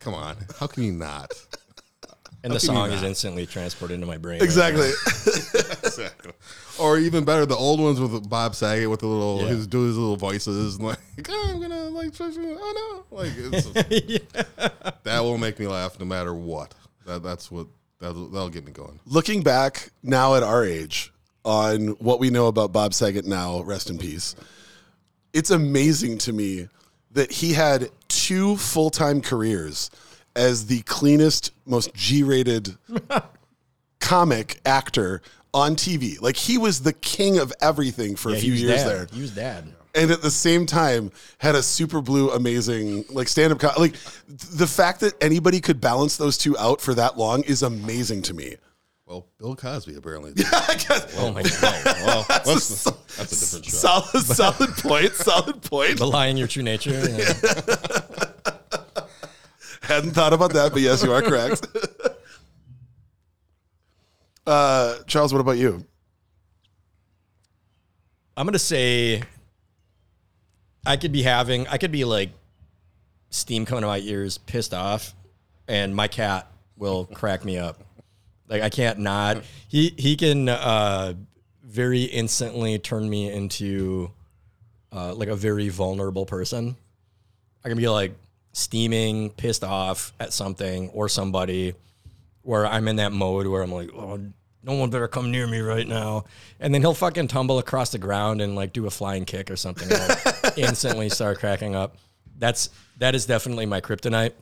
come 0.00 0.12
on, 0.12 0.36
how 0.58 0.66
can 0.66 0.82
you 0.82 0.92
not? 0.92 1.32
And 2.42 2.52
the 2.52 2.56
How 2.56 2.60
can 2.60 2.60
song 2.60 2.92
is 2.92 3.02
instantly 3.02 3.46
transported 3.46 3.94
into 3.94 4.06
my 4.06 4.16
brain. 4.16 4.40
right 4.40 4.42
Exactly. 4.42 4.88
exactly. 5.84 6.32
Or 6.78 6.98
even 6.98 7.24
better, 7.24 7.44
the 7.44 7.56
old 7.56 7.80
ones 7.80 8.00
with 8.00 8.28
Bob 8.28 8.54
Saget 8.54 8.88
with 8.88 9.00
the 9.00 9.06
little 9.06 9.42
Yeah. 9.42 9.48
his 9.48 9.66
do 9.66 9.82
his 9.86 9.96
little 9.96 10.16
voices 10.16 10.76
and 10.76 10.86
like, 10.86 10.98
oh, 11.28 11.50
I'm 11.50 11.60
gonna 11.60 11.90
like, 11.90 12.12
oh 12.20 13.04
no, 13.10 13.16
like 13.16 13.32
it's, 13.36 13.66
that 15.04 15.20
will 15.20 15.38
make 15.38 15.58
me 15.58 15.66
laugh 15.66 15.98
no 16.00 16.06
matter 16.06 16.34
what. 16.34 16.74
That 17.06 17.22
that's 17.22 17.50
what 17.50 17.66
that'll, 18.00 18.28
that'll 18.28 18.48
get 18.48 18.64
me 18.64 18.72
going. 18.72 19.00
Looking 19.04 19.42
back 19.42 19.90
now 20.02 20.34
at 20.34 20.42
our 20.42 20.64
age 20.64 21.12
on 21.44 21.88
what 21.98 22.20
we 22.20 22.30
know 22.30 22.46
about 22.46 22.72
Bob 22.72 22.94
Saget 22.94 23.26
now, 23.26 23.62
rest 23.62 23.90
in 23.90 23.98
peace, 23.98 24.34
it's 25.32 25.50
amazing 25.50 26.18
to 26.18 26.32
me 26.32 26.68
that 27.12 27.30
he 27.30 27.52
had 27.52 27.90
two 28.08 28.56
full 28.56 28.88
time 28.90 29.20
careers 29.20 29.90
as 30.36 30.66
the 30.66 30.80
cleanest, 30.82 31.52
most 31.66 31.92
G 31.94 32.22
rated 32.22 32.76
comic 34.00 34.60
actor 34.64 35.22
on 35.52 35.76
TV. 35.76 36.20
Like 36.20 36.36
he 36.36 36.58
was 36.58 36.80
the 36.80 36.92
king 36.92 37.38
of 37.38 37.52
everything 37.60 38.16
for 38.16 38.30
Yeah, 38.30 38.36
a 38.36 38.40
few 38.40 38.52
years 38.52 38.82
dad. 38.82 38.88
there. 38.88 39.06
He 39.12 39.20
was 39.20 39.34
dad. 39.34 39.72
and 39.94 40.10
at 40.12 40.22
the 40.22 40.30
same 40.30 40.66
time 40.66 41.10
had 41.38 41.54
a 41.56 41.62
super 41.62 42.00
blue 42.00 42.30
amazing 42.30 43.04
like 43.10 43.26
stand 43.26 43.52
up 43.52 43.58
co- 43.58 43.72
like 43.80 43.94
the 44.28 44.66
fact 44.66 45.00
that 45.00 45.12
anybody 45.20 45.60
could 45.60 45.80
balance 45.80 46.16
those 46.16 46.38
two 46.38 46.56
out 46.58 46.80
for 46.80 46.94
that 46.94 47.18
long 47.18 47.42
is 47.42 47.64
amazing 47.64 48.22
to 48.22 48.32
me 48.32 48.54
Well, 49.06 49.26
Bill 49.38 49.56
Cosby 49.56 49.96
apparently. 49.96 50.30
I 50.52 50.74
guess- 50.76 51.12
Oh 51.18 51.32
my 51.32 51.42
god. 51.42 51.84
well, 52.06 52.24
that's, 52.28 52.86
a 52.86 52.92
that's, 53.18 53.32
a 53.32 53.60
different 53.60 53.64
show. 53.64 53.76
solid 53.76 54.24
solid 54.24 54.70
point 54.76 55.12
solid 55.14 55.60
point 55.62 55.98
The 55.98 56.06
lie 56.06 56.26
in 56.26 56.36
your 56.36 56.46
true 56.46 56.62
nature. 56.62 56.92
yeah. 57.10 58.29
Hadn't 59.90 60.12
thought 60.12 60.32
about 60.32 60.52
that 60.52 60.72
but 60.72 60.80
yes 60.80 61.02
you 61.02 61.12
are 61.12 61.22
correct 61.22 61.66
uh 64.46 64.96
charles 65.06 65.32
what 65.32 65.40
about 65.40 65.58
you 65.58 65.84
I'm 68.40 68.46
gonna 68.46 68.58
say 68.58 69.22
I 70.86 70.96
could 70.96 71.12
be 71.12 71.22
having 71.22 71.68
I 71.68 71.76
could 71.76 71.92
be 71.92 72.06
like 72.06 72.30
steam 73.28 73.66
coming 73.66 73.82
to 73.82 73.86
my 73.86 73.98
ears, 73.98 74.38
pissed 74.38 74.72
off, 74.72 75.14
and 75.68 75.94
my 75.94 76.08
cat 76.08 76.50
will 76.78 77.04
crack 77.04 77.44
me 77.44 77.58
up. 77.58 77.84
Like 78.48 78.62
I 78.62 78.70
can't 78.70 78.98
not. 78.98 79.42
He 79.68 79.94
he 79.98 80.16
can 80.16 80.48
uh, 80.48 81.12
very 81.62 82.04
instantly 82.04 82.78
turn 82.78 83.10
me 83.10 83.30
into 83.30 84.10
uh, 84.90 85.14
like 85.14 85.28
a 85.28 85.36
very 85.36 85.68
vulnerable 85.68 86.24
person. 86.24 86.78
I 87.62 87.68
can 87.68 87.76
be 87.76 87.90
like 87.90 88.14
steaming, 88.52 89.30
pissed 89.30 89.64
off 89.64 90.12
at 90.20 90.32
something 90.32 90.88
or 90.90 91.08
somebody, 91.08 91.74
where 92.42 92.66
I'm 92.66 92.88
in 92.88 92.96
that 92.96 93.12
mode 93.12 93.46
where 93.46 93.62
I'm 93.62 93.72
like, 93.72 93.90
oh, 93.94 94.18
no 94.62 94.74
one 94.74 94.90
better 94.90 95.08
come 95.08 95.30
near 95.30 95.46
me 95.46 95.60
right 95.60 95.86
now. 95.86 96.24
And 96.58 96.74
then 96.74 96.82
he'll 96.82 96.94
fucking 96.94 97.28
tumble 97.28 97.58
across 97.58 97.90
the 97.90 97.98
ground 97.98 98.40
and 98.40 98.54
like 98.54 98.72
do 98.72 98.86
a 98.86 98.90
flying 98.90 99.24
kick 99.24 99.50
or 99.50 99.56
something. 99.56 99.88
And 99.90 100.52
instantly 100.56 101.08
start 101.08 101.38
cracking 101.38 101.74
up. 101.74 101.96
That's 102.38 102.70
that 102.98 103.14
is 103.14 103.26
definitely 103.26 103.66
my 103.66 103.80
kryptonite 103.80 104.32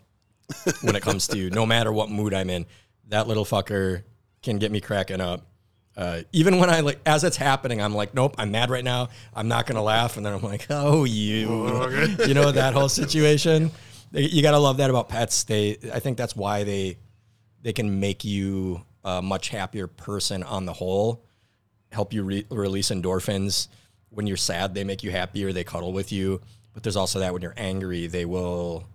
when 0.83 0.97
it 0.97 1.03
comes 1.03 1.27
to 1.29 1.51
no 1.51 1.67
matter 1.67 1.93
what 1.93 2.11
mood 2.11 2.35
I'm 2.35 2.51
in. 2.51 2.67
That 3.09 3.29
little 3.29 3.45
fucker 3.45 4.03
can 4.43 4.59
get 4.59 4.71
me 4.73 4.81
cracking 4.81 5.21
up. 5.21 5.47
Uh, 5.97 6.23
even 6.33 6.59
when 6.59 6.71
I 6.71 6.81
like, 6.81 7.01
as 7.05 7.25
it's 7.25 7.37
happening, 7.37 7.83
I'm 7.83 7.93
like, 7.93 8.15
nope, 8.15 8.37
I'm 8.39 8.53
mad 8.53 8.71
right 8.71 8.85
now. 8.85 9.09
I'm 9.35 9.49
not 9.49 9.67
gonna 9.67 9.83
laugh, 9.83 10.17
and 10.17 10.25
then 10.25 10.33
I'm 10.33 10.43
like, 10.43 10.67
oh, 10.71 11.03
you, 11.03 12.17
you 12.25 12.35
know 12.35 12.53
that 12.53 12.73
whole 12.73 12.89
situation. 12.89 13.73
You 14.13 14.43
gotta 14.43 14.59
love 14.59 14.79
that 14.79 14.91
about 14.91 15.09
pets. 15.09 15.45
They, 15.45 15.79
I 15.93 16.01
think 16.01 16.17
that's 16.17 16.35
why 16.35 16.65
they, 16.65 16.99
they 17.63 17.73
can 17.73 18.01
make 18.01 18.25
you 18.25 18.83
a 19.05 19.21
much 19.21 19.49
happier 19.49 19.87
person 19.87 20.43
on 20.43 20.67
the 20.67 20.73
whole. 20.73 21.25
Help 21.93 22.13
you 22.13 22.23
re- 22.23 22.47
release 22.51 22.91
endorphins. 22.91 23.69
When 24.11 24.27
you're 24.27 24.37
sad, 24.37 24.75
they 24.75 24.85
make 24.85 25.03
you 25.03 25.11
happier. 25.11 25.53
They 25.53 25.65
cuddle 25.65 25.93
with 25.93 26.13
you. 26.13 26.41
But 26.73 26.83
there's 26.83 26.97
also 26.97 27.19
that 27.19 27.33
when 27.33 27.43
you're 27.43 27.55
angry, 27.57 28.07
they 28.07 28.25
will 28.25 28.87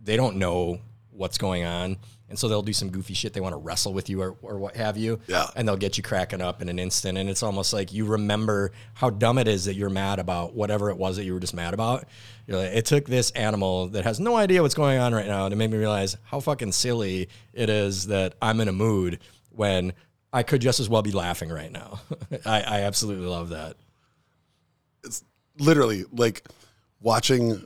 they 0.00 0.16
don't 0.16 0.36
know 0.36 0.80
what's 1.10 1.38
going 1.38 1.64
on. 1.64 1.96
And 2.28 2.38
so 2.38 2.48
they'll 2.48 2.62
do 2.62 2.72
some 2.72 2.90
goofy 2.90 3.14
shit. 3.14 3.32
They 3.32 3.40
want 3.40 3.52
to 3.52 3.58
wrestle 3.58 3.92
with 3.92 4.10
you 4.10 4.20
or, 4.20 4.36
or 4.42 4.58
what 4.58 4.74
have 4.76 4.96
you. 4.96 5.20
Yeah. 5.28 5.46
And 5.54 5.66
they'll 5.66 5.76
get 5.76 5.96
you 5.96 6.02
cracking 6.02 6.40
up 6.40 6.60
in 6.60 6.68
an 6.68 6.78
instant. 6.78 7.18
And 7.18 7.30
it's 7.30 7.42
almost 7.42 7.72
like 7.72 7.92
you 7.92 8.04
remember 8.04 8.72
how 8.94 9.10
dumb 9.10 9.38
it 9.38 9.46
is 9.46 9.66
that 9.66 9.74
you're 9.74 9.90
mad 9.90 10.18
about 10.18 10.54
whatever 10.54 10.90
it 10.90 10.96
was 10.96 11.16
that 11.16 11.24
you 11.24 11.34
were 11.34 11.40
just 11.40 11.54
mad 11.54 11.72
about. 11.72 12.04
You're 12.46 12.58
like, 12.58 12.72
it 12.72 12.84
took 12.84 13.06
this 13.06 13.30
animal 13.32 13.88
that 13.88 14.04
has 14.04 14.18
no 14.18 14.36
idea 14.36 14.60
what's 14.62 14.74
going 14.74 14.98
on 14.98 15.14
right 15.14 15.26
now 15.26 15.48
to 15.48 15.54
make 15.54 15.70
me 15.70 15.78
realize 15.78 16.16
how 16.24 16.40
fucking 16.40 16.72
silly 16.72 17.28
it 17.52 17.70
is 17.70 18.08
that 18.08 18.34
I'm 18.42 18.60
in 18.60 18.68
a 18.68 18.72
mood 18.72 19.20
when 19.50 19.92
I 20.32 20.42
could 20.42 20.60
just 20.60 20.80
as 20.80 20.88
well 20.88 21.02
be 21.02 21.12
laughing 21.12 21.50
right 21.50 21.70
now. 21.70 22.00
I, 22.44 22.60
I 22.60 22.80
absolutely 22.82 23.26
love 23.26 23.50
that. 23.50 23.76
It's 25.04 25.22
literally 25.58 26.04
like 26.12 26.42
watching 27.00 27.64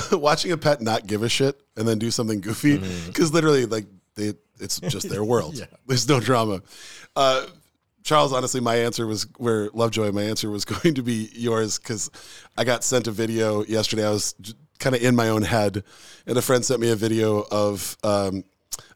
watching 0.12 0.52
a 0.52 0.56
pet 0.56 0.80
not 0.80 1.06
give 1.06 1.22
a 1.22 1.28
shit 1.28 1.60
and 1.76 1.86
then 1.86 1.98
do 1.98 2.10
something 2.10 2.40
goofy 2.40 2.78
because 3.06 3.32
literally 3.32 3.66
like 3.66 3.86
they 4.14 4.34
it's 4.60 4.80
just 4.80 5.08
their 5.08 5.24
world. 5.24 5.60
There's 5.86 6.08
no 6.08 6.20
drama. 6.20 6.62
Uh 7.16 7.46
charles 8.04 8.32
honestly 8.32 8.60
my 8.60 8.74
answer 8.74 9.06
was 9.06 9.28
where 9.36 9.70
lovejoy 9.74 10.10
my 10.10 10.22
answer 10.22 10.50
was 10.50 10.64
going 10.82 10.92
to 10.92 11.02
be 11.02 11.30
yours 11.34 11.78
because 11.78 12.10
i 12.56 12.64
got 12.64 12.82
sent 12.82 13.06
a 13.06 13.12
video 13.12 13.64
yesterday. 13.64 14.04
I 14.04 14.10
was 14.10 14.34
kind 14.80 14.96
of 14.96 15.02
in 15.02 15.14
my 15.14 15.28
own 15.28 15.42
head 15.42 15.84
and 16.26 16.36
a 16.36 16.42
friend 16.42 16.64
sent 16.64 16.80
me 16.80 16.90
a 16.90 16.96
video 16.96 17.46
of 17.50 17.96
um, 18.02 18.44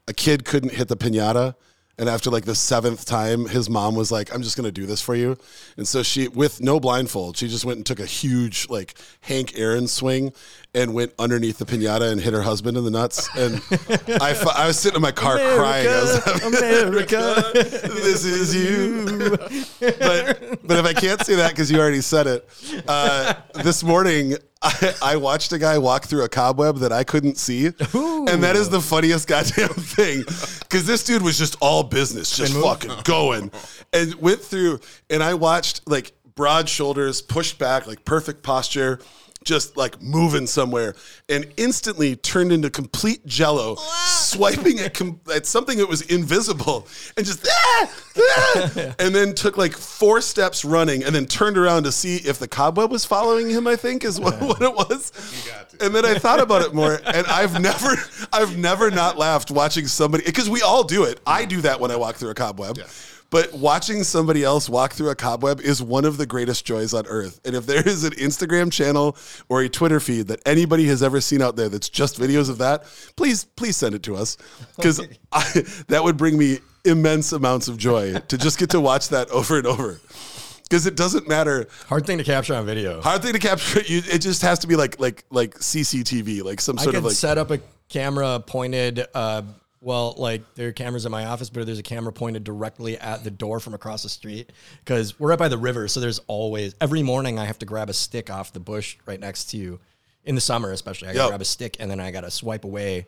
a 0.07 0.13
kid 0.13 0.43
couldn't 0.43 0.73
hit 0.73 0.89
the 0.89 0.97
piñata 0.97 1.55
and 1.99 2.07
after 2.07 2.29
like 2.29 2.45
the 2.45 2.53
seventh 2.53 3.05
time, 3.05 3.47
his 3.47 3.69
mom 3.69 3.95
was 3.95 4.11
like, 4.11 4.33
I'm 4.33 4.43
just 4.43 4.55
going 4.55 4.65
to 4.65 4.71
do 4.71 4.85
this 4.85 5.01
for 5.01 5.15
you. 5.15 5.35
And 5.77 5.87
so 5.87 6.03
she, 6.03 6.27
with 6.27 6.61
no 6.61 6.79
blindfold, 6.79 7.37
she 7.37 7.47
just 7.47 7.65
went 7.65 7.77
and 7.77 7.85
took 7.85 7.99
a 7.99 8.05
huge, 8.05 8.69
like, 8.69 8.93
Hank 9.21 9.53
Aaron 9.57 9.87
swing 9.87 10.31
and 10.75 10.93
went 10.93 11.13
underneath 11.17 11.57
the 11.57 11.65
pinata 11.65 12.11
and 12.11 12.21
hit 12.21 12.33
her 12.33 12.43
husband 12.43 12.77
in 12.77 12.83
the 12.83 12.91
nuts. 12.91 13.27
And 13.35 13.55
I, 14.21 14.35
fu- 14.35 14.49
I 14.49 14.67
was 14.67 14.77
sitting 14.77 14.97
in 14.97 15.01
my 15.01 15.11
car 15.11 15.37
crying. 15.37 15.87
I 15.87 16.01
was 16.01 16.27
like, 16.27 16.43
America. 16.43 17.43
this 17.53 18.25
is 18.25 18.55
you. 18.55 19.37
But, 19.79 20.67
but 20.67 20.77
if 20.77 20.85
I 20.85 20.93
can't 20.93 21.21
say 21.25 21.35
that 21.35 21.49
because 21.49 21.71
you 21.71 21.79
already 21.79 22.01
said 22.01 22.27
it, 22.27 22.49
uh, 22.87 23.33
this 23.55 23.83
morning 23.83 24.35
I, 24.67 24.93
I 25.01 25.15
watched 25.15 25.53
a 25.53 25.57
guy 25.57 25.77
walk 25.77 26.05
through 26.05 26.23
a 26.23 26.29
cobweb 26.29 26.77
that 26.77 26.91
I 26.91 27.03
couldn't 27.03 27.37
see. 27.37 27.67
And 27.67 28.43
that 28.43 28.55
is 28.55 28.69
the 28.69 28.81
funniest 28.81 29.27
goddamn 29.27 29.69
thing. 29.69 30.23
Because 30.59 30.85
this 30.85 31.03
dude 31.03 31.21
was 31.21 31.37
just 31.37 31.55
all 31.61 31.83
business, 31.83 32.35
just 32.35 32.53
fucking 32.53 32.91
going. 33.03 33.51
And 33.93 34.15
went 34.15 34.41
through, 34.41 34.79
and 35.09 35.23
I 35.23 35.35
watched 35.35 35.87
like 35.87 36.11
broad 36.35 36.67
shoulders, 36.67 37.21
pushed 37.21 37.57
back, 37.57 37.87
like 37.87 38.03
perfect 38.05 38.43
posture 38.43 38.99
just 39.47 39.77
like 39.77 39.99
moving 40.01 40.45
somewhere 40.45 40.93
and 41.29 41.47
instantly 41.55 42.17
turned 42.17 42.51
into 42.51 42.69
complete 42.69 43.25
jello, 43.25 43.75
swiping 44.05 44.79
at, 44.79 44.93
com- 44.93 45.21
at 45.33 45.45
something 45.45 45.77
that 45.77 45.87
was 45.87 46.01
invisible 46.01 46.85
and 47.15 47.25
just, 47.25 47.47
ah, 47.49 47.93
ah, 48.17 48.95
and 48.99 49.15
then 49.15 49.33
took 49.33 49.55
like 49.57 49.71
four 49.71 50.19
steps 50.19 50.65
running 50.65 51.01
and 51.05 51.15
then 51.15 51.25
turned 51.25 51.57
around 51.57 51.83
to 51.83 51.91
see 51.93 52.17
if 52.17 52.37
the 52.39 52.47
cobweb 52.47 52.91
was 52.91 53.05
following 53.05 53.49
him, 53.49 53.67
I 53.67 53.77
think 53.77 54.03
is 54.03 54.19
what, 54.19 54.39
what 54.41 54.61
it 54.61 54.73
was. 54.73 55.13
And 55.79 55.95
then 55.95 56.05
I 56.05 56.15
thought 56.15 56.41
about 56.41 56.61
it 56.63 56.73
more 56.73 56.99
and 57.05 57.25
I've 57.27 57.59
never, 57.61 57.95
I've 58.33 58.57
never 58.57 58.91
not 58.91 59.17
laughed 59.17 59.49
watching 59.49 59.87
somebody, 59.87 60.25
because 60.25 60.49
we 60.49 60.61
all 60.61 60.83
do 60.83 61.05
it. 61.05 61.21
I 61.25 61.45
do 61.45 61.61
that 61.61 61.79
when 61.79 61.89
I 61.89 61.95
walk 61.95 62.17
through 62.17 62.31
a 62.31 62.35
cobweb. 62.35 62.77
But 63.29 63.53
watching 63.53 64.03
somebody 64.03 64.43
else 64.43 64.69
walk 64.69 64.93
through 64.93 65.09
a 65.09 65.15
cobweb 65.15 65.59
is 65.59 65.81
one 65.81 66.05
of 66.05 66.17
the 66.17 66.25
greatest 66.25 66.65
joys 66.65 66.93
on 66.93 67.05
earth. 67.07 67.41
And 67.43 67.55
if 67.55 67.65
there 67.65 67.85
is 67.87 68.03
an 68.03 68.13
Instagram 68.13 68.71
channel 68.71 69.17
or 69.49 69.61
a 69.61 69.69
Twitter 69.69 69.99
feed 69.99 70.27
that 70.27 70.41
anybody 70.45 70.85
has 70.87 71.03
ever 71.03 71.19
seen 71.19 71.41
out 71.41 71.55
there 71.55 71.69
that's 71.69 71.89
just 71.89 72.19
videos 72.19 72.49
of 72.49 72.57
that, 72.59 72.85
please, 73.15 73.43
please 73.43 73.75
send 73.75 73.95
it 73.95 74.03
to 74.03 74.15
us 74.15 74.37
because 74.75 74.97
that 75.87 76.03
would 76.03 76.17
bring 76.17 76.37
me 76.37 76.59
immense 76.85 77.33
amounts 77.33 77.67
of 77.67 77.77
joy 77.77 78.17
to 78.17 78.37
just 78.37 78.57
get 78.57 78.69
to 78.69 78.79
watch 78.79 79.09
that 79.09 79.29
over 79.29 79.57
and 79.57 79.67
over. 79.67 79.99
Because 80.63 80.85
it 80.85 80.95
doesn't 80.95 81.29
matter. 81.29 81.67
Hard 81.87 82.05
thing 82.05 82.17
to 82.17 82.25
capture 82.25 82.53
on 82.53 82.65
video. 82.65 83.01
Hard 83.01 83.21
thing 83.21 83.33
to 83.33 83.39
capture. 83.39 83.81
You, 83.81 84.01
it 84.05 84.19
just 84.19 84.41
has 84.41 84.59
to 84.59 84.67
be 84.67 84.75
like 84.75 84.99
like 84.99 85.23
like 85.29 85.53
CCTV, 85.55 86.43
like 86.43 86.59
some 86.59 86.77
I 86.77 86.83
sort 86.83 86.95
of 86.95 87.05
like. 87.05 87.13
set 87.13 87.37
up 87.37 87.51
a 87.51 87.59
camera 87.87 88.43
pointed. 88.45 89.05
Uh, 89.13 89.43
well, 89.81 90.15
like 90.17 90.41
there 90.55 90.69
are 90.69 90.71
cameras 90.71 91.05
in 91.05 91.11
my 91.11 91.25
office, 91.25 91.49
but 91.49 91.65
there's 91.65 91.79
a 91.79 91.83
camera 91.83 92.11
pointed 92.11 92.43
directly 92.43 92.97
at 92.97 93.23
the 93.23 93.31
door 93.31 93.59
from 93.59 93.73
across 93.73 94.03
the 94.03 94.09
street 94.09 94.51
because 94.83 95.19
we're 95.19 95.29
right 95.29 95.39
by 95.39 95.47
the 95.49 95.57
river. 95.57 95.87
So 95.87 95.99
there's 95.99 96.19
always 96.27 96.75
every 96.81 97.03
morning 97.03 97.37
I 97.39 97.45
have 97.45 97.59
to 97.59 97.65
grab 97.65 97.89
a 97.89 97.93
stick 97.93 98.29
off 98.29 98.53
the 98.53 98.59
bush 98.59 98.97
right 99.05 99.19
next 99.19 99.45
to 99.51 99.57
you. 99.57 99.79
In 100.23 100.35
the 100.35 100.41
summer, 100.41 100.71
especially, 100.71 101.07
I 101.09 101.13
gotta 101.13 101.23
Yep. 101.25 101.29
grab 101.29 101.41
a 101.41 101.45
stick 101.45 101.77
and 101.79 101.89
then 101.89 101.99
I 101.99 102.11
gotta 102.11 102.31
swipe 102.31 102.65
away 102.65 103.05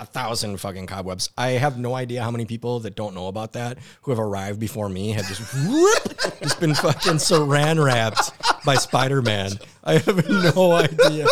a 0.00 0.06
thousand 0.06 0.56
fucking 0.58 0.86
cobwebs. 0.86 1.28
I 1.36 1.50
have 1.50 1.78
no 1.78 1.94
idea 1.94 2.22
how 2.22 2.30
many 2.30 2.44
people 2.46 2.80
that 2.80 2.96
don't 2.96 3.14
know 3.14 3.28
about 3.28 3.52
that 3.52 3.78
who 4.02 4.10
have 4.10 4.18
arrived 4.18 4.58
before 4.58 4.88
me 4.88 5.10
have 5.12 5.26
just 5.28 5.42
whoop, 5.68 6.40
just 6.40 6.58
been 6.60 6.74
fucking 6.74 7.14
saran 7.18 7.84
wrapped 7.84 8.32
by 8.64 8.74
Spider 8.76 9.20
Man. 9.22 9.52
I 9.84 9.98
have 9.98 10.28
no 10.56 10.72
idea. 10.72 11.26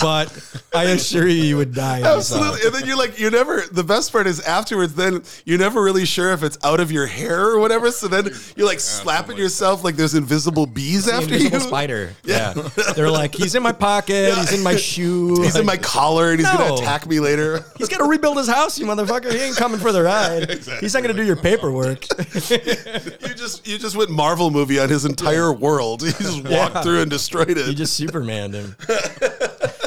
But 0.00 0.62
I 0.74 0.84
assure 0.84 1.26
you, 1.26 1.42
you 1.42 1.56
would 1.56 1.74
die. 1.74 1.98
if 2.00 2.04
you 2.04 2.22
saw 2.22 2.36
it. 2.36 2.40
Absolutely. 2.40 2.66
And 2.66 2.74
then 2.74 2.86
you're 2.86 2.96
like, 2.96 3.18
you 3.18 3.30
never, 3.30 3.62
the 3.72 3.84
best 3.84 4.12
part 4.12 4.26
is 4.26 4.40
afterwards, 4.40 4.94
then 4.94 5.22
you're 5.44 5.58
never 5.58 5.82
really 5.82 6.04
sure 6.04 6.32
if 6.32 6.42
it's 6.42 6.58
out 6.64 6.80
of 6.80 6.90
your 6.92 7.06
hair 7.06 7.46
or 7.46 7.58
whatever. 7.58 7.90
So 7.90 8.08
then 8.08 8.30
you're 8.56 8.66
like 8.66 8.80
slapping 8.80 9.36
yourself 9.36 9.82
like 9.84 9.96
there's 9.96 10.14
invisible 10.14 10.66
bees 10.66 11.06
The 11.06 11.14
after 11.14 11.34
invisible 11.34 11.58
you. 11.58 11.66
spider. 11.66 12.12
Yeah. 12.24 12.52
They're 12.94 13.10
like, 13.10 13.34
he's 13.34 13.54
in 13.54 13.62
my 13.62 13.72
pocket. 13.72 14.34
He's 14.34 14.52
in 14.52 14.62
my 14.62 14.76
shoe. 14.76 15.42
He's 15.42 15.56
in 15.56 15.66
my 15.66 15.76
collar 15.76 16.30
and 16.30 16.40
he's 16.40 16.50
going 16.50 16.66
to 16.68 16.74
attack 16.82 17.06
me 17.06 17.20
later. 17.20 17.64
He's 17.78 17.88
got 17.88 17.98
to 17.98 18.04
rebuild 18.04 18.36
his 18.38 18.48
house, 18.48 18.78
you 18.78 18.86
motherfucker. 18.86 19.32
He 19.32 19.38
ain't 19.38 19.56
coming 19.56 19.80
for 19.80 19.92
the 19.92 20.02
ride. 20.02 20.50
He's 20.80 20.94
not 20.94 21.02
going 21.02 21.14
to 21.14 21.20
do 21.22 21.26
your 21.26 21.36
paperwork. 21.36 22.06
You 22.50 23.34
just, 23.34 23.66
you 23.66 23.78
just 23.78 23.96
went 23.96 24.10
Marvel 24.10 24.50
movie 24.50 24.78
on 24.78 24.88
his 24.88 25.04
entire 25.04 25.52
world. 25.52 26.02
He 26.02 26.12
just 26.12 26.42
walked 26.44 26.74
Yeah. 26.76 26.82
through 26.82 27.00
and 27.02 27.10
destroyed 27.10 27.50
it. 27.50 27.66
You 27.66 27.74
just 27.74 27.96
Supermaned 27.96 28.52
him. 28.54 28.76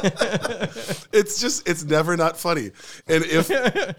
it's 1.12 1.40
just 1.40 1.68
it's 1.68 1.84
never 1.84 2.16
not 2.16 2.36
funny. 2.36 2.70
And 3.06 3.24
if 3.24 3.50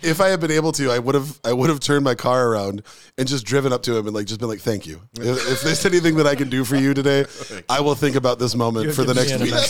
if 0.04 0.22
I 0.22 0.30
had 0.30 0.40
been 0.40 0.52
able 0.52 0.72
to, 0.74 0.92
I 0.92 1.00
would 1.00 1.16
have 1.16 1.40
I 1.44 1.54
would 1.54 1.70
have 1.70 1.80
turned 1.80 2.04
my 2.04 2.16
car 2.16 2.50
around 2.50 2.84
and 3.18 3.28
just 3.28 3.46
driven 3.46 3.74
up 3.74 3.84
to 3.84 3.96
him 3.96 4.08
and 4.08 4.16
like 4.16 4.26
just 4.26 4.40
been 4.40 4.50
like, 4.50 4.60
"Thank 4.62 4.86
you. 4.88 5.02
If, 5.14 5.52
if 5.52 5.62
there's 5.62 5.86
anything 5.86 6.16
that 6.16 6.28
I 6.28 6.36
can 6.36 6.50
do 6.50 6.64
for 6.66 6.76
you 6.76 6.94
today, 6.94 7.26
I 7.70 7.80
will 7.82 7.96
think 7.96 8.16
about 8.16 8.40
this 8.40 8.56
moment 8.56 8.94
for 8.94 9.04
the 9.04 9.14
next 9.14 9.32
Give 9.32 9.42
me 9.42 9.52
week." 9.52 9.62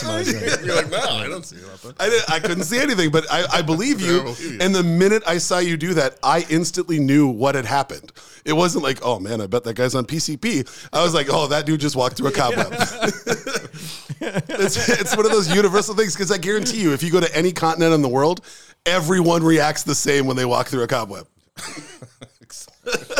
You're 0.65 0.75
like, 0.75 0.89
no, 0.89 0.99
I 0.99 1.27
don't 1.27 1.45
see 1.45 1.57
nothing. 1.57 1.93
I, 1.99 2.09
did, 2.09 2.23
I 2.29 2.39
couldn't 2.39 2.63
see 2.63 2.79
anything, 2.79 3.11
but 3.11 3.25
I, 3.31 3.45
I 3.51 3.61
believe 3.61 4.01
you. 4.01 4.21
believe 4.23 4.53
you. 4.53 4.57
And 4.61 4.73
the 4.73 4.83
minute 4.83 5.23
I 5.25 5.37
saw 5.37 5.59
you 5.59 5.77
do 5.77 5.93
that, 5.95 6.17
I 6.23 6.45
instantly 6.49 6.99
knew 6.99 7.27
what 7.27 7.55
had 7.55 7.65
happened. 7.65 8.11
It 8.45 8.53
wasn't 8.53 8.83
like, 8.83 8.99
oh 9.03 9.19
man, 9.19 9.41
I 9.41 9.47
bet 9.47 9.63
that 9.65 9.75
guy's 9.75 9.95
on 9.95 10.05
PCP. 10.05 10.89
I 10.93 11.03
was 11.03 11.13
like, 11.13 11.27
oh, 11.29 11.47
that 11.47 11.65
dude 11.65 11.79
just 11.79 11.95
walked 11.95 12.17
through 12.17 12.27
a 12.27 12.31
cobweb. 12.31 12.71
it's, 14.21 14.89
it's 14.89 15.15
one 15.17 15.25
of 15.25 15.31
those 15.31 15.53
universal 15.53 15.95
things 15.95 16.13
because 16.15 16.31
I 16.31 16.37
guarantee 16.37 16.81
you, 16.81 16.93
if 16.93 17.03
you 17.03 17.11
go 17.11 17.19
to 17.19 17.35
any 17.35 17.51
continent 17.51 17.93
in 17.93 18.01
the 18.01 18.09
world, 18.09 18.41
everyone 18.85 19.43
reacts 19.43 19.83
the 19.83 19.95
same 19.95 20.25
when 20.27 20.37
they 20.37 20.45
walk 20.45 20.67
through 20.67 20.83
a 20.83 20.87
cobweb. 20.87 21.27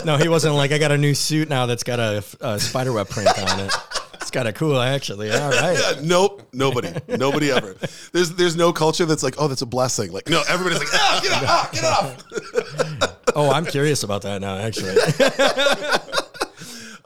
No, 0.05 0.17
he 0.17 0.27
wasn't 0.27 0.55
like, 0.55 0.71
I 0.71 0.77
got 0.79 0.91
a 0.91 0.97
new 0.97 1.13
suit 1.13 1.47
now 1.49 1.65
that's 1.67 1.83
got 1.83 1.99
a, 1.99 2.23
a 2.41 2.59
spiderweb 2.59 3.09
print 3.09 3.29
on 3.37 3.59
it. 3.59 3.71
It's 4.15 4.31
kind 4.31 4.47
of 4.47 4.55
cool, 4.55 4.79
actually. 4.79 5.31
All 5.31 5.49
right. 5.51 5.77
Yeah, 5.77 6.01
nope, 6.01 6.47
nobody, 6.53 6.91
nobody 7.07 7.51
ever. 7.51 7.75
There's 8.11 8.31
there's 8.31 8.55
no 8.55 8.71
culture 8.73 9.05
that's 9.05 9.23
like, 9.23 9.35
oh, 9.37 9.47
that's 9.47 9.61
a 9.61 9.65
blessing. 9.67 10.11
Like, 10.11 10.29
no, 10.29 10.41
everybody's 10.47 10.79
like, 10.79 10.87
ah, 10.93 11.19
get 11.23 11.31
off, 11.33 11.43
ah, 11.47 11.69
get 11.71 11.83
off. 11.83 13.17
Oh, 13.33 13.49
I'm 13.49 13.65
curious 13.65 14.03
about 14.03 14.23
that 14.23 14.41
now, 14.41 14.57
actually. 14.57 14.93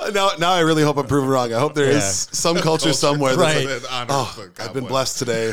Uh, 0.05 0.09
Now, 0.11 0.29
now 0.37 0.51
I 0.51 0.59
really 0.61 0.83
hope 0.83 0.97
I'm 0.97 1.07
proven 1.07 1.29
wrong. 1.29 1.53
I 1.53 1.59
hope 1.59 1.73
there 1.73 1.85
is 1.89 1.95
Yeah. 1.95 2.35
some 2.37 2.57
culture 2.57 2.93
somewhere 2.93 3.35
that's 3.35 3.55
Right. 3.65 3.81
like, 3.81 3.91
honor 3.91 4.07
oh, 4.11 4.47
I've 4.59 4.73
been 4.73 4.85
blessed 4.85 5.17
today. 5.19 5.51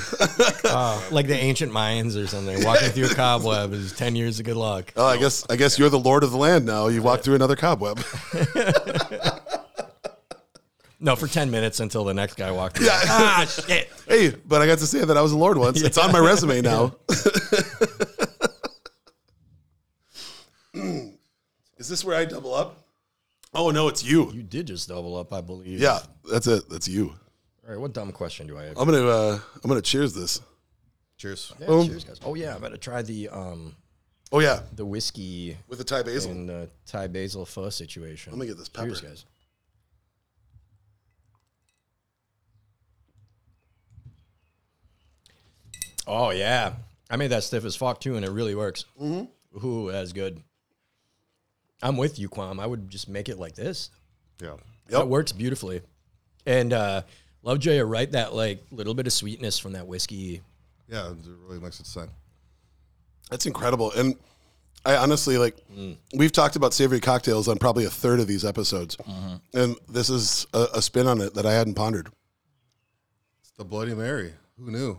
Oh, 0.65 1.03
like 1.11 1.27
the 1.27 1.37
ancient 1.37 1.73
Mayans 1.73 2.23
or 2.23 2.27
something. 2.27 2.63
Walking 2.65 2.91
through 2.91 3.07
a 3.07 3.15
cobweb 3.15 3.73
is 3.73 3.93
10 3.93 4.15
years 4.17 4.39
of 4.41 4.45
good 4.47 4.57
luck. 4.57 4.93
oh, 4.97 5.07
I 5.07 5.17
guess 5.17 5.45
I 5.49 5.57
guess 5.57 5.79
you're 5.79 5.89
the 5.91 5.99
lord 5.99 6.23
of 6.25 6.31
the 6.33 6.37
land 6.39 6.67
now. 6.67 6.89
You 6.89 7.03
walk 7.03 7.23
through 7.23 7.35
another 7.37 7.57
cobweb. 7.57 8.01
No, 11.05 11.17
for 11.17 11.27
10 11.27 11.51
minutes 11.51 11.81
until 11.81 12.05
the 12.05 12.15
next 12.15 12.35
guy 12.37 12.53
walked 12.53 12.77
through. 12.77 12.87
Yeah. 12.87 13.01
Ah, 13.07 13.45
shit. 13.45 13.91
hey, 14.07 14.31
but 14.47 14.63
I 14.63 14.69
got 14.69 14.79
to 14.79 14.87
say 14.87 15.05
that 15.05 15.17
I 15.17 15.21
was 15.21 15.33
a 15.33 15.37
lord 15.37 15.59
once. 15.59 15.83
It's 15.83 15.99
on 15.99 16.13
my 16.13 16.21
resume 16.21 16.61
now. 16.61 16.95
is 20.75 21.89
this 21.89 22.05
where 22.05 22.17
I 22.17 22.25
double 22.25 22.55
up? 22.55 22.82
Oh 23.55 23.71
no, 23.71 23.89
it's 23.89 24.03
you. 24.05 24.31
You 24.33 24.43
did 24.43 24.67
just 24.67 24.89
double 24.89 25.17
up, 25.17 25.33
I 25.33 25.41
believe. 25.41 25.81
Yeah, 25.81 25.99
that's 26.31 26.47
it. 26.47 26.69
That's 26.71 26.89
you. 26.89 27.15
All 27.65 27.71
right, 27.71 27.81
what 27.81 27.93
dumb 27.93 28.13
question 28.13 28.47
do 28.47 28.59
I 28.59 28.65
have? 28.65 28.79
I'm 28.79 28.87
gonna 28.87 29.07
uh, 29.07 29.39
I'm 29.63 29.69
gonna 29.69 29.83
cheers 29.83 30.15
this. 30.15 30.41
Cheers. 31.23 31.53
Yeah, 31.61 31.67
boom. 31.67 31.87
cheers, 31.87 32.03
guys. 32.03 32.19
Oh, 32.25 32.35
yeah, 32.35 32.53
I'm 32.53 32.61
going 32.61 32.73
to 32.73 32.79
try 32.79 33.01
the 33.01 33.29
um 33.29 33.77
Oh 34.33 34.41
yeah, 34.41 34.61
the 34.75 34.85
whiskey 34.85 35.57
with 35.69 35.79
the 35.79 35.85
Thai 35.85 36.03
basil. 36.03 36.33
and 36.33 36.49
the 36.49 36.69
Thai 36.87 37.07
basil 37.07 37.45
pho 37.45 37.69
situation. 37.69 38.33
Let 38.33 38.41
me 38.41 38.47
get 38.47 38.57
this 38.57 38.69
pepper. 38.69 38.89
Cheers, 38.89 39.01
guys. 39.03 39.25
Oh 46.07 46.31
yeah, 46.31 46.73
I 47.11 47.17
made 47.17 47.29
that 47.29 47.45
stiff 47.45 47.65
as 47.65 47.77
fuck 47.77 48.01
too, 48.01 48.17
and 48.17 48.25
it 48.25 48.31
really 48.31 48.55
works. 48.55 48.87
Mm-hmm. 49.01 49.65
Ooh, 49.65 49.93
that's 49.93 50.13
good. 50.13 50.43
I'm 51.83 51.97
with 51.97 52.19
you, 52.19 52.29
Quam. 52.29 52.61
I 52.61 52.67
would 52.67 52.89
just 52.89 53.09
make 53.09 53.29
it 53.29 53.39
like 53.39 53.55
this. 53.55 53.91
Yeah. 54.41 54.57
That 54.89 55.09
works 55.09 55.33
beautifully. 55.33 55.83
And 56.47 56.73
uh, 56.73 57.03
Lovejoy, 57.43 57.75
you're 57.75 57.87
right. 57.87 58.11
That 58.13 58.35
like 58.35 58.63
little 58.71 58.95
bit 58.95 59.07
of 59.07 59.13
sweetness 59.13 59.59
from 59.59 59.73
that 59.73 59.87
whiskey. 59.87 60.43
Yeah, 60.89 61.11
it 61.11 61.17
really 61.49 61.61
makes 61.61 61.81
it 61.81 61.87
sing. 61.87 62.09
That's 63.31 63.47
incredible. 63.47 63.93
And 63.93 64.17
I 64.85 64.97
honestly 64.97 65.39
like 65.39 65.57
Mm. 65.75 65.97
we've 66.15 66.33
talked 66.33 66.57
about 66.57 66.75
savory 66.75 67.01
cocktails 67.01 67.49
on 67.49 67.57
probably 67.59 67.85
a 67.85 67.91
third 67.91 68.21
of 68.21 68.27
these 68.27 68.45
episodes. 68.45 68.97
Mm-hmm. 68.97 69.59
And 69.59 69.77
this 69.89 70.11
is 70.11 70.47
a, 70.53 70.67
a 70.75 70.83
spin 70.83 71.07
on 71.07 71.21
it 71.21 71.35
that 71.35 71.47
I 71.47 71.53
hadn't 71.55 71.75
pondered. 71.75 72.09
It's 73.41 73.53
the 73.57 73.65
Bloody 73.65 73.95
Mary. 73.95 74.35
Who 74.59 74.71
knew? 74.71 74.99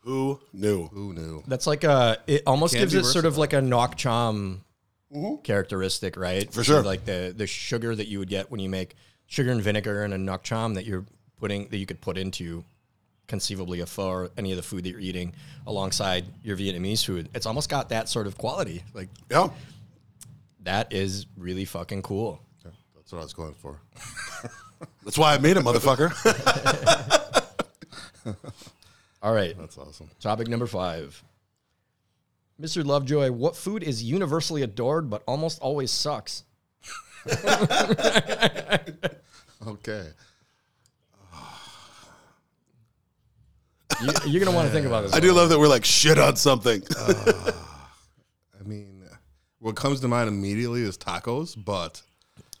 Who 0.00 0.40
knew? 0.52 0.88
Who 0.88 1.12
knew? 1.14 1.42
That's 1.46 1.66
like 1.66 1.84
a. 1.84 2.18
It 2.26 2.42
almost 2.46 2.74
gives 2.74 2.92
be 2.92 2.98
it 2.98 3.04
sort 3.04 3.24
of 3.24 3.38
like 3.38 3.52
a 3.52 3.60
nuoc 3.60 3.94
cham 3.94 4.64
Mm-hmm. 5.14 5.42
characteristic, 5.42 6.16
right? 6.16 6.50
For 6.52 6.64
sure. 6.64 6.82
Like 6.82 7.04
the 7.04 7.34
the 7.36 7.46
sugar 7.46 7.94
that 7.94 8.08
you 8.08 8.18
would 8.18 8.28
get 8.28 8.50
when 8.50 8.60
you 8.60 8.68
make 8.68 8.94
sugar 9.26 9.50
and 9.50 9.60
vinegar 9.62 10.04
and 10.04 10.14
a 10.14 10.16
nuoc 10.18 10.42
cham 10.42 10.74
that 10.74 10.86
you're 10.86 11.04
putting 11.38 11.68
that 11.68 11.76
you 11.76 11.86
could 11.86 12.00
put 12.00 12.16
into 12.16 12.64
conceivably 13.28 13.80
a 13.80 13.86
pho 13.86 14.08
or 14.08 14.30
any 14.36 14.50
of 14.52 14.56
the 14.56 14.62
food 14.62 14.84
that 14.84 14.90
you're 14.90 15.00
eating 15.00 15.32
alongside 15.66 16.24
your 16.42 16.56
Vietnamese 16.56 17.04
food. 17.04 17.28
It's 17.34 17.46
almost 17.46 17.68
got 17.70 17.88
that 17.90 18.08
sort 18.08 18.26
of 18.26 18.36
quality. 18.38 18.84
Like 18.94 19.08
Yeah. 19.30 19.48
that 20.64 20.92
is 20.92 21.26
really 21.36 21.64
fucking 21.64 22.02
cool. 22.02 22.40
Yeah, 22.64 22.70
that's 22.94 23.12
what 23.12 23.18
I 23.20 23.22
was 23.22 23.32
going 23.34 23.54
for. 23.54 23.80
That's 25.04 25.16
why 25.18 25.34
I 25.34 25.38
made 25.38 25.56
it, 25.56 25.62
motherfucker. 25.64 26.10
All 29.22 29.32
right. 29.32 29.56
That's 29.58 29.78
awesome. 29.78 30.10
Topic 30.20 30.48
number 30.48 30.66
five. 30.66 31.22
Mr. 32.60 32.84
Lovejoy, 32.84 33.30
what 33.30 33.56
food 33.56 33.82
is 33.82 34.02
universally 34.02 34.62
adored 34.62 35.10
but 35.10 35.22
almost 35.26 35.60
always 35.60 35.90
sucks? 35.90 36.44
Okay. 39.66 40.08
You, 44.00 44.10
you're 44.26 44.44
gonna 44.44 44.56
want 44.56 44.66
to 44.66 44.72
think 44.74 44.86
about 44.86 45.02
this. 45.02 45.12
I 45.12 45.20
do 45.20 45.32
love 45.32 45.48
that 45.50 45.58
we're 45.58 45.68
like 45.68 45.84
shit 45.84 46.18
on 46.18 46.34
something. 46.34 46.82
I 46.98 48.64
mean, 48.64 49.04
what 49.60 49.76
comes 49.76 50.00
to 50.00 50.08
mind 50.08 50.28
immediately 50.28 50.82
is 50.82 50.98
tacos, 50.98 51.54
but 51.62 52.02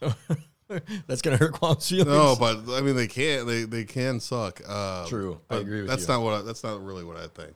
That's 1.06 1.22
gonna 1.22 1.36
hurt 1.36 1.52
Quam's 1.52 1.88
feelings. 1.88 2.08
no, 2.08 2.36
but 2.38 2.60
I 2.70 2.80
mean 2.80 2.96
they 2.96 3.08
can 3.08 3.46
they 3.46 3.64
they 3.64 3.84
can 3.84 4.20
suck. 4.20 4.60
Uh, 4.66 5.06
True. 5.06 5.40
I 5.50 5.56
agree 5.56 5.80
with 5.82 5.90
that's 5.90 6.02
you. 6.02 6.14
not 6.14 6.22
what 6.22 6.34
I, 6.34 6.42
that's 6.42 6.62
not 6.64 6.82
really 6.84 7.04
what 7.04 7.16
I 7.16 7.26
think. 7.26 7.54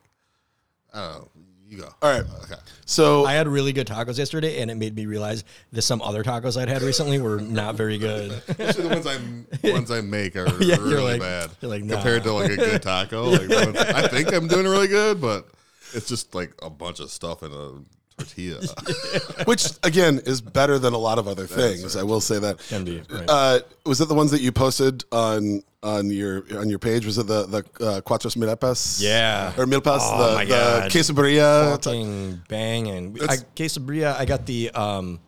I 0.93 0.99
don't 0.99 1.21
know. 1.21 1.29
You 1.69 1.79
go. 1.79 1.89
All 2.01 2.09
right. 2.11 2.23
Okay. 2.43 2.55
So 2.85 3.25
I 3.25 3.33
had 3.33 3.47
really 3.47 3.73
good 3.73 3.87
tacos 3.87 4.17
yesterday, 4.17 4.61
and 4.61 4.71
it 4.71 4.75
made 4.75 4.95
me 4.95 5.05
realize 5.05 5.43
that 5.73 5.81
some 5.81 6.01
other 6.01 6.23
tacos 6.23 6.59
I'd 6.59 6.69
had 6.69 6.81
recently 6.81 7.19
were 7.19 7.41
not 7.41 7.75
very 7.75 7.97
good. 7.97 8.31
Especially 8.47 8.83
the 8.83 8.89
ones 8.89 9.05
I 9.07 9.71
ones 9.73 9.91
I 9.91 10.01
make 10.01 10.35
are 10.37 10.47
Yeah, 10.63 10.75
you're 10.77 10.85
really 10.87 11.11
like- 11.13 11.21
bad. 11.21 11.49
you're 11.61 11.69
like, 11.71 11.87
compared 11.89 12.23
to 12.23 12.31
like 12.33 12.51
a 12.51 12.55
good 12.55 12.81
taco. 12.81 13.31
Like 13.31 13.49
ones- 13.49 13.77
I 13.77 14.07
think 14.07 14.31
I'm 14.33 14.47
doing 14.47 14.65
really 14.65 14.87
good, 14.87 15.19
but 15.19 15.47
it's 15.93 16.07
just 16.07 16.33
like 16.33 16.53
a 16.63 16.69
bunch 16.69 16.99
of 17.01 17.09
stuff 17.11 17.43
in 17.43 17.51
a 17.51 17.71
tortilla. 18.17 18.61
which 19.45 19.67
again 19.83 20.19
is 20.25 20.39
better 20.41 20.79
than 20.79 20.93
a 20.93 20.97
lot 20.97 21.19
of 21.19 21.27
other 21.27 21.47
things. 21.47 21.95
I 21.97 22.03
will 22.03 22.21
say 22.21 22.39
that. 22.39 22.59
Can 22.59 22.85
be, 22.85 23.01
right. 23.09 23.25
Uh, 23.27 23.59
was 23.85 23.99
it 24.01 24.07
the 24.07 24.15
ones 24.15 24.31
that 24.31 24.41
you 24.41 24.51
posted 24.53 25.03
on 25.11 25.61
on 25.83 26.09
your 26.09 26.43
on 26.57 26.69
your 26.69 26.79
page? 26.79 27.05
Was 27.05 27.17
it 27.17 27.27
the 27.27 27.45
the 27.45 27.57
uh, 27.85 28.01
cuatro 28.01 28.35
milpas? 28.35 29.01
Yeah. 29.01 29.53
or 29.57 29.65
milpas? 29.65 29.99
Oh 30.01 30.37
the 30.39 30.45
the 30.45 30.89
quesadilla. 30.89 31.71
fucking 31.71 32.41
banging. 32.47 33.17
I, 33.21 33.37
quesabirria. 33.55 34.15
I 34.17 34.25
got 34.25 34.45
the 34.45 34.71
um, 34.71 35.19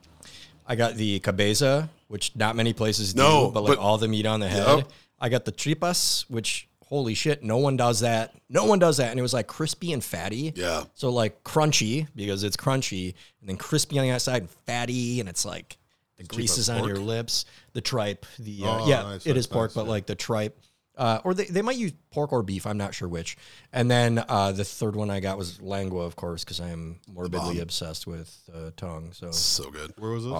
I 0.67 0.76
got 0.76 0.95
the 0.95 1.19
cabeza, 1.19 1.89
which 2.07 2.35
not 2.35 2.55
many 2.55 2.73
places 2.73 3.13
do, 3.13 3.21
No, 3.21 3.51
but 3.51 3.61
like 3.61 3.77
but- 3.77 3.80
all 3.80 3.97
the 3.97 4.07
meat 4.07 4.26
on 4.26 4.39
the 4.39 4.47
head. 4.47 4.77
Yep. 4.80 4.91
I 5.21 5.30
got 5.30 5.43
the 5.45 5.51
tripas, 5.51 6.26
which 6.30 6.67
holy 6.85 7.13
shit, 7.13 7.43
no 7.43 7.57
one 7.57 7.77
does 7.77 7.99
that. 7.99 8.34
No 8.49 8.65
one 8.65 8.80
does 8.80 8.97
that, 8.97 9.11
and 9.11 9.19
it 9.19 9.21
was 9.21 9.34
like 9.34 9.47
crispy 9.47 9.93
and 9.93 10.03
fatty. 10.03 10.53
Yeah. 10.55 10.85
So 10.95 11.09
like 11.09 11.43
crunchy 11.43 12.07
because 12.15 12.43
it's 12.43 12.57
crunchy, 12.57 13.13
and 13.41 13.49
then 13.49 13.57
crispy 13.57 13.99
on 13.99 14.05
the 14.05 14.11
outside 14.11 14.41
and 14.43 14.49
fatty, 14.65 15.19
and 15.19 15.27
it's 15.30 15.45
like 15.45 15.77
the 16.17 16.23
grease 16.23 16.57
is 16.57 16.69
on 16.69 16.80
pork? 16.80 16.89
your 16.89 16.97
lips. 16.99 17.45
The 17.74 17.82
tripe, 17.82 18.26
the 18.40 18.64
uh, 18.64 18.68
Oh, 18.84 18.88
yeah, 18.88 19.02
nice, 19.04 19.26
it 19.26 19.30
nice, 19.30 19.40
is 19.40 19.48
pork, 19.48 19.70
nice, 19.72 19.76
but 19.76 19.84
yeah. 19.86 19.90
like 19.91 20.06
the 20.08 20.16
tripe. 20.16 20.60
Uh, 20.98 21.22
or 21.24 21.34
they, 21.34 21.46
they 21.46 21.62
might 21.62 21.78
use 21.78 21.94
pork 22.12 22.34
or 22.34 22.44
beef. 22.44 22.68
I'm 22.68 22.78
not 22.78 22.94
sure 22.94 23.08
which. 23.08 23.38
And 23.72 23.90
then 23.90 24.22
uh, 24.28 24.52
the 24.52 24.66
third 24.66 24.98
one 24.98 25.10
I 25.10 25.22
got 25.22 25.38
was 25.38 25.62
lengua, 25.62 26.02
of 26.04 26.18
course, 26.18 26.44
because 26.44 26.60
I 26.60 26.70
am 26.72 27.00
morbidly 27.08 27.62
obsessed 27.62 28.06
with 28.06 28.38
uh, 28.54 28.72
tongue. 28.76 29.14
So 29.14 29.32
So 29.32 29.72
good. 29.72 29.94
Where 29.98 30.12
was 30.12 30.26
this? 30.26 30.34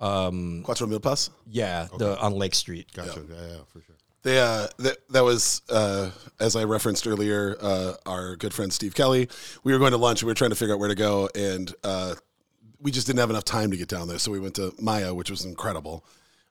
um, 0.00 0.62
Cuatro 0.66 0.86
milpas. 0.88 1.30
yeah, 1.46 1.88
the 1.98 2.18
on 2.20 2.34
Lake 2.34 2.54
Street. 2.54 2.92
gotcha. 2.92 3.22
Yeah. 3.28 3.34
yeah, 3.48 3.56
for 3.72 3.80
sure. 3.80 3.96
They, 4.22 4.40
uh, 4.40 4.66
that, 4.80 4.96
that 5.10 5.24
was, 5.24 5.62
uh, 5.70 6.10
as 6.40 6.56
I 6.56 6.64
referenced 6.64 7.06
earlier, 7.06 7.56
uh, 7.60 7.94
our 8.04 8.36
good 8.36 8.52
friend 8.52 8.72
Steve 8.72 8.94
Kelly. 8.94 9.28
We 9.62 9.72
were 9.72 9.78
going 9.78 9.92
to 9.92 9.96
lunch. 9.96 10.22
and 10.22 10.26
We 10.26 10.32
were 10.32 10.34
trying 10.34 10.50
to 10.50 10.56
figure 10.56 10.74
out 10.74 10.80
where 10.80 10.88
to 10.88 10.94
go, 10.96 11.30
and 11.34 11.72
uh, 11.84 12.14
we 12.80 12.90
just 12.90 13.06
didn't 13.06 13.20
have 13.20 13.30
enough 13.30 13.44
time 13.44 13.70
to 13.70 13.76
get 13.76 13.88
down 13.88 14.08
there. 14.08 14.18
So 14.18 14.30
we 14.30 14.40
went 14.40 14.54
to 14.56 14.72
Maya, 14.80 15.14
which 15.14 15.30
was 15.30 15.44
incredible. 15.44 16.04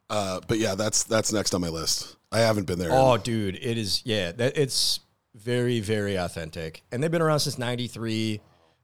Uh, 0.09 0.39
but 0.47 0.57
yeah, 0.57 0.75
that's 0.75 1.03
that's 1.03 1.33
next 1.33 1.53
on 1.53 1.61
my 1.61 1.69
list. 1.69 2.15
I 2.31 2.39
haven't 2.39 2.65
been 2.65 2.79
there. 2.79 2.89
Oh, 2.91 3.17
dude, 3.17 3.55
it 3.55 3.77
is. 3.77 4.01
Yeah, 4.05 4.31
that 4.33 4.57
it's 4.57 4.99
very, 5.35 5.79
very 5.79 6.15
authentic, 6.15 6.83
and 6.91 7.01
they've 7.01 7.11
been 7.11 7.21
around 7.21 7.39
since 7.41 7.57
'93. 7.57 8.41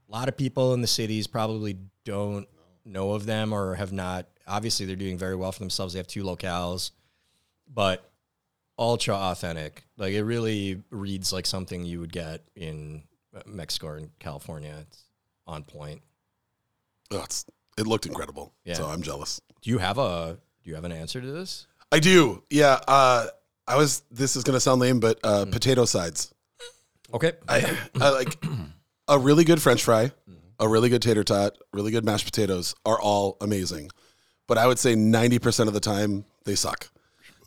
A 0.09 0.11
lot 0.11 0.27
of 0.27 0.37
people 0.37 0.73
in 0.73 0.81
the 0.81 0.87
cities 0.87 1.27
probably 1.27 1.77
don't 2.03 2.47
know 2.85 3.13
of 3.13 3.25
them 3.25 3.53
or 3.53 3.75
have 3.75 3.91
not. 3.91 4.27
Obviously, 4.47 4.85
they're 4.85 4.95
doing 4.95 5.17
very 5.17 5.35
well 5.35 5.51
for 5.51 5.59
themselves. 5.59 5.93
They 5.93 5.99
have 5.99 6.07
two 6.07 6.23
locales, 6.23 6.91
but 7.73 8.09
ultra 8.77 9.15
authentic. 9.15 9.85
Like 9.97 10.13
it 10.13 10.23
really 10.23 10.83
reads 10.89 11.31
like 11.31 11.45
something 11.45 11.85
you 11.85 11.99
would 11.99 12.11
get 12.11 12.41
in 12.55 13.03
Mexico 13.45 13.87
or 13.87 13.97
in 13.97 14.11
California. 14.19 14.75
It's 14.81 15.03
on 15.47 15.63
point. 15.63 16.01
Oh, 17.11 17.21
it's, 17.23 17.45
it 17.77 17.87
looked 17.87 18.05
incredible. 18.05 18.53
Yeah. 18.65 18.75
So 18.75 18.85
I'm 18.85 19.01
jealous. 19.01 19.41
Do 19.61 19.69
you 19.69 19.77
have 19.77 19.97
a 19.97 20.37
Do 20.63 20.69
you 20.69 20.75
have 20.75 20.83
an 20.83 20.91
answer 20.91 21.21
to 21.21 21.31
this? 21.31 21.67
I 21.91 21.99
do. 21.99 22.43
Yeah. 22.49 22.79
Uh, 22.87 23.27
I 23.67 23.77
was. 23.77 24.03
This 24.11 24.35
is 24.35 24.43
gonna 24.43 24.59
sound 24.59 24.81
lame, 24.81 24.99
but 24.99 25.19
uh, 25.23 25.45
potato 25.45 25.85
sides. 25.85 26.33
Okay. 27.13 27.33
I, 27.47 27.77
I 28.01 28.09
like 28.09 28.43
a 29.07 29.19
really 29.19 29.43
good 29.43 29.61
French 29.61 29.83
fry, 29.83 30.11
a 30.59 30.67
really 30.67 30.89
good 30.89 31.01
tater 31.01 31.23
tot, 31.23 31.57
really 31.71 31.91
good 31.91 32.03
mashed 32.03 32.25
potatoes 32.25 32.73
are 32.85 32.99
all 32.99 33.37
amazing. 33.39 33.89
But 34.47 34.57
I 34.57 34.67
would 34.67 34.79
say 34.79 34.95
ninety 34.95 35.39
percent 35.39 35.67
of 35.67 35.73
the 35.73 35.79
time 35.79 36.25
they 36.45 36.55
suck. 36.55 36.89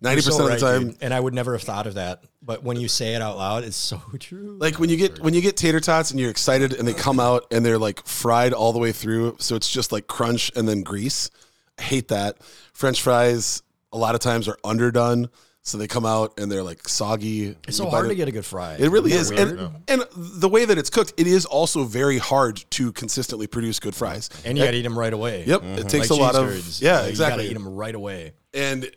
Ninety 0.00 0.20
So 0.22 0.30
percent 0.30 0.48
right, 0.48 0.54
of 0.54 0.60
the 0.60 0.66
time, 0.66 0.88
dude. 0.88 1.02
and 1.02 1.14
I 1.14 1.20
would 1.20 1.34
never 1.34 1.52
have 1.52 1.62
thought 1.62 1.86
of 1.86 1.94
that. 1.94 2.24
But 2.42 2.62
when 2.62 2.78
you 2.78 2.88
say 2.88 3.14
it 3.14 3.22
out 3.22 3.36
loud, 3.36 3.64
it's 3.64 3.76
so 3.76 4.00
true. 4.18 4.56
like 4.60 4.78
when 4.78 4.90
you 4.90 4.96
get 4.96 5.20
when 5.20 5.34
you 5.34 5.40
get 5.40 5.56
tater 5.56 5.80
tots 5.80 6.10
and 6.10 6.20
you're 6.20 6.30
excited 6.30 6.72
and 6.74 6.86
they 6.86 6.94
come 6.94 7.18
out 7.18 7.46
and 7.50 7.64
they're 7.64 7.78
like 7.78 8.06
fried 8.06 8.52
all 8.52 8.72
the 8.72 8.78
way 8.78 8.92
through, 8.92 9.36
so 9.38 9.56
it's 9.56 9.70
just 9.70 9.92
like 9.92 10.06
crunch 10.06 10.50
and 10.56 10.68
then 10.68 10.82
grease. 10.82 11.30
I 11.78 11.82
hate 11.82 12.08
that. 12.08 12.38
French 12.72 13.02
fries 13.02 13.62
a 13.92 13.98
lot 13.98 14.14
of 14.14 14.20
times 14.20 14.48
are 14.48 14.58
underdone, 14.64 15.28
so 15.62 15.78
they 15.78 15.86
come 15.86 16.06
out 16.06 16.38
and 16.38 16.50
they're 16.50 16.62
like 16.62 16.88
soggy. 16.88 17.56
It's 17.66 17.76
so 17.78 17.88
hard 17.90 18.04
bite 18.04 18.10
to 18.10 18.14
get 18.14 18.28
a 18.28 18.32
good 18.32 18.44
fry. 18.44 18.76
It 18.78 18.90
really 18.90 19.12
is, 19.12 19.30
Isn't 19.30 19.58
and, 19.58 19.74
and 19.88 20.04
the 20.14 20.48
way 20.48 20.64
that 20.64 20.78
it's 20.78 20.90
cooked, 20.90 21.14
it 21.16 21.26
is 21.26 21.44
also 21.44 21.84
very 21.84 22.18
hard 22.18 22.64
to 22.72 22.92
consistently 22.92 23.46
produce 23.46 23.80
good 23.80 23.94
fries. 23.94 24.30
and 24.44 24.56
you 24.56 24.64
got 24.64 24.70
to 24.70 24.76
eh 24.76 24.80
eat 24.80 24.82
them 24.82 24.98
right 24.98 25.12
away. 25.12 25.44
Yep, 25.46 25.62
it 25.62 25.64
mm-hmm. 25.64 25.88
takes 25.88 26.10
Like 26.10 26.18
a 26.18 26.22
lot 26.22 26.34
of 26.36 26.48
curds. 26.48 26.80
yeah, 26.80 27.06
exactly. 27.06 27.44
You 27.44 27.50
got 27.50 27.56
to 27.56 27.60
eat 27.60 27.64
them 27.64 27.74
right 27.74 27.94
away. 27.94 28.34
And 28.54 28.90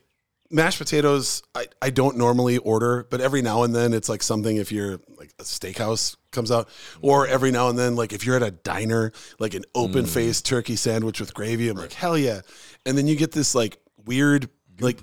mashed 0.52 0.80
potatoes, 0.80 1.44
I, 1.54 1.68
I 1.82 1.90
don't 1.90 2.18
normally 2.18 2.58
order, 2.58 3.06
but 3.10 3.22
every 3.22 3.42
now 3.42 3.64
and 3.64 3.76
then 3.76 3.94
it's 3.94 4.10
like 4.10 4.24
something 4.24 4.58
if 4.58 4.72
you're 4.72 5.00
like 5.18 5.32
a 5.40 5.44
steakhouse 5.44 6.16
comes 6.32 6.52
out, 6.52 6.70
or 7.02 7.26
mm. 7.26 7.30
every 7.30 7.52
now 7.52 7.70
and 7.70 7.78
then 7.78 7.96
like 7.96 8.14
if 8.14 8.26
you're 8.26 8.36
at 8.36 8.44
a 8.44 8.52
diner, 8.52 9.12
like 9.40 9.54
an 9.54 9.64
open 9.76 10.06
mm. 10.06 10.10
faced 10.10 10.46
turkey 10.46 10.76
sandwich 10.76 11.20
with 11.20 11.34
gravy, 11.34 11.70
I'm 11.70 11.78
like 11.78 11.94
hell 11.94 12.18
yeah, 12.18 12.42
and 12.86 12.98
then 12.98 13.08
you 13.08 13.16
get 13.16 13.32
this 13.32 13.54
like 13.54 13.78
weird 14.06 14.50
like 14.80 15.00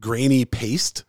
grainy 0.00 0.44
paste, 0.44 1.04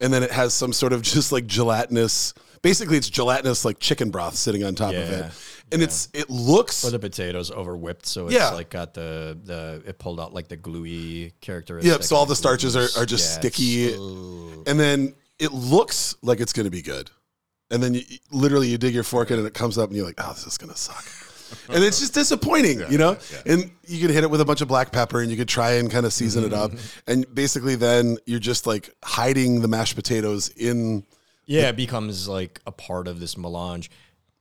and 0.00 0.12
then 0.12 0.22
it 0.22 0.30
has 0.30 0.54
some 0.54 0.72
sort 0.72 0.92
of 0.92 1.02
just 1.14 1.32
like 1.32 1.46
gelatinous. 1.46 2.34
Basically, 2.62 2.96
it's 2.96 3.08
gelatinous 3.08 3.64
like 3.64 3.78
chicken 3.78 4.10
broth 4.10 4.34
sitting 4.34 4.64
on 4.64 4.74
top 4.74 4.90
of 4.90 4.96
it, 4.96 5.32
Yeah. 5.68 5.74
and 5.74 5.82
it's 5.82 6.08
it 6.12 6.30
looks 6.30 6.84
Or 6.84 6.90
the 6.90 6.98
potatoes 6.98 7.50
over 7.50 7.76
whipped, 7.76 8.06
so 8.06 8.26
it's 8.26 8.34
Yeah. 8.34 8.50
like 8.50 8.70
got 8.70 8.94
the 8.94 9.36
the 9.42 9.82
it 9.86 9.98
pulled 9.98 10.20
out 10.20 10.32
like 10.32 10.48
the 10.48 10.56
gluey 10.56 11.32
characteristic. 11.40 11.90
Yep. 11.90 12.02
So 12.04 12.16
all 12.16 12.26
the 12.26 12.36
starches 12.36 12.76
are, 12.76 12.88
are 13.00 13.06
just 13.06 13.24
Yeah, 13.24 13.40
sticky, 13.40 13.92
and 13.94 14.78
then 14.78 15.14
it 15.38 15.52
looks 15.52 16.14
like 16.22 16.40
it's 16.40 16.52
going 16.52 16.64
to 16.64 16.70
be 16.70 16.82
good, 16.82 17.10
and 17.70 17.82
then 17.82 17.94
you, 17.94 18.02
literally 18.30 18.68
you 18.68 18.78
dig 18.78 18.94
your 18.94 19.02
fork 19.02 19.30
in 19.30 19.38
and 19.38 19.46
it 19.46 19.54
comes 19.54 19.76
up 19.76 19.88
and 19.88 19.96
you're 19.96 20.06
like, 20.06 20.14
oh, 20.18 20.32
this 20.32 20.46
is 20.46 20.56
going 20.56 20.72
to 20.72 20.78
suck, 20.78 21.04
and 21.74 21.82
it's 21.84 21.98
just 22.00 22.14
disappointing, 22.14 22.80
you 22.90 22.98
know. 22.98 23.18
And 23.44 23.70
you 23.86 24.00
could 24.00 24.14
hit 24.14 24.24
it 24.24 24.30
with 24.30 24.40
a 24.40 24.44
bunch 24.44 24.60
of 24.60 24.68
black 24.68 24.92
pepper 24.92 25.20
and 25.20 25.30
you 25.30 25.36
could 25.36 25.48
try 25.48 25.72
and 25.72 25.90
kind 25.90 26.06
of 26.06 26.12
season 26.12 26.44
it 26.44 26.52
up, 26.54 26.70
mm-hmm. 26.70 27.10
and 27.10 27.34
basically 27.34 27.74
then 27.74 28.18
you're 28.24 28.38
just 28.38 28.66
like 28.66 28.90
hiding 29.04 29.60
the 29.62 29.68
mashed 29.68 29.96
potatoes 29.96 30.48
in. 30.50 31.04
Yeah, 31.48 31.68
it 31.68 31.76
becomes 31.76 32.26
like 32.26 32.60
a 32.66 32.72
part 32.72 33.06
of 33.06 33.20
this 33.20 33.36
melange. 33.36 33.90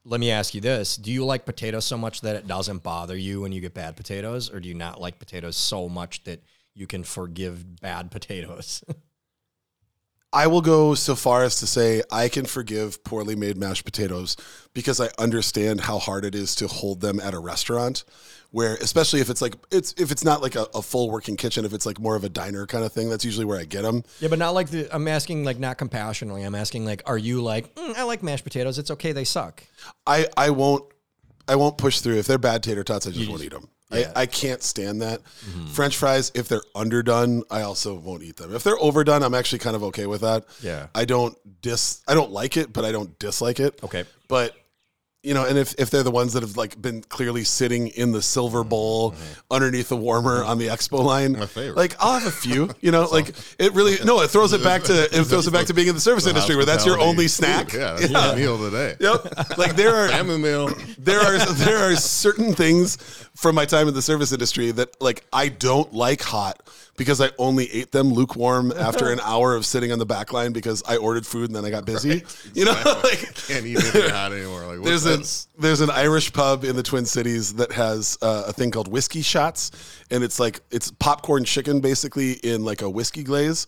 Let 0.08 0.20
me 0.20 0.30
ask 0.30 0.54
you 0.54 0.62
this: 0.62 0.98
Do 0.98 1.12
you 1.12 1.26
like 1.26 1.46
potatoes 1.46 1.86
so 1.86 1.98
much 1.98 2.22
that 2.22 2.36
it 2.36 2.48
doesn't 2.48 2.84
bother 2.84 3.18
you 3.18 3.42
when 3.42 3.52
you 3.52 3.60
get 3.60 3.74
bad 3.74 3.98
potatoes, 3.98 4.52
or 4.52 4.60
do 4.60 4.70
you 4.70 4.76
not 4.76 5.02
like 5.02 5.18
potatoes 5.18 5.58
so 5.58 5.90
much 5.90 6.24
that 6.26 6.44
you 6.76 6.86
can 6.86 7.04
forgive 7.04 7.82
bad 7.82 8.12
potatoes? 8.12 8.84
I 10.36 10.48
will 10.48 10.62
go 10.62 10.96
so 10.96 11.16
far 11.16 11.44
as 11.44 11.60
to 11.60 11.68
say 11.68 12.04
I 12.12 12.28
can 12.28 12.46
forgive 12.46 13.04
poorly 13.06 13.38
made 13.38 13.58
mashed 13.58 13.86
potatoes 13.86 14.36
because 14.74 15.00
I 15.00 15.10
understand 15.18 15.80
how 15.82 15.98
hard 15.98 16.26
it 16.26 16.36
is 16.36 16.54
to 16.56 16.68
hold 16.68 17.00
them 17.00 17.22
at 17.22 17.34
a 17.34 17.40
restaurant 17.40 18.04
where 18.52 18.76
especially 18.76 19.22
if 19.22 19.30
it's 19.30 19.42
like 19.42 19.56
it's 19.72 19.94
if 19.98 20.12
it's 20.12 20.26
not 20.26 20.42
like 20.42 20.56
a, 20.56 20.68
a 20.76 20.82
full 20.82 21.10
working 21.10 21.38
kitchen 21.38 21.64
if 21.64 21.74
it's 21.74 21.86
like 21.86 22.00
more 22.00 22.18
of 22.18 22.26
a 22.26 22.30
diner 22.30 22.66
kind 22.66 22.84
of 22.84 22.92
thing 22.92 23.10
that's 23.10 23.24
usually 23.24 23.46
where 23.46 23.58
I 23.60 23.64
get 23.64 23.84
them 23.84 24.04
yeah, 24.20 24.28
but 24.28 24.38
not 24.38 24.54
like 24.54 24.70
the. 24.70 24.94
I'm 24.94 25.08
asking 25.08 25.46
like 25.46 25.58
not 25.58 25.78
compassionately. 25.78 26.44
I'm 26.44 26.56
asking 26.56 26.86
like, 26.86 27.02
are 27.06 27.18
you 27.18 27.42
like, 27.42 27.74
"Mm, 27.76 27.96
I 27.96 28.04
like 28.04 28.22
mashed 28.22 28.44
potatoes. 28.44 28.78
It's 28.78 28.92
okay. 28.92 29.14
They 29.14 29.24
suck. 29.24 29.64
I 30.06 30.28
I 30.36 30.50
won't 30.50 30.84
I 31.48 31.56
won't 31.56 31.78
push 31.78 32.02
through 32.02 32.18
if 32.18 32.28
they're 32.28 32.38
bad 32.38 32.62
tater 32.62 32.84
tots 32.84 33.08
I 33.08 33.12
just 33.12 33.30
won't 33.30 33.42
just- 33.42 33.54
eat 33.54 33.54
them 33.54 33.70
yeah. 34.00 34.06
Mm-hmm. 34.08 34.18
I, 34.18 34.22
I 34.22 34.26
can't 34.26 34.62
stand 34.64 35.02
that 35.02 35.22
French 35.74 35.98
fries 35.98 36.32
if 36.36 36.48
they're 36.48 36.64
underdone 36.76 37.44
I 37.52 37.62
also 37.62 37.96
won't 37.96 38.24
eat 38.24 38.38
them 38.38 38.54
if 38.56 38.64
they're 38.64 38.80
overdone 38.80 39.24
I'm 39.24 39.34
actually 39.36 39.60
kind 39.60 39.76
of 39.76 39.84
okay 39.86 40.06
with 40.06 40.22
that 40.22 40.46
Yeah. 40.62 40.88
I 40.96 41.06
don't 41.06 41.38
dis 41.62 42.02
I 42.08 42.14
don't 42.14 42.32
like 42.32 42.58
it 42.58 42.72
but 42.74 42.86
I 42.86 42.92
don't 42.92 43.18
dislike 43.20 43.60
it 43.60 43.80
Okay. 43.84 44.06
but 44.28 44.56
you 45.26 45.34
know, 45.34 45.46
and 45.46 45.58
if, 45.58 45.74
if 45.80 45.90
they're 45.90 46.04
the 46.04 46.12
ones 46.12 46.34
that 46.34 46.44
have 46.44 46.56
like 46.56 46.80
been 46.82 47.02
clearly 47.02 47.44
sitting 47.44 47.88
in 47.88 48.12
the 48.12 48.22
silver 48.22 48.60
mm-hmm. 48.60 48.70
bowl 48.70 49.12
mm-hmm. 49.12 49.54
underneath 49.54 49.90
the 49.90 49.98
warmer 49.98 50.42
mm-hmm. 50.42 50.50
on 50.50 50.58
the 50.60 50.68
expo 50.68 51.04
line, 51.04 51.34
My 51.34 51.46
favorite. 51.48 51.76
like 51.76 51.96
I'll 52.00 52.20
have 52.20 52.28
a 52.28 52.32
few. 52.32 52.70
You 52.86 52.92
know, 52.92 53.06
like 53.06 53.30
it 53.58 53.74
really 53.74 53.96
no, 54.06 54.22
it 54.22 54.30
throws 54.30 54.54
it 54.54 54.64
back 54.64 54.84
to 54.84 55.06
it 55.06 55.26
throws 55.26 55.48
it 55.48 55.52
back 55.52 55.66
to 55.68 55.74
being 55.74 55.88
in 55.88 55.96
the 55.96 56.02
service 56.02 56.28
industry 56.28 56.56
where 56.56 56.66
that's 56.66 56.86
your 56.86 57.00
only 57.00 57.24
food. 57.24 57.30
snack. 57.32 57.74
Yeah, 57.74 57.94
that's 57.94 58.12
your 58.12 58.36
meal 58.36 58.58
today. 58.60 58.96
Yep. 59.00 59.58
Like 59.58 59.76
there 59.76 59.96
are 59.96 60.10
Family 60.16 60.38
meal. 60.38 60.70
there 61.00 61.20
are 61.20 61.40
there 61.54 61.78
are 61.78 61.96
certain 61.96 62.54
things 62.54 62.98
from 63.34 63.56
my 63.56 63.66
time 63.66 63.88
in 63.88 63.96
the 63.96 64.04
service 64.04 64.32
industry 64.32 64.70
that 64.72 65.02
like 65.02 65.26
I 65.34 65.48
don't 65.48 65.92
like 65.94 66.22
hot 66.22 66.62
because 66.98 67.20
I 67.20 67.32
only 67.38 67.72
ate 67.72 67.92
them 67.92 68.12
lukewarm 68.12 68.72
after 68.78 69.12
an 69.12 69.20
hour 69.22 69.56
of 69.56 69.66
sitting 69.66 69.92
on 69.92 70.00
the 70.00 70.06
back 70.06 70.32
line 70.34 70.54
because 70.54 70.84
I 70.88 70.98
ordered 70.98 71.26
food 71.26 71.50
and 71.50 71.56
then 71.56 71.66
I 71.66 71.70
got 71.70 71.86
busy. 71.86 72.24
You 72.54 72.66
know, 72.66 72.72
like 73.04 73.36
Can't 73.48 73.66
eat 73.66 73.78
anything 73.78 74.10
hot 74.10 74.32
anymore. 74.32 74.66
Like 74.66 74.82
there's 74.84 75.06
a 75.06 75.18
this? 75.18 75.48
there's 75.58 75.82
an 75.82 75.90
Irish 75.90 76.32
pub 76.34 76.64
in 76.64 76.76
the 76.76 76.84
Twin 76.84 77.06
Cities 77.06 77.56
that 77.56 77.72
has 77.72 78.18
uh, 78.22 78.46
a 78.48 78.54
thing 78.54 78.72
called 78.72 78.88
whiskey 78.88 79.22
shots, 79.22 79.72
and 80.12 80.24
it's 80.24 80.40
like 80.40 80.62
it's 80.72 80.92
popcorn 80.92 81.44
chicken 81.44 81.80
basically 81.80 82.34
in 82.34 82.64
like 82.64 82.82
a 82.82 82.90
whiskey 82.90 83.24
glaze. 83.24 83.68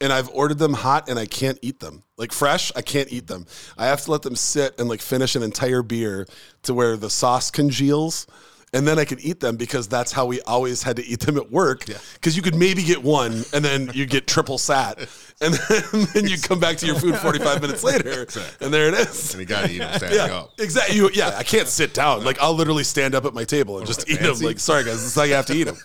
And 0.00 0.12
I've 0.12 0.30
ordered 0.30 0.58
them 0.58 0.72
hot, 0.72 1.08
and 1.08 1.16
I 1.16 1.26
can't 1.26 1.60
eat 1.62 1.78
them. 1.78 2.02
Like 2.16 2.32
fresh, 2.32 2.72
I 2.74 2.82
can't 2.82 3.12
eat 3.12 3.28
them. 3.28 3.46
I 3.78 3.86
have 3.86 4.00
to 4.02 4.10
let 4.10 4.22
them 4.22 4.34
sit 4.34 4.80
and 4.80 4.88
like 4.88 5.00
finish 5.00 5.36
an 5.36 5.44
entire 5.44 5.82
beer 5.82 6.26
to 6.62 6.74
where 6.74 6.96
the 6.96 7.08
sauce 7.08 7.52
congeals, 7.52 8.26
and 8.72 8.86
then 8.88 8.98
I 8.98 9.04
could 9.04 9.20
eat 9.20 9.40
them 9.40 9.56
because 9.56 9.86
that's 9.86 10.12
how 10.12 10.24
we 10.26 10.40
always 10.42 10.82
had 10.82 10.96
to 10.96 11.04
eat 11.04 11.20
them 11.20 11.36
at 11.36 11.50
work. 11.50 11.84
Because 12.14 12.36
you 12.36 12.42
could 12.42 12.54
maybe 12.54 12.82
get 12.82 13.02
one, 13.02 13.44
and 13.52 13.64
then 13.64 13.90
you 13.92 14.06
get 14.06 14.26
triple 14.26 14.56
sat, 14.58 14.98
and 15.42 15.54
then, 15.54 15.82
then 16.14 16.26
you 16.26 16.38
come 16.38 16.58
back 16.60 16.76
to 16.78 16.86
your 16.86 16.94
food 16.96 17.16
45 17.16 17.60
minutes 17.60 17.84
later, 17.84 18.26
and 18.60 18.72
there 18.72 18.88
it 18.88 18.94
is. 18.94 19.34
And 19.34 19.40
you 19.40 19.46
gotta 19.46 19.70
eat 19.70 19.78
them 19.78 19.92
standing 19.98 20.18
Yeah, 20.18 20.34
up. 20.36 20.52
exactly. 20.58 20.96
You, 20.96 21.10
yeah, 21.12 21.34
I 21.36 21.42
can't 21.42 21.68
sit 21.68 21.92
down. 21.94 22.24
Like 22.24 22.38
I'll 22.40 22.54
literally 22.54 22.84
stand 22.84 23.14
up 23.14 23.24
at 23.24 23.34
my 23.34 23.44
table 23.44 23.78
and 23.78 23.86
just 23.86 24.08
eat 24.08 24.20
them. 24.20 24.38
Like, 24.38 24.58
sorry 24.58 24.84
guys, 24.84 24.94
this 25.02 25.04
is 25.04 25.14
how 25.14 25.24
you 25.24 25.34
have 25.34 25.46
to 25.46 25.54
eat 25.54 25.64
them. 25.64 25.76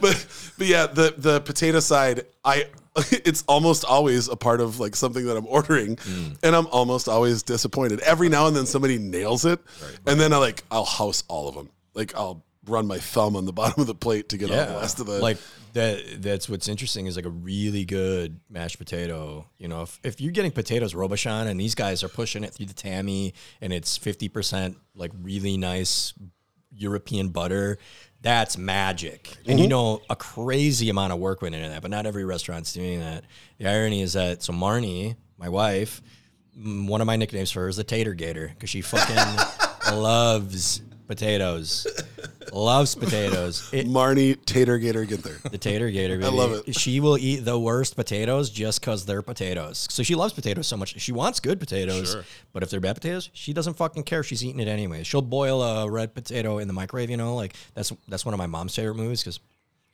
but 0.00 0.26
but 0.58 0.66
yeah, 0.66 0.86
the 0.86 1.14
the 1.16 1.40
potato 1.40 1.80
side, 1.80 2.26
I 2.44 2.66
it's 3.10 3.42
almost 3.48 3.84
always 3.84 4.28
a 4.28 4.36
part 4.36 4.60
of 4.60 4.78
like 4.78 4.94
something 4.94 5.24
that 5.26 5.36
I'm 5.36 5.46
ordering, 5.46 5.96
mm. 5.96 6.36
and 6.42 6.54
I'm 6.54 6.66
almost 6.66 7.08
always 7.08 7.42
disappointed. 7.42 8.00
Every 8.00 8.28
now 8.28 8.46
and 8.46 8.56
then 8.56 8.66
somebody 8.66 8.98
nails 8.98 9.44
it, 9.44 9.60
and 10.06 10.20
then 10.20 10.32
I 10.32 10.36
like 10.36 10.64
I'll 10.70 10.84
house 10.84 11.24
all 11.28 11.48
of 11.48 11.54
them. 11.54 11.70
Like 11.94 12.14
I'll 12.14 12.44
run 12.66 12.86
my 12.86 12.98
thumb 12.98 13.34
on 13.34 13.46
the 13.46 13.52
bottom 13.52 13.80
of 13.80 13.86
the 13.86 13.94
plate 13.94 14.28
to 14.30 14.36
get 14.36 14.50
all 14.50 14.66
the 14.74 14.80
rest 14.80 15.00
of 15.00 15.06
the 15.06 15.20
like 15.20 15.38
that. 15.72 16.22
That's 16.22 16.48
what's 16.48 16.68
interesting 16.68 17.06
is 17.06 17.16
like 17.16 17.24
a 17.24 17.30
really 17.30 17.84
good 17.86 18.40
mashed 18.50 18.78
potato. 18.78 19.46
You 19.58 19.68
know, 19.68 19.82
if, 19.82 19.98
if 20.04 20.20
you're 20.20 20.32
getting 20.32 20.52
potatoes 20.52 20.92
Robuchon 20.92 21.46
and 21.46 21.58
these 21.58 21.74
guys 21.74 22.04
are 22.04 22.08
pushing 22.08 22.44
it 22.44 22.52
through 22.52 22.66
the 22.66 22.74
tamis 22.74 23.32
and 23.62 23.72
it's 23.72 23.96
fifty 23.96 24.28
percent 24.28 24.76
like 24.94 25.12
really 25.22 25.56
nice 25.56 26.12
European 26.74 27.28
butter. 27.28 27.78
That's 28.22 28.56
magic, 28.56 29.36
and 29.46 29.46
mm-hmm. 29.46 29.58
you 29.58 29.68
know 29.68 30.00
a 30.08 30.14
crazy 30.14 30.88
amount 30.88 31.12
of 31.12 31.18
work 31.18 31.42
went 31.42 31.56
into 31.56 31.68
that. 31.68 31.82
But 31.82 31.90
not 31.90 32.06
every 32.06 32.24
restaurant's 32.24 32.72
doing 32.72 33.00
that. 33.00 33.24
The 33.58 33.66
irony 33.66 34.00
is 34.00 34.12
that 34.12 34.44
so 34.44 34.52
Marnie, 34.52 35.16
my 35.38 35.48
wife, 35.48 36.00
one 36.56 37.00
of 37.00 37.06
my 37.08 37.16
nicknames 37.16 37.50
for 37.50 37.62
her 37.62 37.68
is 37.68 37.76
the 37.76 37.84
Tater 37.84 38.14
Gator 38.14 38.48
because 38.48 38.70
she 38.70 38.80
fucking 38.80 39.44
loves 39.92 40.82
potatoes, 41.16 41.86
loves 42.52 42.94
potatoes. 42.94 43.68
It, 43.72 43.86
Marnie 43.86 44.42
Tater 44.44 44.78
Gator 44.78 45.04
Ginther. 45.06 45.40
the 45.50 45.58
tater 45.58 45.90
gator. 45.90 46.18
Baby. 46.18 46.36
love 46.36 46.52
it. 46.66 46.74
She 46.74 47.00
will 47.00 47.18
eat 47.18 47.40
the 47.44 47.58
worst 47.58 47.96
potatoes 47.96 48.50
just 48.50 48.80
because 48.80 49.04
they're 49.06 49.22
potatoes. 49.22 49.86
So 49.90 50.02
she 50.02 50.14
loves 50.14 50.32
potatoes 50.32 50.66
so 50.66 50.76
much. 50.76 50.98
She 51.00 51.12
wants 51.12 51.40
good 51.40 51.58
potatoes, 51.60 52.12
Sure. 52.12 52.24
but 52.52 52.62
if 52.62 52.70
they're 52.70 52.80
bad 52.80 52.94
potatoes, 52.94 53.30
she 53.32 53.52
doesn't 53.52 53.74
fucking 53.74 54.04
care. 54.04 54.22
She's 54.22 54.44
eating 54.44 54.60
it 54.60 54.68
anyway. 54.68 55.02
She'll 55.02 55.22
boil 55.22 55.62
a 55.62 55.90
red 55.90 56.14
potato 56.14 56.58
in 56.58 56.66
the 56.68 56.74
microwave. 56.74 57.10
You 57.10 57.16
know, 57.16 57.34
like 57.36 57.54
that's 57.74 57.92
that's 58.08 58.24
one 58.24 58.34
of 58.34 58.38
my 58.38 58.46
mom's 58.46 58.74
favorite 58.74 58.96
movies 58.96 59.20
because 59.22 59.38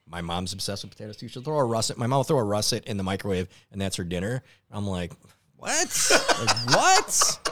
my 0.06 0.20
mom's 0.20 0.52
obsessed 0.52 0.84
with 0.84 0.92
potatoes 0.92 1.16
too. 1.16 1.28
She'll 1.28 1.42
throw 1.42 1.58
a 1.58 1.64
russet. 1.64 1.98
My 1.98 2.06
mom 2.06 2.18
will 2.20 2.24
throw 2.24 2.38
a 2.38 2.44
russet 2.44 2.84
in 2.86 2.96
the 2.96 3.02
microwave, 3.04 3.48
and 3.72 3.80
that's 3.80 3.96
her 3.96 4.04
dinner. 4.04 4.42
I'm 4.70 4.86
like, 4.86 5.12
what? 5.56 6.10
like, 6.40 6.74
what? 6.74 7.50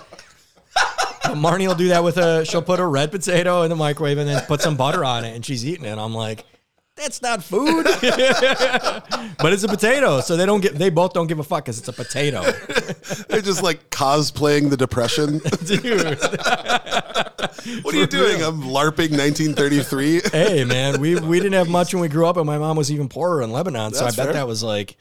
Marnie 1.35 1.67
will 1.67 1.75
do 1.75 1.89
that 1.89 2.05
with 2.05 2.17
a. 2.19 2.45
She'll 2.45 2.63
put 2.63 2.81
a 2.81 2.87
red 2.87 3.11
potato 3.11 3.63
in 3.63 3.71
the 3.71 3.77
microwave 3.77 4.19
and 4.19 4.29
then 4.29 4.43
put 4.47 4.61
some 4.61 4.77
butter 4.77 5.05
on 5.05 5.25
it, 5.25 5.35
and 5.35 5.45
she's 5.45 5.67
eating 5.67 5.85
it. 5.85 5.99
I'm 5.99 6.15
like, 6.15 6.45
that's 6.97 7.21
not 7.21 7.43
food, 7.43 7.85
but 8.01 9.53
it's 9.53 9.65
a 9.65 9.69
potato. 9.69 10.21
So 10.21 10.37
they 10.37 10.47
don't 10.47 10.61
get. 10.61 10.77
They 10.77 10.89
both 10.89 11.13
don't 11.13 11.27
give 11.27 11.39
a 11.39 11.45
fuck 11.45 11.65
because 11.65 11.79
it's 11.79 11.89
a 11.89 11.93
potato, 11.93 12.43
They're 13.29 13.43
just 13.43 13.63
like 13.63 13.91
cosplaying 13.91 14.71
the 14.71 14.77
depression. 14.77 15.39
dude. 15.67 16.19
what 17.85 17.95
are 17.95 17.99
you 17.99 18.07
doing? 18.07 18.43
I'm 18.43 18.63
LARPing 18.63 19.11
1933. 19.19 20.23
hey, 20.33 20.65
man, 20.65 21.01
we 21.01 21.17
we 21.17 21.39
didn't 21.39 21.55
have 21.55 21.69
much 21.69 21.93
when 21.93 22.01
we 22.01 22.09
grew 22.09 22.27
up, 22.27 22.37
and 22.37 22.47
my 22.47 22.59
mom 22.59 22.77
was 22.77 22.91
even 22.91 23.09
poorer 23.09 23.43
in 23.43 23.51
Lebanon. 23.53 23.93
So 23.93 24.05
That's 24.05 24.17
I 24.19 24.23
bet 24.23 24.27
fair. 24.29 24.35
that 24.41 24.47
was 24.47 24.63
like. 24.63 24.97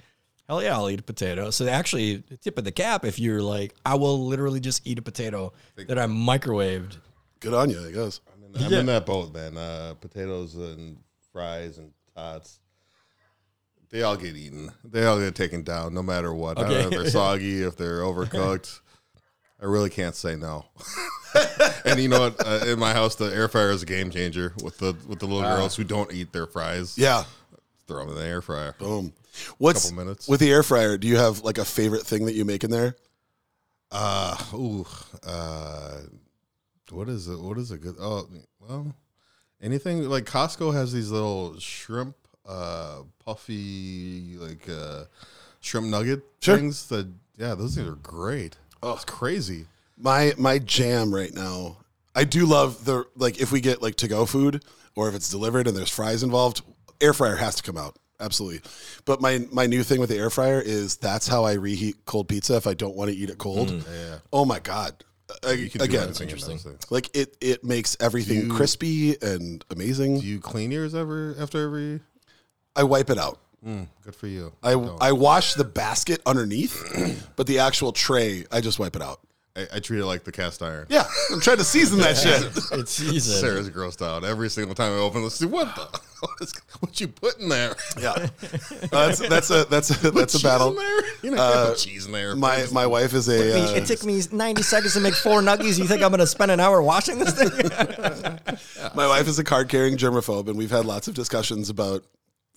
Hell 0.47 0.61
yeah, 0.61 0.75
I'll 0.75 0.89
eat 0.89 0.99
a 0.99 1.03
potato. 1.03 1.49
So 1.49 1.67
actually, 1.67 2.23
tip 2.41 2.57
of 2.57 2.63
the 2.65 2.71
cap 2.71 3.03
if 3.03 3.17
you're 3.17 3.41
like, 3.41 3.73
I 3.85 3.95
will 3.95 4.25
literally 4.27 4.59
just 4.59 4.85
eat 4.85 4.99
a 4.99 5.01
potato 5.01 5.53
that 5.75 5.97
I 5.97 6.05
microwaved. 6.05 6.97
Good 7.39 7.53
on 7.53 7.69
you, 7.69 7.87
I 7.87 7.91
guess. 7.91 8.21
I'm, 8.31 8.55
in, 8.55 8.63
I'm 8.63 8.73
in 8.73 8.85
that 8.85 9.05
boat, 9.05 9.33
man. 9.33 9.57
Uh, 9.57 9.95
potatoes 9.99 10.55
and 10.55 10.97
fries 11.33 11.79
and 11.79 11.91
tots. 12.15 12.59
They 13.89 14.03
all 14.03 14.17
get 14.17 14.35
eaten. 14.35 14.71
They 14.83 15.05
all 15.05 15.19
get 15.19 15.35
taken 15.35 15.63
down, 15.63 15.93
no 15.93 16.03
matter 16.03 16.33
what. 16.33 16.59
I 16.59 16.61
don't 16.63 16.71
know 16.71 16.77
if 16.79 16.89
they're 16.89 17.09
soggy, 17.09 17.63
if 17.63 17.75
they're 17.77 18.01
overcooked. 18.01 18.81
I 19.61 19.65
really 19.65 19.89
can't 19.89 20.15
say 20.15 20.35
no. 20.35 20.65
and 21.85 21.99
you 21.99 22.09
know 22.09 22.19
what? 22.19 22.45
Uh, 22.45 22.65
in 22.67 22.77
my 22.77 22.93
house, 22.93 23.15
the 23.15 23.25
air 23.25 23.47
fryer 23.47 23.71
is 23.71 23.83
a 23.83 23.85
game 23.85 24.11
changer 24.11 24.53
with 24.63 24.77
the 24.77 24.95
with 25.07 25.19
the 25.19 25.25
little 25.25 25.41
girls 25.41 25.75
who 25.75 25.83
don't 25.83 26.13
eat 26.13 26.33
their 26.33 26.45
fries. 26.45 26.97
Yeah. 26.97 27.23
throw 27.87 27.99
them 27.99 28.09
in 28.09 28.15
the 28.15 28.25
air 28.25 28.41
fryer. 28.41 28.75
Boom. 28.77 29.13
What's 29.57 29.89
Couple 29.89 30.03
minutes. 30.05 30.27
with 30.27 30.39
the 30.39 30.51
air 30.51 30.63
fryer? 30.63 30.97
Do 30.97 31.07
you 31.07 31.17
have 31.17 31.41
like 31.41 31.57
a 31.57 31.65
favorite 31.65 32.03
thing 32.05 32.25
that 32.25 32.33
you 32.35 32.45
make 32.45 32.63
in 32.63 32.71
there? 32.71 32.95
Uh, 33.91 34.35
ooh, 34.53 34.85
uh, 35.25 36.01
what 36.91 37.07
is 37.09 37.27
it? 37.27 37.39
What 37.39 37.57
is 37.57 37.71
it 37.71 37.81
good? 37.81 37.95
Oh, 37.99 38.27
well, 38.59 38.93
anything 39.61 40.09
like 40.09 40.25
Costco 40.25 40.73
has 40.73 40.91
these 40.93 41.11
little 41.11 41.57
shrimp, 41.59 42.15
uh, 42.45 43.03
puffy 43.23 44.35
like 44.37 44.67
uh, 44.69 45.05
shrimp 45.61 45.87
nugget 45.87 46.23
Sure. 46.41 46.57
things. 46.57 46.87
That 46.87 47.07
yeah, 47.37 47.55
those 47.55 47.75
things 47.75 47.87
are 47.87 47.95
great. 47.95 48.57
Oh, 48.83 48.93
it's 48.93 49.05
crazy. 49.05 49.65
My 49.97 50.33
my 50.37 50.59
jam 50.59 51.13
right 51.13 51.33
now. 51.33 51.77
I 52.15 52.23
do 52.23 52.45
love 52.45 52.85
the 52.85 53.05
like 53.15 53.39
if 53.41 53.51
we 53.51 53.61
get 53.61 53.81
like 53.81 53.95
to 53.97 54.07
go 54.07 54.25
food 54.25 54.63
or 54.95 55.09
if 55.09 55.15
it's 55.15 55.29
delivered 55.29 55.67
and 55.67 55.75
there's 55.75 55.89
fries 55.89 56.23
involved, 56.23 56.61
air 57.01 57.13
fryer 57.13 57.35
has 57.35 57.55
to 57.55 57.63
come 57.63 57.77
out. 57.77 57.97
Absolutely. 58.19 58.61
But 59.05 59.21
my 59.21 59.45
my 59.51 59.65
new 59.65 59.83
thing 59.83 59.99
with 59.99 60.09
the 60.09 60.17
air 60.17 60.29
fryer 60.29 60.61
is 60.61 60.97
that's 60.97 61.27
how 61.27 61.43
I 61.43 61.53
reheat 61.55 62.05
cold 62.05 62.27
pizza 62.27 62.55
if 62.55 62.65
I 62.67 62.73
don't 62.73 62.95
want 62.95 63.11
to 63.11 63.15
eat 63.15 63.29
it 63.29 63.37
cold. 63.37 63.71
Yeah, 63.71 64.17
Oh 64.31 64.45
my 64.45 64.59
god. 64.59 65.03
Uh, 65.45 65.49
you 65.49 65.69
can 65.71 65.81
again, 65.81 66.03
anything 66.03 66.29
in 66.29 66.37
those 66.37 66.65
like 66.91 67.09
it 67.15 67.35
it 67.41 67.63
makes 67.63 67.97
everything 67.99 68.41
you- 68.45 68.53
crispy 68.53 69.17
and 69.21 69.65
amazing. 69.71 70.19
Do 70.19 70.25
you 70.25 70.39
clean 70.39 70.71
yours 70.71 70.93
ever 70.93 71.35
after 71.39 71.63
every? 71.63 71.99
I 72.75 72.83
wipe 72.83 73.09
it 73.09 73.17
out. 73.17 73.39
Mm, 73.65 73.87
good 74.03 74.15
for 74.15 74.27
you. 74.27 74.53
I 74.61 74.71
don't. 74.73 75.01
I 75.01 75.11
wash 75.13 75.55
the 75.55 75.63
basket 75.63 76.21
underneath, 76.27 77.25
but 77.35 77.47
the 77.47 77.59
actual 77.59 77.91
tray 77.91 78.45
I 78.51 78.61
just 78.61 78.77
wipe 78.77 78.95
it 78.95 79.01
out. 79.01 79.19
I, 79.57 79.67
I 79.75 79.79
treat 79.79 79.99
it 79.99 80.05
like 80.05 80.23
the 80.25 80.31
cast 80.31 80.61
iron. 80.61 80.85
Yeah, 80.89 81.05
I'm 81.31 81.39
trying 81.39 81.57
to 81.57 81.63
season 81.63 81.99
that 81.99 82.17
shit. 82.17 82.43
It's 82.79 82.91
seasoned. 82.91 83.39
Sarah's 83.39 83.69
grossed 83.69 84.05
out 84.05 84.23
every 84.25 84.49
single 84.49 84.75
time 84.75 84.91
I 84.91 84.95
open 84.97 85.23
Let's 85.23 85.35
see 85.35 85.45
What 85.45 85.73
the? 85.75 85.99
What, 86.21 86.41
is, 86.41 86.53
what 86.79 86.99
you 86.99 87.07
put 87.09 87.37
in 87.39 87.49
there? 87.49 87.75
Yeah, 87.99 88.11
Uh, 88.11 88.27
that's 88.89 89.19
that's 89.19 89.49
a 89.51 89.65
that's 89.65 90.03
a 90.03 90.11
that's 90.11 90.33
a 90.35 90.41
battle. 90.43 90.71
there? 90.71 91.01
You 91.21 91.31
know, 91.31 91.37
uh, 91.41 91.69
put 91.69 91.77
cheese 91.77 92.05
in 92.07 92.11
there. 92.13 92.35
My 92.35 92.65
my 92.71 92.87
wife 92.87 93.13
is 93.13 93.27
a 93.29 93.61
uh, 93.73 93.75
it 93.75 93.85
took 93.85 94.03
me 94.03 94.21
90 94.31 94.61
seconds 94.63 94.93
to 94.93 95.01
make 95.01 95.13
four 95.13 95.41
nuggies. 95.41 95.77
You 95.77 95.85
think 95.85 96.01
I'm 96.01 96.09
going 96.09 96.19
to 96.19 96.27
spend 96.27 96.49
an 96.51 96.59
hour 96.59 96.81
washing 96.81 97.19
this 97.19 97.33
thing? 97.37 97.51
my 98.95 99.07
wife 99.07 99.27
is 99.27 99.37
a 99.39 99.43
card 99.43 99.69
carrying 99.69 99.97
germaphobe, 99.97 100.47
and 100.47 100.57
we've 100.57 100.71
had 100.71 100.85
lots 100.85 101.07
of 101.07 101.13
discussions 101.13 101.69
about 101.69 102.03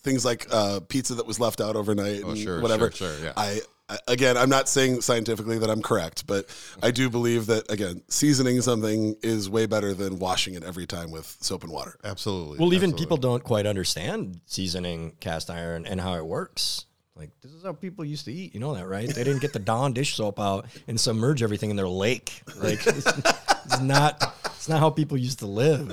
things 0.03 0.25
like 0.25 0.47
uh, 0.51 0.81
pizza 0.89 1.15
that 1.17 1.27
was 1.27 1.39
left 1.41 1.61
out 1.61 1.77
overnight 1.77 2.23
and 2.23 2.25
Oh, 2.27 2.35
sure, 2.35 2.61
whatever. 2.63 2.91
sure, 2.91 3.13
sure, 3.15 3.25
yeah. 3.25 3.33
I, 3.37 3.47
I 3.51 3.61
again, 4.07 4.37
I'm 4.37 4.49
not 4.49 4.69
saying 4.69 5.01
scientifically 5.01 5.59
that 5.59 5.71
I'm 5.71 5.83
correct, 5.83 6.27
but 6.27 6.47
I 6.83 6.91
do 6.91 7.09
believe 7.11 7.47
that 7.47 7.71
again, 7.71 8.03
seasoning 8.09 8.61
something 8.61 9.17
is 9.23 9.49
way 9.49 9.67
better 9.67 9.95
than 9.95 10.19
washing 10.19 10.55
it 10.55 10.63
every 10.63 10.87
time 10.87 11.11
with 11.11 11.37
soap 11.41 11.65
and 11.65 11.73
water. 11.73 11.99
Absolutely. 12.05 12.59
Well, 12.59 12.75
even 12.75 12.91
absolutely. 12.91 13.05
people 13.05 13.17
don't 13.17 13.45
quite 13.45 13.67
understand 13.67 14.41
seasoning 14.47 15.17
cast 15.21 15.51
iron 15.51 15.87
and 15.87 16.01
how 16.01 16.15
it 16.15 16.27
works. 16.27 16.87
Like 17.17 17.31
this 17.43 17.53
is 17.53 17.65
how 17.65 17.73
people 17.73 18.05
used 18.05 18.27
to 18.27 18.33
eat. 18.33 18.55
You 18.55 18.61
know 18.61 18.75
that, 18.75 18.87
right? 18.87 19.09
They 19.09 19.25
didn't 19.25 19.41
get 19.41 19.53
the 19.53 19.59
Dawn 19.59 19.93
dish 19.93 20.15
soap 20.15 20.39
out 20.39 20.67
and 20.87 21.01
submerge 21.01 21.43
everything 21.43 21.71
in 21.71 21.77
their 21.77 21.89
lake. 21.89 22.43
Like 22.57 22.87
it's, 22.87 23.07
it's 23.07 23.81
not. 23.81 24.35
It's 24.45 24.69
not 24.69 24.79
how 24.81 24.91
people 24.91 25.17
used 25.17 25.41
to 25.41 25.47
live. 25.47 25.89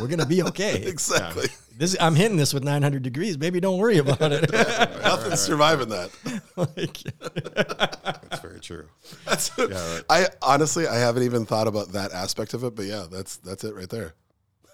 We're 0.00 0.08
gonna 0.08 0.26
be 0.26 0.42
okay. 0.42 0.82
Exactly. 0.86 1.48
This 1.78 1.96
I'm 2.00 2.16
hitting 2.16 2.36
this 2.36 2.52
with 2.52 2.64
900 2.64 3.04
degrees. 3.04 3.36
Baby, 3.36 3.60
don't 3.60 3.78
worry 3.78 3.98
about 3.98 4.32
it. 4.32 4.50
Nothing's 4.52 5.38
surviving 5.38 5.90
that. 5.90 6.10
Like, 6.56 7.04
That's 8.28 8.42
very 8.42 8.58
true. 8.58 8.88
That's 9.24 9.56
right. 9.56 10.02
I 10.10 10.26
honestly 10.42 10.88
I 10.88 10.96
haven't 10.96 11.22
even 11.22 11.46
thought 11.46 11.68
about 11.68 11.92
that 11.92 12.10
aspect 12.12 12.52
of 12.52 12.64
it, 12.64 12.74
but 12.74 12.86
yeah, 12.86 13.06
that's 13.08 13.36
that's 13.36 13.62
it 13.62 13.76
right 13.76 13.88
there. 13.88 14.14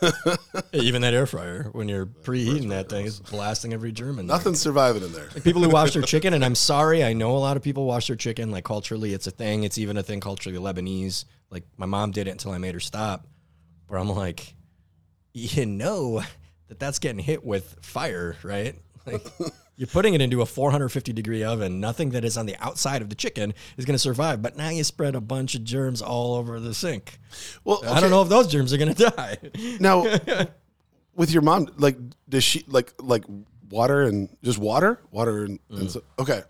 even 0.73 1.03
that 1.03 1.13
air 1.13 1.27
fryer, 1.27 1.69
when 1.73 1.91
you're 1.91 2.07
preheating 2.07 2.71
that 2.71 2.89
thing, 2.89 3.05
is 3.05 3.21
blasting 3.21 3.75
every 3.75 3.93
germ 3.93 4.19
in 4.19 4.27
there. 4.27 4.37
Nothing's 4.37 4.61
surviving 4.61 5.03
in 5.03 5.13
there. 5.13 5.29
people 5.43 5.63
who 5.63 5.69
wash 5.69 5.93
their 5.93 6.03
chicken, 6.03 6.33
and 6.33 6.43
I'm 6.43 6.55
sorry, 6.55 7.05
I 7.05 7.13
know 7.13 7.37
a 7.37 7.39
lot 7.39 7.59
of 7.59 7.63
people 7.63 7.85
wash 7.85 8.07
their 8.07 8.17
chicken. 8.17 8.51
Like 8.51 8.65
culturally, 8.65 9.13
it's 9.13 9.27
a 9.27 9.31
thing. 9.31 9.65
It's 9.65 9.77
even 9.77 9.99
a 9.99 10.03
thing 10.03 10.21
culturally 10.21 10.59
Lebanese. 10.59 11.27
Like 11.51 11.65
my 11.77 11.87
mom 11.87 12.13
did 12.13 12.29
it 12.29 12.31
until 12.31 12.53
I 12.53 12.59
made 12.59 12.73
her 12.73 12.81
stop. 12.81 13.27
But 13.91 13.99
I'm 13.99 14.09
like, 14.09 14.55
you 15.35 15.67
know 15.67 16.23
that 16.75 16.85
that's 16.85 16.99
getting 16.99 17.21
hit 17.21 17.45
with 17.45 17.77
fire, 17.83 18.37
right? 18.43 18.75
Like 19.07 19.25
you're 19.77 19.87
putting 19.87 20.15
it 20.15 20.21
into 20.21 20.43
a 20.43 20.47
450 20.47 21.13
degree 21.13 21.45
oven. 21.45 21.81
Nothing 21.81 22.11
that 22.11 22.25
is 22.25 22.37
on 22.37 22.47
the 22.47 22.57
outside 22.59 23.01
of 23.03 23.09
the 23.09 23.15
chicken 23.15 23.55
is 23.77 23.85
going 23.85 23.95
to 23.95 23.99
survive. 23.99 24.43
But 24.43 24.57
now 24.57 24.71
you 24.71 24.83
spread 24.85 25.15
a 25.15 25.21
bunch 25.21 25.55
of 25.55 25.65
germs 25.65 26.03
all 26.03 26.35
over 26.35 26.59
the 26.59 26.75
sink. 26.75 27.19
Well, 27.65 27.81
I 27.87 28.01
don't 28.01 28.11
know 28.11 28.23
if 28.23 28.29
those 28.29 28.49
germs 28.49 28.73
are 28.73 28.79
going 28.79 28.95
to 28.95 29.11
die. 29.11 29.37
Now, 29.79 30.03
with 31.15 31.31
your 31.31 31.43
mom, 31.43 31.69
like, 31.77 31.97
does 32.29 32.43
she 32.43 32.65
like 32.67 32.93
like 33.01 33.25
water 33.71 34.03
and 34.03 34.37
just 34.43 34.59
water, 34.59 35.01
water 35.11 35.45
and, 35.45 35.61
and 35.71 35.89
mm. 35.89 35.91
so, 35.91 36.03
okay? 36.19 36.43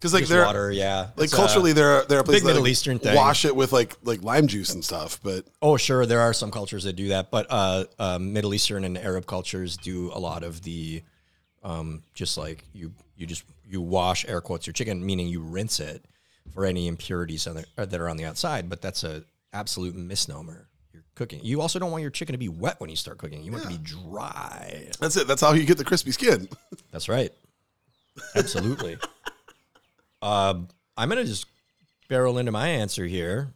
Because 0.00 0.14
like 0.14 0.26
there, 0.28 0.46
water, 0.46 0.72
yeah. 0.72 1.08
like 1.14 1.24
It's, 1.26 1.34
uh, 1.34 1.36
culturally, 1.36 1.74
there 1.74 1.90
are 1.90 2.04
there 2.06 2.18
are 2.20 2.22
places 2.22 2.42
that, 2.44 2.48
Middle 2.48 2.68
Eastern 2.68 2.98
thing. 2.98 3.14
wash 3.14 3.44
it 3.44 3.54
with 3.54 3.70
like 3.70 3.96
like 4.02 4.22
lime 4.22 4.46
juice 4.46 4.72
and 4.72 4.82
stuff. 4.82 5.20
But 5.22 5.44
Oh, 5.60 5.76
sure. 5.76 6.06
There 6.06 6.20
are 6.20 6.32
some 6.32 6.50
cultures 6.50 6.84
that 6.84 6.94
do 6.94 7.08
that, 7.08 7.30
but 7.30 7.46
uh, 7.50 7.84
uh, 7.98 8.18
Middle 8.18 8.54
Eastern 8.54 8.84
and 8.84 8.96
Arab 8.96 9.26
cultures 9.26 9.76
do 9.76 10.10
a 10.14 10.18
lot 10.18 10.42
of 10.42 10.62
the, 10.62 11.02
um, 11.62 12.02
just 12.14 12.38
like 12.38 12.64
you, 12.72 12.92
you 13.18 13.26
just 13.26 13.44
you 13.68 13.82
wash 13.82 14.24
air 14.26 14.40
quotes 14.40 14.66
your 14.66 14.72
chicken, 14.72 15.04
meaning 15.04 15.28
you 15.28 15.40
rinse 15.42 15.80
it 15.80 16.02
for 16.54 16.64
any 16.64 16.88
impurities 16.88 17.46
on 17.46 17.56
the, 17.56 17.66
uh, 17.76 17.84
that 17.84 18.00
are 18.00 18.08
on 18.08 18.16
the 18.16 18.24
outside. 18.24 18.70
But 18.70 18.80
that's 18.80 19.04
a 19.04 19.22
absolute 19.52 19.94
misnomer. 19.94 20.66
You're 20.94 21.02
cooking. 21.14 21.40
You 21.42 21.60
also 21.60 21.78
don't 21.78 21.90
want 21.90 22.00
your 22.00 22.10
chicken 22.10 22.32
to 22.32 22.38
be 22.38 22.48
wet 22.48 22.80
when 22.80 22.88
you 22.88 22.96
start 22.96 23.18
cooking. 23.18 23.42
You 23.42 23.52
want 23.52 23.64
it 23.64 23.68
to 23.70 23.78
be 23.78 23.84
dry. 23.84 24.88
that's 24.98 25.18
it. 25.18 25.28
That's 25.28 25.42
how 25.42 25.52
you 25.52 25.66
get 25.66 25.76
the 25.76 25.84
crispy 25.84 26.12
skin. 26.12 26.48
That's 26.90 27.08
right. 27.08 27.32
Absolutely. 28.34 28.98
Um, 30.22 30.68
I'm 30.96 31.08
gonna 31.08 31.24
just 31.24 31.46
barrel 32.08 32.38
into 32.38 32.52
my 32.52 32.68
answer 32.68 33.06
here, 33.06 33.52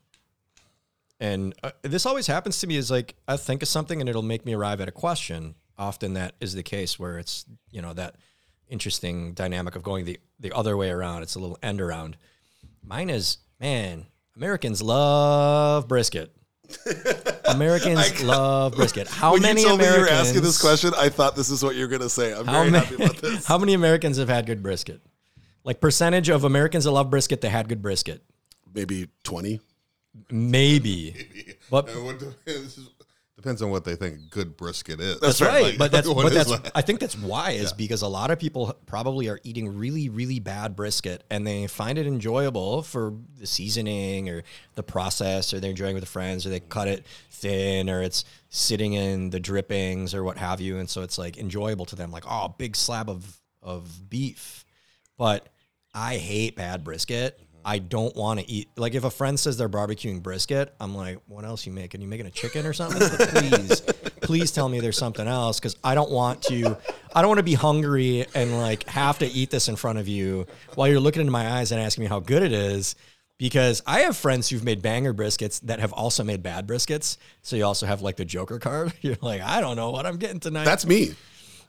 and 1.20 1.54
uh, 1.62 1.70
this 1.82 2.06
always 2.06 2.26
happens 2.26 2.58
to 2.60 2.66
me. 2.66 2.76
Is 2.76 2.90
like 2.90 3.16
I 3.28 3.36
think 3.36 3.62
of 3.62 3.68
something 3.68 4.00
and 4.00 4.08
it'll 4.08 4.22
make 4.22 4.44
me 4.44 4.54
arrive 4.54 4.80
at 4.80 4.88
a 4.88 4.92
question. 4.92 5.54
Often 5.76 6.14
that 6.14 6.34
is 6.40 6.54
the 6.54 6.62
case 6.62 6.98
where 6.98 7.18
it's 7.18 7.44
you 7.70 7.82
know 7.82 7.92
that 7.94 8.16
interesting 8.68 9.32
dynamic 9.34 9.76
of 9.76 9.82
going 9.82 10.04
the 10.04 10.18
the 10.40 10.52
other 10.52 10.76
way 10.76 10.90
around. 10.90 11.22
It's 11.22 11.34
a 11.34 11.40
little 11.40 11.58
end 11.62 11.80
around. 11.80 12.16
Mine 12.82 13.10
is 13.10 13.38
man. 13.60 14.06
Americans 14.36 14.82
love 14.82 15.86
brisket. 15.86 16.34
Americans 17.44 18.22
love 18.24 18.74
brisket. 18.74 19.06
How 19.06 19.32
when 19.32 19.42
many 19.42 19.60
you 19.60 19.68
told 19.68 19.80
Americans? 19.80 20.06
me 20.08 20.10
you 20.10 20.14
were 20.16 20.20
asking 20.20 20.42
this 20.42 20.60
question, 20.60 20.92
I 20.96 21.08
thought 21.08 21.36
this 21.36 21.50
is 21.50 21.62
what 21.62 21.76
you're 21.76 21.88
going 21.88 22.02
to 22.02 22.08
say. 22.08 22.34
I'm 22.34 22.46
very 22.46 22.70
many, 22.70 22.84
happy 22.84 22.94
about 22.96 23.16
this. 23.22 23.46
how 23.46 23.58
many 23.58 23.74
Americans 23.74 24.16
have 24.16 24.28
had 24.28 24.46
good 24.46 24.62
brisket? 24.62 25.00
Like 25.64 25.80
percentage 25.80 26.28
of 26.28 26.44
Americans 26.44 26.84
that 26.84 26.92
love 26.92 27.10
brisket 27.10 27.40
that 27.40 27.50
had 27.50 27.68
good 27.68 27.82
brisket? 27.82 28.22
Maybe 28.74 29.08
twenty. 29.22 29.60
Maybe. 30.30 31.26
But 31.70 31.86
what 31.96 32.18
depends, 32.46 32.78
depends 33.36 33.62
on 33.62 33.70
what 33.70 33.84
they 33.84 33.96
think 33.96 34.30
good 34.30 34.56
brisket 34.56 35.00
is. 35.00 35.18
that's 35.18 35.40
right. 35.42 35.64
Like, 35.64 35.78
but 35.78 35.90
that's 35.90 36.06
what 36.06 36.22
but 36.22 36.32
that's 36.32 36.50
that? 36.50 36.72
I 36.74 36.82
think 36.82 37.00
that's 37.00 37.16
why 37.18 37.52
is 37.52 37.72
because 37.72 38.02
a 38.02 38.06
lot 38.06 38.30
of 38.30 38.38
people 38.38 38.76
probably 38.86 39.28
are 39.28 39.40
eating 39.44 39.76
really 39.76 40.08
really 40.08 40.38
bad 40.40 40.76
brisket 40.76 41.24
and 41.30 41.46
they 41.46 41.66
find 41.66 41.98
it 41.98 42.06
enjoyable 42.06 42.82
for 42.82 43.14
the 43.38 43.46
seasoning 43.46 44.28
or 44.28 44.42
the 44.74 44.82
process 44.82 45.52
or 45.52 45.58
they're 45.58 45.70
enjoying 45.70 45.96
it 45.96 46.00
with 46.00 46.08
friends 46.08 46.46
or 46.46 46.50
they 46.50 46.60
cut 46.60 46.86
it 46.86 47.06
thin 47.30 47.88
or 47.88 48.02
it's 48.02 48.24
sitting 48.50 48.92
in 48.92 49.30
the 49.30 49.40
drippings 49.40 50.14
or 50.14 50.22
what 50.22 50.36
have 50.36 50.60
you 50.60 50.78
and 50.78 50.88
so 50.88 51.02
it's 51.02 51.18
like 51.18 51.38
enjoyable 51.38 51.86
to 51.86 51.96
them 51.96 52.10
like 52.12 52.24
oh 52.28 52.54
big 52.56 52.76
slab 52.76 53.10
of 53.10 53.40
of 53.62 54.08
beef 54.08 54.64
but 55.16 55.48
I 55.94 56.16
hate 56.16 56.56
bad 56.56 56.84
brisket. 56.84 57.38
Mm-hmm. 57.38 57.44
I 57.66 57.78
don't 57.78 58.14
want 58.14 58.40
to 58.40 58.50
eat. 58.50 58.68
Like 58.76 58.94
if 58.94 59.04
a 59.04 59.10
friend 59.10 59.38
says 59.38 59.56
they're 59.56 59.68
barbecuing 59.68 60.22
brisket, 60.22 60.74
I'm 60.80 60.94
like, 60.94 61.18
what 61.26 61.44
else 61.44 61.64
you 61.66 61.72
making? 61.72 62.02
You 62.02 62.08
making 62.08 62.26
a 62.26 62.30
chicken 62.30 62.66
or 62.66 62.72
something? 62.72 63.00
Please, 63.28 63.80
please 64.20 64.50
tell 64.50 64.68
me 64.68 64.80
there's 64.80 64.98
something 64.98 65.26
else 65.26 65.60
because 65.60 65.76
I 65.82 65.94
don't 65.94 66.10
want 66.10 66.42
to. 66.42 66.76
I 67.14 67.22
don't 67.22 67.28
want 67.28 67.38
to 67.38 67.44
be 67.44 67.54
hungry 67.54 68.26
and 68.34 68.58
like 68.58 68.86
have 68.88 69.18
to 69.20 69.26
eat 69.26 69.50
this 69.50 69.68
in 69.68 69.76
front 69.76 69.98
of 69.98 70.08
you 70.08 70.46
while 70.74 70.88
you're 70.88 71.00
looking 71.00 71.20
into 71.20 71.32
my 71.32 71.58
eyes 71.58 71.72
and 71.72 71.80
asking 71.80 72.04
me 72.04 72.08
how 72.08 72.20
good 72.20 72.42
it 72.42 72.52
is. 72.52 72.96
Because 73.36 73.82
I 73.84 74.00
have 74.00 74.16
friends 74.16 74.48
who've 74.48 74.62
made 74.62 74.80
banger 74.80 75.12
briskets 75.12 75.60
that 75.62 75.80
have 75.80 75.92
also 75.92 76.22
made 76.22 76.42
bad 76.42 76.68
briskets. 76.68 77.16
So 77.42 77.56
you 77.56 77.64
also 77.64 77.84
have 77.84 78.00
like 78.00 78.16
the 78.16 78.24
Joker 78.24 78.60
card. 78.60 78.92
You're 79.00 79.16
like, 79.22 79.40
I 79.40 79.60
don't 79.60 79.74
know 79.74 79.90
what 79.90 80.06
I'm 80.06 80.18
getting 80.18 80.38
tonight. 80.38 80.64
That's 80.64 80.86
me. 80.86 81.14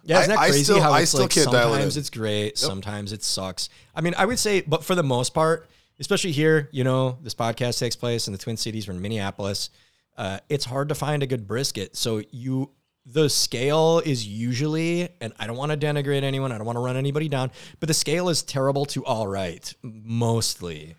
Yeah, 0.06 0.20
isn't 0.22 0.30
that 0.30 0.40
I- 0.40 0.46
I 0.46 0.50
crazy 0.50 0.64
still- 0.66 0.82
how 0.82 0.92
I 0.92 1.02
it's 1.02 1.12
still 1.12 1.22
like 1.22 1.32
can't 1.32 1.52
dial 1.52 1.70
it 1.70 1.72
sometimes 1.74 1.96
in. 1.98 2.00
it's 2.02 2.10
great, 2.10 2.58
sometimes 2.58 3.12
it 3.14 3.24
sucks. 3.24 3.70
I 3.96 4.02
mean, 4.02 4.14
I 4.18 4.26
would 4.26 4.40
say, 4.40 4.62
but 4.62 4.84
for 4.84 4.96
the 4.96 5.04
most 5.04 5.34
part, 5.34 5.68
especially 6.00 6.32
here, 6.32 6.70
you 6.72 6.84
know, 6.84 7.18
this 7.22 7.34
podcast 7.34 7.80
takes 7.80 7.96
place 7.96 8.28
in 8.28 8.32
the 8.34 8.38
Twin 8.40 8.58
Cities, 8.58 8.88
we're 8.88 8.94
in 8.94 9.02
Minneapolis. 9.02 9.70
Uh, 10.18 10.40
it's 10.50 10.66
hard 10.66 10.90
to 10.90 10.96
find 10.96 11.24
a 11.24 11.28
good 11.28 11.48
brisket. 11.48 11.96
So 11.96 12.22
you, 12.32 12.72
the 13.06 13.30
scale 13.30 14.00
is 14.06 14.26
usually, 14.28 15.10
and 15.22 15.34
I 15.40 15.48
don't 15.48 15.58
want 15.58 15.72
to 15.72 15.78
denigrate 15.78 16.24
anyone, 16.24 16.52
I 16.52 16.58
don't 16.58 16.66
want 16.66 16.78
to 16.78 16.82
run 16.82 16.98
anybody 16.98 17.28
down, 17.30 17.52
but 17.80 17.88
the 17.88 17.94
scale 17.94 18.30
is 18.30 18.42
terrible 18.44 18.86
to 18.88 19.04
all 19.06 19.28
right, 19.28 19.74
mostly. 20.20 20.96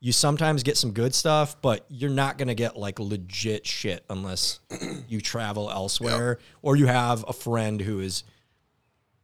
You 0.00 0.10
sometimes 0.12 0.62
get 0.64 0.76
some 0.76 0.90
good 0.92 1.14
stuff, 1.14 1.60
but 1.62 1.84
you're 1.88 2.10
not 2.10 2.36
going 2.36 2.48
to 2.48 2.54
get 2.54 2.76
like 2.76 2.98
legit 2.98 3.64
shit 3.66 4.04
unless 4.10 4.58
you 5.08 5.20
travel 5.20 5.70
elsewhere 5.74 6.38
or 6.60 6.74
you 6.74 6.86
have 6.86 7.24
a 7.28 7.32
friend 7.32 7.80
who 7.80 8.00
is 8.00 8.24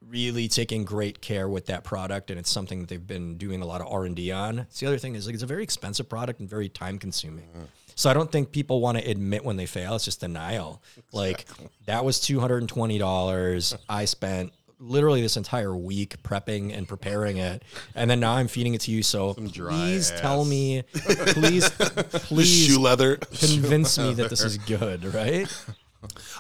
really 0.09 0.49
taking 0.49 0.85
great 0.85 1.21
care 1.21 1.49
with 1.49 1.67
that 1.67 1.85
product 1.85 2.31
and 2.31 2.39
it's 2.39 2.51
something 2.51 2.81
that 2.81 2.89
they've 2.89 3.07
been 3.07 3.37
doing 3.37 3.63
a 3.63 3.67
lot 3.67 3.81
of 3.81 3.87
R&D 3.89 4.31
on. 4.33 4.61
It's 4.61 4.81
the 4.81 4.87
other 4.87 4.99
thing 4.99 5.15
is 5.15 5.27
like 5.27 5.35
it's 5.35 5.43
a 5.43 5.47
very 5.47 5.63
expensive 5.63 6.09
product 6.09 6.41
and 6.41 6.49
very 6.49 6.69
time 6.69 6.99
consuming. 6.99 7.49
Mm-hmm. 7.49 7.65
So 7.95 8.09
I 8.09 8.15
don't 8.15 8.31
think 8.31 8.53
people 8.53 8.81
want 8.81 8.97
to 8.99 9.11
admit 9.11 9.45
when 9.45 9.57
they 9.57 9.67
fail. 9.67 9.97
It's 9.97 10.05
just 10.05 10.21
denial. 10.21 10.83
Like 11.13 11.47
that 11.87 12.05
was 12.05 12.19
$220. 12.19 13.79
I 13.89 14.05
spent 14.05 14.53
literally 14.81 15.21
this 15.21 15.37
entire 15.37 15.77
week 15.77 16.23
prepping 16.23 16.77
and 16.77 16.87
preparing 16.87 17.39
it. 17.39 17.65
And 17.97 18.09
then 18.09 18.21
now 18.21 18.35
I'm 18.35 18.49
feeding 18.49 18.75
it 18.75 18.83
to 18.83 18.93
you. 18.93 19.03
So 19.03 19.35
please 19.35 20.13
ass. 20.13 20.21
tell 20.21 20.45
me, 20.45 20.83
please, 20.93 21.69
please 21.71 22.67
shoe 22.67 22.81
leather. 22.81 23.17
convince 23.17 23.99
me 23.99 24.15
that 24.15 24.31
this 24.31 24.43
is 24.43 24.59
good, 24.59 25.13
right? 25.13 25.53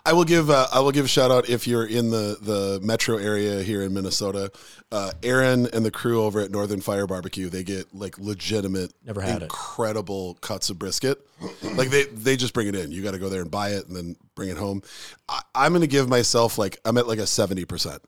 I 0.06 0.12
will 0.12 0.24
give 0.24 0.51
uh, 0.51 0.68
I 0.72 0.80
will 0.80 0.93
give 0.93 1.05
a 1.05 1.09
shout 1.09 1.30
out 1.32 1.48
if 1.48 1.66
you're 1.66 1.85
in 1.86 2.10
the 2.10 2.39
the 2.40 2.78
metro 2.82 3.16
area 3.16 3.62
here 3.62 3.82
in 3.82 3.93
Minnesota. 3.93 4.52
Uh, 4.93 5.10
Aaron 5.22 5.66
and 5.72 5.85
the 5.85 5.90
crew 5.90 6.22
over 6.22 6.40
at 6.40 6.51
Northern 6.51 6.80
Fire 6.80 7.06
Barbecue 7.06 7.48
they 7.48 7.64
get 7.64 7.93
like 7.94 8.18
legitimate, 8.18 8.93
Never 9.05 9.20
had 9.20 9.39
it. 9.39 9.43
incredible 9.44 10.35
cuts 10.40 10.70
of 10.70 10.78
brisket. 10.78 11.18
like 11.62 11.90
they 11.90 12.05
they 12.05 12.36
just 12.36 12.55
bring 12.55 12.68
it 12.68 12.76
in. 12.76 12.93
You 12.93 13.02
got 13.02 13.12
to 13.12 13.18
go 13.18 13.28
there 13.28 13.43
and 13.43 13.51
buy 13.51 13.70
it 13.70 13.86
and 13.89 13.97
then 13.97 14.16
bring 14.36 14.48
it 14.48 14.56
home. 14.56 14.82
I, 15.28 15.40
I'm 15.55 15.72
going 15.72 15.80
to 15.82 15.89
give 15.89 16.09
myself 16.09 16.56
like 16.56 16.78
I'm 16.85 16.97
at 16.97 17.09
like 17.09 17.18
a 17.18 17.26
seventy 17.26 17.64
percent. 17.64 18.01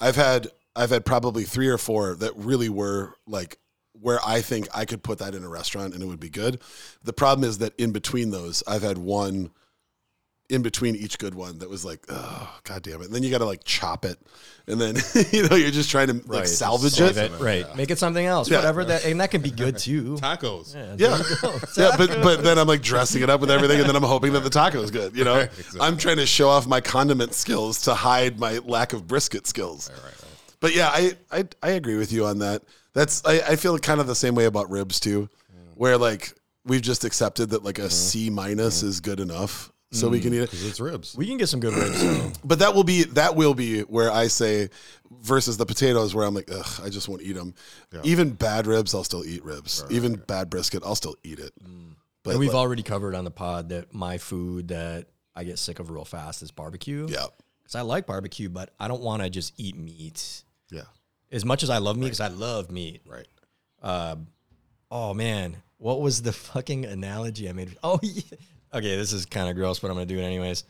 I've 0.00 0.16
had 0.16 0.48
I've 0.76 0.90
had 0.90 1.04
probably 1.04 1.42
three 1.44 1.68
or 1.68 1.78
four 1.78 2.14
that 2.14 2.32
really 2.36 2.68
were 2.68 3.14
like 3.26 3.58
where 4.00 4.20
I 4.24 4.40
think 4.40 4.68
I 4.74 4.84
could 4.84 5.02
put 5.02 5.18
that 5.18 5.34
in 5.34 5.42
a 5.44 5.48
restaurant 5.48 5.94
and 5.94 6.02
it 6.02 6.06
would 6.06 6.20
be 6.20 6.30
good. 6.30 6.60
The 7.02 7.12
problem 7.12 7.48
is 7.48 7.58
that 7.58 7.72
in 7.78 7.90
between 7.92 8.30
those, 8.30 8.62
I've 8.68 8.82
had 8.82 8.98
one 8.98 9.50
in 10.52 10.60
between 10.60 10.94
each 10.94 11.18
good 11.18 11.34
one 11.34 11.58
that 11.60 11.70
was 11.70 11.82
like, 11.82 12.04
oh 12.10 12.58
god 12.64 12.82
damn 12.82 13.00
it. 13.00 13.06
And 13.06 13.14
then 13.14 13.22
you 13.22 13.30
gotta 13.30 13.46
like 13.46 13.64
chop 13.64 14.04
it. 14.04 14.18
And 14.66 14.78
then 14.78 14.96
you 15.32 15.48
know, 15.48 15.56
you're 15.56 15.70
just 15.70 15.90
trying 15.90 16.08
to 16.08 16.20
like 16.30 16.46
salvage 16.46 17.00
it. 17.00 17.16
it. 17.16 17.32
Right. 17.40 17.64
Make 17.74 17.90
it 17.90 17.98
something 17.98 18.24
else. 18.24 18.50
Yeah. 18.50 18.58
Whatever 18.58 18.84
that 18.84 19.06
and 19.06 19.18
that 19.20 19.30
can 19.30 19.40
be 19.40 19.50
good 19.64 19.78
too. 19.78 20.16
Tacos. 20.16 20.74
Yeah. 20.98 21.22
yeah, 21.76 21.96
but 21.96 22.22
but 22.22 22.44
then 22.44 22.58
I'm 22.58 22.68
like 22.68 22.82
dressing 22.82 23.22
it 23.22 23.30
up 23.30 23.40
with 23.40 23.50
everything 23.50 23.80
and 23.80 23.88
then 23.88 23.96
I'm 23.96 24.02
hoping 24.02 24.34
that 24.34 24.40
the 24.40 24.50
taco 24.50 24.82
is 24.82 24.90
good. 24.90 25.16
You 25.16 25.24
know? 25.24 25.38
exactly. 25.38 25.80
I'm 25.80 25.96
trying 25.96 26.18
to 26.18 26.26
show 26.26 26.50
off 26.50 26.66
my 26.66 26.82
condiment 26.82 27.32
skills 27.32 27.80
to 27.82 27.94
hide 27.94 28.38
my 28.38 28.58
lack 28.58 28.92
of 28.92 29.06
brisket 29.06 29.46
skills. 29.46 29.90
But 30.60 30.76
yeah, 30.76 30.90
I, 30.92 31.12
I 31.32 31.44
I 31.62 31.70
agree 31.70 31.96
with 31.96 32.12
you 32.12 32.26
on 32.26 32.40
that. 32.40 32.62
That's 32.92 33.24
I, 33.24 33.40
I 33.40 33.56
feel 33.56 33.78
kind 33.78 34.00
of 34.00 34.06
the 34.06 34.14
same 34.14 34.34
way 34.34 34.44
about 34.44 34.70
ribs 34.70 35.00
too. 35.00 35.30
Where 35.76 35.96
like 35.96 36.34
we've 36.66 36.82
just 36.82 37.04
accepted 37.04 37.50
that 37.50 37.64
like 37.64 37.78
a 37.78 37.82
mm-hmm. 37.82 37.90
C 37.90 38.30
minus 38.30 38.78
mm-hmm. 38.78 38.88
is 38.88 39.00
good 39.00 39.18
enough. 39.18 39.71
So 39.92 40.08
we 40.08 40.20
mm, 40.20 40.22
can 40.22 40.34
eat 40.34 40.38
it. 40.38 40.50
Because 40.50 40.66
it's 40.66 40.80
ribs. 40.80 41.14
We 41.16 41.26
can 41.26 41.36
get 41.36 41.48
some 41.48 41.60
good 41.60 41.74
ribs 41.74 42.00
though. 42.02 42.32
But 42.44 42.60
that 42.60 42.74
will 42.74 42.84
be 42.84 43.04
that 43.04 43.36
will 43.36 43.54
be 43.54 43.80
where 43.82 44.10
I 44.10 44.28
say 44.28 44.70
versus 45.20 45.56
the 45.58 45.66
potatoes 45.66 46.14
where 46.14 46.26
I'm 46.26 46.34
like, 46.34 46.50
ugh, 46.50 46.80
I 46.82 46.88
just 46.88 47.08
won't 47.08 47.22
eat 47.22 47.34
them. 47.34 47.54
Even 48.02 48.30
bad 48.30 48.66
ribs, 48.66 48.94
I'll 48.94 49.04
still 49.04 49.24
eat 49.24 49.44
ribs. 49.44 49.84
Even 49.90 50.14
bad 50.14 50.50
brisket, 50.50 50.82
I'll 50.84 50.94
still 50.96 51.16
eat 51.22 51.38
it. 51.38 51.52
Mm. 51.62 51.94
But 52.22 52.32
And 52.32 52.40
we've 52.40 52.50
like, 52.50 52.56
already 52.56 52.82
covered 52.82 53.14
on 53.14 53.24
the 53.24 53.30
pod 53.30 53.68
that 53.70 53.92
my 53.92 54.18
food 54.18 54.68
that 54.68 55.08
I 55.34 55.44
get 55.44 55.58
sick 55.58 55.78
of 55.78 55.90
real 55.90 56.04
fast 56.04 56.42
is 56.42 56.50
barbecue. 56.50 57.06
yeah, 57.08 57.26
Because 57.62 57.74
I 57.74 57.80
like 57.82 58.06
barbecue, 58.06 58.48
but 58.48 58.72
I 58.78 58.88
don't 58.88 59.02
want 59.02 59.22
to 59.22 59.30
just 59.30 59.52
eat 59.56 59.76
meat. 59.76 60.44
Yeah. 60.70 60.82
As 61.30 61.44
much 61.44 61.62
as 61.62 61.70
I 61.70 61.78
love 61.78 61.96
meat, 61.96 62.06
because 62.06 62.20
I 62.20 62.28
love 62.28 62.70
meat. 62.70 63.02
Right. 63.06 63.26
Um, 63.82 64.28
oh 64.90 65.14
man, 65.14 65.56
what 65.78 66.00
was 66.00 66.22
the 66.22 66.32
fucking 66.32 66.84
analogy 66.84 67.48
I 67.48 67.52
made? 67.52 67.76
Oh, 67.82 67.98
yeah. 68.02 68.22
Okay, 68.72 68.96
this 68.96 69.12
is 69.12 69.26
kind 69.26 69.48
of 69.48 69.56
gross, 69.56 69.78
but 69.78 69.90
I'm 69.90 69.94
gonna 69.94 70.06
do 70.06 70.18
it 70.18 70.22
anyways. 70.22 70.64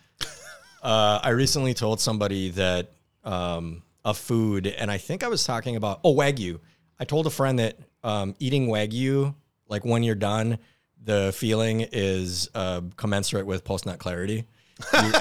Uh, 0.82 1.20
I 1.22 1.28
recently 1.30 1.74
told 1.74 2.00
somebody 2.00 2.50
that 2.50 2.90
um, 3.22 3.82
a 4.04 4.12
food, 4.12 4.66
and 4.66 4.90
I 4.90 4.98
think 4.98 5.22
I 5.22 5.28
was 5.28 5.44
talking 5.44 5.76
about 5.76 6.00
oh 6.02 6.14
wagyu. 6.14 6.58
I 6.98 7.04
told 7.04 7.26
a 7.26 7.30
friend 7.30 7.58
that 7.60 7.78
um, 8.02 8.34
eating 8.40 8.66
wagyu, 8.66 9.34
like 9.68 9.84
when 9.84 10.02
you're 10.02 10.16
done, 10.16 10.58
the 11.04 11.32
feeling 11.36 11.86
is 11.92 12.50
uh, 12.54 12.80
commensurate 12.96 13.46
with 13.46 13.64
post 13.64 13.86
nut 13.86 13.98
clarity. 14.00 14.44
You, 14.92 15.12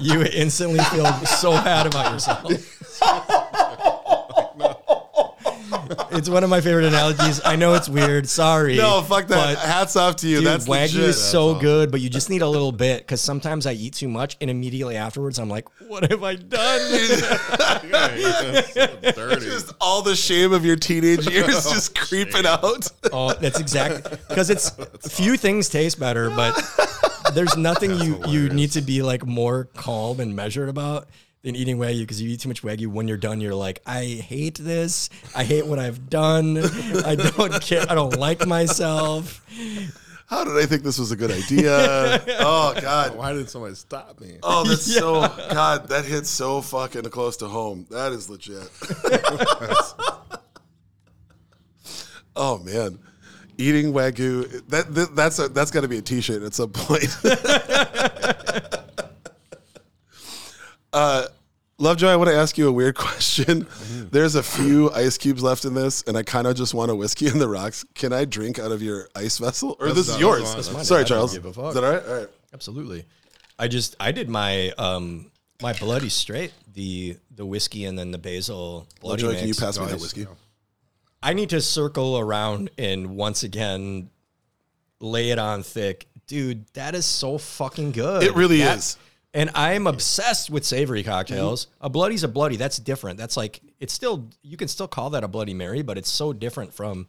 you 0.20 0.22
instantly 0.22 0.78
feel 0.84 1.12
so 1.26 1.52
bad 1.52 1.86
about 1.86 2.12
yourself. 2.12 3.41
it's 6.10 6.28
one 6.28 6.44
of 6.44 6.50
my 6.50 6.60
favorite 6.60 6.86
analogies. 6.86 7.40
I 7.44 7.56
know 7.56 7.74
it's 7.74 7.88
weird. 7.88 8.28
Sorry. 8.28 8.76
No, 8.76 9.02
fuck 9.02 9.26
that. 9.28 9.56
but- 9.56 9.58
Hats 9.64 9.96
off 9.96 10.16
to 10.16 10.28
you. 10.28 10.38
Dude, 10.38 10.46
That's 10.46 10.66
wagyu 10.68 10.94
legit. 10.94 11.00
is 11.10 11.22
so 11.22 11.54
good, 11.54 11.90
but 11.90 12.00
you 12.00 12.08
just 12.10 12.30
need 12.30 12.42
a 12.42 12.48
little 12.48 12.72
bit 12.72 12.98
because 13.00 13.20
sometimes 13.20 13.66
I 13.66 13.72
eat 13.72 13.94
too 13.94 14.08
much, 14.08 14.36
and 14.40 14.50
immediately 14.50 14.96
afterwards 14.96 15.38
I'm 15.38 15.48
like, 15.48 15.66
"What 15.88 16.10
have 16.10 16.22
I 16.22 16.34
done?" 16.36 16.90
Dirty. 19.14 19.46
Just 19.46 19.72
all 19.80 20.02
the 20.02 20.14
shame 20.16 20.52
of 20.52 20.64
your 20.64 20.76
teenage 20.76 21.28
years 21.30 21.64
just 21.64 21.94
creeping 21.98 22.46
out. 22.46 22.88
oh, 23.12 23.32
that's 23.34 23.60
exactly 23.60 24.16
because 24.28 24.50
it's 24.50 24.70
few 25.08 25.36
things 25.36 25.68
taste 25.68 25.98
better, 26.00 26.30
but 26.30 26.54
there's 27.34 27.56
nothing 27.56 27.98
you 28.00 28.20
you 28.26 28.48
need 28.50 28.70
to 28.72 28.80
be 28.82 29.02
like 29.02 29.24
more 29.26 29.68
calm 29.76 30.20
and 30.20 30.34
measured 30.36 30.68
about 30.68 31.08
than 31.42 31.56
eating 31.56 31.76
wagyu 31.78 32.00
because 32.00 32.22
you 32.22 32.30
eat 32.30 32.40
too 32.40 32.48
much 32.48 32.62
wagyu. 32.62 32.86
When 32.86 33.08
you're 33.08 33.16
done, 33.16 33.40
you're 33.40 33.54
like, 33.54 33.82
"I 33.86 34.04
hate 34.04 34.58
this. 34.58 35.10
I 35.34 35.44
hate 35.44 35.66
what 35.66 35.78
I've 35.78 36.08
done. 36.08 36.58
I 37.04 37.16
don't 37.16 37.60
care. 37.68 37.84
I 37.88 37.94
don't 37.94 38.16
like 38.16 38.46
myself." 38.46 39.44
How 40.28 40.44
did 40.44 40.56
I 40.56 40.64
think 40.64 40.82
this 40.82 40.98
was 40.98 41.12
a 41.12 41.16
good 41.16 41.30
idea? 41.30 42.22
Oh 42.44 42.74
God. 42.80 43.16
Why 43.16 43.32
did 43.34 43.50
somebody 43.50 43.74
stop 43.74 44.18
me? 44.20 44.38
Oh, 44.42 44.64
that's 44.64 44.82
so 44.82 45.20
God. 45.50 45.88
That 45.88 46.04
hits 46.06 46.30
so 46.30 46.62
fucking 46.62 47.02
close 47.10 47.36
to 47.38 47.48
home. 47.48 47.86
That 47.90 48.12
is 48.12 48.30
legit. 48.30 48.56
oh 52.36 52.58
man, 52.58 52.98
eating 53.58 53.92
wagyu. 53.92 54.66
That, 54.68 54.94
that 54.94 55.14
that's 55.14 55.38
a, 55.38 55.48
that's 55.48 55.70
got 55.70 55.82
to 55.82 55.88
be 55.88 55.98
a 55.98 56.02
T-shirt 56.02 56.42
at 56.42 56.54
some 56.54 56.70
point. 56.70 57.14
Uh, 60.92 61.26
Lovejoy, 61.78 62.08
I 62.08 62.16
want 62.16 62.30
to 62.30 62.36
ask 62.36 62.56
you 62.58 62.68
a 62.68 62.72
weird 62.72 62.94
question. 62.96 63.66
There's 64.10 64.34
a 64.34 64.42
few 64.42 64.90
ice 64.92 65.18
cubes 65.18 65.42
left 65.42 65.64
in 65.64 65.74
this, 65.74 66.02
and 66.06 66.16
I 66.16 66.22
kind 66.22 66.46
of 66.46 66.54
just 66.56 66.74
want 66.74 66.90
a 66.90 66.94
whiskey 66.94 67.26
in 67.26 67.38
the 67.38 67.48
rocks. 67.48 67.84
Can 67.94 68.12
I 68.12 68.24
drink 68.24 68.58
out 68.58 68.70
of 68.72 68.82
your 68.82 69.08
ice 69.16 69.38
vessel, 69.38 69.76
or 69.80 69.88
this 69.88 70.06
is 70.06 70.10
not- 70.10 70.20
yours? 70.20 70.54
that's 70.54 70.72
mine. 70.72 70.84
Sorry. 70.84 71.00
I 71.00 71.04
don't 71.04 71.08
Charles. 71.08 71.34
give 71.34 71.44
a 71.46 71.48
Is 71.48 71.56
fuck. 71.56 71.74
that 71.74 71.82
all 71.84 71.92
right? 71.92 72.06
All 72.06 72.14
right. 72.18 72.28
Absolutely. 72.54 73.04
I 73.58 73.68
just 73.68 73.96
I 73.98 74.12
did 74.12 74.28
my 74.28 74.70
um 74.78 75.30
my 75.62 75.72
bloody 75.72 76.08
straight 76.08 76.52
the 76.74 77.16
the 77.34 77.46
whiskey 77.46 77.84
and 77.84 77.98
then 77.98 78.10
the 78.10 78.18
basil 78.18 78.86
bloody 79.00 79.22
Lovejoy, 79.22 79.38
can 79.38 79.48
you 79.48 79.54
pass 79.54 79.78
me 79.78 79.86
that 79.86 80.00
whiskey? 80.00 80.26
I 81.22 81.32
need 81.34 81.50
to 81.50 81.60
circle 81.60 82.18
around 82.18 82.70
and 82.78 83.14
once 83.16 83.42
again 83.44 84.10
lay 85.00 85.30
it 85.30 85.38
on 85.38 85.62
thick. 85.62 86.06
Dude, 86.26 86.66
that 86.74 86.94
is 86.94 87.06
so 87.06 87.38
fucking 87.38 87.92
good. 87.92 88.22
It 88.24 88.34
really 88.34 88.62
is. 88.62 88.96
And 89.34 89.50
I'm 89.54 89.86
obsessed 89.86 90.50
with 90.50 90.64
savory 90.64 91.02
cocktails. 91.02 91.68
A 91.80 91.88
bloody's 91.88 92.22
a 92.22 92.28
bloody. 92.28 92.56
That's 92.56 92.76
different. 92.76 93.18
That's 93.18 93.36
like 93.36 93.62
it's 93.80 93.92
still 93.92 94.28
you 94.42 94.56
can 94.56 94.68
still 94.68 94.88
call 94.88 95.10
that 95.10 95.24
a 95.24 95.28
bloody 95.28 95.54
mary, 95.54 95.82
but 95.82 95.96
it's 95.96 96.10
so 96.10 96.32
different 96.32 96.74
from 96.74 97.06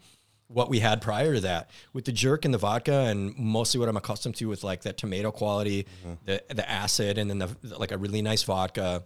what 0.48 0.70
we 0.70 0.80
had 0.80 1.02
prior 1.02 1.34
to 1.34 1.42
that 1.42 1.70
with 1.94 2.06
the 2.06 2.12
jerk 2.12 2.46
and 2.46 2.54
the 2.54 2.58
vodka 2.58 2.94
and 2.94 3.36
mostly 3.38 3.80
what 3.80 3.90
I'm 3.90 3.98
accustomed 3.98 4.36
to 4.36 4.48
with 4.48 4.64
like 4.64 4.84
that 4.84 4.98
tomato 4.98 5.32
quality, 5.32 5.88
mm-hmm. 6.06 6.14
the 6.26 6.44
the 6.54 6.70
acid 6.70 7.18
and 7.18 7.30
then 7.30 7.40
the 7.40 7.78
like 7.78 7.92
a 7.92 7.98
really 7.98 8.22
nice 8.22 8.44
vodka 8.44 9.04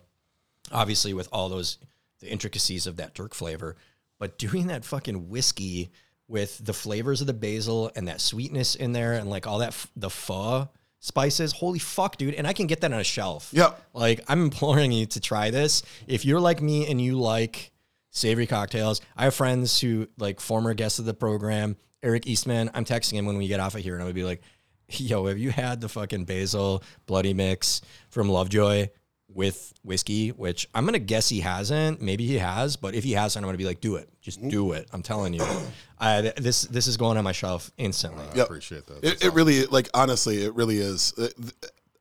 obviously 0.71 1.13
with 1.13 1.29
all 1.31 1.49
those 1.49 1.77
the 2.19 2.29
intricacies 2.29 2.87
of 2.87 2.97
that 2.97 3.15
jerk 3.15 3.33
flavor 3.33 3.75
but 4.19 4.37
doing 4.37 4.67
that 4.67 4.85
fucking 4.85 5.29
whiskey 5.29 5.91
with 6.27 6.63
the 6.65 6.73
flavors 6.73 7.21
of 7.21 7.27
the 7.27 7.33
basil 7.33 7.91
and 7.95 8.07
that 8.07 8.19
sweetness 8.19 8.75
in 8.75 8.91
there 8.91 9.13
and 9.13 9.29
like 9.29 9.47
all 9.47 9.59
that 9.59 9.69
f- 9.69 9.91
the 9.95 10.09
pho 10.09 10.67
spices. 10.99 11.51
Holy 11.53 11.79
fuck 11.79 12.17
dude. 12.17 12.33
And 12.33 12.47
i 12.47 12.53
can 12.53 12.67
get 12.67 12.81
that 12.81 12.93
on 12.93 12.99
a 12.99 13.03
shelf. 13.03 13.49
Yep. 13.53 13.81
like 13.93 14.21
i'm 14.27 14.43
imploring 14.43 14.91
you 14.91 15.05
to 15.07 15.19
try 15.19 15.51
this. 15.51 15.83
If 16.07 16.25
you're 16.25 16.39
like 16.39 16.61
me 16.61 16.89
and 16.89 16.99
you 16.99 17.19
like 17.19 17.71
savory 18.11 18.47
cocktails 18.47 18.99
i 19.15 19.25
have 19.25 19.35
friends 19.35 19.79
who 19.79 20.07
like 20.17 20.39
former 20.39 20.73
guests 20.73 20.97
of 20.97 21.05
the 21.05 21.13
program 21.13 21.75
eric 22.01 22.25
eastman 22.25 22.71
i'm 22.73 22.83
texting 22.83 23.13
him 23.13 23.27
when 23.27 23.37
we 23.37 23.47
get 23.47 23.59
off 23.59 23.75
of 23.75 23.81
here 23.81 23.93
and 23.93 24.01
I 24.01 24.05
would 24.07 24.15
be 24.15 24.23
like 24.23 24.41
yo 24.89 25.27
have 25.27 25.37
you 25.37 25.51
had 25.51 25.81
the 25.81 25.89
fucking 25.89 26.25
basil 26.25 26.81
bloody 27.05 27.33
mix 27.33 27.81
from 28.09 28.29
lovejoy 28.29 28.87
with 29.33 29.73
whiskey, 29.83 30.29
which 30.29 30.67
I'm 30.73 30.85
gonna 30.85 30.99
guess 30.99 31.29
he 31.29 31.41
hasn't. 31.41 32.01
Maybe 32.01 32.25
he 32.25 32.37
has, 32.37 32.75
but 32.75 32.95
if 32.95 33.03
he 33.03 33.11
hasn't, 33.11 33.43
I'm 33.43 33.47
gonna 33.47 33.57
be 33.57 33.65
like, 33.65 33.81
do 33.81 33.95
it, 33.95 34.09
just 34.21 34.41
do 34.47 34.71
it. 34.71 34.87
I'm 34.93 35.03
telling 35.03 35.33
you, 35.33 35.45
I, 35.99 36.21
th- 36.21 36.35
this 36.35 36.63
this 36.63 36.87
is 36.87 36.97
going 36.97 37.17
on 37.17 37.23
my 37.23 37.31
shelf 37.33 37.71
instantly. 37.77 38.23
I 38.33 38.35
Yep. 38.37 38.45
appreciate 38.47 38.87
that. 38.87 38.97
It, 38.97 39.01
That's 39.01 39.25
it 39.25 39.33
really, 39.33 39.65
like, 39.65 39.89
honestly, 39.93 40.43
it 40.43 40.55
really 40.55 40.77
is. 40.79 41.13
Uh, 41.17 41.27
th- 41.39 41.53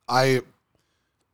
I, 0.07 0.41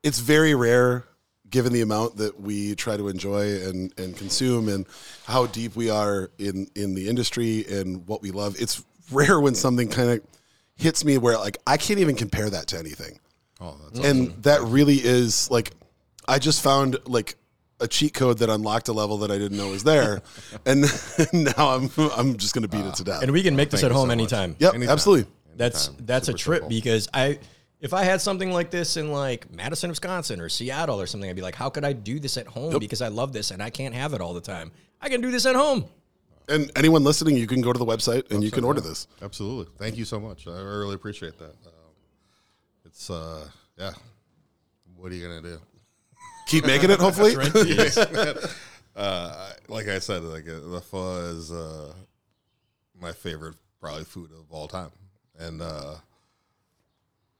it's 0.02 0.20
very 0.20 0.56
rare 0.56 1.06
given 1.50 1.72
the 1.72 1.82
amount 1.82 2.18
that 2.18 2.40
we 2.42 2.74
try 2.74 2.98
to 2.98 3.08
enjoy 3.08 3.62
and, 3.62 3.94
and 4.00 4.18
consume 4.18 4.68
and 4.68 4.88
how 5.26 5.46
deep 5.46 5.76
we 5.76 5.88
are 5.92 6.32
in, 6.40 6.68
in 6.76 6.96
the 6.96 7.08
industry 7.08 7.64
and 7.70 8.08
what 8.08 8.24
we 8.24 8.32
love. 8.32 8.56
It's 8.60 8.84
rare 9.12 9.40
when 9.40 9.54
something 9.54 9.88
kind 9.88 10.10
of 10.10 10.22
hits 10.76 11.06
me 11.06 11.20
where 11.20 11.38
like, 11.38 11.60
I 11.68 11.78
can't 11.78 12.00
even 12.00 12.16
compare 12.16 12.50
that 12.50 12.66
to 12.70 12.80
anything. 12.80 13.20
Oh, 13.62 13.78
that's 13.94 14.04
And 14.04 14.32
that 14.44 14.62
really 14.64 14.96
is 14.96 15.52
like, 15.52 15.74
I 16.28 16.40
just 16.40 16.62
found 16.64 16.98
like 17.06 17.36
a 17.80 17.88
cheat 17.88 18.14
code 18.14 18.38
that 18.40 18.50
unlocked 18.50 18.88
a 18.88 18.94
level 18.94 19.18
that 19.20 19.32
I 19.32 19.38
didn't 19.38 19.58
know 19.58 19.70
was 19.70 19.84
there. 19.84 20.22
and 20.66 20.82
now 21.34 21.76
I'm, 21.76 21.90
I'm 22.16 22.38
just 22.38 22.54
going 22.54 22.62
to 22.64 22.68
beat 22.68 22.86
it 22.86 22.96
to 22.96 23.04
death. 23.04 23.24
And 23.24 23.32
we 23.32 23.44
can 23.44 23.56
make 23.56 23.70
this 23.70 23.84
at 23.84 23.92
home 23.92 24.04
so 24.04 24.06
much. 24.08 24.14
anytime. 24.14 24.56
yep, 24.60 24.74
anytime. 24.74 24.94
absolutely. 24.94 25.32
That's 25.56 25.90
Anytime. 25.90 26.06
that's 26.06 26.28
a 26.30 26.32
Super 26.32 26.38
trip 26.40 26.56
simple. 26.62 26.70
because 26.70 27.10
I 27.14 27.40
if 27.80 27.94
I 27.94 28.04
had 28.06 28.22
something 28.22 28.52
like 28.52 28.72
this 28.72 28.96
in 28.98 29.12
like 29.12 29.52
Madison, 29.54 29.90
Wisconsin 29.90 30.40
or 30.40 30.50
Seattle 30.50 31.00
or 31.00 31.06
something, 31.06 31.30
I'd 31.30 31.36
be 31.36 31.42
like, 31.42 31.54
how 31.56 31.70
could 31.70 31.84
I 31.84 31.94
do 31.94 32.18
this 32.18 32.38
at 32.38 32.48
home? 32.48 32.80
Because 32.80 33.02
I 33.02 33.10
love 33.10 33.34
this 33.34 33.52
and 33.52 33.62
I 33.62 33.70
can't 33.70 33.94
have 33.94 34.14
it 34.14 34.22
all 34.22 34.34
the 34.34 34.42
time. 34.42 34.72
I 35.02 35.10
can 35.10 35.20
do 35.22 35.30
this 35.30 35.46
at 35.46 35.56
home. 35.56 35.86
And 36.48 36.72
anyone 36.76 37.04
listening, 37.04 37.38
you 37.38 37.46
can 37.46 37.62
go 37.62 37.72
to 37.74 37.78
the 37.78 37.86
website 37.86 38.32
and 38.32 38.44
you 38.44 38.52
can 38.52 38.64
order 38.64 38.82
this. 38.82 39.08
Absolutely. 39.22 39.72
Thank 39.78 39.98
you 39.98 40.06
so 40.06 40.20
much. 40.20 40.48
I 40.48 40.60
really 40.62 40.96
appreciate 40.96 41.38
that. 41.40 41.52
Um, 41.66 41.94
it's 42.86 43.10
uh, 43.10 43.48
yeah. 43.78 43.92
What 44.96 45.12
are 45.12 45.16
you 45.16 45.28
gonna 45.28 45.42
do? 45.42 45.60
Keep 46.54 46.68
making 46.68 46.92
it, 46.92 47.00
hopefully. 47.02 47.36
Uh, 48.96 49.50
like 49.70 49.88
I 49.88 49.98
said, 49.98 50.22
like 50.22 50.48
uh, 50.48 50.60
the 50.70 50.80
pho 50.80 51.18
is 51.32 51.52
uh, 51.52 51.92
my 53.02 53.12
favorite 53.12 53.56
probably 53.82 54.04
food 54.04 54.30
of 54.30 54.52
all 54.52 54.68
time, 54.68 54.92
and 55.40 55.64
uh, 55.64 55.96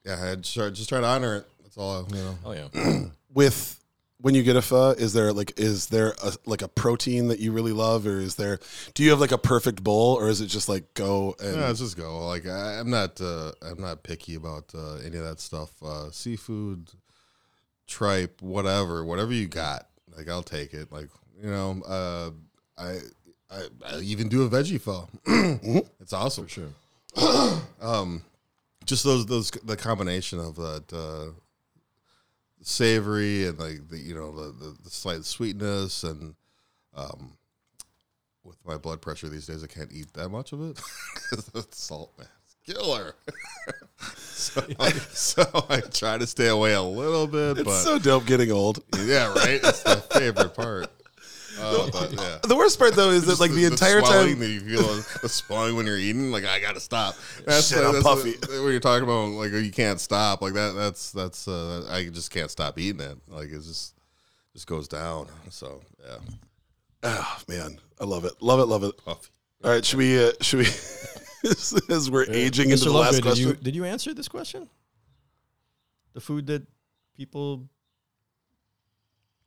yeah, 0.04 0.32
I 0.32 0.34
just 0.38 0.56
try, 0.56 0.72
just 0.72 0.90
try 0.90 1.00
to 1.00 1.06
honor 1.06 1.36
it. 1.36 1.46
That's 1.62 1.78
all. 1.78 2.08
You 2.10 2.16
know. 2.16 2.38
Oh 2.44 2.52
yeah. 2.54 3.04
With 3.36 3.80
when 4.18 4.34
you 4.34 4.42
get 4.42 4.56
a 4.56 4.64
pho, 4.64 4.92
is 4.92 5.14
there 5.14 5.32
like 5.32 5.60
is 5.60 5.88
there 5.88 6.16
a, 6.24 6.34
like 6.48 6.64
a 6.64 6.68
protein 6.68 7.28
that 7.28 7.40
you 7.40 7.52
really 7.52 7.72
love, 7.72 8.08
or 8.08 8.20
is 8.20 8.34
there? 8.34 8.60
Do 8.96 9.04
you 9.04 9.12
have 9.12 9.20
like 9.20 9.32
a 9.32 9.38
perfect 9.38 9.84
bowl, 9.84 10.16
or 10.16 10.30
is 10.30 10.42
it 10.42 10.48
just 10.48 10.68
like 10.68 10.96
go 10.96 11.36
and 11.40 11.58
Yeah, 11.58 11.68
let's 11.68 11.80
just 11.80 11.98
go. 11.98 12.26
Like 12.26 12.48
I, 12.48 12.80
I'm 12.80 12.90
not, 12.90 13.22
uh, 13.22 13.52
I'm 13.62 13.80
not 13.80 14.02
picky 14.02 14.34
about 14.34 14.74
uh, 14.74 14.96
any 15.06 15.18
of 15.18 15.24
that 15.24 15.40
stuff. 15.40 15.72
Uh, 15.84 16.10
seafood, 16.10 16.90
tripe, 17.94 18.42
whatever, 18.42 19.06
whatever 19.06 19.32
you 19.34 19.48
got. 19.48 19.88
Like 20.18 20.28
I'll 20.30 20.44
take 20.44 20.74
it. 20.74 20.92
Like 20.92 21.10
you 21.42 21.50
know, 21.50 21.82
uh, 21.88 22.32
I, 22.82 22.98
I, 23.52 23.68
I 23.86 24.00
even 24.00 24.30
do 24.30 24.44
a 24.44 24.50
veggie 24.50 24.82
pho. 24.82 25.08
It's 26.02 26.14
awesome. 26.14 26.48
sure. 26.48 26.70
um, 27.82 28.24
just 28.86 29.04
those 29.04 29.26
those 29.26 29.52
the 29.52 29.78
combination 29.78 30.40
of 30.40 30.56
that 30.56 30.92
uh, 30.94 31.32
savory 32.62 33.46
and 33.46 33.60
like 33.60 33.88
the 33.90 33.98
you 33.98 34.16
know 34.16 34.32
the, 34.36 34.52
the, 34.52 34.78
the 34.84 34.90
slight 34.90 35.24
sweetness 35.26 36.04
and 36.04 36.36
um, 36.96 37.34
with 38.44 38.58
my 38.66 38.78
blood 38.78 39.02
pressure 39.02 39.28
these 39.30 39.48
days 39.48 39.64
I 39.64 39.68
can't 39.68 39.92
eat 39.92 40.14
that 40.14 40.30
much 40.30 40.54
of 40.54 40.62
it 40.62 40.78
'Cause 41.30 41.46
the 41.46 41.66
salt 41.72 42.14
man 42.18 42.28
killer. 42.66 43.16
so, 44.18 44.66
I, 44.80 44.90
so 44.92 45.66
I 45.70 45.80
try 45.82 46.18
to 46.18 46.28
stay 46.28 46.48
away 46.48 46.74
a 46.74 46.82
little 46.82 47.28
bit, 47.28 47.58
It's 47.60 47.64
but 47.64 47.82
so 47.82 48.00
dope 48.00 48.26
getting 48.26 48.52
old. 48.52 48.84
yeah, 48.98 49.34
right. 49.34 49.60
It's 49.64 49.84
the 49.84 49.96
favorite 50.12 50.54
part. 50.54 50.88
Uh, 51.60 51.88
but 51.92 52.12
yeah. 52.14 52.40
The 52.48 52.56
worst 52.56 52.80
part 52.80 52.96
though 52.96 53.12
is 53.12 53.26
that 53.28 53.40
like 53.40 53.52
the, 53.52 53.66
entire 53.66 54.00
swelling 54.02 54.30
time. 54.32 54.40
that 54.40 54.48
you 54.50 54.60
feel 54.62 54.82
the 55.22 55.30
swelling 55.30 55.76
when 55.76 55.86
you're 55.86 56.00
eating, 56.00 56.32
like 56.32 56.46
I 56.46 56.60
gotta 56.60 56.80
stop. 56.80 57.14
That's 57.46 57.70
Shit, 57.70 57.78
like, 57.78 57.88
I'm 57.88 57.94
that's 57.94 58.04
puffy. 58.04 58.32
What, 58.32 58.50
when 58.64 58.72
you're 58.72 58.80
talking 58.80 59.04
about 59.04 59.30
like 59.30 59.52
you 59.52 59.72
can't 59.72 60.00
stop, 60.00 60.42
like 60.42 60.54
that. 60.54 60.74
That's 60.76 61.12
that's 61.12 61.48
uh, 61.48 61.86
I 61.92 62.06
just 62.06 62.32
can't 62.32 62.50
stop 62.50 62.80
eating 62.80 63.02
it. 63.02 63.18
Like 63.28 63.50
it 63.50 63.62
just 63.62 63.94
just 64.54 64.66
goes 64.66 64.88
down. 64.88 65.28
So 65.52 65.82
yeah, 66.04 66.18
Oh 67.04 67.38
man, 67.48 67.78
I 68.02 68.06
love 68.06 68.26
it, 68.26 68.34
love 68.42 68.60
it, 68.60 68.66
love 68.66 68.84
it. 68.84 68.98
puffy. 69.06 69.30
All 69.64 69.70
right, 69.72 69.86
should 69.86 70.00
we? 70.00 70.26
Uh, 70.26 70.32
should 70.42 70.60
we? 70.60 70.66
As 71.90 72.10
we're 72.10 72.26
aging 72.30 72.70
into 72.72 72.86
Mr. 72.86 72.86
the 72.86 72.92
last 72.92 73.14
Lovegood, 73.14 73.16
did 73.16 73.24
question. 73.24 73.48
you 73.48 73.54
did 73.56 73.76
you 73.76 73.86
answer 73.86 74.14
this 74.14 74.28
question? 74.28 74.70
The 76.14 76.22
food 76.22 76.48
that 76.48 76.64
people 77.18 77.68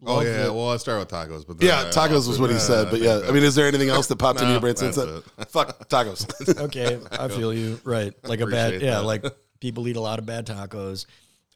Oh 0.05 0.20
yeah. 0.20 0.44
that- 0.44 0.55
Well, 0.55 0.70
I 0.70 0.77
start 0.77 0.98
with 1.01 1.09
tacos, 1.09 1.47
but 1.47 1.62
yeah, 1.62 1.85
I 1.86 1.90
tacos 1.90 2.28
was 2.28 2.39
what 2.39 2.51
he 2.51 2.56
Yeah, 2.56 2.60
said, 2.62 2.85
but 2.90 3.01
think 3.01 3.05
yeah, 3.05 3.20
I 3.28 3.32
mean, 3.32 3.43
is 3.43 3.55
there 3.55 3.66
anything 3.66 3.89
else 3.89 4.06
that 4.09 4.16
popped 4.16 4.39
into 4.40 4.47
No, 4.48 4.52
your 4.52 4.60
brain 4.60 4.77
since 4.77 4.97
that's 4.97 5.23
that? 5.36 5.48
Fuck 5.51 5.89
tacos. 5.89 6.59
okay, 6.64 7.01
I 7.12 7.28
feel 7.28 7.52
you. 7.55 7.81
Right, 7.82 8.12
like 8.24 8.40
a 8.40 8.47
bad, 8.47 8.74
Appreciate 8.74 8.86
yeah, 8.89 8.98
like 8.98 9.24
people 9.60 9.89
eat 9.89 9.97
a 9.97 10.01
lot 10.01 10.18
of 10.18 10.27
bad 10.27 10.47
tacos. 10.47 11.06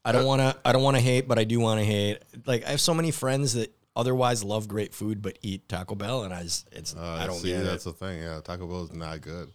I 0.03 0.11
don't 0.11 0.25
want 0.25 0.41
to. 0.41 0.57
I 0.65 0.71
don't 0.71 0.81
want 0.81 0.97
to 0.97 1.01
hate, 1.01 1.27
but 1.27 1.37
I 1.37 1.43
do 1.43 1.59
want 1.59 1.79
to 1.79 1.85
hate. 1.85 2.17
Like 2.47 2.65
I 2.65 2.71
have 2.71 2.81
so 2.81 2.95
many 2.95 3.11
friends 3.11 3.53
that 3.53 3.71
otherwise 3.95 4.43
love 4.43 4.67
great 4.67 4.95
food 4.95 5.21
but 5.21 5.37
eat 5.43 5.69
Taco 5.69 5.93
Bell, 5.93 6.23
and 6.23 6.33
I 6.33 6.41
just 6.41 6.67
it's 6.71 6.95
Uh, 6.95 7.17
I 7.21 7.27
don't 7.27 7.35
see, 7.37 7.49
get 7.49 7.63
that's 7.63 7.85
it. 7.85 7.89
the 7.89 7.93
thing. 8.07 8.23
Yeah, 8.23 8.39
Taco 8.43 8.65
Bell 8.65 8.83
is 8.85 8.91
not 8.93 9.21
good, 9.21 9.51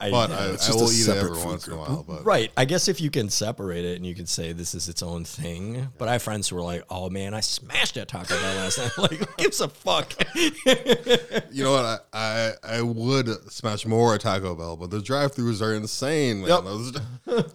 I, 0.00 0.10
but 0.12 0.30
yeah. 0.30 0.36
I, 0.38 0.46
it's 0.52 0.70
I 0.70 0.74
will 0.74 0.82
a 0.82 0.84
eat 0.84 0.88
it 0.90 0.92
separate 1.06 1.30
every 1.32 1.44
once 1.44 1.66
in 1.66 1.72
a 1.72 1.76
while. 1.76 2.04
But 2.06 2.24
Right. 2.24 2.52
I 2.56 2.64
guess 2.66 2.86
if 2.86 3.00
you 3.00 3.10
can 3.10 3.28
separate 3.30 3.84
it 3.84 3.96
and 3.96 4.06
you 4.06 4.14
can 4.14 4.26
say 4.26 4.52
this 4.52 4.72
is 4.74 4.88
its 4.88 5.02
own 5.02 5.24
thing. 5.24 5.88
But 5.98 6.06
I 6.08 6.12
have 6.12 6.22
friends 6.22 6.48
who 6.48 6.56
are 6.56 6.62
like, 6.62 6.84
oh 6.88 7.10
man, 7.10 7.34
I 7.34 7.40
smashed 7.40 7.96
at 7.96 8.06
Taco 8.06 8.38
Bell 8.40 8.54
last 8.56 8.78
night. 8.78 8.96
like, 8.98 9.18
who 9.18 9.26
gives 9.38 9.60
a 9.60 9.68
fuck? 9.68 10.12
you 10.36 11.64
know 11.64 11.72
what? 11.72 12.06
I, 12.12 12.52
I 12.62 12.76
I 12.78 12.82
would 12.82 13.28
smash 13.50 13.86
more 13.86 14.14
at 14.14 14.20
Taco 14.20 14.54
Bell, 14.54 14.76
but 14.76 14.90
the 14.90 15.00
drive-throughs 15.00 15.60
are 15.60 15.74
insane, 15.74 16.42
man. 16.42 16.48
Yep. 16.50 16.64
Those- 16.64 16.96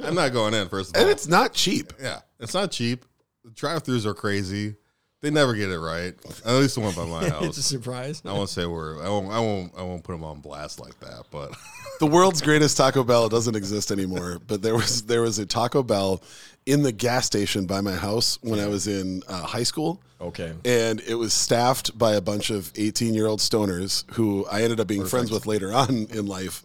I'm 0.01 0.15
not 0.15 0.33
going 0.33 0.53
in. 0.53 0.67
First 0.67 0.89
of 0.89 0.95
all, 0.97 1.01
And 1.03 1.11
it's 1.11 1.27
not 1.27 1.53
cheap. 1.53 1.93
yeah, 2.01 2.19
it's 2.39 2.53
not 2.53 2.71
cheap. 2.71 3.05
The 3.45 3.51
drive-throughs 3.51 4.05
are 4.05 4.13
crazy. 4.13 4.75
They 5.23 5.29
never 5.29 5.53
get 5.55 5.69
it 5.69 5.79
right. 5.79 6.13
At 6.45 6.55
least 6.55 6.75
the 6.75 6.81
one 6.81 6.93
by 6.93 7.05
my 7.05 7.29
house. 7.29 7.43
it's 7.45 7.57
a 7.57 7.63
surprise. 7.63 8.21
I 8.25 8.33
won't 8.33 8.49
say 8.49 8.65
where. 8.65 9.01
I 9.01 9.07
won't. 9.07 9.31
I 9.31 9.39
won't. 9.39 9.71
I 9.77 9.81
won't 9.81 10.03
put 10.03 10.11
them 10.11 10.25
on 10.25 10.41
blast 10.41 10.81
like 10.81 10.99
that. 10.99 11.23
But 11.31 11.55
The 12.01 12.07
world's 12.07 12.41
greatest 12.41 12.75
Taco 12.75 13.05
Bell 13.05 13.29
doesn't 13.29 13.55
exist 13.55 13.89
anymore, 13.89 14.41
but 14.45 14.61
there 14.61 14.75
was 14.75 15.03
there 15.03 15.21
was 15.21 15.39
a 15.39 15.45
Taco 15.45 15.81
Bell 15.81 16.21
in 16.65 16.81
the 16.81 16.91
gas 16.91 17.25
station 17.25 17.65
by 17.65 17.79
my 17.79 17.93
house 17.93 18.37
when 18.41 18.59
I 18.59 18.67
was 18.67 18.85
in 18.85 19.23
uh, 19.29 19.43
high 19.43 19.63
school. 19.63 20.01
Okay. 20.19 20.53
and 20.65 21.01
it 21.01 21.15
was 21.15 21.33
staffed 21.33 21.97
by 21.97 22.13
a 22.13 22.21
bunch 22.21 22.49
of 22.49 22.71
18 22.75 23.13
year 23.13 23.27
old 23.27 23.39
stoners 23.39 24.09
who 24.13 24.45
I 24.45 24.63
ended 24.63 24.79
up 24.81 24.87
being 24.87 25.05
friends 25.05 25.31
with 25.31 25.45
later 25.45 25.73
on 25.73 26.07
in 26.11 26.27
life. 26.27 26.63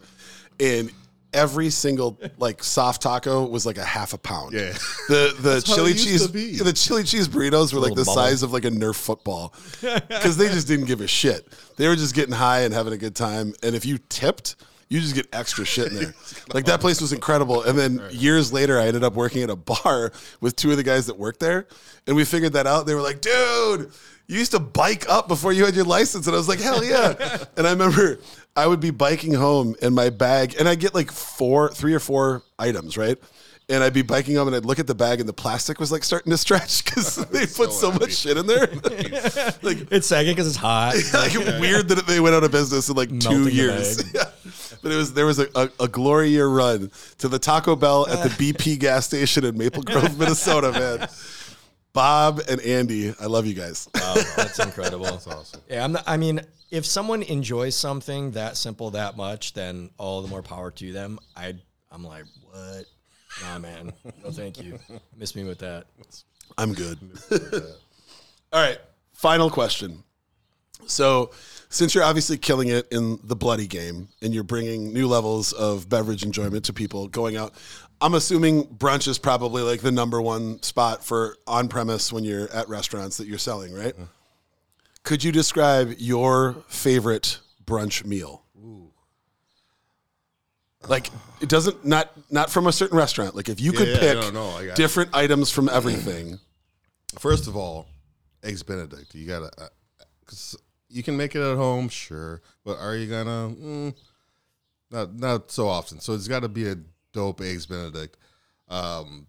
And 0.58 0.90
every 1.32 1.70
single 1.70 2.18
like 2.38 2.62
soft 2.62 3.02
taco 3.02 3.46
was 3.46 3.66
like 3.66 3.78
a 3.78 3.84
half 3.84 4.12
a 4.12 4.18
pound. 4.18 4.52
Yeah. 4.52 4.72
The 5.08 5.34
the 5.40 5.64
how 5.66 5.74
chili 5.74 5.94
cheese 5.94 6.30
the 6.30 6.72
chili 6.72 7.04
cheese 7.04 7.28
burritos 7.28 7.72
were 7.72 7.80
like 7.80 7.94
the 7.94 8.04
bubble. 8.04 8.14
size 8.14 8.42
of 8.42 8.52
like 8.52 8.64
a 8.64 8.70
Nerf 8.70 8.96
football 8.96 9.54
because 9.80 10.36
they 10.36 10.48
just 10.48 10.66
didn't 10.66 10.86
give 10.86 11.00
a 11.00 11.06
shit. 11.06 11.46
They 11.76 11.88
were 11.88 11.96
just 11.96 12.14
getting 12.14 12.34
high 12.34 12.60
and 12.60 12.74
having 12.74 12.92
a 12.92 12.98
good 12.98 13.14
time. 13.14 13.54
And 13.62 13.74
if 13.74 13.84
you 13.84 13.98
tipped, 14.08 14.56
you 14.88 15.00
just 15.00 15.14
get 15.14 15.26
extra 15.32 15.64
shit 15.64 15.88
in 15.88 15.94
there. 15.94 16.14
Like 16.54 16.64
that 16.64 16.80
place 16.80 17.00
was 17.00 17.12
incredible. 17.12 17.62
And 17.62 17.78
then 17.78 18.00
years 18.10 18.54
later, 18.54 18.80
I 18.80 18.86
ended 18.86 19.04
up 19.04 19.12
working 19.12 19.42
at 19.42 19.50
a 19.50 19.56
bar 19.56 20.12
with 20.40 20.56
two 20.56 20.70
of 20.70 20.78
the 20.78 20.82
guys 20.82 21.06
that 21.06 21.18
worked 21.18 21.40
there, 21.40 21.66
and 22.06 22.16
we 22.16 22.24
figured 22.24 22.54
that 22.54 22.66
out. 22.66 22.86
They 22.86 22.94
were 22.94 23.02
like, 23.02 23.20
"Dude, 23.20 23.92
you 24.26 24.38
used 24.38 24.52
to 24.52 24.58
bike 24.58 25.06
up 25.10 25.28
before 25.28 25.52
you 25.52 25.66
had 25.66 25.74
your 25.74 25.84
license," 25.84 26.26
and 26.26 26.34
I 26.34 26.38
was 26.38 26.48
like, 26.48 26.60
"Hell 26.60 26.82
yeah!" 26.82 27.44
and 27.58 27.66
I 27.66 27.70
remember 27.70 28.18
I 28.58 28.66
would 28.66 28.80
be 28.80 28.90
biking 28.90 29.34
home, 29.34 29.76
and 29.80 29.94
my 29.94 30.10
bag, 30.10 30.56
and 30.58 30.68
I 30.68 30.74
get 30.74 30.92
like 30.92 31.12
four, 31.12 31.68
three 31.70 31.94
or 31.94 32.00
four 32.00 32.42
items, 32.58 32.96
right? 32.96 33.16
And 33.68 33.84
I'd 33.84 33.92
be 33.92 34.02
biking 34.02 34.34
home, 34.34 34.48
and 34.48 34.56
I'd 34.56 34.64
look 34.64 34.80
at 34.80 34.88
the 34.88 34.96
bag, 34.96 35.20
and 35.20 35.28
the 35.28 35.32
plastic 35.32 35.78
was 35.78 35.92
like 35.92 36.02
starting 36.02 36.32
to 36.32 36.36
stretch 36.36 36.84
because 36.84 37.14
they 37.30 37.46
put 37.46 37.72
so, 37.72 37.92
so 37.92 37.92
much 37.92 38.16
shit 38.16 38.36
in 38.36 38.48
there. 38.48 38.66
like 39.62 39.86
It's 39.92 40.08
sagging 40.08 40.32
because 40.32 40.48
it's 40.48 40.56
hot. 40.56 40.96
like 41.14 41.34
weird 41.60 41.86
that 41.90 42.04
they 42.08 42.18
went 42.18 42.34
out 42.34 42.42
of 42.42 42.50
business 42.50 42.88
in 42.88 42.96
like 42.96 43.10
two 43.10 43.14
Melting 43.30 43.44
the 43.44 43.52
years. 43.52 44.12
Yeah. 44.12 44.24
But 44.82 44.90
it 44.90 44.96
was 44.96 45.12
there 45.12 45.26
was 45.26 45.38
a, 45.38 45.46
a, 45.54 45.70
a 45.80 45.88
glory 45.88 46.30
year 46.30 46.48
run 46.48 46.90
to 47.18 47.28
the 47.28 47.38
Taco 47.38 47.76
Bell 47.76 48.08
at 48.08 48.24
the 48.24 48.30
BP 48.30 48.80
gas 48.80 49.06
station 49.06 49.44
in 49.44 49.56
Maple 49.56 49.84
Grove, 49.84 50.18
Minnesota, 50.18 50.72
man. 50.72 51.08
Bob 51.92 52.40
and 52.48 52.60
Andy, 52.60 53.14
I 53.20 53.26
love 53.26 53.46
you 53.46 53.54
guys. 53.54 53.88
Wow, 53.94 54.14
that's 54.36 54.58
incredible. 54.58 55.04
that's 55.04 55.26
awesome. 55.26 55.60
Yeah, 55.68 55.84
I'm 55.84 55.92
not, 55.92 56.04
I 56.06 56.16
mean, 56.16 56.40
if 56.70 56.84
someone 56.84 57.22
enjoys 57.22 57.74
something 57.74 58.32
that 58.32 58.56
simple 58.56 58.90
that 58.90 59.16
much, 59.16 59.54
then 59.54 59.90
all 59.98 60.22
the 60.22 60.28
more 60.28 60.42
power 60.42 60.70
to 60.72 60.92
them. 60.92 61.18
I 61.36 61.54
I'm 61.90 62.04
like, 62.04 62.24
what? 62.42 62.84
Nah, 63.42 63.58
man. 63.58 63.92
No, 64.22 64.30
thank 64.30 64.62
you. 64.62 64.78
Miss 65.16 65.34
me 65.34 65.44
with 65.44 65.58
that. 65.58 65.86
I'm 66.56 66.74
good. 66.74 66.98
All 68.52 68.60
right, 68.62 68.78
final 69.12 69.50
question. 69.50 70.02
So, 70.86 71.30
since 71.68 71.94
you're 71.94 72.04
obviously 72.04 72.38
killing 72.38 72.68
it 72.68 72.88
in 72.90 73.18
the 73.24 73.36
bloody 73.36 73.66
game 73.66 74.08
and 74.22 74.32
you're 74.32 74.44
bringing 74.44 74.92
new 74.92 75.06
levels 75.06 75.52
of 75.52 75.88
beverage 75.88 76.22
enjoyment 76.22 76.64
to 76.66 76.72
people 76.72 77.08
going 77.08 77.36
out, 77.36 77.52
I'm 78.00 78.14
assuming 78.14 78.64
brunch 78.64 79.08
is 79.08 79.18
probably 79.18 79.62
like 79.62 79.80
the 79.80 79.92
number 79.92 80.22
one 80.22 80.62
spot 80.62 81.04
for 81.04 81.36
on 81.46 81.68
premise 81.68 82.12
when 82.12 82.24
you're 82.24 82.50
at 82.52 82.68
restaurants 82.68 83.18
that 83.18 83.26
you're 83.26 83.38
selling, 83.38 83.74
right? 83.74 83.94
Could 85.08 85.24
you 85.24 85.32
describe 85.32 85.94
your 85.96 86.64
favorite 86.68 87.38
brunch 87.64 88.04
meal? 88.04 88.44
Like 90.86 91.08
it 91.40 91.48
doesn't 91.48 91.82
not 91.82 92.12
not 92.30 92.50
from 92.50 92.66
a 92.66 92.72
certain 92.72 92.98
restaurant. 92.98 93.34
Like 93.34 93.48
if 93.48 93.58
you 93.58 93.72
could 93.72 93.88
yeah, 93.88 93.98
pick 94.00 94.14
no, 94.16 94.30
no, 94.30 94.48
I 94.50 94.66
got 94.66 94.72
it. 94.72 94.76
different 94.76 95.14
items 95.14 95.50
from 95.50 95.70
everything. 95.70 96.38
First 97.18 97.46
of 97.46 97.56
all, 97.56 97.86
eggs 98.42 98.62
Benedict. 98.62 99.14
You 99.14 99.26
gotta, 99.26 99.50
uh, 99.58 99.68
cause 100.26 100.54
you 100.90 101.02
can 101.02 101.16
make 101.16 101.34
it 101.34 101.40
at 101.40 101.56
home, 101.56 101.88
sure, 101.88 102.42
but 102.62 102.76
are 102.78 102.94
you 102.94 103.06
gonna? 103.06 103.54
Mm, 103.54 103.94
not 104.90 105.14
not 105.14 105.50
so 105.50 105.68
often. 105.68 106.00
So 106.00 106.12
it's 106.12 106.28
got 106.28 106.40
to 106.40 106.50
be 106.50 106.68
a 106.68 106.76
dope 107.14 107.40
eggs 107.40 107.64
Benedict. 107.64 108.18
Um, 108.68 109.26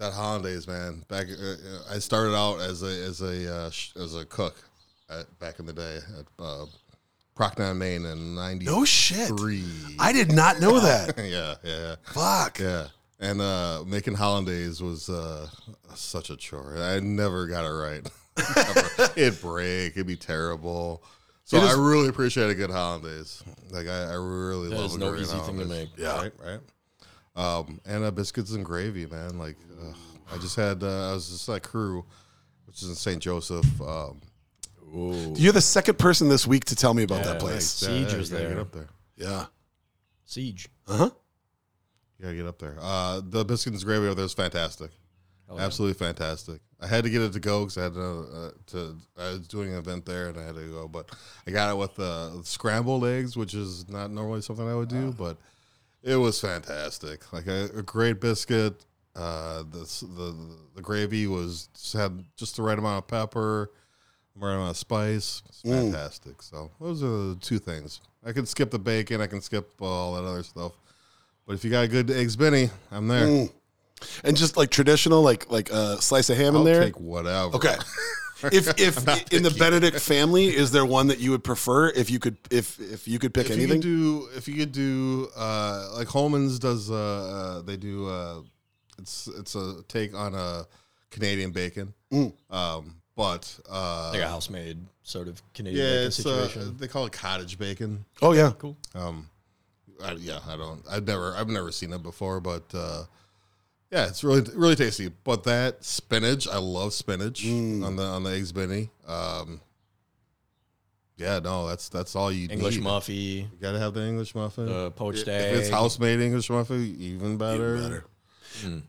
that 0.00 0.12
hollandaise, 0.12 0.66
man. 0.66 1.04
Back, 1.08 1.26
uh, 1.30 1.44
uh, 1.44 1.94
I 1.94 1.98
started 2.00 2.34
out 2.34 2.60
as 2.60 2.82
a 2.82 2.86
as 2.86 3.20
a 3.20 3.54
uh, 3.54 3.70
sh- 3.70 3.92
as 3.96 4.16
a 4.16 4.24
cook 4.24 4.56
at, 5.08 5.26
back 5.38 5.60
in 5.60 5.66
the 5.66 5.72
day 5.72 5.98
at 6.18 6.24
uh, 6.44 6.66
Pracna 7.36 7.70
on 7.70 7.78
Main, 7.78 8.04
in 8.04 8.34
'93. 8.34 8.66
No 8.74 8.84
shit. 8.84 9.30
I 9.98 10.12
did 10.12 10.32
not 10.34 10.60
know 10.60 10.80
that. 10.80 11.14
yeah, 11.18 11.54
yeah. 11.62 11.94
Fuck. 12.12 12.58
Yeah. 12.58 12.88
And 13.22 13.40
uh, 13.42 13.84
making 13.86 14.14
hollandaise 14.14 14.82
was 14.82 15.10
uh, 15.10 15.46
such 15.94 16.30
a 16.30 16.36
chore. 16.36 16.76
I 16.78 17.00
never 17.00 17.46
got 17.46 17.66
it 17.66 17.68
right. 17.68 19.12
It'd 19.16 19.40
break. 19.42 19.92
It'd 19.92 20.06
be 20.06 20.16
terrible. 20.16 21.02
So 21.44 21.58
It 21.58 21.64
is- 21.64 21.76
I 21.76 21.78
really 21.78 22.08
appreciate 22.08 22.48
a 22.48 22.54
good 22.54 22.70
hollandaise. 22.70 23.42
Like 23.70 23.88
I, 23.88 24.04
I 24.04 24.14
really 24.14 24.68
love 24.70 24.86
is 24.86 24.94
a 24.94 24.98
no 24.98 25.10
great 25.10 25.22
easy 25.22 25.32
thing 25.32 25.40
to 25.40 25.44
hollandaise. 25.52 25.68
make. 25.68 25.88
Yeah. 25.98 26.16
Right. 26.16 26.32
Right. 26.42 26.60
Um, 27.40 27.80
and 27.86 28.04
uh, 28.04 28.10
biscuits 28.10 28.52
and 28.52 28.64
gravy, 28.64 29.06
man. 29.06 29.38
Like 29.38 29.56
uh, 29.80 29.92
I 30.34 30.38
just 30.38 30.56
had. 30.56 30.82
Uh, 30.82 31.10
I 31.10 31.14
was 31.14 31.28
just 31.30 31.48
at 31.48 31.62
Krewe, 31.62 32.04
which 32.66 32.82
is 32.82 32.88
in 32.88 32.94
St. 32.94 33.20
Joseph. 33.22 33.66
Um, 33.80 34.20
You're 35.36 35.52
the 35.52 35.60
second 35.60 35.98
person 35.98 36.28
this 36.28 36.46
week 36.46 36.64
to 36.66 36.76
tell 36.76 36.94
me 36.94 37.02
about 37.04 37.24
that 37.24 37.34
Yeah, 37.34 37.40
place. 37.40 37.68
Siege 37.70 38.12
yeah, 38.12 38.18
was 38.18 38.30
you 38.30 38.36
gotta 38.36 38.48
there. 38.48 38.54
Get 38.54 38.60
up 38.60 38.72
there. 38.72 38.88
Yeah. 39.16 39.46
Siege. 40.24 40.68
Uh 40.86 40.96
huh. 40.96 41.10
You 42.18 42.24
gotta 42.24 42.36
get 42.36 42.46
up 42.46 42.58
there. 42.58 42.76
Uh, 42.80 43.20
the 43.24 43.44
biscuits 43.44 43.78
and 43.78 43.84
gravy 43.84 44.06
over 44.06 44.14
there 44.14 44.24
is 44.24 44.32
fantastic. 44.34 44.90
Oh, 45.48 45.56
yeah. 45.56 45.62
Absolutely 45.64 45.94
fantastic. 45.94 46.60
I 46.80 46.86
had 46.86 47.02
to 47.04 47.10
get 47.10 47.22
it 47.22 47.32
to 47.32 47.40
go 47.40 47.64
because 47.64 47.76
I 47.78 47.82
had 47.84 47.94
to, 47.94 48.00
uh, 48.00 48.50
to. 48.68 48.96
I 49.18 49.30
was 49.30 49.48
doing 49.48 49.72
an 49.72 49.78
event 49.78 50.06
there 50.06 50.28
and 50.28 50.38
I 50.38 50.44
had 50.44 50.54
to 50.54 50.70
go, 50.70 50.86
but 50.88 51.10
I 51.46 51.50
got 51.50 51.70
it 51.70 51.76
with 51.76 51.98
uh, 51.98 52.42
scrambled 52.44 53.04
eggs, 53.04 53.36
which 53.36 53.54
is 53.54 53.88
not 53.88 54.10
normally 54.10 54.42
something 54.42 54.68
I 54.68 54.74
would 54.74 54.88
do, 54.88 55.12
but 55.12 55.38
it 56.02 56.16
was 56.16 56.40
fantastic. 56.40 57.32
Like 57.32 57.46
a, 57.46 57.70
a 57.76 57.82
great 57.82 58.20
biscuit. 58.20 58.84
Uh, 59.16 59.64
the, 59.70 60.06
the 60.16 60.56
the 60.76 60.82
gravy 60.82 61.26
was 61.26 61.68
just 61.74 61.92
had 61.94 62.24
just 62.36 62.56
the 62.56 62.62
right 62.62 62.78
amount 62.78 62.98
of 63.04 63.08
pepper, 63.08 63.70
the 64.34 64.46
right 64.46 64.54
amount 64.54 64.70
of 64.70 64.76
spice. 64.76 65.42
It's 65.48 65.62
fantastic. 65.62 66.42
So 66.42 66.70
those 66.80 67.02
are 67.02 67.34
the 67.34 67.38
two 67.40 67.58
things. 67.58 68.00
I 68.24 68.32
can 68.32 68.46
skip 68.46 68.70
the 68.70 68.78
bacon. 68.78 69.20
I 69.20 69.26
can 69.26 69.40
skip 69.40 69.70
all 69.80 70.14
that 70.14 70.24
other 70.24 70.42
stuff. 70.42 70.72
But 71.46 71.54
if 71.54 71.64
you 71.64 71.70
got 71.70 71.84
a 71.84 71.88
good 71.88 72.10
eggs 72.10 72.36
Benny, 72.36 72.70
I'm 72.92 73.08
there. 73.08 73.48
And 74.24 74.36
just 74.36 74.56
like 74.56 74.70
traditional, 74.70 75.22
like 75.22 75.50
like 75.50 75.70
a 75.70 76.00
slice 76.00 76.30
of 76.30 76.36
ham 76.36 76.54
I'll 76.54 76.66
in 76.66 76.72
there. 76.72 76.84
take 76.84 77.00
whatever. 77.00 77.56
Okay. 77.56 77.74
If 78.52 78.78
if 78.80 79.32
in 79.32 79.42
the 79.42 79.50
Benedict 79.58 80.00
family, 80.00 80.46
is 80.46 80.70
there 80.70 80.84
one 80.84 81.08
that 81.08 81.18
you 81.18 81.30
would 81.32 81.44
prefer 81.44 81.88
if 81.90 82.10
you 82.10 82.18
could 82.18 82.36
if 82.50 82.78
if 82.80 83.06
you 83.06 83.18
could 83.18 83.34
pick 83.34 83.46
if 83.50 83.56
you 83.56 83.62
anything? 83.62 83.80
could 83.80 83.88
do 83.88 84.28
if 84.36 84.48
you 84.48 84.54
could 84.56 84.72
do 84.72 85.28
uh 85.36 85.90
like 85.94 86.08
Holman's 86.08 86.58
does 86.58 86.90
uh, 86.90 86.94
uh 86.94 87.62
they 87.62 87.76
do 87.76 88.08
uh 88.08 88.40
it's 88.98 89.26
it's 89.38 89.54
a 89.54 89.82
take 89.88 90.14
on 90.14 90.34
a 90.34 90.66
Canadian 91.10 91.50
bacon. 91.52 91.92
Mm. 92.12 92.32
Um 92.50 92.96
but 93.16 93.58
uh 93.70 94.10
Like 94.12 94.22
a 94.22 94.28
house 94.28 94.48
made 94.50 94.78
sort 95.02 95.28
of 95.28 95.42
Canadian 95.52 95.84
yeah, 95.84 95.92
bacon 95.92 96.06
it's 96.06 96.26
uh, 96.26 96.48
situation. 96.48 96.76
they 96.78 96.88
call 96.88 97.06
it 97.06 97.12
cottage 97.12 97.58
bacon. 97.58 98.04
oh 98.22 98.32
yeah. 98.32 98.52
cool. 98.58 98.76
Um 98.94 99.28
I, 100.02 100.12
yeah, 100.12 100.38
I 100.48 100.56
don't 100.56 100.82
I've 100.90 101.06
never 101.06 101.34
I've 101.34 101.48
never 101.48 101.70
seen 101.72 101.92
it 101.92 102.02
before, 102.02 102.40
but 102.40 102.64
uh 102.74 103.04
yeah, 103.90 104.06
it's 104.06 104.22
really 104.24 104.42
really 104.54 104.76
tasty. 104.76 105.08
But 105.24 105.44
that 105.44 105.84
spinach, 105.84 106.46
I 106.48 106.58
love 106.58 106.92
spinach 106.92 107.42
Mm. 107.44 107.84
on 107.84 107.96
the 107.96 108.04
on 108.04 108.22
the 108.24 108.30
eggs 108.30 108.52
benny. 108.52 108.90
Um 109.06 109.60
yeah, 111.16 111.38
no, 111.38 111.68
that's 111.68 111.88
that's 111.90 112.16
all 112.16 112.32
you 112.32 112.48
English 112.50 112.76
need. 112.76 112.84
muffy, 112.84 113.42
You 113.42 113.48
gotta 113.60 113.78
have 113.78 113.92
the 113.94 114.02
English 114.02 114.34
muffin. 114.34 114.66
the 114.66 114.90
poached 114.90 115.22
if 115.22 115.28
egg. 115.28 115.56
it's 115.56 115.68
house 115.68 115.98
made 115.98 116.18
English 116.20 116.48
muffin, 116.48 116.96
even 116.98 117.36
better. 117.36 117.76
Even 117.76 117.88
better. 117.90 118.04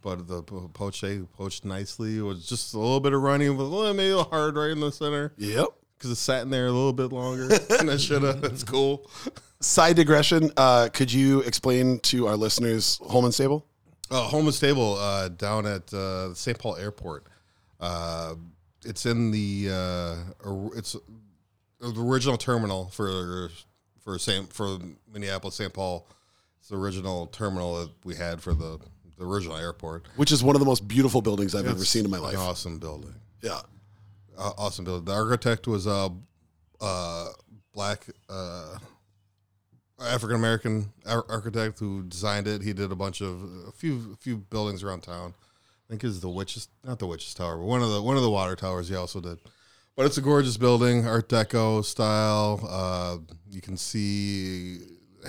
But 0.02 0.28
the 0.28 0.42
poached 0.44 1.04
egg 1.04 1.28
poached 1.34 1.66
nicely 1.66 2.22
was 2.22 2.46
just 2.48 2.74
a 2.74 2.80
little 2.80 3.00
bit 3.00 3.14
of 3.14 3.22
running, 3.22 3.56
but 3.58 3.64
a 3.64 3.66
little, 3.66 3.94
maybe 3.94 4.10
a 4.12 4.18
little 4.18 4.32
hard 4.32 4.56
right 4.56 4.72
in 4.72 4.80
the 4.80 4.92
center 4.92 5.34
Yep. 5.38 5.68
because 5.98 6.10
it 6.12 6.16
sat 6.16 6.42
in 6.44 6.50
there 6.50 6.66
a 6.68 6.72
little 6.72 6.94
bit 6.94 7.12
longer 7.12 7.48
than 7.70 7.90
it 7.90 8.00
should 8.00 8.24
have. 8.24 8.42
That's 8.42 8.64
cool. 8.64 9.10
Side 9.60 9.98
digression. 9.98 10.52
Uh, 10.58 10.90
could 10.92 11.12
you 11.14 11.42
explain 11.42 12.00
to 12.00 12.28
our 12.28 12.36
listeners 12.38 13.00
Holman's 13.08 13.38
Table? 13.38 13.66
Uh, 14.12 14.28
Holman's 14.28 14.60
Table 14.60 14.96
uh, 15.00 15.30
down 15.30 15.66
at 15.66 15.94
uh, 15.94 16.34
St. 16.34 16.60
Paul 16.60 16.76
Airport. 16.76 17.26
Uh, 17.80 18.36
it's 18.84 19.06
in 19.06 19.32
the 19.32 19.70
uh, 19.72 20.16
it's 20.76 20.96
the 21.80 21.94
original 21.98 22.38
terminal 22.38 22.90
for 22.90 23.50
for 24.04 24.20
St. 24.20 24.52
for 24.52 24.78
Minneapolis 25.12 25.56
St. 25.56 25.74
Paul. 25.74 26.08
It's 26.60 26.70
the 26.70 26.78
original 26.78 27.28
terminal 27.28 27.80
that 27.82 27.92
we 28.04 28.16
had 28.16 28.42
for 28.42 28.54
the 28.54 28.80
the 29.18 29.26
original 29.26 29.56
airport. 29.58 30.08
which 30.16 30.32
is 30.32 30.44
one 30.44 30.56
of 30.56 30.60
the 30.60 30.66
most 30.66 30.88
beautiful 30.88 31.22
buildings 31.22 31.54
I've 31.56 31.68
ever 31.68 31.86
seen 31.86 32.06
in 32.06 32.12
my 32.12 32.18
an 32.18 32.24
life. 32.24 32.38
awesome 32.40 32.80
building. 32.80 33.14
Yeah. 33.42 33.62
Awesome 34.38 34.84
building. 34.86 35.06
The 35.06 35.14
architect 35.14 35.68
was 35.68 35.86
a 35.86 35.92
uh, 35.92 36.10
uh, 36.82 37.28
black 37.74 38.08
uh, 38.30 38.78
African 40.08 40.36
American 40.36 40.92
ar- 41.06 41.26
architect 41.30 41.80
who 41.80 42.04
designed 42.04 42.48
it. 42.48 42.62
He 42.62 42.74
did 42.74 42.92
a 42.92 42.96
bunch 42.96 43.22
of 43.22 43.42
a 43.68 43.72
few 43.72 44.12
a 44.14 44.16
few 44.18 44.38
buildings 44.38 44.84
around 44.84 45.02
town. 45.02 45.34
I 45.90 45.94
think 45.94 46.04
is 46.04 46.22
the 46.22 46.30
witches 46.30 46.68
not 46.86 47.00
the 47.00 47.08
witches 47.08 47.34
tower, 47.34 47.58
but 47.58 47.66
one 47.66 47.82
of 47.82 47.92
the 47.92 48.02
one 48.02 48.16
of 48.18 48.24
the 48.24 48.30
water 48.32 48.56
towers 48.56 48.88
he 48.90 48.96
also 48.96 49.20
did. 49.22 49.40
But 49.98 50.06
it's 50.06 50.18
a 50.18 50.22
gorgeous 50.22 50.56
building, 50.58 51.06
Art 51.06 51.28
Deco 51.28 51.84
style. 51.84 52.66
Uh, 52.68 53.18
you 53.52 53.60
can 53.62 53.76
see 53.76 54.80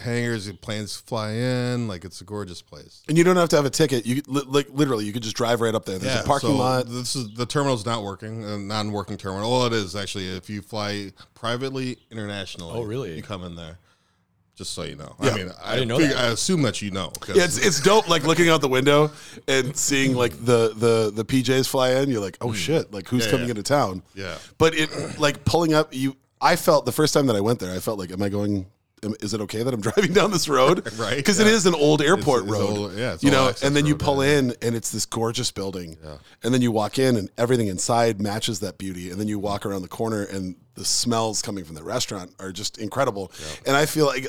hangars, 0.01 0.51
planes 0.53 0.97
fly 0.97 1.33
in. 1.33 1.89
Like 1.89 2.05
it's 2.05 2.21
a 2.21 2.25
gorgeous 2.25 2.63
place. 2.63 3.03
And 3.09 3.19
you 3.19 3.25
don't 3.25 3.37
have 3.37 3.49
to 3.51 3.57
have 3.57 3.65
a 3.67 3.71
ticket. 3.71 4.07
You 4.07 4.17
could, 4.23 4.29
li- 4.29 4.45
like 4.47 4.69
literally, 4.71 5.05
you 5.05 5.13
could 5.13 5.25
just 5.25 5.37
drive 5.37 5.61
right 5.61 5.75
up 5.75 5.85
there. 5.85 5.99
There's 5.99 6.21
a 6.21 6.25
parking 6.25 6.51
so 6.51 6.57
lot. 6.57 6.87
This 6.89 7.17
is 7.17 7.35
the 7.35 7.45
terminal's 7.45 7.85
not 7.85 8.03
working, 8.05 8.45
a 8.45 8.57
non-working 8.57 9.17
terminal. 9.19 9.51
Well, 9.51 9.67
it 9.67 9.73
is 9.73 9.97
actually. 9.97 10.29
If 10.29 10.49
you 10.49 10.63
fly 10.63 11.13
privately, 11.35 11.99
internationally, 12.11 12.73
Oh, 12.79 12.83
really? 12.85 13.17
You 13.17 13.23
come 13.23 13.43
in 13.45 13.57
there. 13.57 13.79
Just 14.55 14.75
so 14.75 14.83
you 14.83 14.97
know. 14.97 15.17
Yeah. 15.21 15.31
I 15.31 15.35
mean, 15.35 15.51
I, 15.65 15.75
didn't 15.77 15.89
know 15.89 15.99
figure- 15.99 16.15
that. 16.15 16.25
I 16.25 16.27
assume 16.29 16.63
that 16.63 16.83
you 16.83 16.91
know. 16.91 17.11
Yeah, 17.35 17.45
it's, 17.45 17.57
it's 17.59 17.81
dope. 17.81 18.09
Like 18.09 18.25
looking 18.25 18.49
out 18.51 18.61
the 18.61 18.69
window 18.69 19.11
and 19.49 19.75
seeing 19.75 20.15
like 20.15 20.33
the 20.45 20.75
the 20.77 21.11
the 21.15 21.25
PJs 21.25 21.69
fly 21.69 21.93
in. 21.93 22.11
You're 22.11 22.21
like, 22.21 22.37
oh 22.43 22.53
shit! 22.53 22.93
Like 22.93 23.09
who's 23.09 23.25
Hmm. 23.25 23.29
Yeah, 23.29 23.31
coming 23.31 23.47
yeah. 23.47 23.51
into 23.53 23.63
town? 23.63 24.03
Yeah. 24.15 24.37
But 24.59 24.75
it 24.75 25.19
like 25.19 25.45
pulling 25.47 25.73
up. 25.73 25.89
You, 25.95 26.17
I 26.41 26.57
felt 26.57 26.85
the 26.85 26.93
first 26.93 27.15
time 27.15 27.27
that 27.29 27.37
I 27.37 27.41
went 27.41 27.61
there. 27.61 27.75
I 27.75 27.79
felt 27.79 27.99
like, 27.99 28.11
am 28.13 28.23
I 28.23 28.29
going? 28.29 28.67
Is 29.21 29.35
it 29.35 29.41
okay 29.43 29.63
that 29.65 29.75
I'm 29.75 29.81
driving 29.89 30.13
down 30.13 30.31
this 30.31 30.49
road? 30.49 30.89
Right, 30.99 31.17
Because 31.17 31.41
it 31.41 31.47
yeah. 31.47 31.53
is 31.55 31.67
an 31.67 31.75
old 31.75 32.01
airport 32.03 32.45
it's 32.45 32.53
road. 32.53 32.79
old- 32.79 32.95
yeah, 32.95 33.15
it's 33.15 33.25
you 33.25 33.31
know, 33.31 33.53
and 33.63 33.75
then 33.75 33.85
you 33.87 33.97
pull 33.97 34.25
yeah. 34.25 34.39
in 34.39 34.55
and 34.63 34.77
it's 34.77 34.91
this 34.91 35.07
gorgeous 35.07 35.51
building. 35.51 35.97
Yeah. 36.05 36.19
And 36.45 36.55
then 36.55 36.63
you 36.63 36.71
walk 36.71 36.99
in 36.99 37.17
and 37.17 37.29
everything 37.37 37.67
inside 37.69 38.21
matches 38.21 38.61
that 38.61 38.79
beauty. 38.79 39.11
And 39.11 39.19
then 39.21 39.27
you 39.29 39.39
walk 39.39 39.67
around 39.67 39.83
the 39.83 39.89
corner 39.89 40.23
and 40.23 40.55
the 40.75 40.85
smells 40.85 41.43
coming 41.43 41.65
from 41.65 41.75
the 41.75 41.83
restaurant 41.83 42.33
are 42.39 42.53
just 42.53 42.79
incredible. 42.79 43.33
And 43.67 43.77
I 43.77 43.87
feel 43.87 44.07
like 44.07 44.27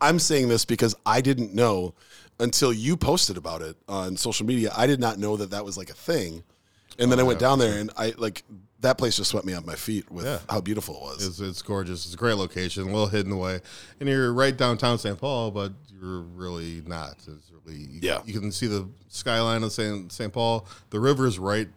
I'm 0.00 0.18
saying 0.18 0.48
this 0.48 0.64
because 0.64 0.94
I 1.06 1.20
didn't 1.22 1.54
know 1.54 1.94
until 2.38 2.72
you 2.72 2.96
posted 2.96 3.36
about 3.36 3.62
it 3.62 3.76
on 3.88 4.16
social 4.16 4.44
media. 4.46 4.72
I 4.76 4.86
did 4.86 5.00
not 5.00 5.18
know 5.18 5.36
that 5.38 5.50
that 5.50 5.64
was 5.64 5.76
like 5.78 5.90
a 5.90 5.94
thing. 5.94 6.42
And 6.98 7.10
then 7.10 7.18
Oh, 7.18 7.22
I 7.22 7.26
went 7.26 7.38
down 7.40 7.58
there 7.58 7.78
and 7.78 7.90
I 7.96 8.12
like 8.18 8.42
that 8.80 8.96
place 8.98 9.16
just 9.16 9.30
swept 9.30 9.46
me 9.46 9.52
off 9.54 9.66
my 9.66 9.74
feet 9.74 10.10
with 10.10 10.24
Yeah. 10.24 10.38
how 10.48 10.60
beautiful 10.60 10.94
it 10.96 11.00
was. 11.02 11.26
It's, 11.26 11.40
it's 11.40 11.62
gorgeous. 11.62 12.04
It's 12.06 12.14
a 12.14 12.16
great 12.16 12.34
location, 12.34 12.82
a 12.84 12.86
little 12.86 13.08
hidden 13.08 13.32
away, 13.32 13.60
and 14.00 14.08
you're 14.08 14.32
right 14.32 14.56
downtown 14.56 14.98
St. 14.98 15.18
Paul, 15.18 15.50
but 15.50 15.72
you're 15.92 16.20
really 16.22 16.82
not. 16.86 17.16
It's 17.26 17.52
really 17.64 17.78
you, 17.78 18.00
Yeah. 18.02 18.22
You 18.24 18.40
can 18.40 18.50
see 18.52 18.66
the 18.66 18.88
skyline 19.08 19.62
of 19.62 19.72
St. 19.72 20.10
St. 20.10 20.32
Paul. 20.32 20.66
The 20.90 20.98
river 21.00 21.26
is 21.26 21.38
right 21.38 21.68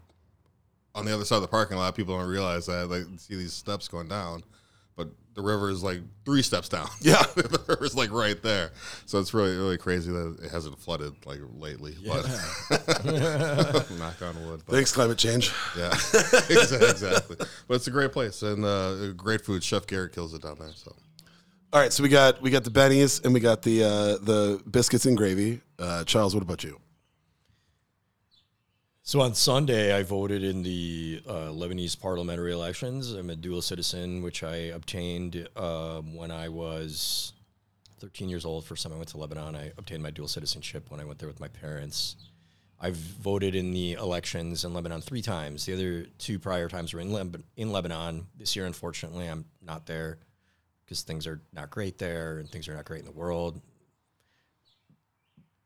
on 0.95 1.05
the 1.05 1.13
other 1.13 1.25
side 1.25 1.37
of 1.37 1.41
the 1.41 1.47
parking 1.47 1.75
lot. 1.77 1.95
People 1.95 2.17
don't 2.17 2.29
realize 2.29 2.67
that. 2.67 2.87
They 2.89 3.03
see 3.17 3.35
these 3.35 3.53
steps 3.53 3.87
going 3.87 4.07
down, 4.07 4.43
the 5.35 5.41
river 5.41 5.69
is 5.69 5.83
like 5.83 5.99
three 6.25 6.41
steps 6.41 6.69
down. 6.69 6.87
Yeah. 7.01 7.21
the 7.35 7.63
river's 7.67 7.95
like 7.95 8.11
right 8.11 8.41
there. 8.41 8.71
So 9.05 9.19
it's 9.19 9.33
really 9.33 9.55
really 9.55 9.77
crazy 9.77 10.11
that 10.11 10.37
it 10.43 10.51
hasn't 10.51 10.79
flooded 10.79 11.13
like 11.25 11.39
lately. 11.57 11.95
But 12.07 12.23
knock 13.97 14.21
on 14.21 14.45
wood. 14.45 14.61
But 14.65 14.75
Thanks, 14.75 14.91
climate 14.91 15.17
change. 15.17 15.51
yeah, 15.77 15.89
exactly, 15.91 16.89
exactly. 16.89 17.35
But 17.67 17.75
it's 17.75 17.87
a 17.87 17.91
great 17.91 18.11
place 18.11 18.41
and 18.41 18.63
uh, 18.63 19.11
great 19.13 19.41
food. 19.41 19.63
Chef 19.63 19.85
Garrett 19.87 20.13
kills 20.13 20.33
it 20.33 20.41
down 20.43 20.57
there. 20.59 20.69
So 20.75 20.95
All 21.73 21.79
right, 21.81 21.91
so 21.91 22.03
we 22.03 22.09
got 22.09 22.41
we 22.41 22.49
got 22.51 22.63
the 22.63 22.71
bennies 22.71 23.23
and 23.23 23.33
we 23.33 23.39
got 23.39 23.61
the 23.63 23.83
uh, 23.83 23.89
the 24.17 24.61
biscuits 24.69 25.05
and 25.05 25.17
gravy. 25.17 25.61
Uh, 25.79 26.03
Charles, 26.05 26.33
what 26.33 26.43
about 26.43 26.63
you? 26.63 26.79
So 29.05 29.19
on 29.19 29.35
Sunday, 29.35 29.93
I 29.93 30.01
voted 30.01 30.45
in 30.45 30.63
the 30.63 31.21
uh, 31.27 31.49
Lebanese 31.49 31.99
parliamentary 31.99 32.53
elections. 32.53 33.11
I'm 33.11 33.29
a 33.29 33.35
dual 33.35 33.61
citizen, 33.61 34.21
which 34.21 34.43
I 34.43 34.55
obtained 34.55 35.45
um, 35.57 36.15
when 36.15 36.31
I 36.31 36.47
was 36.47 37.33
13 37.99 38.29
years 38.29 38.45
old. 38.45 38.63
First 38.63 38.81
time 38.83 38.93
I 38.93 38.95
went 38.95 39.09
to 39.09 39.17
Lebanon, 39.17 39.57
I 39.57 39.73
obtained 39.77 40.01
my 40.01 40.09
dual 40.09 40.29
citizenship 40.29 40.85
when 40.87 41.01
I 41.01 41.03
went 41.03 41.19
there 41.19 41.27
with 41.27 41.41
my 41.41 41.49
parents. 41.49 42.15
I've 42.79 42.95
voted 42.95 43.55
in 43.55 43.73
the 43.73 43.91
elections 43.93 44.63
in 44.63 44.73
Lebanon 44.73 45.01
three 45.01 45.21
times. 45.21 45.65
The 45.65 45.73
other 45.73 46.05
two 46.17 46.39
prior 46.39 46.69
times 46.69 46.93
were 46.93 47.01
in, 47.01 47.43
in 47.57 47.73
Lebanon. 47.73 48.25
This 48.39 48.55
year, 48.55 48.65
unfortunately, 48.65 49.27
I'm 49.27 49.43
not 49.61 49.85
there 49.85 50.17
because 50.85 51.01
things 51.01 51.27
are 51.27 51.41
not 51.51 51.69
great 51.71 51.97
there 51.97 52.37
and 52.37 52.49
things 52.49 52.69
are 52.69 52.73
not 52.73 52.85
great 52.85 53.01
in 53.01 53.05
the 53.05 53.11
world. 53.11 53.59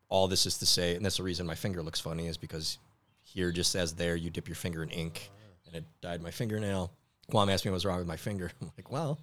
All 0.10 0.28
this 0.28 0.48
is 0.48 0.58
to 0.58 0.66
say, 0.66 0.96
and 0.96 1.06
that's 1.06 1.18
the 1.18 1.24
reason 1.24 1.46
my 1.46 1.54
finger 1.54 1.84
looks 1.84 2.00
funny, 2.00 2.26
is 2.26 2.38
because 2.38 2.80
here, 3.28 3.52
just 3.52 3.76
as 3.76 3.94
there, 3.94 4.16
you 4.16 4.30
dip 4.30 4.48
your 4.48 4.56
finger 4.56 4.84
in 4.84 4.90
ink, 4.90 5.30
and 5.66 5.76
it 5.76 5.84
dyed 6.02 6.22
my 6.22 6.32
fingernail. 6.32 6.92
Kwame 7.32 7.52
asked 7.52 7.66
me 7.66 7.72
what 7.72 7.76
was 7.76 7.86
wrong 7.86 7.98
with 8.00 8.08
my 8.08 8.18
finger. 8.18 8.52
I'm 8.62 8.72
like, 8.78 8.92
well, 8.92 9.20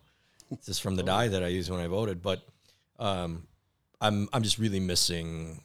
this 0.51 0.69
is 0.69 0.79
from 0.79 0.97
the 0.97 1.03
dye 1.03 1.29
that 1.29 1.43
I 1.43 1.49
used 1.49 1.71
when 1.71 1.81
I 1.81 1.87
voted. 1.87 2.23
But 2.23 2.43
um, 2.99 3.47
I'm 4.01 4.29
I'm 4.33 4.43
just 4.43 4.59
really 4.59 4.81
missing 4.81 5.63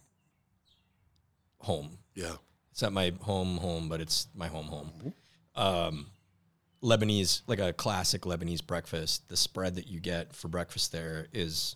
home. 1.59 1.97
Yeah, 2.15 2.35
It's 2.71 2.81
not 2.81 2.93
my 2.93 3.13
home 3.21 3.57
home, 3.57 3.89
but 3.89 3.99
it's 4.01 4.27
my 4.33 4.47
home 4.47 4.67
home. 4.67 5.13
Um, 5.55 6.07
Lebanese, 6.81 7.41
like 7.47 7.59
a 7.59 7.73
classic 7.73 8.21
Lebanese 8.21 8.65
breakfast, 8.65 9.27
the 9.27 9.35
spread 9.35 9.75
that 9.75 9.87
you 9.87 9.99
get 9.99 10.33
for 10.33 10.47
breakfast 10.47 10.91
there 10.91 11.27
is 11.33 11.75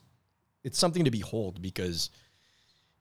it's 0.64 0.80
something 0.80 1.03
to 1.03 1.11
behold 1.11 1.61
because 1.61 2.10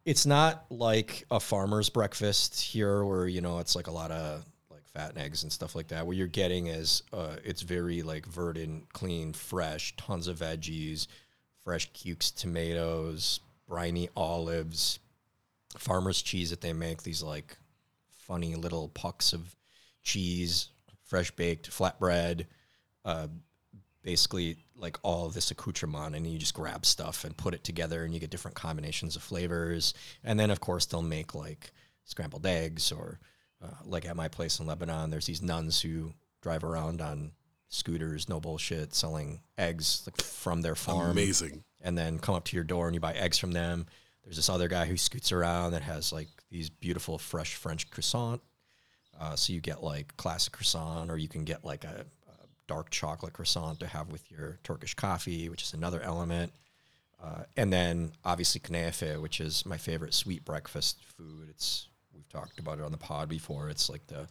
it's 0.04 0.26
not 0.26 0.64
like 0.70 1.24
a 1.30 1.38
farmer's 1.38 1.88
breakfast 1.88 2.60
here 2.60 3.04
where 3.04 3.26
you 3.26 3.40
know 3.40 3.58
it's 3.58 3.76
like 3.76 3.86
a 3.86 3.92
lot 3.92 4.10
of 4.10 4.44
like 4.70 4.86
fat 4.88 5.10
and 5.10 5.18
eggs 5.18 5.42
and 5.42 5.52
stuff 5.52 5.74
like 5.74 5.88
that. 5.88 6.06
What 6.06 6.16
you're 6.16 6.26
getting 6.26 6.66
is 6.66 7.02
uh, 7.12 7.36
it's 7.44 7.62
very 7.62 8.02
like 8.02 8.26
verdant, 8.26 8.92
clean, 8.92 9.32
fresh, 9.32 9.94
tons 9.96 10.26
of 10.26 10.38
veggies, 10.38 11.06
fresh 11.64 11.90
cukes, 11.92 12.30
tomatoes, 12.30 13.40
briny 13.68 14.08
olives, 14.16 14.98
farmer's 15.78 16.20
cheese 16.20 16.50
that 16.50 16.60
they 16.60 16.72
make. 16.72 17.02
These 17.02 17.22
like 17.22 17.56
funny 18.10 18.56
little 18.56 18.88
pucks 18.88 19.32
of 19.32 19.54
cheese, 20.02 20.68
fresh 21.04 21.30
baked 21.30 21.70
flatbread, 21.70 22.46
uh, 23.04 23.28
basically 24.02 24.56
like 24.76 24.98
all 25.02 25.28
this 25.28 25.50
accoutrement, 25.50 26.14
and 26.14 26.26
you 26.26 26.38
just 26.38 26.54
grab 26.54 26.84
stuff 26.84 27.24
and 27.24 27.36
put 27.36 27.54
it 27.54 27.64
together, 27.64 28.04
and 28.04 28.12
you 28.12 28.20
get 28.20 28.30
different 28.30 28.56
combinations 28.56 29.16
of 29.16 29.22
flavors. 29.22 29.94
And 30.24 30.38
then, 30.38 30.50
of 30.50 30.60
course, 30.60 30.86
they'll 30.86 31.02
make 31.02 31.34
like 31.34 31.72
scrambled 32.04 32.46
eggs, 32.46 32.92
or 32.92 33.20
uh, 33.62 33.68
like 33.84 34.06
at 34.06 34.16
my 34.16 34.28
place 34.28 34.58
in 34.58 34.66
Lebanon, 34.66 35.10
there's 35.10 35.26
these 35.26 35.42
nuns 35.42 35.80
who 35.80 36.14
drive 36.40 36.64
around 36.64 37.00
on 37.00 37.32
scooters, 37.68 38.28
no 38.28 38.40
bullshit, 38.40 38.94
selling 38.94 39.40
eggs 39.56 40.02
like 40.06 40.20
from 40.20 40.60
their 40.62 40.74
farm 40.74 41.12
amazing. 41.12 41.64
and 41.80 41.96
then 41.96 42.18
come 42.18 42.34
up 42.34 42.44
to 42.44 42.56
your 42.56 42.64
door 42.64 42.86
and 42.86 42.94
you 42.94 43.00
buy 43.00 43.14
eggs 43.14 43.38
from 43.38 43.52
them. 43.52 43.86
There's 44.24 44.36
this 44.36 44.50
other 44.50 44.68
guy 44.68 44.86
who 44.86 44.96
scoots 44.96 45.32
around 45.32 45.72
that 45.72 45.82
has 45.82 46.12
like 46.12 46.28
these 46.50 46.68
beautiful 46.70 47.18
fresh 47.18 47.54
French 47.54 47.90
croissant. 47.90 48.40
Uh, 49.18 49.36
so 49.36 49.52
you 49.52 49.60
get 49.60 49.82
like 49.82 50.16
classic 50.16 50.52
croissant, 50.52 51.10
or 51.10 51.16
you 51.16 51.28
can 51.28 51.44
get 51.44 51.64
like 51.64 51.84
a, 51.84 52.04
a 52.21 52.21
dark 52.72 52.88
chocolate 52.88 53.34
croissant 53.34 53.78
to 53.78 53.86
have 53.86 54.10
with 54.10 54.30
your 54.30 54.58
Turkish 54.64 54.94
coffee, 54.94 55.50
which 55.50 55.62
is 55.62 55.74
another 55.74 56.00
element. 56.00 56.50
Uh, 57.22 57.42
and 57.54 57.70
then 57.70 58.12
obviously 58.24 58.62
knafe, 58.62 59.20
which 59.20 59.42
is 59.42 59.66
my 59.66 59.76
favorite 59.76 60.14
sweet 60.14 60.42
breakfast 60.42 60.96
food. 61.04 61.50
It's 61.50 61.88
we've 62.14 62.28
talked 62.30 62.58
about 62.58 62.78
it 62.78 62.84
on 62.84 62.90
the 62.90 62.96
pod 62.96 63.28
before. 63.28 63.68
It's 63.68 63.90
like 63.90 64.06
the 64.06 64.26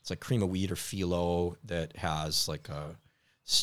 it's 0.00 0.10
like 0.10 0.18
cream 0.18 0.42
of 0.42 0.50
wheat 0.50 0.72
or 0.72 0.74
phyllo 0.74 1.54
that 1.66 1.96
has 1.96 2.48
like 2.48 2.68
a 2.68 2.96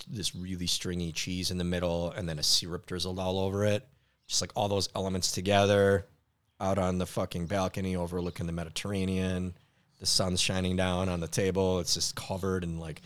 this 0.09 0.33
really 0.33 0.65
stringy 0.65 1.11
cheese 1.11 1.51
in 1.51 1.57
the 1.57 1.65
middle 1.65 2.11
and 2.11 2.27
then 2.27 2.39
a 2.39 2.43
syrup 2.43 2.85
drizzled 2.85 3.19
all 3.19 3.37
over 3.37 3.65
it. 3.65 3.85
Just 4.27 4.39
like 4.39 4.51
all 4.55 4.69
those 4.69 4.87
elements 4.95 5.33
together 5.33 6.07
out 6.61 6.77
on 6.77 6.99
the 6.99 7.05
fucking 7.05 7.47
balcony 7.47 7.97
overlooking 7.97 8.45
the 8.45 8.53
Mediterranean. 8.53 9.55
The 9.99 10.05
sun's 10.05 10.39
shining 10.39 10.77
down 10.77 11.09
on 11.09 11.19
the 11.19 11.27
table. 11.27 11.79
It's 11.79 11.95
just 11.95 12.15
covered 12.15 12.63
in 12.63 12.79
like 12.79 13.01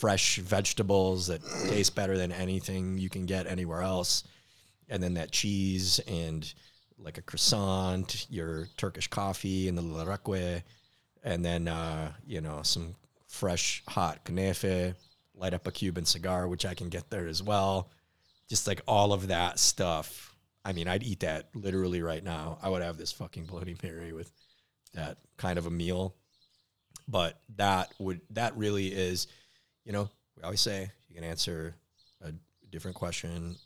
fresh 0.00 0.38
vegetables 0.38 1.26
that 1.26 1.40
taste 1.68 1.94
better 1.94 2.16
than 2.16 2.32
anything 2.32 2.96
you 2.98 3.10
can 3.10 3.26
get 3.26 3.46
anywhere 3.46 3.82
else. 3.82 4.24
And 4.88 5.02
then 5.02 5.14
that 5.14 5.30
cheese 5.30 6.00
and 6.08 6.52
like 6.98 7.18
a 7.18 7.22
croissant, 7.22 8.26
your 8.30 8.68
Turkish 8.76 9.08
coffee 9.08 9.68
and 9.68 9.76
the 9.78 9.82
larakwe, 9.82 10.62
and 11.22 11.44
then 11.44 11.68
uh, 11.68 12.12
you 12.26 12.40
know 12.40 12.60
some 12.62 12.94
fresh 13.28 13.82
hot 13.88 14.24
knefe, 14.24 14.94
light 15.34 15.54
up 15.54 15.66
a 15.66 15.70
Cuban 15.72 16.04
cigar, 16.04 16.48
which 16.48 16.64
I 16.66 16.74
can 16.74 16.88
get 16.88 17.10
there 17.10 17.26
as 17.28 17.42
well. 17.42 17.90
Just 18.48 18.66
like 18.66 18.80
all 18.88 19.12
of 19.12 19.28
that 19.28 19.58
stuff. 19.58 20.34
I 20.64 20.72
mean, 20.72 20.88
I'd 20.88 21.02
eat 21.04 21.20
that 21.20 21.48
literally 21.54 22.02
right 22.02 22.24
now. 22.24 22.58
I 22.62 22.68
would 22.68 22.82
have 22.82 22.96
this 22.98 23.12
fucking 23.12 23.44
Bloody 23.44 23.76
Mary 23.82 24.12
with 24.12 24.30
that 24.94 25.18
kind 25.36 25.58
of 25.58 25.66
a 25.66 25.70
meal. 25.70 26.14
but 27.08 27.40
that 27.56 27.92
would 27.98 28.20
that 28.30 28.56
really 28.56 28.88
is, 28.88 29.26
you 29.90 29.92
know, 29.92 30.08
we 30.36 30.44
always 30.44 30.60
say 30.60 30.88
you 31.08 31.16
can 31.16 31.24
answer 31.24 31.74
a 32.22 32.30
different 32.70 32.96
question, 32.96 33.56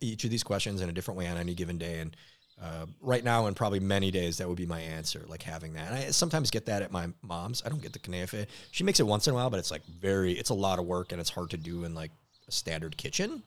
each 0.00 0.22
of 0.22 0.30
these 0.30 0.44
questions 0.44 0.80
in 0.80 0.88
a 0.88 0.92
different 0.92 1.18
way 1.18 1.26
on 1.26 1.36
any 1.36 1.54
given 1.54 1.76
day, 1.76 1.98
and 1.98 2.16
uh, 2.62 2.86
right 3.00 3.24
now 3.24 3.46
and 3.46 3.56
probably 3.56 3.80
many 3.80 4.12
days 4.12 4.38
that 4.38 4.46
would 4.46 4.56
be 4.56 4.64
my 4.64 4.78
answer, 4.78 5.24
like 5.26 5.42
having 5.42 5.72
that. 5.72 5.88
And 5.88 5.96
I 5.96 6.10
sometimes 6.12 6.52
get 6.52 6.66
that 6.66 6.82
at 6.82 6.92
my 6.92 7.08
mom's. 7.20 7.64
I 7.66 7.68
don't 7.68 7.82
get 7.82 7.92
the 7.92 7.98
knafe. 7.98 8.46
She 8.70 8.84
makes 8.84 9.00
it 9.00 9.06
once 9.08 9.26
in 9.26 9.32
a 9.32 9.34
while, 9.34 9.50
but 9.50 9.58
it's 9.58 9.72
like 9.72 9.84
very, 9.86 10.34
it's 10.34 10.50
a 10.50 10.54
lot 10.54 10.78
of 10.78 10.86
work 10.86 11.10
and 11.10 11.20
it's 11.20 11.30
hard 11.30 11.50
to 11.50 11.56
do 11.56 11.82
in 11.82 11.96
like 11.96 12.12
a 12.46 12.52
standard 12.52 12.96
kitchen. 12.96 13.42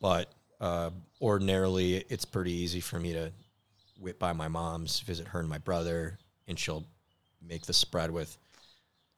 But 0.00 0.32
uh, 0.60 0.90
ordinarily, 1.20 1.98
it's 2.08 2.24
pretty 2.24 2.50
easy 2.50 2.80
for 2.80 2.98
me 2.98 3.12
to 3.12 3.30
whip 4.00 4.18
by 4.18 4.32
my 4.32 4.48
mom's, 4.48 4.98
visit 4.98 5.28
her 5.28 5.38
and 5.38 5.48
my 5.48 5.58
brother, 5.58 6.18
and 6.48 6.58
she'll 6.58 6.84
make 7.40 7.66
the 7.66 7.72
spread 7.72 8.10
with 8.10 8.36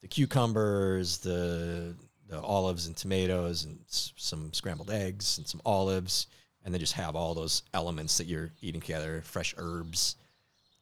the 0.02 0.08
cucumbers, 0.08 1.16
the 1.16 1.94
the 2.28 2.40
olives 2.40 2.86
and 2.86 2.96
tomatoes, 2.96 3.64
and 3.64 3.78
s- 3.88 4.12
some 4.16 4.52
scrambled 4.52 4.90
eggs 4.90 5.38
and 5.38 5.46
some 5.46 5.60
olives, 5.64 6.26
and 6.64 6.72
then 6.72 6.80
just 6.80 6.94
have 6.94 7.14
all 7.16 7.34
those 7.34 7.62
elements 7.74 8.18
that 8.18 8.26
you're 8.26 8.51
eating 8.62 8.80
together, 8.80 9.22
fresh 9.24 9.55
herbs. 9.59 10.16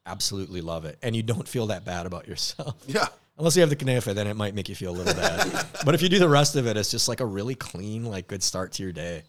Absolutely 0.05 0.61
love 0.61 0.85
it, 0.85 0.97
and 1.01 1.15
you 1.15 1.23
don't 1.23 1.47
feel 1.47 1.67
that 1.67 1.85
bad 1.85 2.05
about 2.05 2.27
yourself. 2.27 2.75
Yeah. 2.87 3.07
Unless 3.35 3.55
you 3.55 3.61
have 3.61 3.71
the 3.71 3.75
knafe, 3.75 4.13
then 4.13 4.27
it 4.27 4.35
might 4.35 4.53
make 4.53 4.69
you 4.69 4.75
feel 4.75 4.91
a 4.91 4.97
little 4.97 5.15
bad. 5.15 5.65
but 5.85 5.95
if 5.95 6.03
you 6.03 6.09
do 6.09 6.19
the 6.19 6.29
rest 6.29 6.55
of 6.55 6.67
it, 6.67 6.77
it's 6.77 6.91
just 6.91 7.09
like 7.09 7.19
a 7.19 7.25
really 7.25 7.55
clean, 7.55 8.05
like 8.05 8.27
good 8.27 8.43
start 8.43 8.73
to 8.73 8.83
your 8.83 8.91
day. 8.91 9.23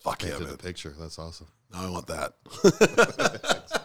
Fuck 0.00 0.22
yeah, 0.24 0.30
Painted 0.30 0.42
man. 0.48 0.50
the 0.56 0.58
picture. 0.58 0.92
That's 0.98 1.16
awesome. 1.18 1.46
Now 1.72 1.86
I 1.86 1.90
want 1.90 2.08
that. 2.08 2.34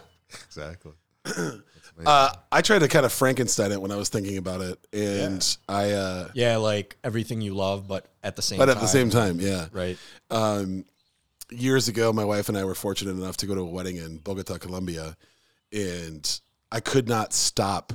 Exactly. 0.46 0.92
Uh, 2.06 2.32
I 2.50 2.62
tried 2.62 2.78
to 2.78 2.88
kind 2.88 3.04
of 3.04 3.12
Frankenstein 3.12 3.72
it 3.72 3.80
when 3.80 3.90
I 3.90 3.96
was 3.96 4.08
thinking 4.08 4.38
about 4.38 4.60
it, 4.62 4.78
and 4.92 5.56
I, 5.68 5.90
uh, 5.90 6.28
Yeah, 6.34 6.56
like 6.56 6.96
everything 7.04 7.40
you 7.40 7.54
love, 7.54 7.86
but 7.86 8.06
at 8.22 8.36
the 8.36 8.42
same 8.42 8.58
time. 8.58 8.66
but 8.66 8.72
time. 8.72 8.78
at 8.78 8.80
the 8.80 8.88
same 8.88 9.10
time, 9.10 9.40
yeah. 9.40 9.66
right? 9.72 9.98
Um, 10.30 10.84
years 11.50 11.88
ago, 11.88 12.12
my 12.12 12.24
wife 12.24 12.48
and 12.48 12.56
I 12.56 12.64
were 12.64 12.74
fortunate 12.74 13.16
enough 13.16 13.36
to 13.38 13.46
go 13.46 13.54
to 13.54 13.60
a 13.60 13.66
wedding 13.66 13.96
in 13.96 14.18
Bogota, 14.18 14.58
Colombia, 14.58 15.16
and 15.72 16.40
I 16.72 16.80
could 16.80 17.08
not 17.08 17.32
stop 17.32 17.92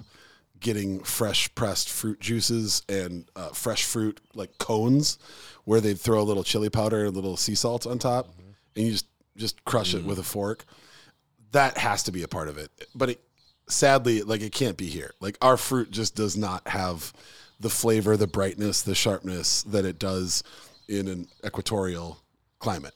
getting 0.60 1.00
fresh 1.04 1.54
pressed 1.56 1.90
fruit 1.90 2.20
juices 2.20 2.84
and 2.90 3.30
uh, 3.36 3.50
fresh 3.50 3.84
fruit 3.84 4.20
like 4.34 4.58
cones, 4.58 5.18
where 5.64 5.82
they'd 5.82 6.00
throw 6.00 6.22
a 6.22 6.24
little 6.24 6.44
chili 6.44 6.70
powder, 6.70 7.06
a 7.06 7.10
little 7.10 7.38
sea 7.38 7.56
salt 7.56 7.88
on 7.88 8.00
top, 8.00 8.30
and 8.76 8.86
you 8.86 8.92
just 8.92 9.08
just 9.38 9.64
crush 9.66 9.94
it 9.94 10.06
with 10.06 10.18
a 10.18 10.24
fork. 10.24 10.66
That 11.56 11.78
has 11.78 12.04
to 12.04 12.12
be 12.12 12.24
a 12.24 12.28
part 12.28 12.50
of 12.50 12.58
it, 12.58 12.70
but 12.94 13.12
it, 13.12 13.22
sadly, 13.70 14.24
like 14.24 14.42
it 14.42 14.52
can't 14.52 14.76
be 14.76 14.88
here. 14.88 15.12
Like 15.22 15.38
our 15.42 15.56
fruit 15.56 15.90
just 15.90 16.14
does 16.14 16.36
not 16.36 16.68
have 16.68 17.14
the 17.62 17.70
flavor, 17.70 18.18
the 18.18 18.28
brightness, 18.28 18.82
the 18.82 18.94
sharpness 18.94 19.64
that 19.64 19.86
it 19.86 19.98
does 19.98 20.44
in 20.90 21.08
an 21.08 21.30
equatorial 21.46 22.20
climate. 22.60 22.94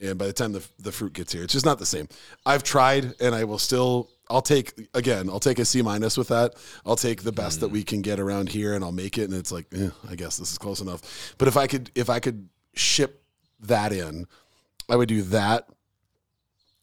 And 0.00 0.16
by 0.16 0.26
the 0.26 0.32
time 0.32 0.52
the, 0.52 0.64
the 0.78 0.92
fruit 0.92 1.14
gets 1.14 1.32
here, 1.32 1.42
it's 1.42 1.52
just 1.52 1.66
not 1.66 1.80
the 1.80 1.86
same. 1.86 2.06
I've 2.46 2.62
tried 2.62 3.14
and 3.20 3.34
I 3.34 3.42
will 3.42 3.58
still, 3.58 4.08
I'll 4.30 4.40
take, 4.40 4.88
again, 4.94 5.28
I'll 5.28 5.40
take 5.40 5.58
a 5.58 5.64
C 5.64 5.82
minus 5.82 6.16
with 6.16 6.28
that. 6.28 6.54
I'll 6.86 6.94
take 6.94 7.24
the 7.24 7.32
best 7.32 7.58
that 7.58 7.70
we 7.70 7.82
can 7.82 8.02
get 8.02 8.20
around 8.20 8.50
here 8.50 8.74
and 8.74 8.84
I'll 8.84 8.92
make 8.92 9.18
it. 9.18 9.24
And 9.24 9.34
it's 9.34 9.50
like, 9.50 9.66
eh, 9.74 9.90
I 10.08 10.14
guess 10.14 10.36
this 10.36 10.52
is 10.52 10.58
close 10.58 10.80
enough. 10.80 11.34
But 11.38 11.48
if 11.48 11.56
I 11.56 11.66
could, 11.66 11.90
if 11.96 12.08
I 12.08 12.20
could 12.20 12.48
ship 12.76 13.24
that 13.62 13.92
in, 13.92 14.28
I 14.88 14.94
would 14.94 15.08
do 15.08 15.22
that 15.22 15.68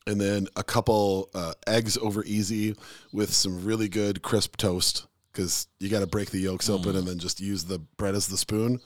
and 0.08 0.20
then 0.20 0.48
a 0.56 0.64
couple 0.64 1.30
uh, 1.34 1.54
eggs 1.68 1.98
over 1.98 2.24
easy 2.26 2.76
with 3.12 3.34
some 3.34 3.64
really 3.64 3.88
good 3.88 4.22
crisp 4.22 4.58
toast 4.58 5.08
because 5.32 5.68
you 5.80 5.90
got 5.90 6.02
to 6.02 6.08
break 6.08 6.30
the 6.30 6.40
yolks 6.40 6.70
open 6.70 6.96
and 6.96 7.08
then 7.08 7.18
just 7.18 7.40
use 7.40 7.64
the 7.64 7.80
bread 7.80 8.16
as 8.16 8.28
the 8.28 8.38
spoon. 8.38 8.80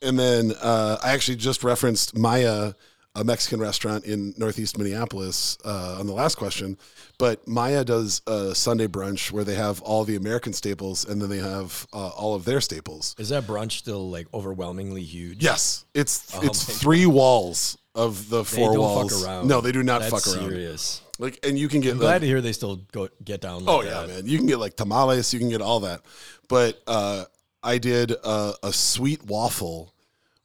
And 0.00 0.18
then 0.18 0.52
uh, 0.60 0.98
I 1.02 1.12
actually 1.12 1.36
just 1.36 1.62
referenced 1.62 2.16
Maya, 2.16 2.72
a 3.14 3.24
Mexican 3.24 3.60
restaurant 3.60 4.04
in 4.04 4.34
Northeast 4.36 4.78
Minneapolis, 4.78 5.58
uh, 5.64 5.96
on 5.98 6.06
the 6.06 6.12
last 6.12 6.36
question. 6.36 6.78
But 7.18 7.46
Maya 7.46 7.84
does 7.84 8.22
a 8.26 8.54
Sunday 8.54 8.86
brunch 8.86 9.30
where 9.30 9.44
they 9.44 9.54
have 9.54 9.80
all 9.82 10.04
the 10.04 10.16
American 10.16 10.52
staples 10.52 11.04
and 11.04 11.20
then 11.20 11.28
they 11.28 11.38
have 11.38 11.86
uh, 11.92 12.08
all 12.08 12.34
of 12.34 12.44
their 12.44 12.60
staples. 12.60 13.14
Is 13.18 13.28
that 13.28 13.44
brunch 13.44 13.72
still 13.72 14.10
like 14.10 14.26
overwhelmingly 14.32 15.02
huge? 15.02 15.42
Yes, 15.42 15.84
it's 15.94 16.34
it's 16.42 16.68
my 16.68 16.74
three 16.74 17.06
walls 17.06 17.78
of 17.94 18.28
the 18.28 18.42
They 18.42 18.56
four 18.56 18.72
don't 18.74 18.78
walls. 18.80 19.26
No, 19.44 19.60
they 19.60 19.72
do 19.72 19.82
not 19.82 20.00
That's 20.02 20.12
fuck 20.24 20.34
around. 20.36 20.50
serious. 20.50 21.00
Like, 21.18 21.38
and 21.46 21.56
you 21.58 21.68
can 21.68 21.80
get 21.80 21.92
I'm 21.92 21.98
like, 21.98 22.04
glad 22.04 22.20
to 22.22 22.26
hear 22.26 22.40
they 22.40 22.52
still 22.52 22.76
go 22.92 23.08
get 23.24 23.40
down. 23.40 23.64
Like 23.64 23.74
Oh 23.74 23.82
yeah, 23.82 24.00
that. 24.02 24.08
man. 24.08 24.26
You 24.26 24.36
can 24.38 24.46
get 24.46 24.58
like 24.58 24.76
tamales. 24.76 25.32
You 25.32 25.38
can 25.38 25.48
get 25.48 25.60
all 25.62 25.80
that. 25.80 26.00
But 26.48 26.82
uh, 26.86 27.24
I 27.62 27.78
did 27.78 28.10
a, 28.10 28.54
a 28.64 28.72
sweet 28.72 29.24
waffle 29.24 29.94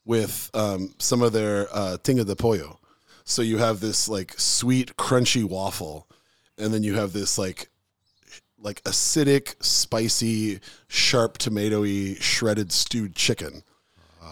with 0.04 0.50
um, 0.54 0.94
some 0.98 1.22
of 1.22 1.32
their 1.32 1.68
uh, 1.72 1.96
tinga 2.02 2.24
de 2.24 2.36
pollo. 2.36 2.78
So 3.24 3.42
you 3.42 3.58
have 3.58 3.80
this 3.80 4.08
like 4.08 4.34
sweet, 4.38 4.96
crunchy 4.96 5.44
waffle, 5.44 6.08
and 6.56 6.72
then 6.72 6.82
you 6.82 6.94
have 6.94 7.12
this 7.12 7.36
like 7.38 7.68
like 8.62 8.82
acidic, 8.84 9.54
spicy, 9.62 10.60
sharp, 10.88 11.38
tomatoey, 11.38 12.20
shredded 12.20 12.70
stewed 12.72 13.14
chicken. 13.16 13.62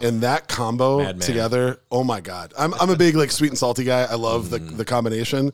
And 0.03 0.23
that 0.23 0.49
combo 0.49 1.13
together, 1.15 1.81
oh 1.91 2.05
my 2.05 2.21
god! 2.21 2.55
I'm 2.59 2.75
I'm 2.75 2.91
a 2.91 2.97
big 2.97 3.15
like 3.17 3.31
sweet 3.31 3.49
and 3.49 3.59
salty 3.59 3.85
guy. 3.85 4.03
I 4.03 4.15
love 4.15 4.51
the 4.51 4.59
mm-hmm. 4.59 4.77
the 4.77 4.85
combination, 4.85 5.53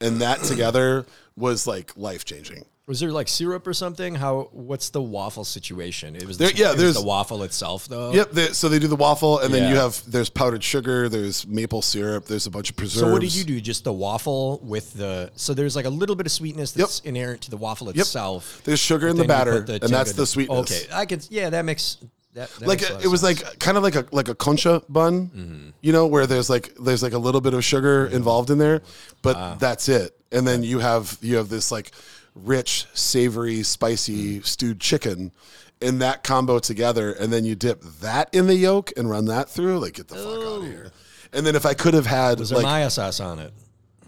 and 0.00 0.20
that 0.20 0.42
together 0.42 1.06
was 1.36 1.66
like 1.66 1.96
life 1.96 2.24
changing. 2.24 2.64
Was 2.86 3.00
there 3.00 3.10
like 3.10 3.28
syrup 3.28 3.66
or 3.66 3.72
something? 3.72 4.14
How? 4.14 4.50
What's 4.52 4.90
the 4.90 5.00
waffle 5.00 5.44
situation? 5.44 6.14
It 6.16 6.26
was 6.26 6.36
There- 6.36 6.50
the, 6.50 6.56
yeah, 6.56 6.72
it 6.72 6.76
there's- 6.76 6.96
the 6.96 7.02
waffle 7.02 7.42
itself 7.42 7.88
though. 7.88 8.12
Yep. 8.12 8.32
They, 8.32 8.46
so 8.48 8.68
they 8.68 8.78
do 8.78 8.88
the 8.88 8.96
waffle, 8.96 9.38
and 9.38 9.54
then 9.54 9.70
you 9.70 9.76
have 9.76 10.02
there's 10.10 10.28
powdered 10.28 10.62
sugar, 10.62 11.08
there's 11.08 11.46
maple 11.46 11.80
syrup, 11.80 12.26
there's 12.26 12.46
a 12.46 12.50
bunch 12.50 12.68
of 12.68 12.76
preserves. 12.76 13.00
So 13.06 13.10
what 13.10 13.22
did 13.22 13.34
you 13.34 13.44
do? 13.44 13.58
Just 13.58 13.84
the 13.84 13.92
waffle 13.92 14.60
with 14.62 14.92
the 14.92 15.30
so 15.34 15.54
there's 15.54 15.76
like 15.76 15.86
a 15.86 15.90
little 15.90 16.14
bit 16.14 16.26
of 16.26 16.32
sweetness 16.32 16.72
that's 16.72 17.00
inherent 17.00 17.40
to 17.42 17.50
the 17.50 17.56
waffle 17.56 17.88
itself. 17.88 18.60
There's 18.64 18.80
sugar 18.80 19.08
in 19.08 19.16
the 19.16 19.24
batter, 19.24 19.60
the 19.60 19.82
and 19.82 19.90
that's 19.90 20.12
the 20.12 20.26
sweetness. 20.26 20.84
Okay, 20.84 20.92
I 20.92 21.06
could. 21.06 21.26
Yeah, 21.30 21.48
that 21.50 21.64
makes 21.64 21.96
that. 22.34 22.50
that 22.50 22.66
Like 22.68 22.82
a 22.82 22.94
a, 22.96 23.00
it 23.00 23.06
was 23.08 23.22
sense. 23.22 23.42
like 23.42 23.58
kind 23.58 23.76
of 23.76 23.82
like 23.82 23.94
a 23.96 24.06
like 24.12 24.28
a 24.28 24.34
concha 24.34 24.82
bun, 24.88 25.28
Mm-hmm. 25.28 25.68
you 25.80 25.92
know, 25.92 26.06
where 26.06 26.26
there's 26.26 26.48
like 26.50 26.74
there's 26.76 27.02
like 27.02 27.12
a 27.14 27.18
little 27.18 27.40
bit 27.40 27.54
of 27.54 27.64
sugar 27.64 28.06
involved 28.06 28.50
in 28.50 28.58
there, 28.58 28.82
but 29.22 29.36
Ah. 29.36 29.56
that's 29.58 29.88
it. 29.88 30.16
And 30.32 30.46
then 30.46 30.62
you 30.62 30.78
have 30.80 31.18
you 31.22 31.36
have 31.36 31.48
this 31.48 31.70
like 31.72 31.90
rich, 32.34 32.86
savory, 32.94 33.62
spicy 33.62 34.38
Mm. 34.40 34.46
stewed 34.46 34.80
chicken. 34.80 35.32
In 35.80 35.98
that 35.98 36.22
combo 36.22 36.60
together, 36.60 37.12
and 37.12 37.30
then 37.32 37.44
you 37.44 37.54
dip 37.56 37.82
that 38.00 38.30
in 38.32 38.46
the 38.46 38.54
yolk 38.54 38.92
and 38.96 39.10
run 39.10 39.26
that 39.26 39.50
through. 39.50 39.80
Like, 39.80 39.94
get 39.94 40.08
the 40.08 40.14
fuck 40.14 40.24
out 40.24 40.58
of 40.58 40.64
here! 40.64 40.92
And 41.32 41.44
then 41.44 41.56
if 41.56 41.66
I 41.66 41.74
could 41.74 41.92
have 41.94 42.06
had, 42.06 42.38
Was 42.38 42.48
there 42.50 42.58
like, 42.58 42.64
Maya 42.64 42.88
sauce 42.90 43.20
on 43.20 43.38
it? 43.40 43.52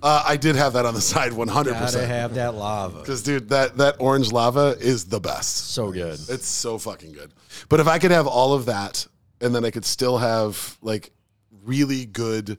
Uh, 0.07 0.23
I 0.25 0.37
did 0.37 0.55
have 0.55 0.75
that 0.75 0.87
on 0.87 0.95
the 0.95 1.01
side, 1.15 1.33
one 1.33 1.49
hundred 1.49 1.73
Gotta 1.73 2.07
have 2.07 2.35
that 2.35 2.55
lava. 2.55 3.01
Because 3.01 3.23
dude, 3.23 3.49
that 3.49 3.77
that 3.79 3.97
orange 3.99 4.31
lava 4.31 4.77
is 4.79 5.07
the 5.07 5.21
best. 5.21 5.73
So 5.73 5.91
good. 5.91 6.19
It's 6.29 6.47
so 6.47 6.79
fucking 6.79 7.13
good. 7.13 7.33
But 7.69 7.81
if 7.81 7.89
I 7.89 7.99
could 7.99 8.13
have 8.13 8.27
all 8.27 8.55
of 8.55 8.67
that, 8.67 9.07
and 9.41 9.55
then 9.55 9.65
I 9.65 9.71
could 9.71 9.85
still 9.85 10.19
have 10.19 10.79
like 10.81 11.11
really 11.65 12.07
good 12.07 12.59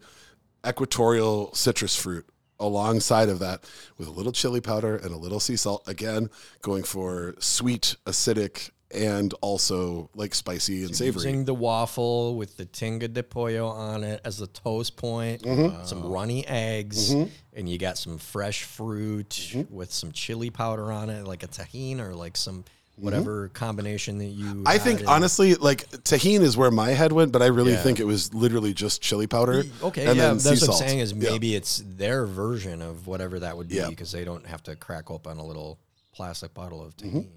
equatorial 0.67 1.53
citrus 1.53 1.95
fruit 1.95 2.25
alongside 2.59 3.29
of 3.29 3.39
that 3.39 3.63
with 3.97 4.07
a 4.07 4.11
little 4.11 4.31
chili 4.31 4.59
powder 4.59 4.97
and 4.97 5.13
a 5.13 5.17
little 5.17 5.39
sea 5.39 5.55
salt, 5.55 5.87
again 5.87 6.29
going 6.61 6.83
for 6.83 7.35
sweet, 7.39 7.95
acidic, 8.05 8.71
and 8.91 9.33
also 9.41 10.09
like 10.15 10.33
spicy 10.33 10.83
and 10.83 10.95
savory. 10.95 11.23
Using 11.25 11.45
the 11.45 11.53
waffle 11.53 12.35
with 12.35 12.55
the 12.57 12.65
tinga 12.65 13.07
de 13.09 13.23
pollo 13.23 13.67
on 13.67 14.03
it 14.03 14.21
as 14.23 14.37
the 14.37 14.47
toast 14.47 14.95
point, 14.95 15.41
Mm-hmm. 15.43 15.85
some 15.85 16.03
runny 16.03 16.45
eggs, 16.47 17.11
and 17.11 17.67
you 17.69 17.77
got 17.77 17.97
some 17.97 18.17
fresh 18.17 18.63
fruit 18.63 19.29
Mm-hmm. 19.29 19.75
with 19.75 19.91
some 19.91 20.11
chili 20.11 20.49
powder 20.49 20.91
on 20.91 21.09
it, 21.09 21.25
like 21.25 21.43
a 21.43 21.47
Tajín 21.47 21.99
or 21.99 22.15
like 22.15 22.37
some 22.37 22.63
whatever 22.95 23.49
combination 23.49 24.17
that 24.17 24.25
you. 24.25 24.45
Mm-hmm. 24.45 24.63
I 24.67 24.79
think 24.79 25.01
in- 25.01 25.07
honestly, 25.07 25.53
like 25.55 25.87
Tajín 25.89 26.39
is 26.41 26.57
where 26.57 26.71
my 26.71 26.89
head 26.91 27.11
went, 27.11 27.31
but 27.31 27.41
I 27.43 27.47
really 27.47 27.73
Yeah. 27.73 27.83
think 27.83 27.99
it 27.99 28.05
was 28.07 28.33
literally 28.33 28.73
just 28.73 29.01
chili 29.03 29.27
powder. 29.27 29.63
Okay, 29.83 30.05
and 30.07 30.17
yeah, 30.17 30.27
then 30.29 30.37
that's 30.39 30.61
what 30.67 30.81
I'm 30.81 30.87
saying. 30.87 30.99
Is 30.99 31.11
Yeah. 31.13 31.29
maybe 31.29 31.53
it's 31.55 31.83
their 31.85 32.25
version 32.25 32.81
of 32.81 33.05
whatever 33.05 33.39
that 33.41 33.55
would 33.57 33.67
be 33.67 33.75
Yeah. 33.75 33.89
because 33.89 34.11
they 34.11 34.23
don't 34.25 34.47
have 34.47 34.63
to 34.63 34.75
crack 34.75 35.11
open 35.11 35.37
a 35.37 35.45
little 35.45 35.77
plastic 36.15 36.53
bottle 36.55 36.81
of 36.83 36.95
Mm-hmm. 36.97 37.17
Tajín. 37.19 37.27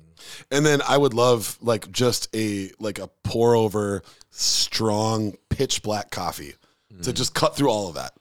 And 0.50 0.64
then 0.64 0.80
I 0.86 0.96
would 0.96 1.14
love 1.14 1.58
like 1.60 1.90
just 1.90 2.34
a 2.34 2.70
like 2.78 2.98
a 2.98 3.08
pour 3.24 3.54
over 3.54 4.02
strong 4.30 5.34
pitch 5.48 5.82
black 5.82 6.10
coffee 6.10 6.54
to 7.02 7.10
mm. 7.10 7.14
just 7.14 7.34
cut 7.34 7.56
through 7.56 7.70
all 7.70 7.88
of 7.88 7.94
that. 7.94 8.12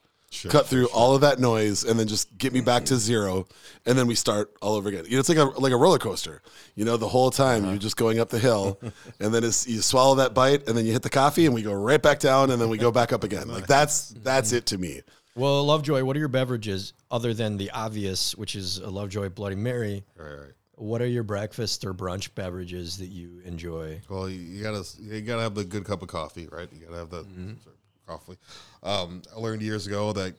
cut 0.48 0.66
through 0.66 0.86
all 0.88 1.14
of 1.14 1.22
that 1.22 1.40
noise 1.40 1.82
and 1.82 1.98
then 1.98 2.06
just 2.06 2.36
get 2.38 2.52
me 2.52 2.60
back 2.60 2.84
to 2.84 2.94
mm. 2.94 2.98
zero 2.98 3.46
and 3.86 3.98
then 3.98 4.06
we 4.06 4.14
start 4.14 4.52
all 4.62 4.74
over 4.74 4.88
again. 4.88 5.04
You 5.06 5.12
know, 5.12 5.20
it's 5.20 5.28
like 5.28 5.38
a 5.38 5.44
like 5.44 5.72
a 5.72 5.76
roller 5.76 5.98
coaster. 5.98 6.42
You 6.74 6.84
know, 6.84 6.96
the 6.96 7.08
whole 7.08 7.30
time 7.30 7.62
uh-huh. 7.62 7.72
you're 7.72 7.80
just 7.80 7.96
going 7.96 8.20
up 8.20 8.28
the 8.28 8.38
hill 8.38 8.78
and 9.20 9.34
then 9.34 9.44
it's, 9.44 9.66
you 9.66 9.82
swallow 9.82 10.16
that 10.16 10.34
bite 10.34 10.68
and 10.68 10.76
then 10.76 10.86
you 10.86 10.92
hit 10.92 11.02
the 11.02 11.10
coffee 11.10 11.46
and 11.46 11.54
we 11.54 11.62
go 11.62 11.72
right 11.72 12.00
back 12.00 12.18
down 12.20 12.50
and 12.50 12.60
then 12.60 12.68
we 12.68 12.78
go 12.78 12.90
back 13.00 13.12
up 13.12 13.24
again. 13.24 13.48
Like 13.48 13.66
that's 13.66 14.10
that's 14.10 14.48
mm-hmm. 14.48 14.58
it 14.58 14.66
to 14.66 14.78
me. 14.78 15.02
Well, 15.36 15.64
Lovejoy, 15.64 16.02
what 16.04 16.16
are 16.16 16.18
your 16.18 16.28
beverages 16.28 16.92
other 17.10 17.32
than 17.32 17.56
the 17.56 17.70
obvious, 17.70 18.34
which 18.34 18.56
is 18.56 18.78
a 18.78 18.90
Lovejoy 18.90 19.28
Bloody 19.30 19.54
Mary? 19.54 20.04
Right, 20.16 20.32
right. 20.32 20.52
What 20.80 21.02
are 21.02 21.06
your 21.06 21.24
breakfast 21.24 21.84
or 21.84 21.92
brunch 21.92 22.34
beverages 22.34 22.96
that 22.98 23.08
you 23.08 23.42
enjoy? 23.44 24.00
Well, 24.08 24.30
you, 24.30 24.62
gotta 24.62 24.82
you 24.98 25.20
gotta 25.20 25.42
have 25.42 25.54
the 25.54 25.62
good 25.64 25.84
cup 25.84 26.00
of 26.00 26.08
coffee, 26.08 26.48
right? 26.50 26.68
You 26.72 26.86
gotta 26.86 26.96
have 26.98 27.10
the 27.10 27.24
Mm-hmm. 27.24 27.52
coffee. 28.06 28.38
Um, 28.82 29.20
I 29.36 29.38
learned 29.38 29.60
years 29.60 29.86
ago 29.86 30.14
that 30.14 30.34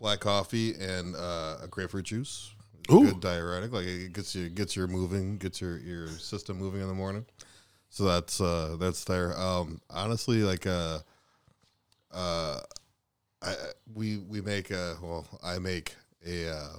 black 0.00 0.20
coffee 0.20 0.74
and 0.80 1.14
uh, 1.14 1.58
a 1.62 1.66
grapefruit 1.68 2.06
juice 2.06 2.54
Ooh. 2.90 3.04
good 3.04 3.20
diuretic. 3.20 3.72
Like 3.72 3.84
it 3.84 4.14
gets 4.14 4.34
you 4.34 4.48
gets 4.48 4.74
your 4.74 4.86
moving, 4.86 5.36
gets 5.36 5.60
your 5.60 5.76
your 5.78 6.08
system 6.08 6.56
moving 6.58 6.80
in 6.80 6.88
the 6.88 6.94
morning. 6.94 7.26
So 7.90 8.04
that's 8.04 8.40
uh, 8.40 8.76
that's 8.80 9.04
there. 9.04 9.38
Um, 9.38 9.82
honestly, 9.90 10.42
like 10.42 10.66
uh, 10.66 11.00
uh, 12.10 12.60
I 13.42 13.54
we 13.94 14.16
we 14.16 14.40
make 14.40 14.70
a 14.70 14.96
well, 15.02 15.26
I 15.42 15.58
make 15.58 15.94
a 16.26 16.48
uh, 16.50 16.76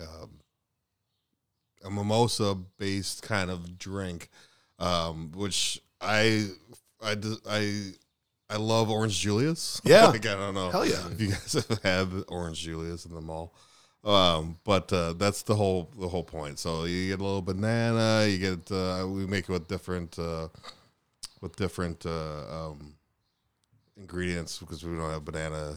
um, 0.00 0.30
a 1.84 1.90
mimosa 1.90 2.56
based 2.78 3.22
kind 3.22 3.50
of 3.50 3.78
drink, 3.78 4.28
um, 4.78 5.32
which 5.34 5.80
i 6.00 6.46
love 8.56 8.90
Orange 8.90 9.18
Julius. 9.18 9.80
Yeah. 9.84 10.06
like, 10.08 10.26
I 10.26 10.34
don't 10.34 10.54
know. 10.54 10.70
Hell 10.70 10.86
yeah. 10.86 11.06
If 11.10 11.20
you 11.20 11.28
guys 11.28 11.52
have 11.68 11.82
had 11.82 12.08
Orange 12.28 12.60
Julius 12.60 13.04
in 13.04 13.14
the 13.14 13.20
mall. 13.20 13.54
Um, 14.02 14.58
but 14.64 14.90
uh, 14.92 15.12
that's 15.12 15.42
the 15.42 15.54
whole 15.54 15.90
the 15.98 16.08
whole 16.08 16.24
point. 16.24 16.58
So 16.58 16.84
you 16.84 17.08
get 17.08 17.20
a 17.20 17.22
little 17.22 17.42
banana. 17.42 18.26
You 18.26 18.38
get 18.38 18.72
uh, 18.72 19.06
we 19.06 19.26
make 19.26 19.44
it 19.48 19.52
with 19.52 19.68
different 19.68 20.18
uh, 20.18 20.48
with 21.42 21.54
different 21.56 22.06
uh, 22.06 22.68
um, 22.70 22.94
ingredients 23.98 24.58
because 24.58 24.82
we 24.84 24.96
don't 24.96 25.10
have 25.10 25.24
banana 25.24 25.76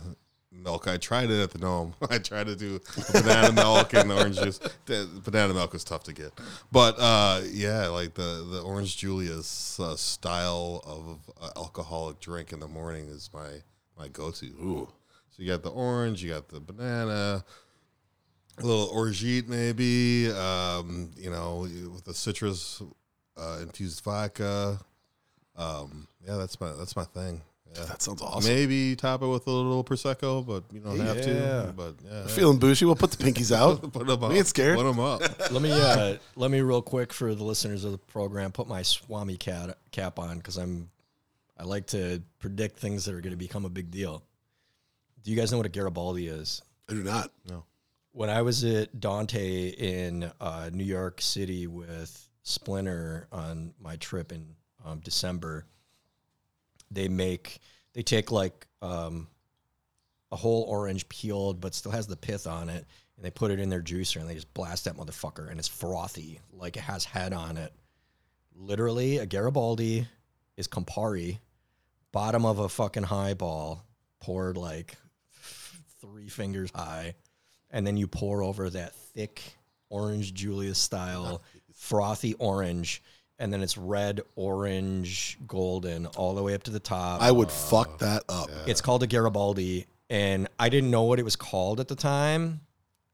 milk. 0.54 0.88
I 0.88 0.98
tried 0.98 1.30
it 1.30 1.42
at 1.42 1.52
the 1.52 1.60
Gnome. 1.60 1.94
I 2.10 2.18
tried 2.18 2.48
to 2.48 2.56
do 2.56 2.80
banana 3.12 3.52
milk 3.52 3.94
and 3.94 4.12
orange 4.12 4.38
juice. 4.38 4.60
The 4.86 5.08
banana 5.24 5.54
milk 5.54 5.74
was 5.74 5.84
tough 5.84 6.04
to 6.04 6.14
get, 6.14 6.32
but 6.72 6.96
uh, 7.00 7.42
yeah, 7.50 7.88
like 7.88 8.14
the 8.14 8.46
the 8.50 8.62
Orange 8.62 8.98
Julius 8.98 9.80
uh, 9.80 9.96
style 9.96 10.82
of 10.86 11.20
uh, 11.42 11.60
alcoholic 11.60 12.20
drink 12.20 12.54
in 12.54 12.60
the 12.60 12.68
morning 12.68 13.08
is 13.08 13.30
my 13.34 13.50
my 13.98 14.08
go 14.08 14.32
to. 14.32 14.46
Ooh. 14.46 14.88
So 15.32 15.42
you 15.42 15.50
got 15.50 15.64
the 15.64 15.72
orange, 15.72 16.24
you 16.24 16.30
got 16.30 16.48
the 16.50 16.60
banana, 16.60 17.44
a 18.60 18.66
little 18.66 18.88
orgeat 18.94 19.50
maybe, 19.50 20.32
um, 20.32 21.10
you 21.18 21.32
know, 21.32 21.68
with 21.92 22.04
the 22.06 22.14
citrus 22.14 22.84
uh, 23.36 23.60
infused 23.62 24.04
vodka. 24.04 24.80
Um, 25.56 26.08
yeah, 26.26 26.36
that's 26.36 26.60
my 26.60 26.72
that's 26.74 26.96
my 26.96 27.04
thing. 27.04 27.42
Yeah. 27.76 27.86
That 27.86 28.02
sounds 28.04 28.22
awesome. 28.22 28.54
Maybe 28.54 28.96
top 28.96 29.24
it 29.24 29.28
with 29.28 29.48
a 29.48 29.52
little 29.52 29.84
prosecco, 29.84 30.46
but 30.46 30.64
you 30.72 30.80
don't 30.80 31.00
have 31.00 31.18
Yeah. 31.18 31.24
to. 31.24 31.74
But 31.76 31.96
yeah, 32.06 32.28
Feeling 32.28 32.60
bougie. 32.60 32.86
We'll 32.86 32.96
put 32.96 33.12
the 33.12 33.24
pinkies 33.24 33.52
out. 33.56 33.82
put 33.92 34.06
them 34.06 34.24
up. 34.24 34.30
We 34.30 34.38
ain't 34.38 34.48
scared. 34.48 34.78
Put 34.78 34.84
them 34.84 35.00
up. 35.00 35.22
let 35.52 35.62
me 35.62 35.72
uh, 35.72 36.18
let 36.36 36.52
me 36.52 36.62
real 36.62 36.82
quick 36.84 37.12
for 37.12 37.34
the 37.34 37.44
listeners 37.44 37.84
of 37.84 37.92
the 37.92 37.98
program 37.98 38.52
put 38.52 38.68
my 38.68 38.84
Swami 38.84 39.38
cat 39.38 39.78
cap 39.92 40.20
on 40.20 40.38
because 40.38 40.58
I'm 40.58 40.90
I 41.58 41.64
like 41.64 41.88
to 41.88 42.22
predict 42.40 42.78
things 42.78 43.06
that 43.06 43.16
are 43.16 43.22
going 43.22 43.32
to 43.34 43.38
become 43.38 43.66
a 43.66 43.70
big 43.70 43.90
deal. 43.90 44.24
Do 45.24 45.32
you 45.32 45.38
guys 45.38 45.52
know 45.52 45.58
what 45.58 45.66
a 45.66 45.70
Garibaldi 45.70 46.28
is? 46.28 46.62
I 46.90 46.94
do 46.94 47.04
not. 47.04 47.32
no. 47.50 47.64
when 48.12 48.30
I 48.30 48.42
was 48.44 48.64
at 48.66 49.00
Dante 49.00 49.70
in 49.70 50.30
uh, 50.42 50.70
New 50.74 50.84
York 50.84 51.22
City 51.22 51.66
with 51.66 52.28
Splinter 52.44 53.28
on 53.32 53.74
my 53.80 53.96
trip 53.96 54.32
in 54.32 54.46
um, 54.86 55.00
December, 55.00 55.66
they 56.94 57.08
make 57.08 57.60
they 57.94 58.02
take 58.04 58.32
like 58.32 58.68
um, 58.82 59.28
a 60.32 60.36
whole 60.36 60.64
orange 60.64 61.08
peeled 61.10 61.62
but 61.62 61.74
still 61.76 61.92
has 61.92 62.08
the 62.08 62.16
pith 62.16 62.48
on 62.48 62.70
it, 62.70 62.86
and 63.16 63.26
they 63.26 63.30
put 63.32 63.52
it 63.52 63.60
in 63.60 63.70
their 63.70 63.82
juicer 63.82 64.20
and 64.20 64.30
they 64.30 64.36
just 64.36 64.54
blast 64.54 64.86
that 64.86 64.98
motherfucker, 64.98 65.50
and 65.50 65.60
it's 65.60 65.68
frothy 65.68 66.40
like 66.52 66.78
it 66.78 66.84
has 66.84 67.06
head 67.06 67.34
on 67.34 67.58
it. 67.58 67.74
Literally, 68.56 69.18
a 69.18 69.26
Garibaldi 69.26 70.08
is 70.58 70.68
Campari, 70.68 71.40
bottom 72.12 72.46
of 72.46 72.60
a 72.60 72.70
fucking 72.70 73.04
highball, 73.04 73.84
poured 74.20 74.58
like 74.58 74.96
three 76.00 76.30
fingers 76.30 76.72
high, 76.74 77.16
and 77.72 77.86
then 77.86 77.98
you 77.98 78.08
pour 78.08 78.44
over 78.44 78.70
that 78.70 78.94
thick 78.94 79.42
orange 79.90 80.34
Julius 80.34 80.80
style 80.80 81.42
frothy 81.84 82.34
orange, 82.36 83.04
and 83.44 83.52
then 83.52 83.62
it's 83.62 83.78
red, 83.78 84.22
orange, 84.38 85.38
golden, 85.46 86.06
all 86.06 86.34
the 86.34 86.42
way 86.42 86.54
up 86.54 86.64
to 86.64 86.72
the 86.72 86.80
top. 86.80 87.22
I 87.22 87.30
would 87.30 87.52
fuck 87.52 88.00
that 88.00 88.24
up. 88.30 88.50
It's 88.66 88.80
called 88.80 89.04
a 89.04 89.08
Garibaldi, 89.08 89.86
and 90.10 90.48
I 90.58 90.70
didn't 90.70 90.90
know 90.90 91.04
what 91.04 91.20
it 91.20 91.24
was 91.24 91.36
called 91.36 91.82
at 91.82 91.90
the 91.90 91.96
time. 91.96 92.62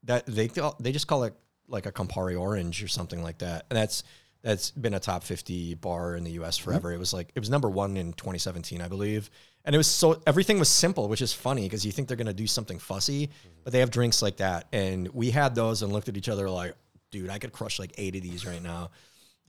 That 0.03 0.27
they 0.27 0.47
they 0.79 0.91
just 0.91 1.07
call 1.07 1.23
it 1.23 1.33
like 1.67 1.87
a 1.87 1.91
Campari 1.91 2.39
Orange 2.39 2.83
or 2.83 2.87
something 2.87 3.23
like 3.23 3.39
that, 3.39 3.65
and 3.71 3.77
that's 3.77 4.03
that's 4.43 4.69
been 4.69 4.93
a 4.93 4.99
top 4.99 5.23
fifty 5.23 5.73
bar 5.73 6.15
in 6.15 6.23
the 6.23 6.31
U.S. 6.33 6.57
forever. 6.57 6.89
Mm-hmm. 6.89 6.97
It 6.97 6.99
was 6.99 7.11
like 7.11 7.31
it 7.33 7.39
was 7.39 7.49
number 7.49 7.67
one 7.67 7.97
in 7.97 8.13
2017, 8.13 8.81
I 8.81 8.87
believe, 8.87 9.31
and 9.65 9.73
it 9.73 9.79
was 9.79 9.87
so 9.87 10.21
everything 10.27 10.59
was 10.59 10.69
simple, 10.69 11.07
which 11.07 11.23
is 11.23 11.33
funny 11.33 11.63
because 11.63 11.83
you 11.83 11.91
think 11.91 12.07
they're 12.07 12.15
gonna 12.15 12.33
do 12.33 12.45
something 12.45 12.77
fussy, 12.77 13.25
mm-hmm. 13.25 13.49
but 13.63 13.73
they 13.73 13.79
have 13.79 13.89
drinks 13.89 14.21
like 14.21 14.37
that, 14.37 14.67
and 14.71 15.07
we 15.07 15.31
had 15.31 15.55
those 15.55 15.81
and 15.81 15.91
looked 15.91 16.07
at 16.07 16.17
each 16.17 16.29
other 16.29 16.47
like, 16.47 16.75
dude, 17.09 17.31
I 17.31 17.39
could 17.39 17.51
crush 17.51 17.79
like 17.79 17.93
eight 17.97 18.15
of 18.15 18.21
these 18.21 18.45
right 18.45 18.61
now. 18.61 18.91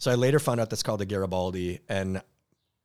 So 0.00 0.10
I 0.10 0.14
later 0.14 0.38
found 0.38 0.60
out 0.60 0.70
that's 0.70 0.82
called 0.82 1.02
a 1.02 1.06
Garibaldi, 1.06 1.80
and 1.86 2.22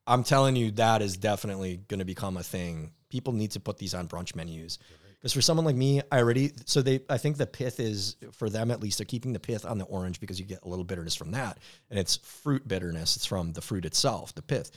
I'm 0.06 0.24
telling 0.26 0.58
you, 0.58 0.72
that 0.72 1.02
is 1.02 1.16
definitely 1.16 1.78
going 1.88 2.00
to 2.00 2.06
become 2.06 2.36
a 2.36 2.44
thing. 2.44 2.92
People 3.10 3.32
need 3.32 3.52
to 3.52 3.62
put 3.62 3.78
these 3.78 3.94
on 3.94 4.10
brunch 4.10 4.36
menus 4.36 4.80
because 5.18 5.32
for 5.32 5.42
someone 5.42 5.66
like 5.66 5.78
me, 5.78 6.02
I 6.12 6.20
already 6.20 6.52
so 6.66 6.82
they 6.82 7.00
I 7.10 7.18
think 7.18 7.38
the 7.38 7.48
pith 7.48 7.80
is 7.80 8.18
for 8.34 8.50
them 8.50 8.70
at 8.70 8.82
least 8.82 8.98
they're 8.98 9.06
keeping 9.06 9.32
the 9.32 9.40
pith 9.40 9.66
on 9.66 9.78
the 9.78 9.86
orange 9.86 10.20
because 10.20 10.42
you 10.42 10.46
get 10.46 10.64
a 10.64 10.68
little 10.68 10.84
bitterness 10.84 11.16
from 11.16 11.32
that, 11.32 11.58
and 11.90 11.98
it's 11.98 12.18
fruit 12.18 12.68
bitterness. 12.68 13.16
It's 13.16 13.26
from 13.26 13.54
the 13.54 13.62
fruit 13.62 13.86
itself, 13.86 14.36
the 14.36 14.42
pith, 14.42 14.72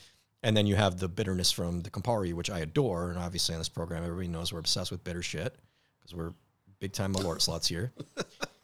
and 0.44 0.56
then 0.56 0.64
you 0.64 0.76
have 0.76 1.00
the 1.00 1.08
bitterness 1.08 1.50
from 1.50 1.80
the 1.80 1.90
Campari, 1.90 2.32
which 2.34 2.50
I 2.50 2.60
adore. 2.60 3.10
And 3.10 3.18
obviously 3.18 3.56
on 3.56 3.60
this 3.60 3.68
program, 3.68 4.04
everybody 4.04 4.28
knows 4.28 4.52
we're 4.52 4.60
obsessed 4.60 4.92
with 4.92 5.02
bitter 5.02 5.22
shit 5.22 5.56
because 5.98 6.14
we're 6.14 6.34
big 6.78 6.92
time 6.92 7.12
Malort 7.12 7.44
sluts 7.44 7.66
here 7.66 7.92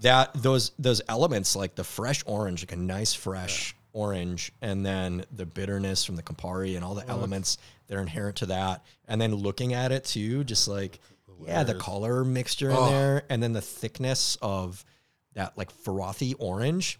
that 0.00 0.34
those 0.34 0.72
those 0.78 1.02
elements 1.08 1.56
like 1.56 1.74
the 1.74 1.84
fresh 1.84 2.22
orange, 2.26 2.62
like 2.62 2.72
a 2.72 2.76
nice 2.76 3.14
fresh 3.14 3.74
orange, 3.92 4.52
and 4.60 4.84
then 4.84 5.24
the 5.34 5.46
bitterness 5.46 6.04
from 6.04 6.16
the 6.16 6.22
Campari 6.22 6.76
and 6.76 6.84
all 6.84 6.94
the 6.94 7.08
elements 7.08 7.58
that 7.86 7.96
are 7.96 8.00
inherent 8.02 8.36
to 8.36 8.46
that, 8.46 8.84
and 9.08 9.20
then 9.20 9.34
looking 9.34 9.74
at 9.74 9.92
it 9.92 10.04
too, 10.04 10.44
just 10.44 10.68
like 10.68 11.00
yeah, 11.44 11.62
the 11.62 11.74
color 11.74 12.24
mixture 12.24 12.70
in 12.70 12.76
there, 12.76 13.22
and 13.28 13.42
then 13.42 13.52
the 13.52 13.60
thickness 13.60 14.36
of 14.42 14.84
that 15.34 15.56
like 15.56 15.70
frothy 15.70 16.34
orange. 16.34 16.98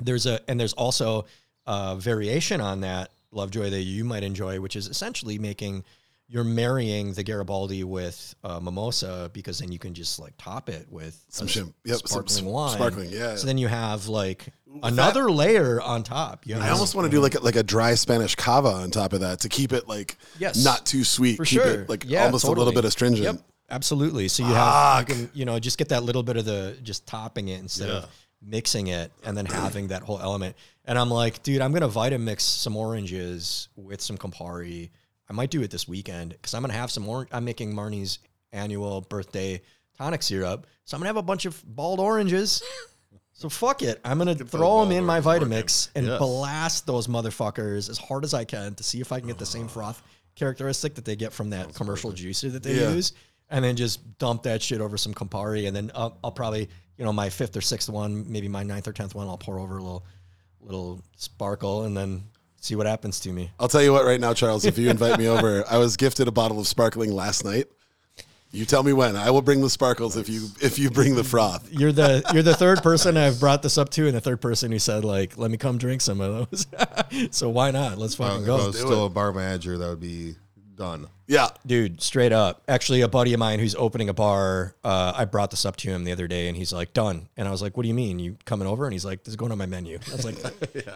There's 0.00 0.26
a 0.26 0.40
and 0.48 0.58
there's 0.58 0.74
also 0.74 1.26
a 1.66 1.96
variation 1.96 2.60
on 2.60 2.80
that 2.80 3.10
Lovejoy 3.32 3.70
that 3.70 3.82
you 3.82 4.04
might 4.04 4.22
enjoy, 4.22 4.60
which 4.60 4.76
is 4.76 4.86
essentially 4.88 5.38
making 5.38 5.84
you're 6.28 6.42
marrying 6.44 7.12
the 7.12 7.22
Garibaldi 7.22 7.84
with 7.84 8.34
uh, 8.42 8.58
mimosa 8.58 9.30
because 9.32 9.60
then 9.60 9.70
you 9.70 9.78
can 9.78 9.94
just 9.94 10.18
like 10.18 10.32
top 10.38 10.68
it 10.68 10.86
with 10.90 11.24
Some 11.28 11.46
shim- 11.46 11.72
yep, 11.84 11.98
sparkling 11.98 12.38
s- 12.38 12.42
wine. 12.42 12.74
sparkling, 12.74 13.10
yeah. 13.10 13.36
So 13.36 13.46
then 13.46 13.58
you 13.58 13.68
have 13.68 14.08
like 14.08 14.48
another 14.82 15.30
layer 15.30 15.80
on 15.80 16.02
top. 16.02 16.44
You 16.46 16.56
I 16.56 16.70
almost 16.70 16.94
want 16.96 17.06
to 17.06 17.16
do 17.16 17.20
like 17.22 17.34
a, 17.36 17.40
like 17.40 17.54
a 17.56 17.62
dry 17.62 17.94
Spanish 17.94 18.34
cava 18.34 18.68
on 18.70 18.90
top 18.90 19.12
of 19.12 19.20
that 19.20 19.40
to 19.40 19.48
keep 19.48 19.72
it 19.72 19.88
like 19.88 20.18
Yes. 20.40 20.62
not 20.64 20.84
too 20.84 21.04
sweet. 21.04 21.36
for 21.36 21.44
keep 21.44 21.62
sure, 21.62 21.82
it 21.82 21.88
like 21.88 22.04
yeah, 22.06 22.24
almost 22.24 22.44
a 22.44 22.50
little 22.50 22.72
bit 22.72 22.84
astringent. 22.84 23.24
Yep, 23.24 23.36
absolutely. 23.70 24.26
So 24.28 24.42
you 24.46 24.52
have 24.52 25.08
you, 25.08 25.14
can, 25.14 25.30
you 25.32 25.44
know 25.44 25.58
just 25.60 25.78
get 25.78 25.90
that 25.90 26.02
little 26.02 26.22
bit 26.24 26.36
of 26.36 26.44
the 26.44 26.76
just 26.82 27.06
topping 27.06 27.48
it 27.48 27.60
instead 27.60 27.88
of 27.88 28.10
mixing 28.42 28.88
it 28.88 29.12
and 29.24 29.36
then 29.36 29.46
having 29.46 29.88
that 29.88 30.02
whole 30.02 30.18
element. 30.20 30.56
And 30.86 30.98
I'm 30.98 31.10
like, 31.10 31.42
dude, 31.44 31.60
I'm 31.60 31.72
gonna 31.72 31.88
Vitamix 31.88 32.40
some 32.40 32.76
oranges 32.76 33.68
with 33.76 34.00
some 34.00 34.18
Campari. 34.18 34.90
I 35.28 35.32
might 35.32 35.50
do 35.50 35.62
it 35.62 35.70
this 35.70 35.88
weekend 35.88 36.30
because 36.30 36.54
I'm 36.54 36.62
gonna 36.62 36.72
have 36.74 36.90
some 36.90 37.08
orange. 37.08 37.28
I'm 37.32 37.44
making 37.44 37.72
Marnie's 37.74 38.18
annual 38.52 39.00
birthday 39.02 39.60
tonic 39.98 40.22
syrup, 40.22 40.66
so 40.84 40.96
I'm 40.96 41.00
gonna 41.00 41.08
have 41.08 41.16
a 41.16 41.22
bunch 41.22 41.46
of 41.46 41.62
bald 41.66 42.00
oranges. 42.00 42.62
So 43.38 43.50
fuck 43.50 43.82
it. 43.82 44.00
I'm 44.02 44.16
gonna 44.16 44.34
throw 44.34 44.80
them 44.80 44.92
in 44.92 45.04
my 45.04 45.20
Vitamix 45.20 45.90
and 45.94 46.06
Yes. 46.06 46.18
blast 46.18 46.86
those 46.86 47.06
motherfuckers 47.06 47.90
as 47.90 47.98
hard 47.98 48.24
as 48.24 48.32
I 48.32 48.46
can 48.46 48.74
to 48.76 48.82
see 48.82 49.02
if 49.02 49.12
I 49.12 49.18
can 49.20 49.28
get 49.28 49.36
the 49.36 49.44
same 49.44 49.68
froth 49.76 50.02
characteristic 50.36 50.94
that 50.94 51.04
they 51.04 51.16
get 51.16 51.34
from 51.34 51.50
that 51.50 51.74
commercial 51.74 52.12
juicer 52.12 52.50
that 52.52 52.62
they 52.62 52.80
Yeah. 52.80 52.92
use, 52.92 53.12
and 53.50 53.62
then 53.62 53.76
just 53.76 54.16
dump 54.16 54.44
that 54.44 54.62
shit 54.62 54.80
over 54.80 54.96
some 54.96 55.12
Campari, 55.12 55.66
and 55.66 55.76
then 55.76 55.92
I'll, 55.94 56.16
I'll 56.24 56.32
probably 56.32 56.70
you 56.96 57.04
know 57.04 57.12
my 57.12 57.28
fifth 57.28 57.54
or 57.58 57.60
sixth 57.60 57.90
one, 57.90 58.24
maybe 58.32 58.48
my 58.48 58.62
ninth 58.62 58.88
or 58.88 58.94
tenth 58.94 59.14
one, 59.14 59.28
I'll 59.28 59.36
pour 59.36 59.58
over 59.58 59.76
a 59.76 59.82
little 59.82 60.06
little 60.62 61.02
sparkle, 61.18 61.82
and 61.84 61.94
then 61.94 62.24
see 62.60 62.74
what 62.74 62.86
happens 62.86 63.20
to 63.20 63.32
me. 63.32 63.50
I'll 63.60 63.68
tell 63.68 63.82
you 63.82 63.92
what 63.92 64.04
right 64.04 64.20
now, 64.20 64.34
Charles. 64.34 64.64
If 64.64 64.78
you 64.78 64.90
invite 64.90 65.18
me 65.18 65.26
over, 65.34 65.64
I 65.68 65.78
was 65.78 65.96
gifted 65.96 66.28
a 66.28 66.32
bottle 66.32 66.58
of 66.58 66.66
sparkling 66.66 67.12
last 67.14 67.44
night. 67.44 67.66
You 68.52 68.64
tell 68.64 68.82
me 68.82 68.92
when. 68.92 69.16
I 69.16 69.30
will 69.30 69.42
bring 69.42 69.60
the 69.60 69.68
sparkles 69.68 70.16
if 70.16 70.28
you 70.28 70.46
if 70.62 70.78
you 70.78 70.88
bring 70.90 71.14
the 71.14 71.24
froth. 71.24 71.68
You're 71.70 71.92
the 71.92 72.22
you're 72.32 72.42
the 72.44 72.54
third 72.54 72.78
person 72.82 73.16
I've 73.16 73.38
brought 73.40 73.62
this 73.62 73.76
up 73.76 73.90
to, 73.90 74.06
and 74.06 74.16
the 74.16 74.20
third 74.20 74.40
person 74.40 74.70
who 74.72 74.78
said 74.78 75.04
like, 75.04 75.36
"Let 75.36 75.50
me 75.50 75.58
come 75.58 75.76
drink 75.78 76.00
some 76.00 76.20
of 76.20 76.48
those." 76.50 76.66
so 77.32 77.50
why 77.50 77.70
not? 77.72 77.98
Let's 77.98 78.18
Uh, 78.18 78.24
fucking 78.28 78.42
if 78.42 78.46
go. 78.46 78.54
I 78.56 78.66
was 78.68 78.78
still 78.78 79.06
a 79.06 79.10
bar 79.10 79.32
manager, 79.32 79.76
that 79.76 79.88
would 79.88 80.00
be 80.00 80.36
done. 80.76 81.06
Yeah. 81.28 81.48
Dude, 81.66 82.00
straight 82.00 82.32
up. 82.32 82.62
Actually, 82.68 83.00
a 83.00 83.08
buddy 83.08 83.32
of 83.34 83.40
mine 83.40 83.58
who's 83.58 83.74
opening 83.74 84.08
a 84.08 84.14
bar, 84.14 84.74
uh, 84.84 85.12
I 85.16 85.24
brought 85.24 85.50
this 85.50 85.64
up 85.64 85.74
to 85.78 85.88
him 85.90 86.04
the 86.04 86.12
other 86.12 86.28
day, 86.28 86.46
and 86.48 86.56
he's 86.56 86.72
like, 86.72 86.92
"Done." 86.92 87.28
And 87.36 87.48
I 87.48 87.50
was 87.50 87.60
like, 87.62 87.76
"What 87.76 87.82
do 87.82 87.88
you 87.88 87.94
mean? 87.94 88.18
You 88.20 88.36
coming 88.44 88.68
over?" 88.68 88.84
And 88.84 88.92
he's 88.92 89.04
like, 89.04 89.24
"This 89.24 89.32
is 89.32 89.36
going 89.36 89.50
on 89.50 89.58
my 89.58 89.66
menu." 89.66 89.98
I 90.08 90.12
was 90.14 90.24
like, 90.24 90.36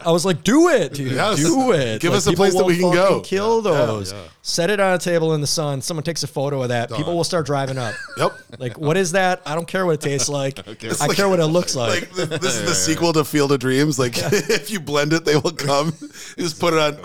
"I 0.05 0.11
was 0.11 0.23
like, 0.25 0.43
do 0.43 0.69
it, 0.69 0.93
dude, 0.93 1.11
Yes. 1.11 1.37
do 1.39 1.73
it. 1.73 1.99
Give 2.01 2.11
Like, 2.13 2.17
us 2.19 2.27
a 2.27 2.31
place 2.33 2.53
that 2.55 2.63
we 2.65 2.77
can 2.79 2.91
go." 2.93 3.19
Kill 3.21 3.61
those. 3.61 4.13
yeah. 4.13 4.21
Set 4.41 4.69
it 4.69 4.79
on 4.79 4.93
a 4.93 4.97
table 4.97 5.33
in 5.33 5.41
the 5.41 5.47
sun. 5.47 5.81
Someone 5.81 6.03
takes 6.03 6.23
a 6.23 6.27
photo 6.27 6.61
of 6.63 6.69
that. 6.69 6.91
People 6.91 7.15
will 7.15 7.23
start 7.25 7.45
driving 7.45 7.77
up. 7.77 7.93
Yep. 8.17 8.31
Like, 8.59 8.77
what 8.77 8.97
is 8.97 9.13
that? 9.13 9.41
I 9.45 9.55
don't 9.55 9.67
care 9.67 9.85
what 9.85 9.93
it 9.93 10.01
tastes 10.01 10.29
like. 10.29 10.59
I 10.67 11.07
like- 11.07 11.15
care 11.17 11.27
what 11.29 11.39
it 11.39 11.47
looks 11.47 11.75
like. 11.75 12.01
Like 12.17 12.29
th- 12.29 12.41
this 12.41 12.55
is 12.55 12.67
the 12.69 12.75
sequel 12.75 13.13
to 13.13 13.23
Field 13.25 13.51
of 13.51 13.59
Dreams. 13.59 13.97
Like 13.97 14.13
if 14.17 14.69
you 14.69 14.79
blend 14.79 15.11
it, 15.13 15.25
they 15.25 15.35
will 15.37 15.51
come. 15.51 15.93
You 16.37 16.43
just 16.43 16.59
put 16.59 16.73
it 16.73 16.79
on, 16.79 16.95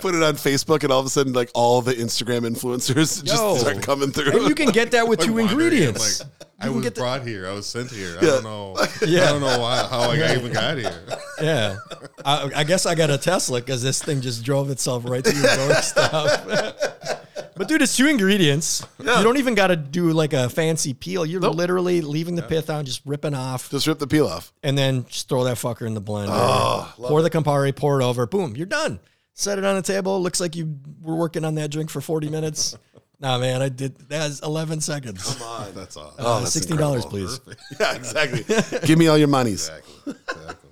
put 0.00 0.14
it 0.14 0.22
on 0.22 0.34
Facebook, 0.34 0.82
and 0.82 0.92
all 0.92 1.00
of 1.00 1.06
a 1.06 1.10
sudden, 1.10 1.32
like 1.32 1.50
all 1.54 1.82
the 1.82 1.94
Instagram 2.08 2.48
influencers 2.48 3.22
just 3.24 3.26
Yo. 3.26 3.56
start 3.56 3.82
coming 3.82 4.10
through. 4.10 4.32
and 4.32 4.48
you 4.48 4.54
can 4.54 4.70
get 4.70 4.90
that 4.92 5.06
with 5.06 5.18
Like 5.20 5.26
two 5.28 5.34
wandering, 5.34 5.60
ingredients. 5.60 6.20
Like, 6.20 6.28
I 6.60 6.70
was 6.70 6.82
get 6.82 6.94
the- 6.96 7.00
brought 7.02 7.24
here. 7.26 7.46
I 7.46 7.52
was 7.52 7.66
sent 7.66 7.90
here. 7.90 8.16
I 8.18 8.20
don't 8.24 8.42
know. 8.44 8.76
Yeah. 9.06 9.24
I 9.24 9.26
don't 9.28 9.40
know 9.40 9.60
why, 9.60 9.76
how 9.88 10.10
I 10.10 10.34
even 10.36 10.52
got 10.52 10.76
here. 10.78 11.04
Yeah, 11.40 11.76
I, 12.24 12.50
I 12.56 12.64
guess 12.64 12.84
I 12.84 12.94
got 12.96 13.10
a 13.10 13.18
Tesla 13.18 13.60
because 13.60 13.80
this 13.82 14.02
thing 14.02 14.20
just 14.20 14.44
drove 14.44 14.70
itself 14.70 15.04
right 15.08 15.24
to 15.24 15.32
your 15.32 15.56
doorstep. 15.56 17.22
but 17.54 17.68
dude, 17.68 17.80
it's 17.82 17.96
two 17.96 18.06
ingredients. 18.08 18.84
Yeah. 19.00 19.18
You 19.18 19.24
don't 19.24 19.36
even 19.36 19.54
got 19.54 19.68
to 19.68 19.76
do 19.76 20.10
like 20.12 20.32
a 20.32 20.48
fancy 20.48 20.94
peel. 20.94 21.24
You're 21.24 21.40
literally 21.40 22.00
leaving 22.00 22.34
the 22.34 22.42
pith 22.42 22.70
on, 22.70 22.84
just 22.84 23.02
ripping 23.06 23.34
off, 23.34 23.70
just 23.70 23.86
rip 23.86 23.98
the 24.00 24.06
peel 24.08 24.26
off. 24.26 24.52
and 24.64 24.76
then 24.76 25.06
just 25.06 25.28
throw 25.28 25.44
that 25.44 25.56
fucker 25.58 25.86
in 25.86 25.94
the 25.94 26.02
blender. 26.02 26.28
Oh, 26.30 26.92
pour 26.98 27.22
the 27.22 27.30
Campari, 27.30 27.74
pour 27.74 28.00
it 28.00 28.04
over. 28.04 28.26
Boom, 28.26 28.56
you're 28.56 28.66
done. 28.66 28.98
Set 29.38 29.56
it 29.56 29.64
on 29.64 29.76
the 29.76 29.82
table. 29.82 30.20
Looks 30.20 30.40
like 30.40 30.56
you 30.56 30.80
were 31.00 31.14
working 31.14 31.44
on 31.44 31.54
that 31.54 31.70
drink 31.70 31.90
for 31.90 32.00
40 32.00 32.28
minutes. 32.28 32.76
Nah, 33.20 33.36
man, 33.36 33.62
I 33.62 33.68
did. 33.68 33.98
That's 34.08 34.38
11 34.42 34.80
seconds. 34.80 35.34
Come 35.34 35.42
on, 35.42 35.74
that's 35.74 35.96
all. 35.96 36.14
Oh, 36.20 36.38
that's 36.38 36.52
Sixteen 36.52 36.76
dollars, 36.76 37.04
incredible. 37.04 37.36
please. 37.48 37.56
Yeah, 37.80 37.96
exactly. 37.96 38.78
Give 38.86 38.96
me 38.96 39.08
all 39.08 39.18
your 39.18 39.26
monies. 39.26 39.68
Exactly. 39.68 40.14
Exactly. 40.28 40.70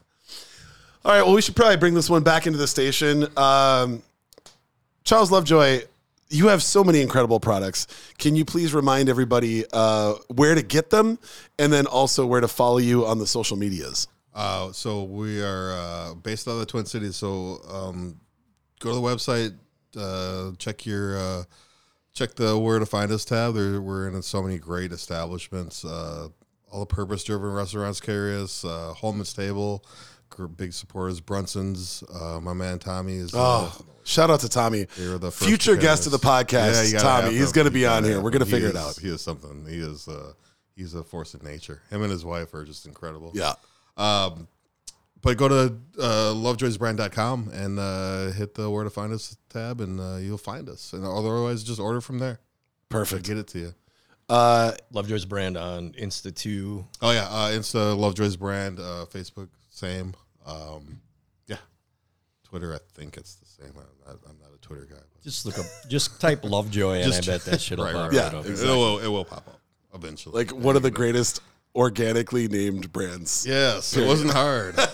All 1.05 1.11
right. 1.13 1.23
Well, 1.27 1.35
we 1.35 1.43
should 1.43 1.57
probably 1.57 1.77
bring 1.79 1.95
this 1.95 2.09
one 2.09 2.23
back 2.23 2.47
into 2.47 2.57
the 2.57 2.69
station. 2.69 3.27
Um, 3.37 4.01
Charles 5.03 5.33
Lovejoy, 5.33 5.81
you 6.29 6.47
have 6.47 6.63
so 6.63 6.85
many 6.85 7.01
incredible 7.01 7.41
products. 7.41 7.89
Can 8.19 8.37
you 8.37 8.45
please 8.45 8.73
remind 8.73 9.09
everybody 9.09 9.65
uh, 9.73 10.15
where 10.29 10.55
to 10.55 10.63
get 10.63 10.91
them, 10.91 11.19
and 11.59 11.73
then 11.73 11.87
also 11.87 12.25
where 12.27 12.41
to 12.41 12.47
follow 12.47 12.79
you 12.79 13.07
on 13.07 13.19
the 13.19 13.27
social 13.27 13.57
medias? 13.57 14.07
Uh, 14.33 14.71
so 14.71 15.03
we 15.03 15.43
are 15.43 15.73
uh, 15.73 16.15
based 16.15 16.47
out 16.47 16.53
of 16.53 16.59
the 16.61 16.67
Twin 16.67 16.87
Cities. 16.87 17.17
So 17.17 17.61
um, 17.69 18.21
go 18.81 18.91
to 18.91 18.95
the 18.95 19.01
website, 19.01 19.55
uh, 19.97 20.53
check 20.59 20.85
your 20.87 21.19
uh, 21.19 21.43
check 22.13 22.35
the 22.35 22.59
where 22.59 22.79
to 22.79 22.87
find 22.87 23.11
us 23.13 23.25
tab. 23.25 23.55
There, 23.55 23.81
we're 23.81 24.09
in 24.09 24.21
so 24.23 24.43
many 24.43 24.59
great 24.59 24.93
establishments. 24.93 25.85
Uh, 25.85 26.29
all 26.71 26.81
the 26.81 26.87
purpose 26.87 27.25
driven 27.25 27.53
restaurants 27.53 28.01
carry 28.01 28.37
us. 28.37 28.65
Uh, 28.65 28.93
Holman's 28.95 29.33
Table, 29.33 29.85
big 30.57 30.73
supporters. 30.73 31.21
Brunson's. 31.21 32.03
Uh, 32.13 32.41
my 32.41 32.53
man 32.53 32.79
Tommy 32.79 33.15
is. 33.17 33.33
uh, 33.35 33.39
Oh, 33.39 33.85
shout 34.05 34.31
out 34.31 34.41
to 34.41 34.49
Tommy, 34.49 34.85
the 34.97 35.31
future 35.33 35.77
guest 35.77 36.07
of 36.07 36.13
the 36.13 36.19
podcast. 36.19 36.93
gotta 36.93 37.23
Tommy, 37.23 37.37
he's 37.37 37.53
going 37.53 37.67
to 37.67 37.71
be 37.71 37.87
on 37.87 38.05
here. 38.05 38.21
We're 38.21 38.31
going 38.31 38.45
to 38.45 38.51
figure 38.51 38.69
it 38.69 38.77
out. 38.77 38.97
He 38.99 39.09
is 39.09 39.21
something. 39.21 39.65
He 39.69 39.79
is. 39.79 40.07
Uh, 40.09 40.33
he's 40.75 40.95
a 40.95 41.03
force 41.03 41.35
of 41.35 41.43
nature. 41.43 41.81
Him 41.91 42.03
and 42.03 42.11
his 42.11 42.25
wife 42.25 42.53
are 42.55 42.65
just 42.65 42.87
incredible. 42.87 43.33
Yeah. 43.35 43.55
Um, 43.97 44.47
but 45.27 45.37
go 45.37 45.49
to 45.49 45.77
uh, 45.99 46.33
lovejoysbrand.com 46.35 47.51
and 47.53 47.81
uh, 47.81 48.31
hit 48.31 48.55
the 48.55 48.71
where 48.71 48.85
to 48.85 48.91
find 48.91 49.13
us 49.13 49.37
tab, 49.51 49.81
and 49.81 49.99
uh, 50.01 50.17
you'll 50.19 50.39
find 50.39 50.69
us. 50.69 50.93
And 50.93 51.05
otherwise, 51.05 51.65
just 51.65 51.81
order 51.81 52.01
from 52.01 52.21
there. 52.21 52.39
Perfect. 52.89 53.27
Get 53.27 53.37
it 53.37 53.49
to 53.49 53.59
you. 53.59 53.75
Uh, 54.29 54.73
Lovejoy's 54.93 55.25
brand 55.25 55.57
on 55.57 55.91
Insta 55.95 56.33
too. 56.33 56.87
Oh 57.03 57.11
yeah, 57.11 57.27
uh, 57.29 57.51
Insta 57.51 57.97
Lovejoys 57.99 58.37
brand, 58.37 58.79
uh, 58.79 59.07
Facebook 59.13 59.49
same. 59.69 60.15
Um, 60.47 61.01
yeah, 61.49 61.57
Twitter 62.45 62.73
I 62.73 62.79
think 62.95 63.17
it's 63.17 63.35
the 63.35 63.47
same. 63.47 63.73
I'm 63.77 63.85
not, 64.07 64.21
I'm 64.31 64.39
not 64.39 64.51
a 64.55 64.61
Twitter 64.61 64.87
guy. 64.89 64.97
But 65.13 65.23
Just 65.25 65.45
look 65.45 65.59
up, 65.59 65.67
just 65.89 66.21
type 66.21 66.45
Lovejoy, 66.45 67.01
and 67.01 67.13
Just- 67.13 67.29
I 67.29 67.33
bet 67.33 67.45
that 67.47 67.61
shit'll 67.61 67.85
right, 67.85 67.95
pop 67.95 68.13
right, 68.13 68.23
right 68.23 68.33
Yeah, 68.33 68.39
up. 68.39 68.47
it, 68.47 68.63
will, 68.65 68.99
it 69.01 69.09
will 69.09 69.25
pop 69.25 69.47
up 69.49 69.61
eventually. 69.93 70.45
like 70.45 70.53
one 70.55 70.77
of 70.77 70.83
the 70.83 70.91
greatest 70.93 71.41
organically 71.77 72.49
named 72.49 72.93
brands. 72.93 73.45
yes, 73.47 73.97
it 73.97 74.07
wasn't 74.07 74.33
hard. 74.33 74.75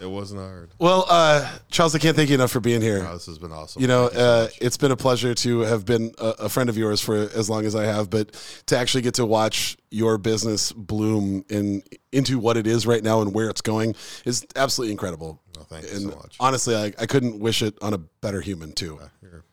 it 0.00 0.06
wasn't 0.06 0.40
hard. 0.40 0.70
Well, 0.78 1.04
uh, 1.08 1.48
Charles, 1.70 1.94
I 1.94 1.98
can't 1.98 2.16
thank 2.16 2.30
you 2.30 2.34
enough 2.34 2.50
for 2.50 2.60
being 2.60 2.80
here. 2.80 3.06
Oh, 3.08 3.12
this 3.12 3.26
has 3.26 3.38
been 3.38 3.52
awesome. 3.52 3.82
You 3.82 3.88
know, 3.88 4.08
so 4.10 4.18
uh, 4.18 4.42
much. 4.44 4.58
it's 4.60 4.76
been 4.76 4.90
a 4.90 4.96
pleasure 4.96 5.34
to 5.34 5.60
have 5.60 5.84
been 5.84 6.12
a, 6.18 6.28
a 6.40 6.48
friend 6.48 6.68
of 6.68 6.76
yours 6.76 7.00
for 7.00 7.14
as 7.14 7.48
long 7.48 7.64
as 7.66 7.76
I 7.76 7.84
have, 7.84 8.10
but 8.10 8.32
to 8.66 8.76
actually 8.76 9.02
get 9.02 9.14
to 9.14 9.26
watch 9.26 9.76
your 9.90 10.18
business 10.18 10.72
bloom 10.72 11.44
in 11.48 11.82
into 12.10 12.38
what 12.38 12.56
it 12.56 12.66
is 12.66 12.86
right 12.86 13.02
now 13.02 13.20
and 13.20 13.34
where 13.34 13.50
it's 13.50 13.60
going 13.60 13.94
is 14.24 14.46
absolutely 14.56 14.92
incredible. 14.92 15.40
Oh, 15.58 15.62
thank 15.62 15.84
you 15.84 15.90
so 15.90 16.08
much. 16.08 16.36
honestly, 16.40 16.74
I, 16.74 16.86
I 16.98 17.06
couldn't 17.06 17.38
wish 17.38 17.62
it 17.62 17.76
on 17.82 17.94
a 17.94 17.98
better 17.98 18.40
human 18.40 18.72
too. 18.72 18.98
Here. 19.20 19.44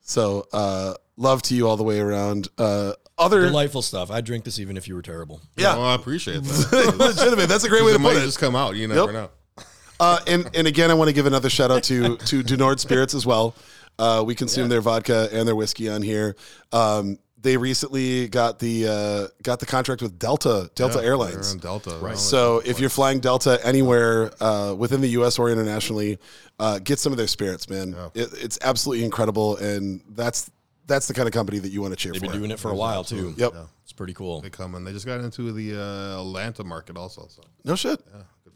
So, 0.00 0.46
uh, 0.52 0.94
love 1.18 1.42
to 1.42 1.54
you 1.54 1.68
all 1.68 1.76
the 1.76 1.84
way 1.84 2.00
around. 2.00 2.48
Uh, 2.56 2.92
other 3.18 3.42
Delightful 3.42 3.82
stuff. 3.82 4.10
I'd 4.10 4.24
drink 4.24 4.44
this 4.44 4.58
even 4.58 4.76
if 4.76 4.86
you 4.88 4.94
were 4.94 5.02
terrible. 5.02 5.40
Yeah. 5.56 5.76
Well, 5.76 5.84
I 5.86 5.94
appreciate 5.94 6.42
that. 6.44 6.94
legitimate. 6.98 7.48
That's 7.48 7.64
a 7.64 7.68
great 7.68 7.84
way 7.84 7.90
it 7.90 7.94
to 7.94 7.98
might 7.98 8.14
put 8.14 8.22
it. 8.22 8.26
just 8.26 8.38
come 8.38 8.54
out. 8.56 8.76
You 8.76 8.88
never 8.88 9.00
Yep. 9.00 9.12
know. 9.12 9.30
Uh, 10.00 10.20
and 10.28 10.48
and 10.54 10.68
again, 10.68 10.92
I 10.92 10.94
want 10.94 11.08
to 11.08 11.12
give 11.12 11.26
another 11.26 11.50
shout 11.50 11.72
out 11.72 11.82
to 11.84 12.16
to 12.18 12.44
Du 12.44 12.56
Nord 12.56 12.78
Spirits 12.78 13.14
as 13.14 13.26
well. 13.26 13.56
Uh, 13.98 14.22
we 14.24 14.36
consume 14.36 14.68
their 14.68 14.80
vodka 14.80 15.28
and 15.32 15.46
their 15.48 15.56
whiskey 15.56 15.88
on 15.88 16.02
here. 16.02 16.36
Um, 16.72 17.18
they 17.40 17.56
recently 17.56 18.28
got 18.28 18.60
the 18.60 18.86
uh, 18.86 19.26
got 19.42 19.58
the 19.58 19.66
contract 19.66 20.00
with 20.00 20.16
Delta 20.16 20.70
Delta 20.76 21.00
Yeah, 21.00 21.04
Airlines. 21.08 21.50
on 21.52 21.58
Delta. 21.58 21.98
Right. 22.00 22.16
So 22.16 22.62
if 22.64 22.78
you're 22.78 22.90
flying 22.90 23.18
Delta 23.18 23.58
anywhere 23.66 24.30
uh, 24.40 24.72
within 24.78 25.00
the 25.00 25.08
U.S. 25.18 25.36
or 25.36 25.50
internationally, 25.50 26.18
uh, 26.60 26.78
get 26.78 27.00
some 27.00 27.10
of 27.12 27.18
their 27.18 27.26
spirits, 27.26 27.68
man. 27.68 27.96
It, 28.14 28.28
it's 28.34 28.58
absolutely 28.62 29.04
incredible, 29.04 29.56
and 29.56 30.00
that's 30.10 30.48
that's 30.88 31.06
the 31.06 31.14
kind 31.14 31.28
of 31.28 31.32
company 31.32 31.58
that 31.60 31.68
you 31.68 31.80
want 31.80 31.92
to 31.92 31.96
cheer 31.96 32.12
for. 32.12 32.20
They've 32.20 32.28
for. 32.28 32.32
been 32.32 32.40
doing 32.40 32.50
it 32.50 32.58
for 32.58 32.70
a 32.70 32.74
while 32.74 33.04
too. 33.04 33.34
Yep. 33.36 33.54
It's 33.84 33.92
pretty 33.92 34.14
cool. 34.14 34.40
they 34.40 34.50
come 34.50 34.74
and 34.74 34.86
they 34.86 34.92
just 34.92 35.06
got 35.06 35.20
into 35.20 35.52
the 35.52 35.80
uh, 35.80 36.20
Atlanta 36.20 36.64
market 36.64 36.96
also. 36.96 37.26
So 37.28 37.42
No 37.64 37.76
shit. 37.76 38.00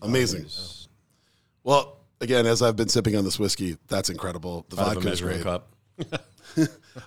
Amazing. 0.03 0.47
Well, 1.63 1.99
again, 2.21 2.47
as 2.47 2.61
I've 2.61 2.75
been 2.75 2.89
sipping 2.89 3.15
on 3.15 3.25
this 3.25 3.39
whiskey, 3.39 3.79
that's 3.87 4.11
incredible. 4.11 4.67
The 4.69 4.77
Out 4.81 4.83
of 4.83 4.89
a 4.89 4.95
vodka 4.95 4.99
is 5.01 5.23
measuring 5.23 5.43
great. 5.43 5.45
cup. 5.45 5.69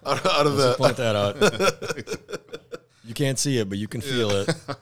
Out, 0.05 0.25
out 0.25 0.47
of 0.47 0.57
the 0.57 0.75
Point 0.77 0.97
that 0.97 1.15
out. 1.15 1.35
you 3.05 3.13
can't 3.13 3.37
see 3.37 3.57
it, 3.59 3.67
but 3.69 3.77
you 3.77 3.87
can 3.87 4.01
feel 4.01 4.31
it. 4.31 4.49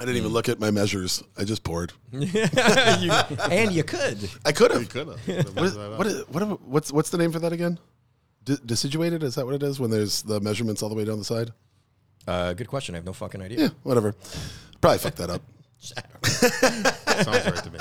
I 0.00 0.04
didn't 0.06 0.16
even 0.16 0.32
look 0.32 0.48
at 0.48 0.58
my 0.58 0.70
measures. 0.70 1.22
I 1.36 1.44
just 1.44 1.62
poured. 1.62 1.92
You- 2.12 2.26
and 3.50 3.70
you 3.72 3.84
could. 3.84 4.30
I 4.46 4.52
could 4.52 4.72
you 4.72 4.78
have. 4.78 4.88
could 4.88 5.06
have. 5.08 5.54
What 5.56 5.64
is, 5.66 5.76
what 5.76 6.06
is, 6.06 6.28
what 6.28 6.42
am- 6.42 6.50
what's 6.64 6.90
what's 6.92 7.10
the 7.10 7.18
name 7.18 7.30
for 7.32 7.38
that 7.40 7.52
again? 7.52 7.78
D- 8.44 8.56
deciduated? 8.64 9.22
Is 9.22 9.34
that 9.34 9.44
what 9.44 9.54
it 9.54 9.62
is 9.62 9.78
when 9.78 9.90
there's 9.90 10.22
the 10.22 10.40
measurements 10.40 10.82
all 10.82 10.88
the 10.88 10.94
way 10.94 11.04
down 11.04 11.18
the 11.18 11.24
side? 11.24 11.52
Uh, 12.26 12.52
good 12.54 12.68
question. 12.68 12.94
I 12.94 12.98
have 12.98 13.04
no 13.04 13.12
fucking 13.12 13.42
idea. 13.42 13.58
Yeah, 13.58 13.68
whatever. 13.82 14.14
Probably 14.80 14.98
fucked 14.98 15.18
that 15.18 15.30
up. 15.30 15.42
Sounds 15.80 17.46
right 17.46 17.64
to 17.64 17.70
me. 17.70 17.78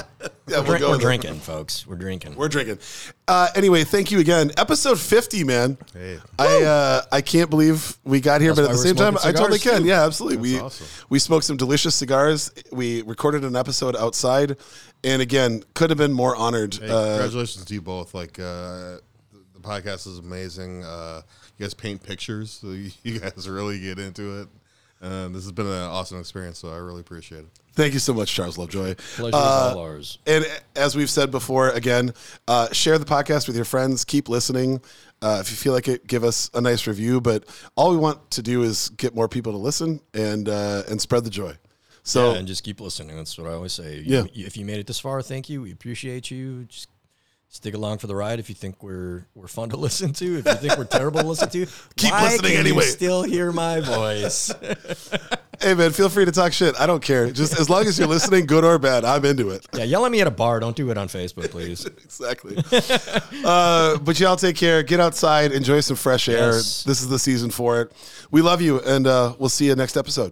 Yeah, 0.49 0.61
We're, 0.61 0.79
go 0.79 0.91
we're 0.91 0.97
drinking, 0.97 1.35
folks. 1.35 1.85
We're 1.85 1.95
drinking. 1.95 2.35
We're 2.35 2.49
drinking. 2.49 2.79
Uh, 3.27 3.49
anyway, 3.55 3.83
thank 3.83 4.11
you 4.11 4.19
again. 4.19 4.51
Episode 4.57 4.99
fifty, 4.99 5.43
man. 5.43 5.77
Hey. 5.93 6.19
I 6.37 6.63
uh, 6.63 7.01
I 7.11 7.21
can't 7.21 7.49
believe 7.49 7.97
we 8.03 8.19
got 8.19 8.41
here, 8.41 8.53
That's 8.53 8.67
but 8.67 8.73
at 8.73 8.77
the 8.77 8.83
same 8.83 8.95
time, 8.95 9.17
I 9.23 9.31
totally 9.31 9.59
cigars, 9.59 9.77
can. 9.77 9.81
too. 9.83 9.89
Yeah, 9.89 10.05
absolutely. 10.05 10.37
we 10.37 10.59
awesome. 10.59 10.87
we 11.09 11.19
smoked 11.19 11.45
some 11.45 11.57
delicious 11.57 11.95
cigars. 11.95 12.51
We 12.71 13.03
recorded 13.03 13.43
an 13.43 13.55
episode 13.55 13.95
outside, 13.95 14.57
and 15.03 15.21
again, 15.21 15.63
could 15.73 15.89
have 15.89 15.97
been 15.97 16.13
more 16.13 16.35
honored. 16.35 16.75
Hey, 16.75 16.89
uh, 16.89 17.09
congratulations 17.17 17.65
to 17.65 17.73
you 17.73 17.81
both. 17.81 18.13
Like 18.13 18.39
uh, 18.39 18.97
the, 19.31 19.43
the 19.53 19.59
podcast 19.61 20.07
is 20.07 20.17
amazing. 20.17 20.83
Uh, 20.83 21.21
you 21.57 21.65
guys 21.65 21.73
paint 21.73 22.01
pictures, 22.01 22.51
so 22.51 22.71
you, 22.71 22.91
you 23.03 23.19
guys 23.19 23.47
really 23.47 23.79
get 23.79 23.99
into 23.99 24.41
it. 24.41 24.47
And 25.01 25.33
this 25.33 25.43
has 25.43 25.51
been 25.53 25.65
an 25.67 25.71
awesome 25.73 26.19
experience, 26.19 26.59
so 26.59 26.73
I 26.73 26.77
really 26.77 26.99
appreciate 26.99 27.39
it. 27.39 27.49
thank 27.73 27.93
you 27.93 27.99
so 27.99 28.13
much, 28.13 28.33
Charles 28.33 28.57
Lovejoy. 28.57 28.95
Pleasure 29.15 29.35
Uh, 29.35 29.69
is 29.69 29.75
all 29.75 29.79
ours. 29.79 30.17
And 30.27 30.45
as 30.75 30.95
we've 30.97 31.09
said 31.09 31.31
before, 31.31 31.69
again, 31.69 32.13
uh, 32.49 32.67
share 32.73 32.97
the 32.97 33.05
podcast 33.05 33.47
with 33.47 33.55
your 33.55 33.63
friends. 33.63 34.03
Keep 34.03 34.27
listening. 34.27 34.81
Uh, 35.21 35.37
if 35.39 35.49
you 35.51 35.55
feel 35.55 35.71
like 35.71 35.87
it, 35.87 36.05
give 36.05 36.25
us 36.25 36.49
a 36.53 36.59
nice 36.59 36.85
review. 36.85 37.21
But 37.21 37.45
all 37.77 37.91
we 37.91 37.97
want 37.97 38.29
to 38.31 38.41
do 38.41 38.63
is 38.63 38.89
get 38.89 39.15
more 39.15 39.29
people 39.29 39.53
to 39.53 39.57
listen 39.57 40.01
and 40.13 40.49
uh, 40.49 40.83
and 40.89 40.99
spread 40.99 41.23
the 41.23 41.29
joy. 41.29 41.53
So 42.03 42.31
yeah, 42.33 42.39
and 42.39 42.47
just 42.47 42.63
keep 42.63 42.81
listening. 42.81 43.15
That's 43.15 43.37
what 43.37 43.47
I 43.49 43.53
always 43.53 43.71
say. 43.73 44.03
Yeah. 44.05 44.23
If 44.33 44.57
you 44.57 44.65
made 44.65 44.79
it 44.79 44.87
this 44.87 44.99
far, 44.99 45.21
thank 45.21 45.49
you. 45.49 45.61
We 45.61 45.71
appreciate 45.71 46.29
you. 46.31 46.65
Just 46.65 46.89
stick 47.49 47.73
along 47.73 47.97
for 47.97 48.07
the 48.07 48.15
ride. 48.15 48.39
If 48.39 48.47
you 48.47 48.55
think 48.55 48.81
we're 48.81 49.25
we're 49.35 49.47
fun 49.47 49.69
to 49.69 49.77
listen 49.87 50.13
to, 50.13 50.37
if 50.39 50.45
you 50.45 50.53
think 50.53 50.77
we're 50.77 50.85
terrible 50.85 51.19
to 51.21 51.27
listen 51.27 51.49
to, 51.49 51.65
Keep 51.97 52.11
why 52.11 52.23
listening 52.23 52.41
can 52.51 52.51
you 52.65 52.71
anyway. 52.71 52.83
still 52.83 53.23
hear 53.23 53.51
my 53.51 53.79
voice. 53.81 54.51
Hey 55.61 55.73
man, 55.73 55.91
feel 55.91 56.07
free 56.07 56.23
to 56.23 56.31
talk 56.31 56.53
shit. 56.53 56.79
I 56.79 56.85
don't 56.85 57.03
care. 57.03 57.29
Just 57.31 57.59
as 57.59 57.69
long 57.69 57.85
as 57.85 57.99
you're 57.99 58.07
listening, 58.07 58.45
good 58.45 58.63
or 58.63 58.79
bad, 58.79 59.03
I'm 59.03 59.25
into 59.25 59.49
it. 59.49 59.65
Yeah, 59.75 59.83
yell 59.83 60.05
at 60.05 60.11
me 60.11 60.21
at 60.21 60.27
a 60.27 60.31
bar. 60.31 60.61
Don't 60.61 60.75
do 60.75 60.89
it 60.89 60.97
on 60.97 61.09
Facebook, 61.09 61.51
please. 61.51 61.85
exactly. 61.85 62.55
uh, 63.43 63.97
but 63.99 64.19
y'all 64.21 64.37
take 64.37 64.55
care. 64.55 64.83
Get 64.83 65.01
outside. 65.01 65.51
Enjoy 65.51 65.81
some 65.81 65.97
fresh 65.97 66.29
air. 66.29 66.53
Yes. 66.53 66.83
This 66.83 67.01
is 67.01 67.09
the 67.09 67.19
season 67.19 67.49
for 67.49 67.81
it. 67.81 67.91
We 68.31 68.41
love 68.41 68.61
you, 68.61 68.79
and 68.81 69.05
uh, 69.05 69.35
we'll 69.37 69.49
see 69.49 69.65
you 69.65 69.75
next 69.75 69.97
episode. 69.97 70.31